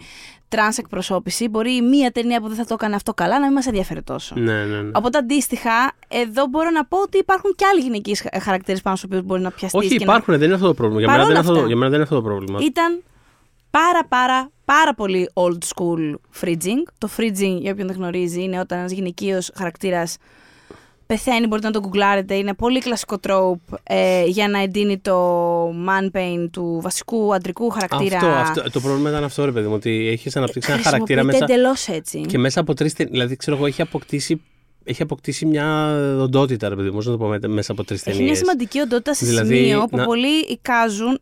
τρανς 0.47 0.77
εκπροσώπηση, 0.77 1.47
μπορεί 1.47 1.81
μία 1.81 2.11
ταινία 2.11 2.41
που 2.41 2.47
δεν 2.47 2.57
θα 2.57 2.65
το 2.65 2.73
έκανε 2.73 2.95
αυτό 2.95 3.13
καλά 3.13 3.39
να 3.39 3.45
μην 3.45 3.53
μας 3.53 3.67
ενδιαφέρει 3.67 4.01
τόσο. 4.01 4.35
Ναι, 4.35 4.65
ναι, 4.65 4.81
ναι. 4.81 4.91
Οπότε 4.93 5.17
αντίστοιχα, 5.17 5.91
εδώ 6.07 6.45
μπορώ 6.45 6.69
να 6.69 6.85
πω 6.85 6.97
ότι 6.97 7.17
υπάρχουν 7.17 7.53
και 7.55 7.65
άλλοι 7.65 7.81
γυναικείοι 7.81 8.17
χαρακτήρες 8.41 8.81
πάνω 8.81 8.95
στους 8.95 9.09
οποίους 9.09 9.25
μπορεί 9.25 9.41
να 9.41 9.51
πιαστείς. 9.51 9.79
Όχι, 9.79 9.95
υπάρχουν, 9.95 10.37
δεν 10.37 10.43
είναι 10.45 10.53
αυτό 10.53 10.67
το 10.67 10.73
πρόβλημα. 10.73 10.99
Για 11.01 11.09
μένα, 11.09 11.23
Παρόλα 11.23 11.41
δεν 11.41 11.43
είναι 11.43 11.49
αυτό, 11.49 11.53
αυτά. 11.53 11.67
για 11.67 11.75
μένα 11.75 11.89
δεν 11.89 11.99
είναι 11.99 12.03
αυτό 12.03 12.15
το 12.15 12.21
πρόβλημα. 12.21 12.59
Ήταν 12.61 13.03
πάρα 13.69 14.05
πάρα 14.07 14.49
πάρα 14.65 14.93
πολύ 14.93 15.29
old 15.33 15.57
school 15.75 16.13
fridging. 16.41 16.83
Το 16.97 17.09
fridging, 17.17 17.57
για 17.59 17.71
όποιον 17.71 17.87
δεν 17.87 17.95
γνωρίζει, 17.95 18.43
είναι 18.43 18.59
όταν 18.59 18.79
ένας 18.79 18.91
γυναικείος 18.91 19.51
χαρακτήρας 19.55 20.17
πεθαίνει, 21.15 21.47
μπορείτε 21.47 21.67
να 21.67 21.73
το 21.73 21.79
γκουγκλάρετε. 21.79 22.35
Είναι 22.35 22.53
πολύ 22.53 22.79
κλασικό 22.79 23.17
trope 23.27 23.77
ε, 23.83 24.23
για 24.25 24.47
να 24.47 24.59
εντείνει 24.61 24.97
το 24.97 25.15
man 25.69 26.11
pain 26.17 26.47
του 26.51 26.79
βασικού 26.81 27.33
αντρικού 27.33 27.69
χαρακτήρα. 27.69 28.17
Αυτό, 28.17 28.27
αυτό, 28.61 28.71
το 28.71 28.79
πρόβλημα 28.79 29.09
ήταν 29.09 29.23
αυτό, 29.23 29.45
ρε 29.45 29.51
παιδί 29.51 29.67
μου, 29.67 29.73
ότι 29.73 30.07
έχεις 30.11 30.35
αναπτύξει 30.35 30.71
ένα 30.71 30.81
χαρακτήρα 30.81 31.23
μέσα. 31.23 31.43
εντελώς 31.43 31.87
έτσι. 31.87 32.21
Και 32.21 32.37
μέσα 32.37 32.59
από 32.59 32.73
τρεις 32.73 32.93
ταινίε. 32.93 33.11
Δηλαδή, 33.11 33.35
ξέρω 33.35 33.57
εγώ, 33.57 33.65
έχει 33.65 33.81
αποκτήσει, 33.81 34.41
έχει 34.83 35.01
αποκτήσει 35.01 35.45
μια 35.45 35.95
οντότητα, 36.19 36.69
ρε 36.69 36.75
παιδί 36.75 36.87
μου, 36.89 36.95
πώς 36.95 37.05
να 37.05 37.11
το 37.11 37.17
πω, 37.17 37.27
με- 37.27 37.47
μέσα 37.47 37.71
από 37.71 37.83
τρεις 37.83 38.03
ταινίε. 38.03 38.19
Έχει 38.19 38.29
μια 38.29 38.37
σημαντική 38.39 38.79
οντότητα 38.79 39.13
σε 39.13 39.25
Δηλαδή, 39.25 39.55
σημείο 39.55 39.85
που 39.89 39.97
να- 39.97 40.03
πολλοί 40.05 40.39
εικάζουν. 40.49 41.19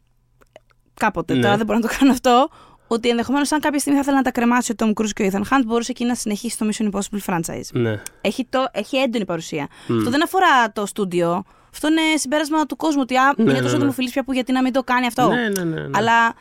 Κάποτε, 0.93 1.33
Ναι. 1.33 1.41
τώρα 1.41 1.57
δεν 1.57 1.65
μπορώ 1.65 1.79
να 1.79 1.87
το 1.87 1.93
κάνω 1.99 2.11
αυτό. 2.11 2.49
Ότι 2.91 3.09
ενδεχομένως, 3.09 3.51
αν 3.51 3.59
κάποια 3.59 3.79
στιγμή 3.79 3.97
θα 3.97 4.03
ήθελε 4.03 4.17
να 4.17 4.23
τα 4.23 4.31
κρεμάσει 4.31 4.71
ο 4.71 4.75
Tom 4.77 4.93
Cruise 4.93 5.09
και 5.13 5.23
ο 5.23 5.29
Ethan 5.31 5.41
Hunt, 5.41 5.61
μπορούσε 5.65 5.91
εκεί 5.91 6.05
να 6.05 6.15
συνεχίσει 6.15 6.57
το 6.57 6.69
Mission 6.69 6.89
Impossible 6.91 7.33
franchise. 7.33 7.69
Ναι. 7.71 8.01
Έχει, 8.21 8.45
το, 8.49 8.65
έχει 8.71 8.97
έντονη 8.97 9.25
παρουσία. 9.25 9.67
Αυτό 9.97 10.09
δεν 10.09 10.23
αφορά 10.23 10.71
το 10.73 10.85
στούντιο. 10.85 11.43
Αυτό 11.73 11.87
είναι 11.87 12.01
συμπέρασμα 12.15 12.65
του 12.65 12.75
κόσμου. 12.75 13.01
Ότι 13.01 13.15
α, 13.15 13.33
Ναι, 13.37 13.43
είναι 13.43 13.53
ναι, 13.53 13.61
τόσο 13.61 13.73
ναι. 13.73 13.79
δημοφιλής 13.79 14.11
πια 14.11 14.23
που 14.23 14.33
γιατί 14.33 14.51
να 14.51 14.61
μην 14.61 14.73
το 14.73 14.83
κάνει 14.83 15.05
αυτό. 15.05 15.27
Ναι, 15.27 15.49
ναι, 15.49 15.63
ναι, 15.63 15.81
ναι. 15.81 15.89
Αλλά 15.93 16.33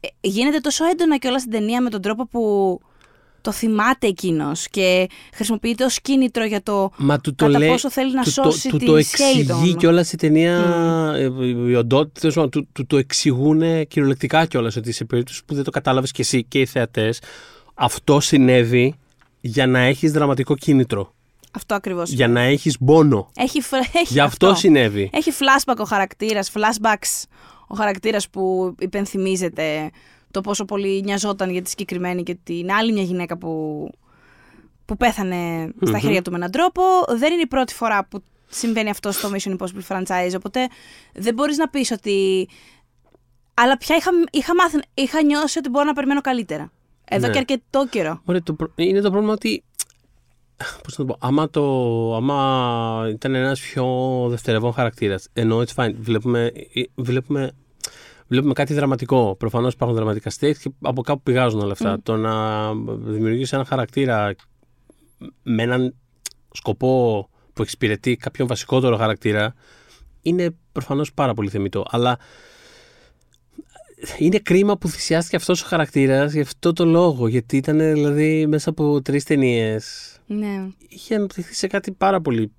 ε, 0.00 0.08
γίνεται 0.20 0.58
τόσο 0.58 0.84
έντονα 0.84 1.16
και 1.16 1.28
όλα 1.28 1.38
στην 1.38 1.50
ταινία 1.50 1.80
με 1.80 1.90
τον 1.90 2.02
τρόπο 2.02 2.26
που 2.26 2.80
το 3.44 3.52
θυμάται 3.52 4.06
εκείνος 4.06 4.68
και 4.68 5.08
χρησιμοποιείται 5.34 5.84
ως 5.84 6.00
κίνητρο 6.00 6.44
για 6.44 6.62
το 6.62 6.90
Μα 6.96 7.20
του 7.20 7.34
το 7.34 7.46
κατά 7.46 7.58
λέει, 7.58 7.68
πόσο 7.68 7.90
θέλει 7.90 8.14
να 8.14 8.22
του, 8.22 8.30
σώσει 8.30 8.68
το, 8.68 8.70
του 8.70 8.76
τη 8.78 8.86
το 8.86 8.96
εξηγεί 8.96 9.46
Shadon. 9.72 9.76
κιόλας 9.78 10.12
η 10.12 10.16
ταινία, 10.16 10.62
ε, 11.16 11.30
οι 11.68 11.74
οντότητες, 11.74 12.34
του, 12.34 12.68
του 12.72 12.86
το 12.86 12.96
εξηγούν 12.96 13.86
κυριολεκτικά 13.86 14.46
κιόλας 14.46 14.76
ότι 14.76 14.92
σε 14.92 15.04
περίπτωση 15.04 15.44
που 15.44 15.54
δεν 15.54 15.64
το 15.64 15.70
κατάλαβες 15.70 16.10
κι 16.10 16.20
εσύ 16.20 16.44
και 16.44 16.60
οι 16.60 16.66
θεατές, 16.66 17.20
αυτό 17.74 18.20
συνέβη 18.20 18.94
για 19.40 19.66
να 19.66 19.78
έχεις 19.78 20.12
δραματικό 20.12 20.54
κίνητρο. 20.54 21.14
Αυτό 21.52 21.74
ακριβώς. 21.74 22.10
Για 22.10 22.28
να 22.28 22.40
έχεις 22.40 22.78
πόνο. 22.84 23.30
Έχει, 23.36 23.60
φρ- 23.60 23.94
έχει 23.94 24.12
Γι' 24.12 24.20
αυτό 24.20 24.54
συνέβη. 24.54 25.10
Έχει 25.12 25.30
flashback 25.38 25.76
ο 25.78 25.84
χαρακτήρας, 25.84 26.50
flashbacks 26.54 27.22
ο 27.68 27.74
χαρακτήρας 27.74 28.28
που 28.30 28.74
υπενθυμίζεται 28.78 29.90
το 30.34 30.40
πόσο 30.40 30.64
πολύ 30.64 31.02
νοιαζόταν 31.02 31.50
για 31.50 31.62
τη 31.62 31.68
συγκεκριμένη 31.68 32.22
και 32.22 32.36
την 32.44 32.70
άλλη 32.72 32.92
μια 32.92 33.02
γυναίκα 33.02 33.38
που, 33.38 33.90
που 34.84 34.96
πέθανε 34.96 35.68
στα 35.86 35.98
χέρια 35.98 36.22
του 36.22 36.30
με 36.30 36.36
έναν 36.36 36.50
τρόπο. 36.50 36.82
Δεν 37.16 37.32
είναι 37.32 37.42
η 37.42 37.46
πρώτη 37.46 37.74
φορά 37.74 38.06
που 38.06 38.22
συμβαίνει 38.48 38.90
αυτό 38.90 39.12
στο 39.12 39.30
Mission 39.32 39.56
Impossible 39.56 39.86
franchise, 39.88 40.32
οπότε 40.36 40.68
δεν 41.14 41.34
μπορείς 41.34 41.56
να 41.56 41.68
πεις 41.68 41.90
ότι... 41.90 42.48
Αλλά 43.54 43.76
πια 43.76 43.96
είχα, 43.96 44.10
είχα, 44.30 44.54
μάθει, 44.54 44.78
είχα 44.94 45.22
νιώσει 45.22 45.58
ότι 45.58 45.68
μπορώ 45.68 45.84
να 45.84 45.92
περιμένω 45.92 46.20
καλύτερα. 46.20 46.72
Εδώ 47.04 47.26
Ναι. 47.26 47.32
και 47.32 47.38
αρκετό 47.38 47.86
καιρό. 47.90 48.20
Ωραία, 48.24 48.42
το, 48.42 48.52
προ- 48.52 48.72
είναι 48.74 49.00
το 49.00 49.10
πρόβλημα 49.10 49.32
ότι. 49.32 49.62
Πώς 50.56 50.98
να 50.98 51.04
το 51.04 51.12
πω, 51.12 51.26
άμα, 51.26 51.50
το, 51.50 52.14
άμα 52.16 53.06
ήταν 53.10 53.34
ένας 53.34 53.60
πιο 53.60 53.86
δευτερευόν 54.28 54.72
χαρακτήρας, 54.72 55.28
ενώ 55.32 55.58
it's 55.62 55.74
fine, 55.84 55.92
βλέπουμε, 55.98 56.52
ε, 56.74 56.82
βλέπουμε, 56.94 57.52
βλέπουμε 58.26 58.52
κάτι 58.52 58.74
δραματικό. 58.74 59.36
Προφανώς 59.38 59.72
υπάρχουν 59.72 59.96
δραματικά 59.96 60.30
stakes 60.30 60.56
και 60.56 60.70
από 60.80 61.02
κάπου 61.02 61.22
πηγάζουν 61.22 61.60
όλα 61.60 61.72
αυτά. 61.72 62.00
Το 62.02 62.16
να 62.16 62.74
δημιουργήσει 62.94 63.54
ένα 63.54 63.64
χαρακτήρα 63.64 64.34
με 65.42 65.62
έναν 65.62 65.94
σκοπό 66.52 67.28
που 67.52 67.62
εξυπηρετεί 67.62 68.16
κάποιον 68.16 68.48
βασικότερο 68.48 68.96
χαρακτήρα 68.96 69.54
είναι 70.22 70.56
προφανώς 70.72 71.12
πάρα 71.14 71.34
πολύ 71.34 71.48
θεμητό. 71.48 71.84
Αλλά 71.88 72.18
είναι 74.18 74.38
κρίμα 74.38 74.78
που 74.78 74.88
θυσιάστηκε 74.88 75.36
αυτός 75.36 75.62
ο 75.62 75.66
χαρακτήρας 75.66 76.32
για 76.32 76.42
αυτό 76.42 76.72
το 76.72 76.84
λόγο. 76.84 77.28
Γιατί 77.28 77.56
ήταν 77.56 77.78
δηλαδή 77.78 78.46
μέσα 78.46 78.70
από 78.70 79.02
τρεις 79.02 79.24
ταινίες. 79.24 80.16
Ναι. 80.26 80.68
Είχε 80.88 81.14
αναπτυχθεί 81.14 81.54
σε 81.54 81.66
κάτι 81.66 81.92
πάρα 81.92 82.20
πολύ 82.20 82.52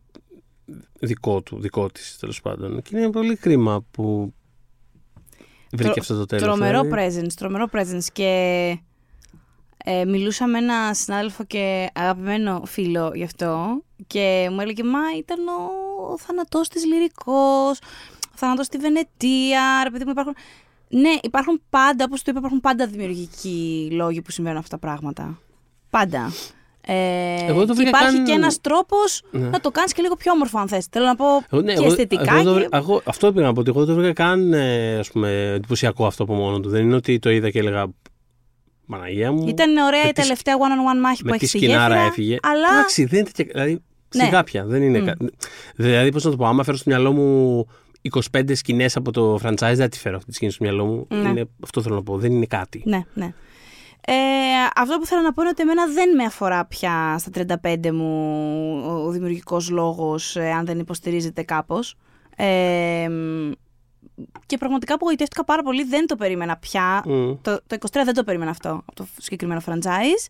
δικό 0.99 1.41
του, 1.41 1.59
δικό 1.59 1.89
της 1.89 2.17
τέλος 2.19 2.41
πάντων. 2.41 2.81
Και 2.81 2.97
είναι 2.97 3.09
πολύ 3.09 3.35
κρίμα 3.35 3.85
που 3.91 4.33
βρήκε 5.71 5.83
Τρο- 5.83 5.99
αυτό 5.99 6.17
το 6.17 6.25
τέλος. 6.25 6.43
Τρομερό 6.43 6.81
δηλαδή. 6.81 7.19
presence, 7.19 7.33
τρομερό 7.35 7.67
presence 7.71 8.05
και 8.13 8.31
ε, 9.87 10.05
μιλούσα 10.05 10.47
με 10.47 10.57
ένα 10.57 10.93
συνάδελφο 10.93 11.43
και 11.43 11.89
αγαπημένο 11.93 12.61
φίλο 12.65 13.11
γι' 13.15 13.23
αυτό 13.23 13.81
και 14.07 14.49
μου 14.51 14.59
έλεγε 14.59 14.83
μα 14.83 14.99
ήταν 15.17 15.47
ο 15.47 16.17
θάνατός 16.17 16.69
της 16.69 16.85
λυρικός, 16.85 17.79
ο 18.25 18.35
θάνατος 18.35 18.65
στη 18.65 18.77
Βενετία, 18.77 19.81
ρε 19.83 19.89
παιδί 19.89 20.03
μου 20.05 20.11
υπάρχουν... 20.11 20.35
Ναι, 20.89 21.13
υπάρχουν 21.21 21.61
πάντα, 21.69 22.03
όπως 22.03 22.21
το 22.21 22.31
είπα, 22.31 22.39
υπάρχουν 22.39 22.59
πάντα 22.59 22.87
δημιουργικοί 22.87 23.89
λόγοι 23.91 24.21
που 24.21 24.31
συμβαίνουν 24.31 24.57
αυτά 24.57 24.77
τα 24.77 24.87
πράγματα. 24.87 25.39
Πάντα. 25.89 26.31
Ε, 26.87 27.45
Εγώ 27.47 27.59
το 27.59 27.65
και 27.65 27.73
βρήκα 27.73 27.89
υπάρχει 27.89 28.15
καν- 28.15 28.25
και 28.25 28.31
ένας 28.31 28.61
τρόπος 28.61 29.21
Ναι. 29.31 29.47
να 29.49 29.59
το 29.59 29.71
κάνεις 29.71 29.93
και 29.93 30.01
λίγο 30.01 30.15
πιο 30.15 30.31
όμορφο 30.31 30.59
αν 30.59 30.67
θες. 30.67 30.87
Θέλω 30.91 31.05
να 31.05 31.15
πω 31.15 31.25
Εγώ, 31.51 31.61
ναι, 31.61 31.73
και 31.73 31.77
εγώ- 31.79 31.85
αισθητικά. 31.87 32.33
εγώ 32.35 32.43
το 32.43 32.53
και- 32.53 32.59
βρήκα- 32.59 32.77
εγώ- 32.77 33.01
αυτό 33.05 33.33
πήγα 33.33 33.45
να 33.45 33.53
πω 33.53 33.59
ότι 33.59 33.69
εγώ 33.69 33.85
δεν 33.85 33.95
το 33.95 34.01
βρήκα 34.01 34.13
καν 34.23 34.53
ε, 34.53 34.97
ας 34.97 35.11
πούμε, 35.11 35.51
εντυπωσιακό 35.55 36.05
αυτό 36.05 36.23
από 36.23 36.33
μόνο 36.33 36.59
του. 36.59 36.69
Δεν 36.69 36.81
είναι 36.83 36.95
ότι 36.95 37.19
το 37.19 37.29
είδα 37.29 37.49
και 37.49 37.59
έλεγα 37.59 37.85
Παναγία 38.87 39.31
μου. 39.31 39.47
Ήταν 39.47 39.77
ωραία 39.77 40.01
με 40.03 40.09
η 40.09 40.11
τη 40.11 40.21
σκ- 40.21 40.21
τελευταία 40.21 40.55
one-on-one 40.57 41.01
μάχη 41.01 41.21
που 41.23 41.29
με 41.29 41.35
έχεις 41.35 41.51
τη 41.51 41.57
στη 41.57 41.65
σκηνάρα 41.65 41.93
γέφυρα, 41.93 42.07
έφυγε. 42.07 42.37
Αλλά 42.41 42.67
Εντάξει, 42.77 43.05
δεν 43.05 43.19
είναι 43.19 43.29
τέτοια. 43.33 43.51
Δηλαδή, 43.53 43.81
Ναι. 44.15 44.23
σιγά 44.23 44.43
πια. 44.43 44.65
Δεν 44.65 44.81
είναι. 44.81 44.99
κα- 44.99 45.17
Δηλαδή, 45.75 46.11
πώς 46.11 46.23
να 46.23 46.31
το 46.31 46.37
πω, 46.37 46.45
άμα 46.45 46.63
φέρω 46.63 46.77
στο 46.77 46.89
μυαλό 46.89 47.11
μου 47.11 47.65
25 48.01 48.55
σκηνές 48.55 48.95
από 48.95 49.11
το 49.11 49.39
franchise, 49.43 49.73
δεν 49.75 49.89
τη 49.89 49.99
φέρω 49.99 50.15
αυτή 50.15 50.29
τη 50.29 50.35
σκηνή 50.35 50.51
στο 50.51 50.63
μυαλό 50.63 50.85
μου. 50.85 51.07
Ναι. 51.09 51.29
Είναι, 51.29 51.45
αυτό 51.63 51.81
θέλω 51.81 51.95
να 51.95 52.03
πω. 52.03 52.17
Δεν 52.17 52.31
είναι 52.31 52.45
κάτι. 52.45 52.81
Ναι, 52.85 53.01
ναι. 53.13 53.33
Ε, 54.07 54.13
αυτό 54.75 54.97
που 54.97 55.05
θέλω 55.05 55.21
να 55.21 55.33
πω 55.33 55.41
είναι 55.41 55.49
ότι 55.49 55.61
εμένα 55.61 55.87
δεν 55.87 56.15
με 56.15 56.23
αφορά 56.23 56.65
πια 56.65 57.17
στα 57.19 57.45
35 57.63 57.91
μου 57.91 58.83
ο, 58.85 58.91
ο 58.91 59.09
δημιουργικός 59.09 59.69
λόγος 59.69 60.35
ε, 60.35 60.51
αν 60.51 60.65
δεν 60.65 60.79
υποστηρίζεται 60.79 61.43
κάπως. 61.43 61.97
Ε, 62.35 63.07
μ, 63.09 63.51
και 64.45 64.57
πραγματικά 64.57 64.93
απογοητεύτηκα 64.93 65.43
πάρα 65.43 65.63
πολύ, 65.63 65.83
δεν 65.83 66.07
το 66.07 66.15
περίμενα 66.15 66.57
πια. 66.57 67.03
Μμ. 67.05 67.33
Το, 67.41 67.61
το 67.67 67.77
23 67.79 67.87
δεν 67.91 68.13
το 68.13 68.23
περίμενα 68.23 68.51
αυτό 68.51 68.69
από 68.69 68.95
το 68.95 69.07
συγκεκριμένο 69.17 69.61
franchise. 69.65 70.27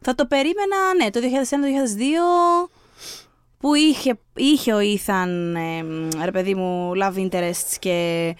Θα 0.00 0.14
το 0.14 0.26
περίμενα, 0.26 0.94
ναι, 0.96 1.10
το 1.10 1.20
2001-2002 2.66 2.70
που 3.58 3.74
είχε, 3.74 4.18
είχε 4.34 4.74
ο 4.74 4.78
Ethan, 4.78 5.54
ε, 5.56 5.82
μ, 5.82 6.08
ρε 6.24 6.30
παιδί 6.30 6.54
μου, 6.54 6.92
love 7.02 7.28
interests 7.28 7.76
και 7.78 8.34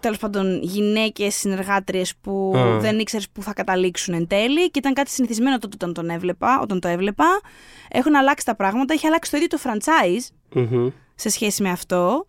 τέλος 0.00 0.18
πάντων 0.18 0.62
γυναίκες 0.62 1.34
συνεργάτριες 1.34 2.14
που 2.20 2.52
Α. 2.56 2.78
δεν 2.78 2.98
ήξερες 2.98 3.28
που 3.30 3.42
θα 3.42 3.52
καταλήξουν 3.52 4.14
εν 4.14 4.26
τέλει 4.26 4.70
και 4.70 4.78
ήταν 4.78 4.92
κάτι 4.92 5.10
συνηθισμένο 5.10 5.58
τότε 5.58 5.74
όταν, 5.74 5.92
τον 5.94 6.10
έβλεπα, 6.10 6.60
όταν 6.60 6.80
το 6.80 6.88
έβλεπα. 6.88 7.40
Έχουν 7.88 8.14
αλλάξει 8.16 8.44
τα 8.44 8.54
πράγματα, 8.56 8.94
έχει 8.94 9.06
αλλάξει 9.06 9.30
το 9.30 9.36
ίδιο 9.36 9.48
το 9.48 9.58
franchise 9.64 10.26
Μμμ. 10.54 10.88
σε 11.14 11.28
σχέση 11.28 11.62
με 11.62 11.70
αυτό 11.70 12.26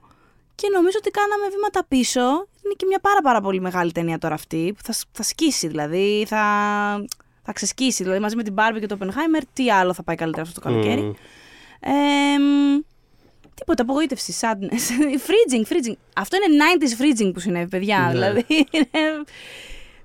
και 0.55 0.67
νομίζω 0.73 0.97
ότι 0.99 1.09
κάναμε 1.11 1.49
βήματα 1.55 1.86
πίσω. 1.88 2.21
Είναι 2.65 2.73
και 2.78 2.86
μια 2.88 2.99
πάρα 2.99 3.21
πάρα 3.21 3.41
πολύ 3.41 3.61
μεγάλη 3.61 3.91
ταινία 3.91 4.17
τώρα 4.17 4.34
αυτή 4.34 4.73
που 4.78 4.84
θα, 4.84 4.91
σ- 4.91 5.07
θα 5.11 5.23
σκίσει 5.23 5.67
δηλαδή, 5.67 6.26
θα, 6.28 6.41
θα 7.43 7.53
ξεσκίσει. 7.53 8.03
Δηλαδή 8.03 8.21
μαζί 8.21 8.36
με 8.36 8.43
την 8.43 8.53
Barbie 8.57 8.80
και 8.80 8.86
το 8.86 8.97
Oppenheimer, 8.99 9.41
τι 9.53 9.71
άλλο 9.71 9.93
θα 9.93 10.03
πάει 10.03 10.15
καλύτερα 10.15 10.41
αυτό 10.47 10.61
το 10.61 10.67
καλοκαίρι. 10.67 11.01
Μμ. 11.01 11.11
Εμ, 11.80 12.82
τίποτα, 13.55 13.81
απογοήτευση, 13.83 14.33
sadness. 14.41 14.85
freezing, 15.27 15.61
freezing. 15.73 15.95
Αυτό 16.15 16.37
είναι 16.37 16.63
90s 16.63 17.01
freezing 17.01 17.33
που 17.33 17.39
συνέβη, 17.39 17.67
παιδιά. 17.69 17.99
Ναι. 17.99 18.11
Δηλαδή, 18.11 18.45
είναι- 18.71 19.23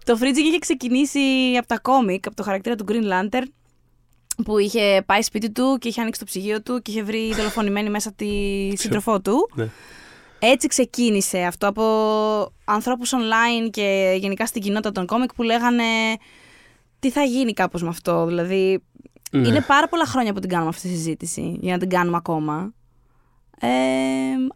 το 0.04 0.18
freezing 0.20 0.36
είχε 0.48 0.58
ξεκινήσει 0.58 1.20
από 1.58 1.66
τα 1.66 1.78
κόμικ, 1.78 2.26
από 2.26 2.36
το 2.36 2.42
χαρακτήρα 2.42 2.74
του 2.76 2.84
Green 2.88 3.04
Lantern, 3.12 3.42
που 4.44 4.58
είχε 4.58 5.02
πάει 5.06 5.22
σπίτι 5.22 5.50
του 5.50 5.76
και 5.80 5.88
είχε 5.88 6.00
ανοίξει 6.00 6.20
το 6.20 6.26
ψυγείο 6.26 6.62
του 6.62 6.82
και 6.82 6.90
είχε 6.90 7.02
βρει 7.02 7.32
δολοφονημένη 7.34 7.90
μέσα 7.90 8.12
τη 8.12 8.26
σύντροφό 8.76 9.20
του. 9.20 9.48
Ναι. 9.54 9.68
Έτσι 10.42 10.66
ξεκίνησε 10.68 11.38
αυτό 11.42 11.66
από 11.68 11.84
ανθρώπους 12.64 13.12
online 13.14 13.70
και 13.70 14.16
γενικά 14.20 14.46
στην 14.46 14.62
κοινότητα 14.62 14.92
των 14.92 15.06
κόμικ 15.06 15.34
που 15.34 15.42
λέγανε 15.42 15.84
τι 16.98 17.10
θα 17.10 17.22
γίνει 17.22 17.52
κάπως 17.52 17.82
με 17.82 17.88
αυτό; 17.88 18.26
Δηλαδή, 18.26 18.82
Ναι. 19.30 19.48
είναι 19.48 19.60
πάρα 19.60 19.88
πολλά 19.88 20.04
χρόνια 20.06 20.32
που 20.32 20.40
την 20.40 20.48
κάνουμε 20.48 20.68
αυτή 20.68 20.88
τη 20.88 20.94
συζήτηση 20.94 21.56
για 21.60 21.72
να 21.72 21.78
την 21.78 21.88
κάνουμε 21.88 22.16
ακόμα. 22.16 22.72
Ε, 23.60 23.68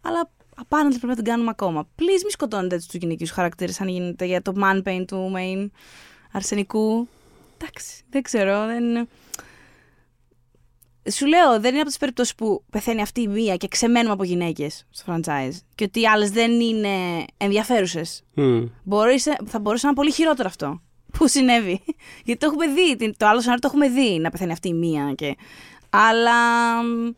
αλλά 0.01 0.31
απάνω 0.55 0.89
πρέπει 0.89 1.05
να 1.07 1.15
την 1.15 1.23
κάνουμε 1.23 1.49
ακόμα. 1.49 1.87
Please 1.99 2.21
μη 2.23 2.31
σκοτώνετε 2.31 2.75
έτσι 2.75 2.87
τους 2.89 2.99
γυναικείους 2.99 3.31
χαρακτήρες 3.31 3.81
αν 3.81 3.87
γίνεται 3.87 4.25
για 4.25 4.41
το 4.41 4.53
man 4.63 4.81
pain 4.83 5.03
του 5.07 5.33
main 5.35 5.69
αρσενικού. 6.31 7.07
Εντάξει, 7.61 8.03
δεν 8.09 8.21
ξέρω. 8.21 8.65
Δεν... 8.65 9.07
Σου 11.11 11.25
λέω, 11.25 11.59
δεν 11.59 11.69
είναι 11.71 11.79
από 11.79 11.87
τις 11.87 11.97
περιπτώσεις 11.97 12.35
που 12.35 12.63
πεθαίνει 12.69 13.01
αυτή 13.01 13.21
η 13.21 13.27
μία 13.27 13.55
και 13.55 13.67
ξεμένουμε 13.67 14.13
από 14.13 14.23
γυναίκες 14.23 14.85
στο 14.89 15.13
franchise. 15.13 15.51
Και 15.75 15.83
ότι 15.83 15.99
οι 16.01 16.07
άλλες 16.07 16.29
δεν 16.31 16.59
είναι 16.59 17.25
ενδιαφέρουσες. 17.37 18.23
Μμ. 18.33 18.63
θα 19.45 19.59
μπορούσε 19.59 19.85
να 19.85 19.89
είναι 19.89 19.93
πολύ 19.95 20.11
χειρότερο 20.11 20.47
αυτό 20.47 20.81
που 21.17 21.27
συνέβη. 21.27 21.81
Γιατί 22.23 22.39
το 22.39 22.45
έχουμε 22.45 22.67
δει. 22.73 22.95
την- 22.95 23.13
Το 23.17 23.27
άλλο 23.27 23.39
σενάριο 23.41 23.61
το 23.61 23.67
έχουμε 23.67 23.89
δει 23.89 24.19
να 24.19 24.29
πεθαίνει 24.29 24.51
αυτή 24.51 24.67
η 24.67 24.73
μία. 24.73 25.13
Και... 25.15 25.35
Αλλά 25.89 26.33
μ, 26.83 27.09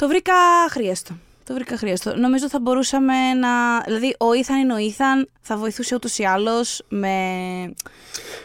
το 0.00 0.08
βρήκα 0.08 0.32
χρειαστό. 0.70 1.14
Το 1.44 1.54
βρήκα 1.54 1.76
χρειαστό. 1.76 2.16
Νομίζω 2.16 2.48
θα 2.48 2.60
μπορούσαμε 2.60 3.14
να. 3.34 3.80
Δηλαδή, 3.86 4.14
ο 4.18 4.32
Ήθαν 4.34 4.58
είναι 4.58 4.72
ο 4.74 4.78
Ήθαν, 4.78 5.28
θα 5.40 5.56
βοηθούσε 5.56 5.94
ούτως 5.94 6.18
ή 6.18 6.24
άλλως 6.24 6.82
με. 6.88 7.14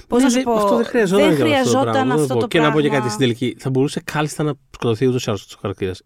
Πώς 0.08 0.18
Ναι, 0.20 0.24
να 0.24 0.30
σου 0.30 0.36
δεν- 0.36 0.44
πω. 0.44 0.54
Αυτό 0.54 0.76
δεν 0.76 0.86
χρειαζόταν, 0.86 1.36
δεν 1.36 1.36
για 1.48 1.60
αυτό 1.60 1.64
το 1.64 1.70
χρειαζόταν 1.70 1.92
πράγμα, 1.92 2.14
αυτό 2.14 2.26
δεν 2.26 2.28
το 2.28 2.34
πω. 2.42 2.48
Και 2.48 2.58
πράγμα. 2.58 2.68
να 2.68 2.76
πω 2.76 2.82
και 2.82 2.90
κάτι 2.96 3.08
στην 3.08 3.20
τελική. 3.20 3.56
Θα 3.60 3.70
μπορούσε 3.70 4.02
κάλλιστα 4.04 4.44
να 4.44 4.54
σκοτωθεί 4.72 5.08
ούτως 5.08 5.26
ή 5.26 5.30
άλλως 5.30 5.54
ο 5.54 5.58
χαρακτήρας. 5.62 6.02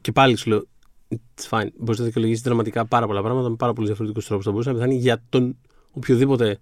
Και 0.00 0.12
πάλι 0.12 0.36
σου 0.36 0.48
λέω. 0.48 0.66
It's 1.10 1.48
fine. 1.58 1.68
Μπορείς 1.78 1.98
να 1.98 2.04
δικαιολογήσεις 2.04 2.42
δραματικά 2.42 2.86
πάρα 2.86 3.06
πολλά 3.06 3.22
πράγματα 3.22 3.48
με 3.48 3.56
πάρα 3.56 3.72
πολλούς 3.72 3.88
διαφορετικούς 3.88 4.26
τρόπους. 4.26 4.44
Θα 4.44 4.50
μπορούσε 4.50 4.68
να 4.70 4.74
πεθάνει 4.74 4.94
για 4.96 5.22
τον 5.28 5.56
οποιοδήποτε 5.92 6.58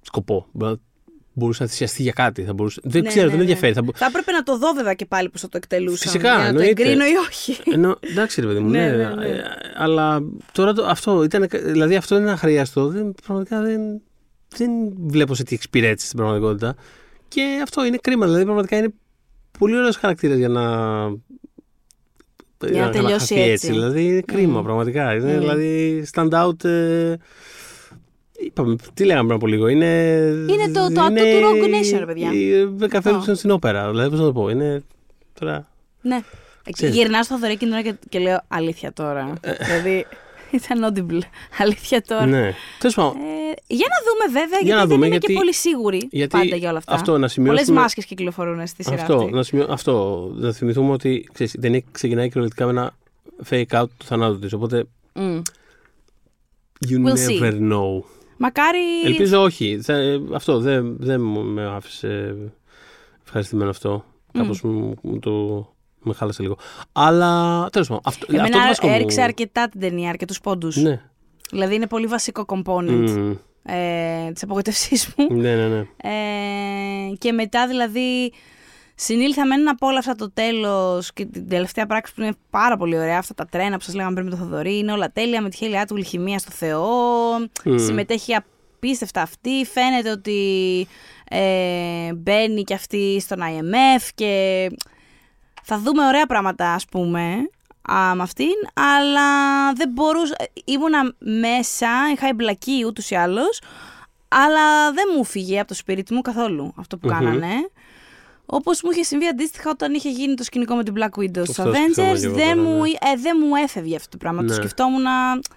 σκοπό. 0.00 0.46
Μπορεί 0.52 0.72
να- 0.72 0.78
Μπορούσε 1.36 1.62
να 1.62 1.68
θυσιαστεί 1.68 2.02
για 2.02 2.12
κάτι. 2.12 2.42
Θα 2.42 2.52
μπορούσε... 2.52 2.80
Δεν 2.84 3.02
Ναι, 3.02 3.08
ξέρω, 3.08 3.22
ναι, 3.24 3.28
δεν 3.28 3.36
ναι. 3.38 3.42
ενδιαφέρει. 3.44 3.72
Θα... 3.72 3.82
μπο- 3.82 3.92
Θα 3.94 4.06
έπρεπε 4.06 4.32
να 4.32 4.42
το 4.42 4.58
δω 4.58 4.72
βέβαια 4.72 4.94
και 4.94 5.06
πάλι 5.06 5.28
πώ 5.28 5.38
θα 5.38 5.48
το 5.48 5.56
εκτελούσαν. 5.56 5.96
Φυσικά, 5.96 6.28
για 6.28 6.38
να 6.38 6.44
εννοείται. 6.46 6.72
το 6.74 6.80
εγκρίνω 6.82 7.04
ή 7.04 7.12
όχι. 7.28 7.56
Ενώ, 7.74 7.96
εντάξει, 8.00 8.40
ρε 8.40 8.46
παιδί 8.46 8.58
μου, 8.58 8.68
Ναι, 8.70 8.86
ναι, 8.90 8.96
ναι, 8.96 9.14
ναι. 9.14 9.26
ε, 9.26 9.42
Αλλά 9.74 10.22
τώρα 10.52 10.72
το, 10.72 10.84
αυτό 10.86 11.22
ήταν. 11.24 11.46
Δηλαδή 11.50 11.96
αυτό 11.96 12.16
είναι 12.16 12.30
αχρίαστο. 12.30 12.88
Δεν, 12.88 13.14
πραγματικά 13.26 13.60
δεν, 13.60 13.80
δεν 14.56 14.70
βλέπω 15.06 15.34
σε 15.34 15.42
τι 15.42 15.54
εξυπηρέτησε 15.54 16.06
στην 16.06 16.18
πραγματικότητα. 16.18 16.74
Και 17.28 17.60
αυτό 17.62 17.84
είναι 17.84 17.96
κρίμα. 18.00 18.26
Δηλαδή 18.26 18.44
πραγματικά 18.44 18.76
είναι 18.76 18.92
πολύ 19.58 19.76
ωραίος 19.76 19.96
χαρακτήρας 19.96 20.36
για 20.38 20.48
να. 20.48 20.62
να 22.72 22.90
τελειώσει 22.90 23.34
χαθεί 23.34 23.40
έτσι. 23.50 23.70
Δηλαδή 23.70 24.04
είναι 24.06 24.20
κρίμα, 24.20 24.58
Μμμ. 24.58 24.64
πραγματικά. 24.64 25.14
Είναι 25.14 25.32
Μμμ. 25.32 25.38
δηλαδή 25.40 26.04
stand 26.14 26.30
out. 26.30 26.64
Ε, 26.64 27.14
είπαμε, 28.44 28.76
τι 28.94 29.04
λέγαμε 29.04 29.24
πριν 29.24 29.36
από 29.36 29.46
λίγο. 29.46 29.68
Είναι, 29.68 29.86
Είναι 30.48 30.68
το- 30.72 30.92
το 30.94 31.00
ατού 31.00 31.14
του 31.14 31.20
Rogue 31.42 31.64
Nation, 31.94 31.98
ρε 31.98 32.06
παιδιά. 32.06 32.30
Becca 32.80 33.00
Ferguson 33.02 33.36
στην 33.36 33.50
όπερα. 33.50 33.90
Δηλαδή, 33.90 34.10
πώς 34.10 34.18
να 34.18 34.24
το 34.24 34.32
πω. 34.32 34.48
Είναι. 34.48 34.82
Τώρα, 35.40 35.68
Ναι. 36.00 36.20
Ξέρεις. 36.72 36.94
Γυρνάω 36.94 37.22
στο 37.22 37.34
Θοδωρή 37.34 37.56
και, 37.56 37.66
και, 37.82 37.94
και 38.08 38.18
λέω 38.18 38.40
αλήθεια 38.48 38.92
τώρα. 38.92 39.32
δηλαδή 39.66 40.06
ήταν 40.50 40.84
audible. 40.94 41.20
Αλήθεια 41.58 42.02
τώρα. 42.02 42.26
ναι. 42.26 42.54
Τέλος 42.78 42.94
πάντων, 42.94 43.12
Ε, 43.16 43.54
για 43.66 43.86
να 43.90 43.98
δούμε 44.06 44.40
βέβαια, 44.40 44.48
Για 44.48 44.58
γιατί 44.62 44.70
να 44.70 44.78
δεν 44.78 44.86
δούμε, 44.88 45.06
είμαι 45.06 45.08
γιατί- 45.08 45.26
και 45.26 45.32
πολύ 45.32 45.54
σίγουρη 45.54 46.08
γιατί 46.10 46.38
πάντα 46.38 46.56
για 46.56 46.68
όλα 46.68 46.78
αυτά. 46.78 46.92
αυτό 46.94 47.10
να 47.10 47.16
Πολλές 47.18 47.32
σημειώσουμε. 47.32 47.80
μάσκες 47.80 48.04
κυκλοφορούν 48.04 48.66
στη 48.66 48.82
σειρά 48.82 49.02
Αυτό, 49.02 49.14
αυτή. 49.16 49.30
να, 49.32 49.42
σημειώ, 49.42 49.66
αυτό, 49.70 50.28
να 50.34 50.52
θυμηθούμε 50.52 50.92
ότι 50.92 51.28
ξέρεις, 51.32 51.54
η 51.54 51.58
ταινία 51.58 51.82
ξεκινάει 51.92 52.26
κυριολεκτικά 52.26 52.64
με 52.64 52.70
ένα 52.70 52.94
fake 53.50 53.80
out 53.82 53.86
του 53.98 54.04
θανάτου 54.04 54.38
της. 54.38 54.52
Οπότε 54.52 54.84
Μμ. 55.14 55.40
you 56.88 57.04
We'll 57.06 57.28
see. 57.28 57.40
never 57.40 57.52
know. 57.72 58.02
Μακάρι. 58.44 59.00
Ελπίζω 59.04 59.42
όχι. 59.42 59.80
Θα- 59.82 59.92
ε, 59.94 60.20
αυτό 60.34 60.58
δεν, 60.58 60.96
δεν 61.00 61.20
μου- 61.20 61.44
με 61.44 61.66
άφησε 61.66 62.36
ευχαριστημένο 63.24 63.70
αυτό. 63.70 64.04
Κάπως 64.32 64.62
μου, 64.62 64.94
μου 65.02 65.18
το. 65.18 65.66
Με 66.06 66.14
χάλασε 66.14 66.42
λίγο. 66.42 66.56
Αλλά 66.92 67.66
τέλος 67.72 67.88
πάντων. 67.88 68.02
Αυτό, 68.06 68.24
αυτό 68.26 68.36
το 68.38 68.46
Εμένα 68.46 68.66
βασικό 68.66 68.86
μου- 68.88 68.94
έριξε 68.94 69.22
αρκετά 69.22 69.68
την 69.68 69.80
ταινία, 69.80 70.08
αρκετούς 70.08 70.40
πόντους. 70.40 70.76
Ναι. 70.76 71.00
Δηλαδή 71.50 71.74
είναι 71.74 71.86
πολύ 71.86 72.06
βασικό 72.06 72.44
component 72.48 73.08
Μμ. 73.10 73.30
ε, 73.62 74.30
της 74.32 74.42
απογοητευσής 74.42 75.14
μου. 75.16 75.26
ναι, 75.36 75.54
ναι, 75.54 75.68
ναι. 75.68 75.78
Ε, 75.96 77.14
και 77.18 77.32
μετά 77.32 77.66
δηλαδή 77.66 78.32
συνήλθα 78.94 79.46
με 79.46 79.54
ένα 79.54 79.70
απόλαυσα 79.70 80.14
το 80.14 80.30
τέλος 80.32 81.12
και 81.12 81.24
την 81.24 81.48
τελευταία 81.48 81.86
πράξη 81.86 82.14
που 82.14 82.20
είναι 82.22 82.32
πάρα 82.50 82.76
πολύ 82.76 82.98
ωραία. 82.98 83.18
Αυτά 83.18 83.34
τα 83.34 83.46
τρένα 83.46 83.76
που 83.76 83.82
σας 83.84 83.94
λέγαμε 83.94 84.14
πριν 84.14 84.26
με 84.26 84.30
το 84.30 84.36
Θοδωρή. 84.36 84.78
Είναι 84.78 84.92
όλα 84.92 85.12
τέλεια 85.12 85.40
με 85.42 85.48
τη 85.48 85.56
χέλια 85.56 85.86
του 85.86 86.02
χημεία 86.02 86.38
στο 86.38 86.50
Θεό. 86.50 86.86
Μμ. 87.64 87.76
Συμμετέχει 87.78 88.34
απίστευτα 88.34 89.22
αυτή. 89.22 89.64
Φαίνεται 89.64 90.10
ότι 90.10 90.86
ε, 91.28 92.12
μπαίνει 92.14 92.62
και 92.62 92.74
αυτή 92.74 93.20
στον 93.20 93.38
IMF 93.40 94.08
και 94.14 94.66
θα 95.62 95.78
δούμε 95.78 96.06
ωραία 96.06 96.26
πράγματα 96.26 96.72
ας 96.72 96.84
πούμε 96.84 97.48
α, 97.92 98.14
με 98.14 98.22
αυτήν, 98.22 98.52
αλλά 98.74 99.22
δεν 99.72 99.90
μπορούσα, 99.92 100.34
ήμουνα 100.64 101.14
μέσα, 101.18 101.88
είχα 102.14 102.28
εμπλακεί 102.28 102.84
ούτως 102.86 103.10
ή 103.10 103.14
άλλως, 103.14 103.60
αλλά 104.28 104.92
δεν 104.92 105.04
μου 105.16 105.24
φύγε 105.24 105.58
από 105.58 105.68
το 105.68 105.74
σπίτι 105.74 106.14
μου 106.14 106.20
καθόλου 106.20 106.72
αυτό 106.76 106.98
που 106.98 107.08
Μμμ. 107.08 107.14
κάνανε. 107.14 107.54
Όπως 108.46 108.82
μου 108.82 108.90
είχε 108.90 109.02
συμβεί 109.02 109.26
αντίστοιχα 109.26 109.70
όταν 109.70 109.94
είχε 109.94 110.10
γίνει 110.10 110.34
το 110.34 110.42
σκηνικό 110.44 110.74
με 110.74 110.82
την 110.84 110.94
Black 110.96 111.20
Widow 111.20 111.42
στους 111.42 111.58
Αυτό 111.58 111.72
σκεφτόμουν 111.74 112.14
Avengers, 112.14 112.18
και 112.20 112.26
εγώ 112.26 112.34
δεν 112.34 112.56
τώρα, 112.56 112.68
μου, 112.68 112.78
ναι. 112.82 112.88
ε, 112.88 113.16
δεν 113.22 113.36
μου 113.46 113.54
έφευγε 113.54 113.96
αυτό 113.96 114.08
το 114.08 114.16
πράγμα. 114.16 114.38
Το 114.40 114.46
Ναι. 114.46 114.54
σκεφτόμουν 114.54 115.04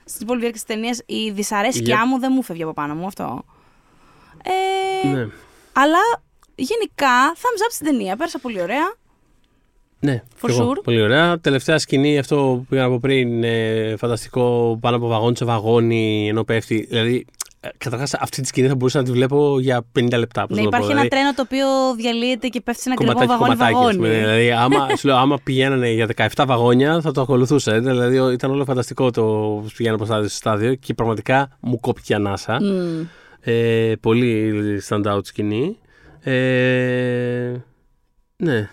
στην 0.05 0.27
πολλή 0.27 0.39
διάρκεια 0.39 0.61
της 0.65 0.75
ταινίας. 0.75 1.01
Η 1.05 1.31
δυσαρέσκειά 1.31 2.03
Yep. 2.03 2.07
μου 2.07 2.19
δεν 2.19 2.31
μου 2.35 2.41
φεύγει 2.43 2.63
από 2.63 2.73
πάνω 2.73 2.95
μου 2.95 3.05
αυτό. 3.05 3.43
Ε, 5.03 5.07
ναι. 5.07 5.27
Αλλά 5.73 5.99
γενικά, 6.55 7.33
thumbs 7.35 7.61
up 7.67 7.69
στην 7.71 7.85
ταινία. 7.85 8.15
Πέρασα 8.15 8.39
πολύ 8.39 8.61
ωραία. 8.61 8.95
Ναι, 9.99 10.23
For 10.41 10.45
κι 10.49 10.59
εγώ. 10.59 10.71
sure. 10.71 10.83
Πολύ 10.83 11.01
ωραία. 11.01 11.39
Τελευταία 11.39 11.77
σκηνή, 11.79 12.17
αυτό 12.17 12.35
που 12.35 12.65
πήγα 12.69 12.83
από 12.83 12.99
πριν, 12.99 13.27
είναι 13.43 13.95
φανταστικό 13.97 14.77
πάνω 14.81 14.95
από 14.95 15.07
βαγόνι 15.07 15.37
σε 15.37 15.45
βαγόνι 15.45 16.27
ενώ 16.27 16.43
πέφτει. 16.43 16.85
Δηλαδή, 16.89 17.25
καταρχάς 17.77 18.13
αυτή 18.13 18.41
τη 18.41 18.47
σκηνή 18.47 18.67
θα 18.67 18.75
μπορούσα 18.75 18.97
να 18.97 19.03
τη 19.05 19.11
βλέπω 19.11 19.59
για 19.59 19.85
50 19.99 20.17
λεπτά. 20.17 20.47
πώς 20.47 20.57
Ναι, 20.57 20.63
να 20.63 20.69
το 20.69 20.77
πω. 20.77 20.77
υπάρχει 20.77 20.91
ένα 20.91 21.01
Δηλαδή, 21.01 21.07
τρένο 21.07 21.33
το 21.33 21.41
οποίο 21.41 21.65
διαλύεται 21.97 22.47
και 22.47 22.61
πέφτει 22.61 22.81
σε 22.81 22.89
ένα 22.89 22.97
κρυμό 22.97 23.13
κομματάκι, 23.13 23.39
βαγόνι 23.39 23.55
κομματάκι. 23.57 23.87
ας 23.87 23.95
πούμε. 23.95 24.07
βαγόνι. 24.07 24.23
Δηλαδή, 24.25 24.51
άμα, 24.51 24.95
σου 24.95 25.07
λέω, 25.07 25.15
άμα 25.17 25.37
πηγαίνανε 25.43 25.91
για 25.91 26.07
17 26.35 26.43
βαγόνια, 26.47 27.01
θα 27.01 27.11
το 27.11 27.21
ακολουθούσα. 27.21 27.73
ε. 27.73 27.79
Δηλαδή, 27.79 28.33
ήταν 28.33 28.51
όλο 28.51 28.65
φανταστικό 28.65 29.11
το 29.11 29.21
πώ 29.23 29.65
πηγαίνανε 29.77 29.95
από 30.01 30.05
στάδιο 30.05 30.29
σε 30.29 30.35
στάδιο 30.35 30.75
και 30.75 30.93
πραγματικά 30.93 31.57
μου 31.59 31.79
κόπηκε 31.79 32.13
η 32.13 32.15
ανάσα. 32.15 32.57
Μμ. 32.61 33.05
Ε, 33.39 33.93
πολύ 33.99 34.53
stand 34.87 35.05
out 35.05 35.19
σκηνή. 35.25 35.77
Ε, 36.19 37.53
ναι. 38.37 38.69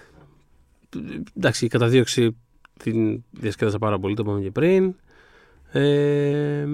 Εντάξει, 1.36 1.64
η 1.64 1.68
καταδίωξη 1.68 2.36
την 2.78 3.22
διασκέδασα 3.30 3.78
πάρα 3.78 3.98
πολύ, 3.98 4.14
το 4.14 4.22
είπαμε 4.26 4.40
και 4.40 4.50
πριν. 4.50 4.94
Ε, 5.72 6.64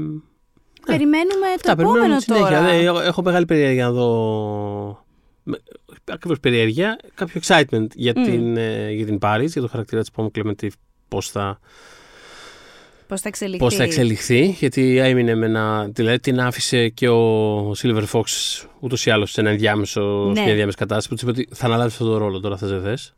Περιμένουμε 0.87 1.47
το 1.47 1.53
αυτά, 1.55 1.70
επόμενο 1.72 1.93
περιμένουμε 1.93 2.20
συνέχεια. 2.20 2.47
τώρα. 2.47 2.61
Ναι, 2.61 2.76
έχω- 2.76 3.01
έχω 3.01 3.22
μεγάλη 3.22 3.45
περιέργεια 3.45 3.85
να 3.85 3.91
δω. 3.91 5.05
Ακριβώς 6.05 6.41
περιέργεια. 6.41 6.99
Κάποιο 7.14 7.41
excitement 7.45 7.87
για, 7.95 8.12
Μμ. 8.16 8.22
την, 8.24 8.57
ε, 8.57 8.91
για 8.91 9.07
την 9.07 9.18
Paris, 9.22 9.47
για 9.47 9.61
το 9.62 9.68
χαρακτήρα 9.68 10.01
της 10.01 10.11
Πόμου 10.11 10.31
Κλεμετή, 10.31 10.72
πώς 11.09 11.28
θα, 11.31 11.59
Πώς 13.09 13.20
θα 13.20 13.28
εξελιχθεί. 13.28 13.59
πώς 13.59 13.74
θα 13.74 13.83
εξελιχθεί. 13.83 14.57
Γιατί 14.59 14.99
έμεινε 14.99 15.35
με 15.35 15.47
ένα. 15.47 15.89
Δηλαδή 15.93 16.20
την 16.20 16.41
άφησε 16.41 16.89
και 16.89 17.09
ο 17.09 17.70
Silver 17.70 18.05
Fox 18.12 18.22
ούτως 18.81 19.07
ή 19.07 19.11
άλλως 19.11 19.31
σε, 19.33 19.41
ένα 19.41 19.51
ενδιάμεσο, 19.51 20.01
Ναι. 20.28 20.35
σε 20.35 20.41
μια 20.41 20.51
ενδιάμεση 20.51 20.76
κατάσταση 20.76 21.09
που 21.09 21.14
του 21.14 21.20
είπε 21.31 21.41
ότι 21.41 21.49
θα 21.57 21.66
αναλάβεις 21.66 21.93
αυτό 21.93 22.05
το 22.07 22.16
ρόλο 22.16 22.41
τώρα, 22.41 22.57
θες 22.57 22.70
δεν 22.70 22.83
θες. 22.83 23.14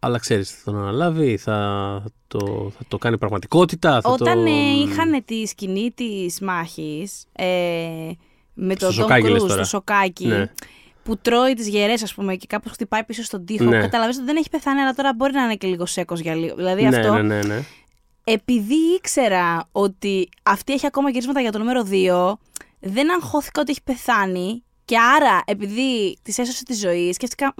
Μμ. 0.00 0.06
Αλλά 0.06 0.18
ξέρεις, 0.18 0.50
θα 0.50 0.60
τον 0.64 0.80
αναλάβει, 0.80 1.36
θα 1.36 2.02
το, 2.26 2.72
θα 2.78 2.84
το 2.88 2.98
κάνει 2.98 3.18
πραγματικότητα. 3.18 4.00
Θα 4.00 4.10
Όταν 4.10 4.44
το... 4.44 4.50
ε, 4.50 4.82
είχαν 4.84 5.24
τη 5.24 5.46
σκηνή 5.46 5.92
της 5.94 6.40
μάχης 6.40 7.24
ε, 7.32 7.46
με 8.54 8.74
Στο 8.74 8.86
τον 8.86 8.88
Tom 8.88 8.98
σοκάκι 8.98 9.28
λες 9.28 9.42
Cruise 9.42 9.48
τώρα. 9.48 9.64
στο 9.64 9.64
σοκάκι. 9.64 10.26
Ναι. 10.26 10.50
Που 11.02 11.18
τρώει 11.18 11.54
τις 11.54 11.68
γερές, 11.68 12.02
ας 12.02 12.14
πούμε, 12.14 12.34
και 12.34 12.46
κάπως 12.48 12.72
χτυπάει 12.72 13.04
πίσω 13.04 13.22
στον 13.22 13.44
τοίχο. 13.44 13.64
Ναι. 13.64 13.80
Καταλαβαίνεις 13.80 14.16
ότι 14.16 14.26
δεν 14.26 14.36
έχει 14.36 14.48
πεθάνει, 14.50 14.80
αλλά 14.80 14.92
τώρα 14.92 15.14
μπορεί 15.14 15.32
να 15.32 15.42
είναι 15.42 15.54
και 15.54 15.66
λίγο 15.66 15.86
σέκος 15.86 16.20
για 16.20 16.34
λίγο. 16.34 16.54
Δηλαδή 16.56 16.82
ναι, 16.82 16.96
αυτό. 16.96 17.12
ναι, 17.12 17.22
ναι, 17.22 17.42
ναι. 17.42 17.62
Επειδή 18.24 18.74
ήξερα 18.74 19.68
ότι 19.72 20.28
αυτή 20.42 20.72
έχει 20.72 20.86
ακόμα 20.86 21.10
γυρίσματα 21.10 21.40
για 21.40 21.52
το 21.52 21.58
νούμερο 21.58 21.86
2, 21.90 22.32
δεν 22.80 23.12
αγχώθηκα 23.12 23.60
ότι 23.60 23.70
έχει 23.70 23.82
πεθάνει. 23.82 24.62
Και 24.84 24.96
άρα, 24.98 25.42
επειδή 25.44 26.18
της 26.22 26.38
έσωσε 26.38 26.64
τη 26.64 26.74
ζωή, 26.74 27.12
σκέφτηκα. 27.12 27.54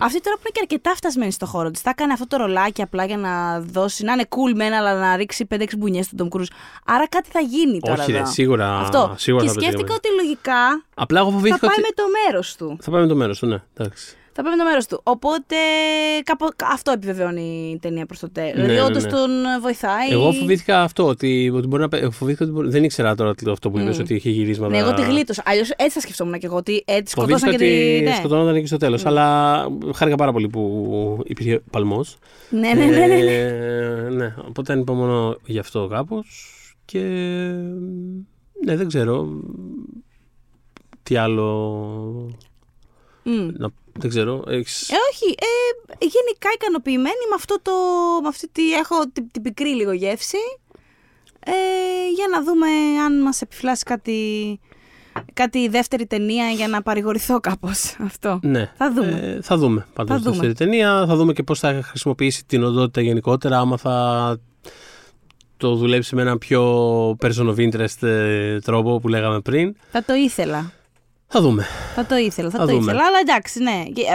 «Μμ, 0.00 0.04
Αυτή 0.04 0.20
τώρα 0.20 0.36
που 0.36 0.42
είναι 0.44 0.52
και 0.52 0.60
αρκετά 0.60 0.92
φτασμένη 0.94 1.32
στο 1.32 1.46
χώρο 1.46 1.70
της, 1.70 1.80
θα 1.80 1.90
έκανε 1.90 2.12
αυτό 2.12 2.26
το 2.26 2.36
ρολάκι 2.36 2.82
απλά 2.82 3.04
για 3.04 3.16
να 3.16 3.60
δώσει, 3.60 4.04
να 4.04 4.12
είναι 4.12 4.24
cool 4.28 4.54
μένα, 4.56 4.76
αλλά 4.76 4.94
να 4.98 5.16
ρίξει 5.16 5.46
5-6 5.54 5.76
μπουνιές 5.76 6.06
στον 6.06 6.28
Tom 6.32 6.36
Cruise. 6.36 6.46
Άρα 6.84 7.08
κάτι 7.08 7.28
θα 7.32 7.40
γίνει 7.40 7.80
τώρα. 7.80 8.02
Όχι, 8.02 8.12
ρε, 8.12 8.18
εδώ. 8.18 8.30
σίγουρα, 8.30 8.78
Αυτό. 8.78 9.14
σίγουρα 9.18 9.42
και 9.44 9.48
θα 9.50 9.54
σκέφτηκα 9.54 9.76
πετύχουμε. 9.82 10.00
ότι 10.14 10.22
λογικά 10.22 10.84
Απλά 10.94 11.20
εγώ 11.20 11.28
θα 11.30 11.36
φοβήθηκα 11.36 11.66
πάει 11.66 11.76
ότι. 11.78 11.80
με 11.80 11.88
το 11.94 12.02
μέρος 12.24 12.56
του. 12.56 12.76
Θα 12.80 12.90
πάει 12.90 13.00
με 13.00 13.06
το 13.08 13.14
μέρος 13.14 13.38
του, 13.38 13.46
ναι. 13.46 13.62
Εντάξει. 13.76 14.16
Θα 14.36 14.42
πάει 14.42 14.52
με 14.52 14.58
το 14.58 14.64
μέρος 14.64 14.86
του. 14.86 15.00
Οπότε 15.02 15.56
κάπου, 16.24 16.48
αυτό 16.72 16.90
επιβεβαιώνει 16.92 17.70
η 17.74 17.78
ταινία 17.78 18.06
προς 18.06 18.18
το 18.18 18.30
τέλος. 18.30 18.54
Ναι, 18.56 18.62
δηλαδή, 18.62 18.78
ναι, 18.78 18.84
όντως 18.84 19.04
ναι. 19.04 19.10
τον 19.10 19.30
βοηθάει. 19.60 20.10
Εγώ 20.10 20.32
φοβήθηκα 20.32 20.82
αυτό, 20.82 21.06
ότι, 21.06 21.50
ότι 21.54 21.66
μπορεί 21.66 21.82
να. 21.82 21.88
πε- 21.88 22.12
Φοβήθηκα 22.12 22.44
ότι 22.44 22.52
μπορεί... 22.52 22.68
Δεν 22.68 22.84
ήξερα 22.84 23.14
τώρα 23.14 23.34
τι- 23.34 23.50
αυτό 23.50 23.70
που 23.70 23.78
είπες, 23.78 23.96
Μμ. 23.98 24.00
ότι 24.00 24.14
είχε 24.14 24.30
γυρίσματα. 24.30 24.72
Ναι, 24.72 24.78
εγώ 24.78 24.94
τη 24.94 25.02
γλίτωσα. 25.02 25.42
Αλλιώς 25.46 25.70
έτσι 25.70 25.90
θα 25.90 26.00
σκεφτόμουν 26.00 26.38
και 26.38 26.46
εγώ. 26.46 26.56
Ότι 26.56 26.82
έτσι 26.86 27.12
σκοτώσαν 27.12 27.38
Φοβήθηκα 27.38 27.64
και 27.64 27.88
ότι 27.90 27.98
τη. 27.98 28.04
Ναι. 28.04 28.14
σκοτώνονταν 28.14 28.54
εκεί 28.54 28.66
στο 28.66 28.76
τέλος. 28.76 29.06
Αλλά 29.06 29.66
χάρηκα 29.94 30.16
πάρα 30.16 30.32
πολύ 30.32 30.48
που 30.48 31.20
υπήρχε 31.24 31.62
παλμός. 31.70 32.16
Ναι, 32.50 32.60
ναι, 32.60 32.84
ναι, 32.84 33.06
ναι, 33.06 33.06
ναι. 33.06 33.32
Ε, 33.32 34.08
ναι, 34.10 34.34
οπότε 34.48 34.72
ανυπομονώ 34.72 35.36
γι' 35.46 35.58
αυτό 35.58 35.86
κάπως. 35.90 36.48
Και. 36.84 37.00
Ναι, 38.64 38.76
δεν 38.76 38.86
ξέρω. 38.88 39.28
Τι 41.02 41.16
άλλο. 41.16 42.30
Μμ. 43.22 43.48
Να, 43.56 43.68
δεν 43.98 44.10
ξέρω. 44.10 44.44
Έχεις... 44.46 44.88
Ε, 44.88 44.94
όχι. 45.12 45.34
Ε, 45.38 46.04
γενικά 46.04 46.48
ικανοποιημένη 46.54 47.24
με, 47.28 47.34
αυτό 47.34 47.58
το, 47.62 47.72
με 48.22 48.28
αυτή 48.28 48.48
τη, 48.52 48.72
έχω 48.74 48.94
την, 49.12 49.30
την 49.30 49.42
πικρή 49.42 49.68
λίγο 49.74 49.92
γεύση. 49.92 50.36
Ε, 51.46 51.52
για 52.14 52.26
να 52.30 52.42
δούμε 52.44 52.66
αν 53.04 53.22
μας 53.22 53.40
επιφυλάσσει 53.42 53.82
κάτι, 53.84 54.60
κάτι 55.32 55.68
δεύτερη 55.68 56.06
ταινία 56.06 56.48
για 56.48 56.68
να 56.68 56.82
παρηγορηθώ 56.82 57.40
κάπως 57.40 57.96
αυτό. 58.08 58.38
Ναι. 58.42 58.72
Θα 58.76 58.92
δούμε. 58.92 59.36
Ε, 59.36 59.42
θα 59.42 59.56
δούμε 59.56 59.86
πάντως 59.94 60.16
Θα 60.16 60.18
τη 60.18 60.24
δεύτερη 60.28 60.52
δούμε. 60.52 60.70
ταινία. 60.70 61.04
Θα 61.08 61.16
δούμε 61.16 61.32
και 61.32 61.42
πώς 61.42 61.58
θα 61.58 61.80
χρησιμοποιήσει 61.82 62.44
την 62.44 62.62
οντότητα 62.64 63.00
γενικότερα. 63.00 63.58
Άμα 63.58 63.76
θα 63.76 64.36
το 65.56 65.74
δουλέψει 65.74 66.14
με 66.14 66.22
έναν 66.22 66.38
πιο 66.38 66.62
person 67.10 67.54
of 67.54 67.56
interest 67.56 68.02
ε, 68.08 68.58
τρόπο 68.58 68.98
που 69.00 69.08
λέγαμε 69.08 69.40
πριν. 69.40 69.76
Θα 69.90 70.04
το 70.04 70.14
ήθελα. 70.14 70.72
Θα 71.36 71.42
δούμε. 71.42 71.66
Θα 71.94 72.06
το 72.06 72.16
ήθελα, 72.16 72.50
θα, 72.50 72.58
Θα 72.58 72.64
το 72.66 72.70
δούμε. 72.72 72.82
ήθελα. 72.92 73.06
Αλλά 73.06 73.18
εντάξει, 73.20 73.62
ναι. 73.62 73.82
Και, 73.92 74.00
ε, 74.02 74.14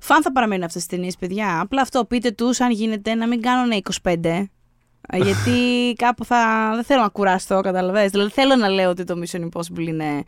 Φαν 0.00 0.22
θα 0.22 0.32
παραμείνουν 0.32 0.64
αυτές 0.64 0.86
τις 0.86 0.96
ταινίες, 0.96 1.16
παιδιά. 1.16 1.60
Απλά 1.60 1.80
αυτό 1.82 2.04
πείτε 2.04 2.30
τους, 2.30 2.60
αν 2.60 2.70
γίνεται, 2.70 3.14
να 3.14 3.26
μην 3.26 3.42
κάνουν 3.42 3.82
25. 4.02 4.48
ε, 5.08 5.16
Γιατί 5.18 5.58
κάπου 6.04 6.24
θα. 6.24 6.70
Δεν 6.74 6.84
θέλω 6.84 7.00
να 7.02 7.08
κουραστώ, 7.08 7.60
καταλαβαίνετε. 7.60 8.08
Δηλαδή 8.10 8.30
θέλω 8.30 8.56
να 8.56 8.68
λέω 8.68 8.90
ότι 8.90 9.04
το 9.04 9.14
Mission 9.22 9.40
Impossible 9.40 9.86
είναι 9.86 10.24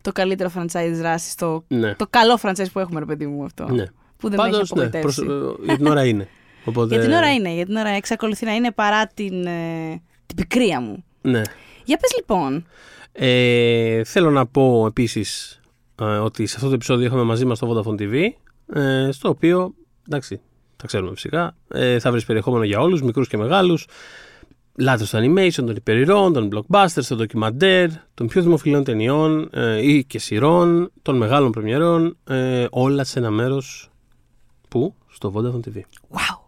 το 0.00 0.12
καλύτερο 0.12 0.50
franchise 0.58 0.92
δράση. 0.92 1.36
Το, 1.36 1.64
Ναι. 1.68 1.94
το 1.94 2.06
καλό 2.10 2.38
franchise 2.42 2.70
που 2.72 2.78
έχουμε, 2.78 3.00
ρε 3.00 3.06
παιδί 3.06 3.26
μου 3.26 3.44
αυτό. 3.44 3.68
ναι. 3.68 3.84
Που 4.16 4.28
δεν 4.28 4.38
με 4.40 4.44
έχει 4.48 4.52
Πάντως, 4.52 4.70
ναι, 4.72 4.82
απογοητεύσει. 4.84 5.24
προς- 5.24 5.58
ε, 5.58 5.64
για 5.64 5.76
την 5.76 5.86
ώρα 5.86 6.04
είναι. 6.06 6.28
Οπότε, 6.64 6.94
Για 6.94 7.04
την 7.04 7.12
ώρα 7.12 7.32
είναι, 7.32 7.52
για 7.54 7.66
την 7.66 7.76
ώρα 7.76 7.88
εξακολουθεί 7.88 8.44
να 8.44 8.54
είναι 8.54 8.70
παρά 8.72 9.06
την, 9.06 9.46
ε, 9.46 10.02
την 10.26 10.36
πικρία 10.36 10.80
μου. 10.80 11.04
Ναι. 11.20 11.42
Για 11.84 11.96
πες 11.96 12.12
λοιπόν. 12.16 12.66
Ε, 13.16 14.04
θέλω 14.04 14.30
να 14.30 14.46
πω 14.46 14.86
επίσης 14.86 15.60
ε, 16.00 16.04
ότι 16.04 16.46
σε 16.46 16.54
αυτό 16.56 16.68
το 16.68 16.74
επεισόδιο 16.74 17.06
είχαμε 17.06 17.22
μαζί 17.22 17.44
μας 17.44 17.58
το 17.58 17.82
Vodafone 17.84 18.00
TV 18.00 18.28
ε, 18.74 19.08
στο 19.12 19.28
οποίο, 19.28 19.74
εντάξει, 20.08 20.40
τα 20.76 20.86
ξέρουμε 20.86 21.10
φυσικά, 21.14 21.56
ε, 21.68 21.98
θα 21.98 22.10
βρεις 22.10 22.24
περιεχόμενο 22.24 22.64
για 22.64 22.80
όλους, 22.80 23.02
μικρούς 23.02 23.28
και 23.28 23.36
μεγάλους 23.36 23.86
λάτρες 24.78 25.10
των 25.10 25.20
animation, 25.22 25.52
των 25.52 25.76
υπερηρών, 25.76 26.32
των 26.32 26.48
blockbusters, 26.52 27.04
των 27.08 27.16
ντοκιμαντέρ, 27.16 27.88
των 28.14 28.26
πιο 28.26 28.42
δημοφιλών 28.42 28.84
ταινιών 28.84 29.48
ε, 29.52 29.90
ή 29.92 30.04
και 30.04 30.18
σειρών, 30.18 30.90
των 31.02 31.16
μεγάλων 31.16 31.50
πρεμιερών, 31.50 32.16
ε, 32.24 32.66
όλα 32.70 33.04
σε 33.04 33.18
ένα 33.18 33.30
μέρος 33.30 33.90
που 34.68 34.94
στο 35.08 35.32
Vodafone 35.34 35.68
TV. 35.68 35.76
Wow. 36.10 36.43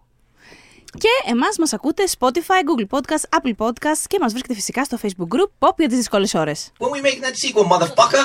Και 0.98 1.30
εμάς 1.30 1.58
μας 1.58 1.72
ακούτε 1.72 2.04
Spotify, 2.18 2.60
Google 2.68 2.98
Podcast, 2.98 3.38
Apple 3.40 3.66
Podcast 3.66 4.02
και 4.06 4.18
μας 4.20 4.30
βρίσκεται 4.32 4.54
φυσικά 4.54 4.84
στο 4.84 4.98
Facebook 5.02 5.36
group 5.36 5.68
Pop 5.68 5.76
για 5.76 5.88
τις 5.88 5.96
δύσκολες 5.96 6.34
ώρες. 6.34 6.72
When 6.78 6.88
we 6.88 7.00
making 7.06 7.22
that 7.24 7.34
sequel, 7.34 7.66
motherfucker? 7.72 8.24